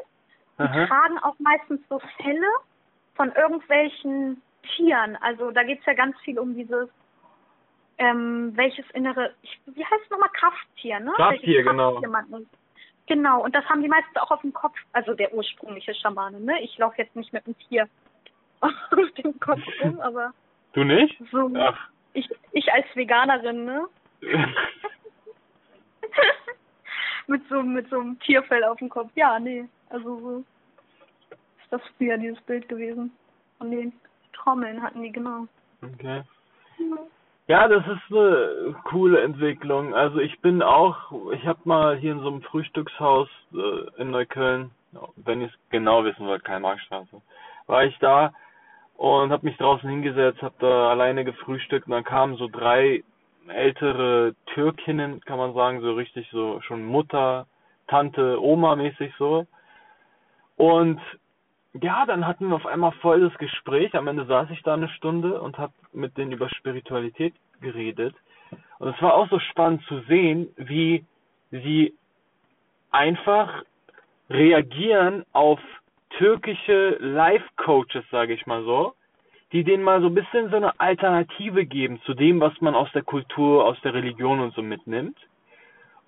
Die 0.59 0.63
Aha. 0.63 0.87
tragen 0.87 1.19
auch 1.19 1.37
meistens 1.41 1.81
so 1.91 2.01
Felle 2.23 2.49
von 3.17 3.31
irgendwelchen 3.33 4.41
Tieren. 4.75 5.17
Also 5.21 5.51
da 5.51 5.63
geht's 5.63 5.85
ja 5.85 5.93
ganz 5.93 6.19
viel 6.21 6.39
um 6.39 6.55
dieses, 6.55 6.89
ähm, 7.99 8.53
welches 8.57 8.89
innere, 8.93 9.35
ich, 9.43 9.61
wie 9.67 9.85
heißt 9.85 10.05
es 10.05 10.11
nochmal, 10.11 10.31
Krafttier, 10.33 11.01
ne? 11.01 11.13
Krafttier, 11.17 11.59
Welches 11.59 11.71
genau. 11.71 12.01
Krafttier. 12.01 12.47
Genau, 13.11 13.43
und 13.43 13.57
das 13.57 13.65
haben 13.65 13.83
die 13.83 13.89
meistens 13.89 14.17
auch 14.19 14.31
auf 14.31 14.41
dem 14.43 14.53
Kopf, 14.53 14.77
also 14.93 15.15
der 15.15 15.35
ursprüngliche 15.35 15.93
Schamane, 15.97 16.39
ne? 16.39 16.61
Ich 16.63 16.79
laufe 16.79 16.95
jetzt 16.99 17.17
nicht 17.17 17.33
mit 17.33 17.45
einem 17.45 17.59
Tier 17.59 17.89
auf 18.61 18.71
dem 19.19 19.41
Kopf 19.41 19.59
rum, 19.83 20.01
aber 20.01 20.33
Du 20.75 20.85
nicht? 20.85 21.21
so, 21.33 21.51
Ach. 21.57 21.77
ich, 22.13 22.31
ich 22.53 22.73
als 22.73 22.87
Veganerin, 22.95 23.65
ne? 23.65 23.89
mit 27.27 27.43
so 27.49 27.65
mit 27.65 27.91
so 27.91 27.99
einem 27.99 28.17
Tierfell 28.21 28.63
auf 28.63 28.79
dem 28.79 28.89
Kopf. 28.89 29.11
Ja, 29.17 29.41
nee, 29.41 29.65
also 29.89 30.21
so 30.21 30.39
ist 30.39 31.73
das 31.73 31.83
früher 31.99 32.17
dieses 32.17 32.41
Bild 32.43 32.69
gewesen. 32.69 33.11
Von 33.59 33.73
den 33.73 33.93
Trommeln 34.35 34.81
hatten 34.81 35.03
die 35.03 35.11
genau. 35.11 35.49
okay. 35.83 36.23
Ja, 36.79 36.97
das 37.67 37.85
ist 37.85 38.17
eine 38.17 38.77
coole 38.85 39.23
Entwicklung. 39.23 39.93
Also 39.93 40.19
ich 40.21 40.41
bin 40.41 40.63
auch, 40.63 41.13
ich 41.33 41.45
habe 41.49 41.59
mal 41.65 41.97
hier 41.97 42.13
in 42.13 42.21
so 42.21 42.29
einem 42.29 42.43
Frühstückshaus 42.43 43.29
äh, 43.53 44.01
in 44.01 44.13
Neukölln, 44.13 44.71
wenn 45.17 45.41
ihr 45.41 45.49
es 45.49 45.71
genau 45.71 46.05
wissen 46.05 46.29
wollt, 46.29 46.45
keine 46.45 46.61
Marktstraße, 46.61 47.21
war 47.67 47.85
ich 47.85 47.99
da 47.99 48.33
und 48.97 49.33
habe 49.33 49.47
mich 49.47 49.57
draußen 49.57 49.91
hingesetzt, 49.91 50.43
habe 50.43 50.55
da 50.61 50.91
alleine 50.91 51.25
gefrühstückt 51.25 51.89
und 51.89 51.93
dann 51.93 52.05
kamen 52.05 52.37
so 52.37 52.47
drei 52.47 53.03
ältere 53.49 54.37
Türkinnen, 54.55 55.21
kann 55.23 55.39
man 55.39 55.53
sagen, 55.53 55.81
so 55.81 55.95
richtig 55.95 56.29
so 56.31 56.61
schon 56.61 56.85
Mutter, 56.85 57.49
Tante, 57.89 58.41
Oma 58.41 58.77
mäßig 58.77 59.13
so. 59.19 59.49
Und 60.57 61.01
ja, 61.75 62.05
dann 62.07 62.27
hatten 62.27 62.49
wir 62.49 62.57
auf 62.57 62.67
einmal 62.67 62.93
voll 62.93 63.21
das 63.21 63.37
Gespräch. 63.39 63.95
Am 63.95 64.09
Ende 64.09 64.25
saß 64.27 64.51
ich 64.51 64.63
da 64.63 64.75
eine 64.75 64.89
Stunde 64.89 65.41
und 65.41 65.59
habe 65.59 65.73
mit 65.93 66.17
denen 66.17 66.33
über 66.33 66.49
Spiritualität 66.49 67.35
geredet. 67.61 68.15
Und 68.79 68.89
es 68.89 69.03
war 69.03 69.15
auch 69.15 69.29
so 69.29 69.39
spannend 69.39 69.83
zu 69.85 70.01
sehen, 70.09 70.49
wie 70.57 71.05
sie 71.51 71.95
einfach 72.91 73.63
reagieren 74.29 75.25
auf 75.33 75.61
türkische 76.11 76.97
Life-Coaches, 77.01 78.05
sage 78.11 78.35
ich 78.35 78.47
mal 78.47 78.65
so, 78.65 78.95
die 79.53 79.65
denen 79.65 79.83
mal 79.83 80.01
so 80.01 80.09
ein 80.09 80.15
bisschen 80.15 80.51
so 80.51 80.57
eine 80.57 80.79
Alternative 80.81 81.67
geben 81.67 82.01
zu 82.05 82.15
dem, 82.15 82.41
was 82.41 82.59
man 82.61 82.75
aus 82.75 82.91
der 82.93 83.03
Kultur, 83.03 83.65
aus 83.65 83.81
der 83.83 83.95
Religion 83.95 84.41
und 84.41 84.55
so 84.55 84.63
mitnimmt. 84.63 85.17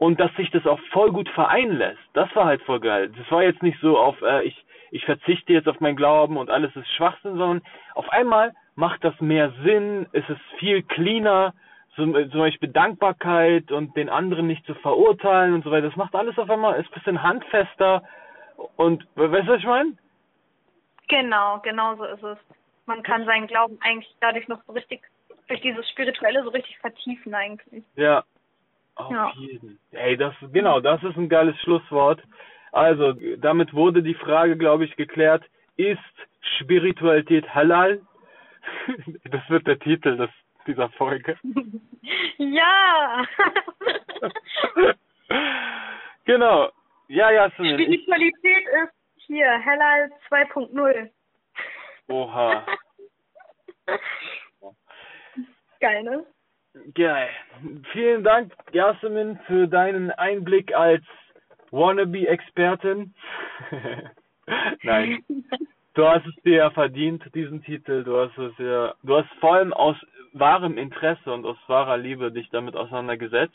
Und 0.02 0.18
dass 0.18 0.34
sich 0.34 0.50
das 0.50 0.66
auch 0.66 0.80
voll 0.90 1.12
gut 1.12 1.28
vereinen 1.28 1.78
lässt. 1.78 2.02
Das 2.12 2.28
war 2.34 2.46
halt 2.46 2.60
voll 2.62 2.80
geil. 2.80 3.12
Das 3.16 3.30
war 3.30 3.44
jetzt 3.44 3.62
nicht 3.62 3.78
so 3.80 3.96
auf, 3.96 4.20
äh, 4.20 4.42
ich, 4.42 4.64
ich 4.90 5.04
verzichte 5.04 5.52
jetzt 5.52 5.68
auf 5.68 5.78
meinen 5.78 5.94
Glauben 5.94 6.38
und 6.38 6.50
alles 6.50 6.74
ist 6.74 6.88
Schwachsinn, 6.96 7.36
sondern 7.36 7.62
auf 7.94 8.08
einmal 8.08 8.52
macht 8.74 9.04
das 9.04 9.14
mehr 9.20 9.52
Sinn, 9.62 10.08
es 10.10 10.28
ist 10.28 10.40
viel 10.58 10.82
cleaner, 10.82 11.54
zum, 11.94 12.14
zum 12.14 12.40
Beispiel 12.40 12.70
Dankbarkeit 12.70 13.70
und 13.70 13.96
den 13.96 14.08
anderen 14.08 14.48
nicht 14.48 14.66
zu 14.66 14.74
verurteilen 14.74 15.54
und 15.54 15.62
so 15.62 15.70
weiter. 15.70 15.86
Das 15.86 15.96
macht 15.96 16.16
alles 16.16 16.36
auf 16.36 16.50
einmal, 16.50 16.80
ist 16.80 16.90
ein 16.90 16.94
bisschen 16.94 17.22
handfester 17.22 18.02
und, 18.74 19.06
weißt 19.14 19.46
du, 19.46 19.52
was 19.52 19.60
ich 19.60 19.66
meine? 19.66 19.92
Genau, 21.06 21.60
genau 21.60 21.94
so 21.94 22.04
ist 22.06 22.24
es. 22.24 22.38
Man 22.86 23.04
kann 23.04 23.24
seinen 23.24 23.46
Glauben 23.46 23.78
eigentlich 23.80 24.12
dadurch 24.20 24.48
noch 24.48 24.64
so 24.66 24.72
richtig, 24.72 25.00
durch 25.46 25.60
dieses 25.60 25.88
Spirituelle 25.90 26.42
so 26.42 26.48
richtig 26.48 26.76
vertiefen 26.80 27.32
eigentlich. 27.34 27.84
Ja, 27.94 28.24
auf 28.96 29.10
ja. 29.10 29.32
jeden. 29.36 29.78
Ey, 29.92 30.16
das, 30.16 30.34
genau, 30.52 30.80
das 30.80 31.02
ist 31.02 31.16
ein 31.16 31.28
geiles 31.28 31.58
Schlusswort. 31.60 32.22
Also, 32.72 33.14
damit 33.38 33.74
wurde 33.74 34.02
die 34.02 34.14
Frage, 34.14 34.56
glaube 34.56 34.84
ich, 34.84 34.96
geklärt, 34.96 35.44
ist 35.76 35.98
Spiritualität 36.58 37.54
halal? 37.54 38.00
Das 39.24 39.42
wird 39.48 39.66
der 39.66 39.78
Titel 39.78 40.16
des, 40.16 40.30
dieser 40.66 40.88
Folge. 40.90 41.36
Ja! 42.38 43.24
genau. 46.24 46.70
Ja, 47.06 47.30
ja, 47.30 47.50
Spiritualität 47.50 48.66
ist 48.66 49.26
hier, 49.26 49.64
halal 49.64 50.10
2.0. 50.28 51.10
Oha. 52.08 52.66
Geil, 55.80 56.02
ne? 56.02 56.26
Geil. 56.94 57.28
Vielen 57.92 58.24
Dank, 58.24 58.52
Jasmin, 58.72 59.38
für 59.46 59.68
deinen 59.68 60.10
Einblick 60.10 60.74
als 60.74 61.04
Wannabe-Expertin. 61.70 63.14
Nein. 64.82 65.24
Du 65.94 66.08
hast 66.08 66.26
es 66.26 66.34
dir 66.42 66.56
ja 66.56 66.70
verdient, 66.70 67.22
diesen 67.34 67.62
Titel. 67.64 68.02
Du 68.02 68.16
hast 68.16 68.38
es 68.38 68.56
ja, 68.56 68.94
du 69.02 69.18
hast 69.18 69.28
vor 69.40 69.56
allem 69.56 69.74
aus 69.74 69.96
wahrem 70.32 70.78
Interesse 70.78 71.30
und 71.30 71.44
aus 71.44 71.58
wahrer 71.66 71.98
Liebe 71.98 72.32
dich 72.32 72.48
damit 72.48 72.74
auseinandergesetzt. 72.76 73.52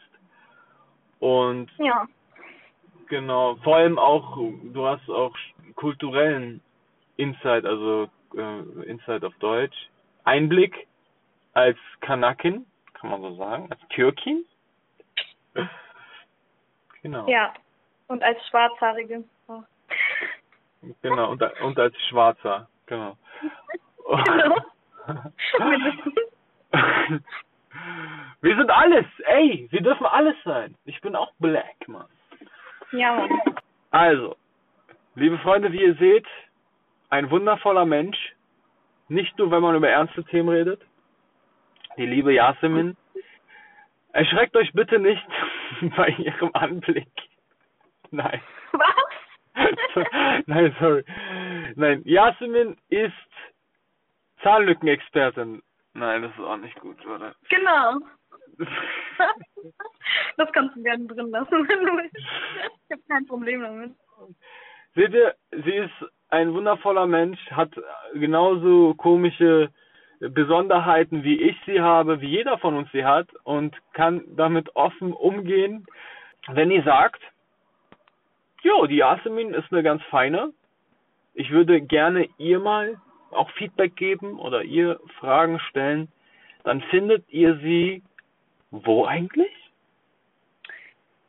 Und 1.19 1.72
ja. 1.80 2.06
genau, 3.07 3.56
vor 3.64 3.77
allem 3.77 3.98
auch, 3.98 4.38
du 4.38 4.85
hast 4.85 5.10
auch 5.10 5.35
kulturellen 5.73 6.61
Insight, 7.15 7.65
also 7.65 8.07
äh, 8.35 8.84
Insight 8.85 9.23
auf 9.23 9.34
Deutsch, 9.39 9.89
Einblick 10.23 10.85
als 11.53 11.77
Kanakin, 12.02 12.68
kann 12.99 13.09
man 13.09 13.21
so 13.21 13.35
sagen, 13.35 13.67
als 13.69 13.79
Türkin. 13.89 14.45
genau. 17.01 17.27
Ja, 17.27 17.53
und 18.07 18.23
als 18.23 18.37
Schwarzhaarige. 18.47 19.23
Oh. 19.47 19.63
Genau, 21.01 21.31
und, 21.31 21.41
und 21.61 21.79
als 21.79 21.95
Schwarzer, 22.09 22.67
genau. 22.85 23.17
genau. 24.25 24.55
wir 28.41 28.55
sind 28.55 28.69
alles, 28.69 29.05
ey, 29.25 29.67
wir 29.71 29.81
dürfen 29.81 30.05
alles 30.05 30.35
sein. 30.43 30.75
Ich 30.85 31.01
bin 31.01 31.15
auch 31.15 31.31
black, 31.39 31.87
Mann. 31.87 32.07
Ja, 32.91 33.15
Mann. 33.15 33.29
Also, 33.91 34.35
liebe 35.15 35.37
Freunde, 35.39 35.71
wie 35.71 35.81
ihr 35.81 35.95
seht, 35.95 36.27
ein 37.09 37.29
wundervoller 37.29 37.85
Mensch. 37.85 38.17
Nicht 39.09 39.37
nur, 39.37 39.51
wenn 39.51 39.61
man 39.61 39.75
über 39.75 39.89
ernste 39.89 40.23
Themen 40.25 40.49
redet. 40.49 40.81
Die 41.97 42.05
liebe 42.05 42.33
Yasemin. 42.33 42.95
Erschreckt 44.13 44.55
euch 44.55 44.71
bitte 44.73 44.99
nicht 44.99 45.27
bei 45.97 46.09
ihrem 46.09 46.51
Anblick. 46.53 47.09
Nein. 48.11 48.41
Was? 48.71 49.65
Nein, 50.45 50.75
sorry. 50.79 51.03
Nein, 51.75 52.01
Yasemin 52.05 52.77
ist 52.89 53.13
Zahnlückenexpertin. 54.43 55.63
Nein, 55.93 56.21
das 56.21 56.31
ist 56.31 56.39
auch 56.39 56.57
nicht 56.57 56.79
gut, 56.79 57.03
oder? 57.07 57.33
Genau. 57.49 57.99
das 60.37 60.51
kannst 60.51 60.75
du 60.75 60.83
gerne 60.83 61.07
drin 61.07 61.31
lassen, 61.31 61.67
wenn 61.67 61.85
du 61.85 61.97
willst. 61.97 62.15
Ich 62.15 62.91
habe 62.91 63.01
kein 63.07 63.25
Problem 63.25 63.61
damit. 63.61 63.95
Seht 64.93 65.13
ihr, 65.13 65.35
sie 65.51 65.73
ist 65.73 65.93
ein 66.29 66.53
wundervoller 66.53 67.07
Mensch, 67.07 67.39
hat 67.51 67.71
genauso 68.13 68.93
komische 68.95 69.71
Besonderheiten, 70.19 71.23
wie 71.23 71.41
ich 71.41 71.56
sie 71.65 71.81
habe, 71.81 72.22
wie 72.22 72.30
jeder 72.30 72.57
von 72.57 72.76
uns 72.76 72.91
sie 72.91 73.06
hat 73.06 73.27
und 73.44 73.76
kann 73.94 74.23
damit 74.35 74.76
offen 74.76 75.14
umgehen. 75.14 75.85
Wenn 76.48 76.72
ihr 76.72 76.84
sagt, 76.84 77.22
jo, 78.61 78.88
die 78.88 78.98
Yasemin 78.98 79.53
ist 79.53 79.72
eine 79.72 79.84
ganz 79.84 80.02
feine, 80.03 80.53
ich 81.34 81.52
würde 81.52 81.81
gerne 81.81 82.27
ihr 82.38 82.60
mal 82.60 82.99
auch 83.31 83.52
Feedback 83.52 83.95
geben 83.95 84.39
oder 84.39 84.64
ihr 84.64 84.99
Fragen 85.19 85.60
stellen, 85.60 86.11
dann 86.64 86.81
findet 86.81 87.30
ihr 87.30 87.57
sie 87.57 88.02
wo 88.72 89.06
eigentlich? 89.06 89.52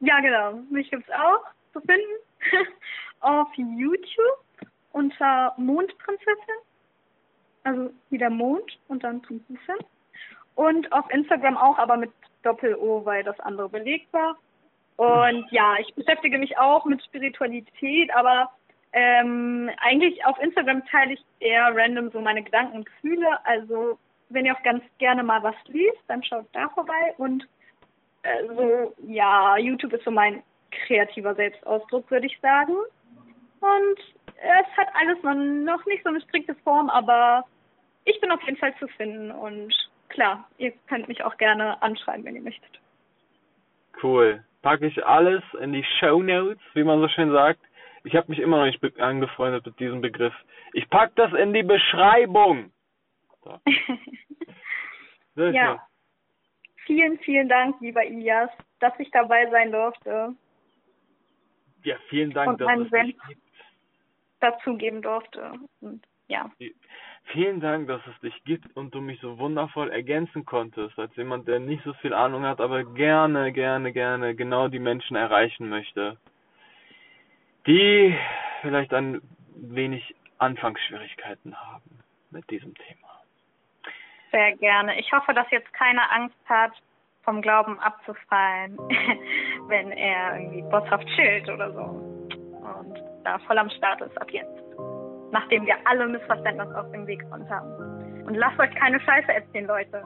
Ja, 0.01 0.21
genau. 0.21 0.63
Mich 0.71 0.91
gibt's 0.91 1.11
auch 1.11 1.45
zu 1.73 1.81
finden 1.81 2.19
auf 3.21 3.49
YouTube 3.57 4.67
unter 4.93 5.55
Mondprinzessin. 5.57 6.63
Also 7.69 7.91
wieder 8.09 8.31
Mond 8.31 8.79
und 8.89 9.05
dann 9.05 9.21
Prinzessin. 9.21 9.77
Und 10.55 10.91
auf 10.93 11.05
Instagram 11.11 11.57
auch, 11.57 11.79
aber 11.79 11.97
mit 11.97 12.11
Doppel-O, 12.43 13.05
weil 13.05 13.23
das 13.25 13.39
andere 13.41 13.69
belegt 13.69 14.13
war. 14.13 14.37
Und 14.97 15.47
ja, 15.51 15.77
ich 15.79 15.95
beschäftige 15.95 16.39
mich 16.39 16.59
auch 16.59 16.85
mit 16.87 17.05
Spiritualität, 17.05 18.11
aber 18.17 18.51
ähm, 18.93 19.71
eigentlich 19.79 20.25
auf 20.25 20.39
Instagram 20.41 20.85
teile 20.87 21.13
ich 21.13 21.21
eher 21.41 21.77
random 21.77 22.11
so 22.11 22.21
meine 22.21 22.43
Gedanken 22.43 22.79
und 22.79 22.87
Gefühle. 22.87 23.39
Also 23.45 23.99
wenn 24.31 24.47
ihr 24.47 24.57
auch 24.57 24.63
ganz 24.63 24.83
gerne 24.99 25.23
mal 25.23 25.43
was 25.43 25.55
liest, 25.67 26.03
dann 26.09 26.25
schaut 26.25 26.47
da 26.53 26.69
vorbei. 26.71 27.15
Und 27.19 27.47
äh, 28.23 28.47
so, 28.49 28.95
ja, 29.07 29.59
YouTube 29.59 29.93
ist 29.93 30.05
so 30.05 30.11
mein 30.11 30.43
kreativer 30.71 31.35
Selbstausdruck, 31.35 32.11
würde 32.11 32.27
ich 32.27 32.41
sagen. 32.41 32.75
Und 33.61 33.99
es 34.37 34.77
hat 34.77 34.89
alles 34.95 35.19
noch 35.23 35.85
nicht 35.87 36.03
so 36.03 36.11
eine 36.11 36.21
strikte 36.23 36.55
Form, 36.57 36.89
aber 36.91 37.45
ich 38.09 38.21
bin 38.21 38.31
auf 38.31 38.43
jeden 38.43 38.57
Fall 38.57 38.75
zu 38.79 38.89
finden 38.89 39.31
und 39.31 39.75
klar, 40.09 40.49
ihr 40.59 40.73
könnt 40.89 41.09
mich 41.09 41.23
auch 41.23 41.37
gerne 41.37 41.81
anschreiben, 41.83 42.25
wenn 42.25 42.37
ihr 42.37 42.43
möchtet. 42.43 42.81
Cool. 44.03 44.45
Packe 44.63 44.87
ich 44.87 45.05
alles 45.05 45.43
in 45.61 45.73
die 45.73 45.85
Show 45.99 46.23
Notes, 46.23 46.63
wie 46.75 46.85
man 46.85 47.01
so 47.01 47.09
schön 47.09 47.31
sagt. 47.31 47.61
Ich 48.05 48.15
habe 48.17 48.31
mich 48.31 48.39
immer 48.39 48.59
noch 48.59 48.65
nicht 48.65 49.01
angefreundet 49.01 49.67
mit 49.67 49.79
diesem 49.79 50.01
Begriff. 50.01 50.35
Ich 50.73 50.89
packe 50.89 51.13
das 51.17 51.33
in 51.33 51.53
die 51.53 51.63
Beschreibung. 51.63 52.73
So. 53.45 53.61
ja. 55.53 55.83
Vielen, 56.87 57.19
vielen 57.19 57.49
Dank, 57.49 57.77
lieber 57.81 58.05
Ilias, 58.05 58.51
dass 58.81 58.99
ich 58.99 59.11
dabei 59.11 59.49
sein 59.51 59.71
durfte. 59.73 60.35
Ja, 61.85 61.97
vielen 62.09 62.33
Dank, 62.33 62.49
und 62.49 62.61
dass 62.61 62.91
gibt 62.91 63.43
dazugeben 64.41 65.03
durfte. 65.03 65.53
Und 65.81 66.05
ja. 66.29 66.51
Vielen 67.33 67.61
Dank, 67.61 67.89
dass 67.89 68.01
es 68.07 68.19
dich 68.21 68.45
gibt 68.45 68.75
und 68.75 68.95
du 68.95 69.03
mich 69.03 69.21
so 69.21 69.39
wundervoll 69.39 69.91
ergänzen 69.91 70.47
konntest, 70.47 70.99
als 70.99 71.15
jemand, 71.17 71.47
der 71.47 71.59
nicht 71.59 71.85
so 71.85 71.93
viel 71.95 72.15
Ahnung 72.15 72.45
hat, 72.45 72.61
aber 72.61 72.85
gerne, 72.85 73.53
gerne, 73.53 73.93
gerne 73.93 74.35
genau 74.35 74.69
die 74.69 74.79
Menschen 74.79 75.15
erreichen 75.15 75.69
möchte, 75.69 76.17
die 77.67 78.17
vielleicht 78.63 78.95
ein 78.95 79.21
wenig 79.57 80.15
Anfangsschwierigkeiten 80.39 81.55
haben 81.61 82.01
mit 82.31 82.49
diesem 82.51 82.75
Thema. 82.75 83.09
Sehr 84.31 84.57
gerne. 84.57 84.99
Ich 84.99 85.13
hoffe, 85.13 85.35
dass 85.35 85.51
jetzt 85.51 85.73
keiner 85.75 86.11
Angst 86.11 86.37
hat, 86.47 86.73
vom 87.25 87.43
Glauben 87.43 87.79
abzufallen, 87.79 88.79
wenn 89.69 89.91
er 89.93 90.41
irgendwie 90.41 90.63
bosshaft 90.63 91.07
chillt 91.15 91.49
oder 91.51 91.73
so. 91.73 91.83
Und 91.83 93.03
da 93.25 93.39
voll 93.41 93.59
am 93.59 93.69
Start 93.69 94.01
ist 94.01 94.19
ab 94.19 94.31
jetzt. 94.31 94.68
Nachdem 95.33 95.67
wir 95.67 95.75
alle 95.85 96.07
Missverständnisse 96.09 96.79
auf 96.79 96.91
dem 96.93 97.07
Weg 97.07 97.21
gefunden 97.21 97.49
haben. 97.51 98.25
Und 98.27 98.35
lasst 98.35 98.59
euch 98.59 98.75
keine 98.75 99.01
Scheiße 99.01 99.33
erzählen, 99.33 99.67
Leute. 99.67 100.03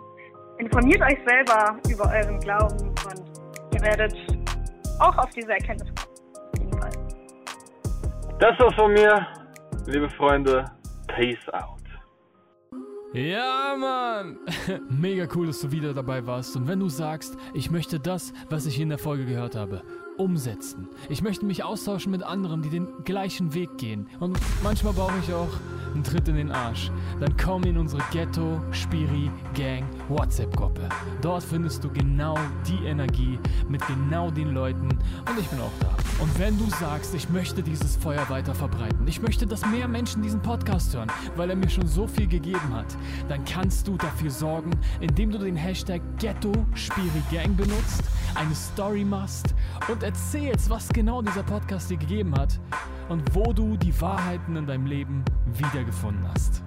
Informiert 0.59 1.01
euch 1.03 1.19
selber 1.27 1.77
über 1.91 2.05
euren 2.05 2.39
Glauben 2.41 2.89
und 2.89 3.75
ihr 3.75 3.81
werdet 3.83 4.15
auch 5.01 5.17
auf 5.19 5.31
diese 5.31 5.53
Erkenntnis 5.53 5.89
kommen. 5.95 6.17
Auf 6.53 6.59
jeden 6.59 6.81
Fall. 6.81 6.91
Das 8.39 8.59
war's 8.59 8.75
von 8.75 8.93
mir, 8.93 9.27
liebe 9.87 10.09
Freunde. 10.11 10.65
Peace 11.09 11.49
out. 11.53 11.83
Ja, 13.15 13.77
Mann! 13.79 14.39
Mega 14.89 15.27
cool, 15.35 15.47
dass 15.47 15.61
du 15.61 15.71
wieder 15.71 15.93
dabei 15.93 16.27
warst. 16.27 16.57
Und 16.57 16.67
wenn 16.67 16.81
du 16.81 16.89
sagst, 16.89 17.37
ich 17.53 17.71
möchte 17.71 18.01
das, 18.01 18.33
was 18.49 18.65
ich 18.65 18.81
in 18.81 18.89
der 18.89 18.97
Folge 18.97 19.27
gehört 19.27 19.55
habe, 19.55 19.83
umsetzen. 20.17 20.89
Ich 21.09 21.23
möchte 21.23 21.45
mich 21.45 21.65
austauschen 21.65 22.13
mit 22.13 22.23
anderen, 22.23 22.63
die 22.63 22.71
den 22.71 22.89
gleichen 23.05 23.55
Weg 23.55 23.79
gehen. 23.79 24.09
Und 24.21 24.39
manchmal 24.63 24.93
brauche 24.93 25.19
ich 25.19 25.33
auch 25.33 25.51
einen 25.95 26.05
Tritt 26.05 26.29
in 26.29 26.37
den 26.37 26.51
Arsch. 26.51 26.91
Dann 27.21 27.37
komm 27.37 27.65
in 27.65 27.77
unsere 27.77 28.03
Ghetto 28.13 28.61
Spiri 28.73 29.31
Gang 29.55 29.85
WhatsApp-Gruppe. 30.09 30.89
Dort 31.21 31.43
findest 31.43 31.83
du 31.85 31.91
genau 31.91 32.37
die 32.67 32.87
Energie 32.87 33.39
mit 33.69 33.87
genau 33.87 34.31
den 34.31 34.53
Leuten 34.55 34.89
und 34.89 35.39
ich 35.39 35.49
bin 35.49 35.61
auch 35.61 35.73
da. 35.81 35.89
Und 36.21 36.39
wenn 36.39 36.59
du 36.59 36.69
sagst, 36.71 37.15
ich 37.15 37.29
möchte 37.31 37.63
dieses 37.63 37.97
Feuer 37.97 38.29
weiter 38.29 38.55
verbreiten, 38.55 39.07
ich 39.07 39.21
möchte, 39.23 39.47
dass 39.47 39.67
mehr 39.67 39.89
Menschen 39.89 40.23
diesen 40.23 40.41
Podcast 40.41 40.95
hören, 40.95 41.11
weil 41.37 41.51
er 41.51 41.57
mir 41.57 41.69
schon 41.69 41.87
so 41.87 42.07
viel 42.07 42.27
gegeben 42.27 42.73
hat, 42.73 42.97
dann 43.29 43.45
kannst 43.45 43.89
du 43.89 43.97
dafür 43.97 44.31
sorgen, 44.31 44.71
indem 45.01 45.31
du 45.31 45.39
den 45.39 45.57
Hashtag 45.57 46.01
Ghetto 46.19 46.53
Spiri 46.75 47.23
Gang 47.31 47.57
benutzt, 47.57 48.05
eine 48.35 48.55
Story 48.55 49.05
machst 49.05 49.55
und 49.89 50.03
erzählst, 50.03 50.71
was 50.71 50.89
genau 50.89 51.23
dieser 51.23 51.43
Podcast 51.43 51.91
dir 51.91 51.97
gegeben 51.97 52.35
hat 52.37 52.61
und 53.09 53.35
wo 53.35 53.53
du 53.53 53.77
die 53.77 53.99
Wahrheiten 54.01 54.57
in 54.57 54.67
deinem 54.67 54.87
Leben 54.87 55.25
wiedergefunden 55.55 56.27
hast. 56.29 56.63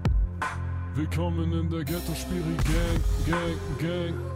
Willkommen 0.96 1.52
in 1.52 1.70
der 1.70 1.84
Ghetto 1.84 2.16
Spiri 2.16 2.56
Gang, 2.64 3.04
Gang, 3.28 4.14
Gang. 4.14 4.35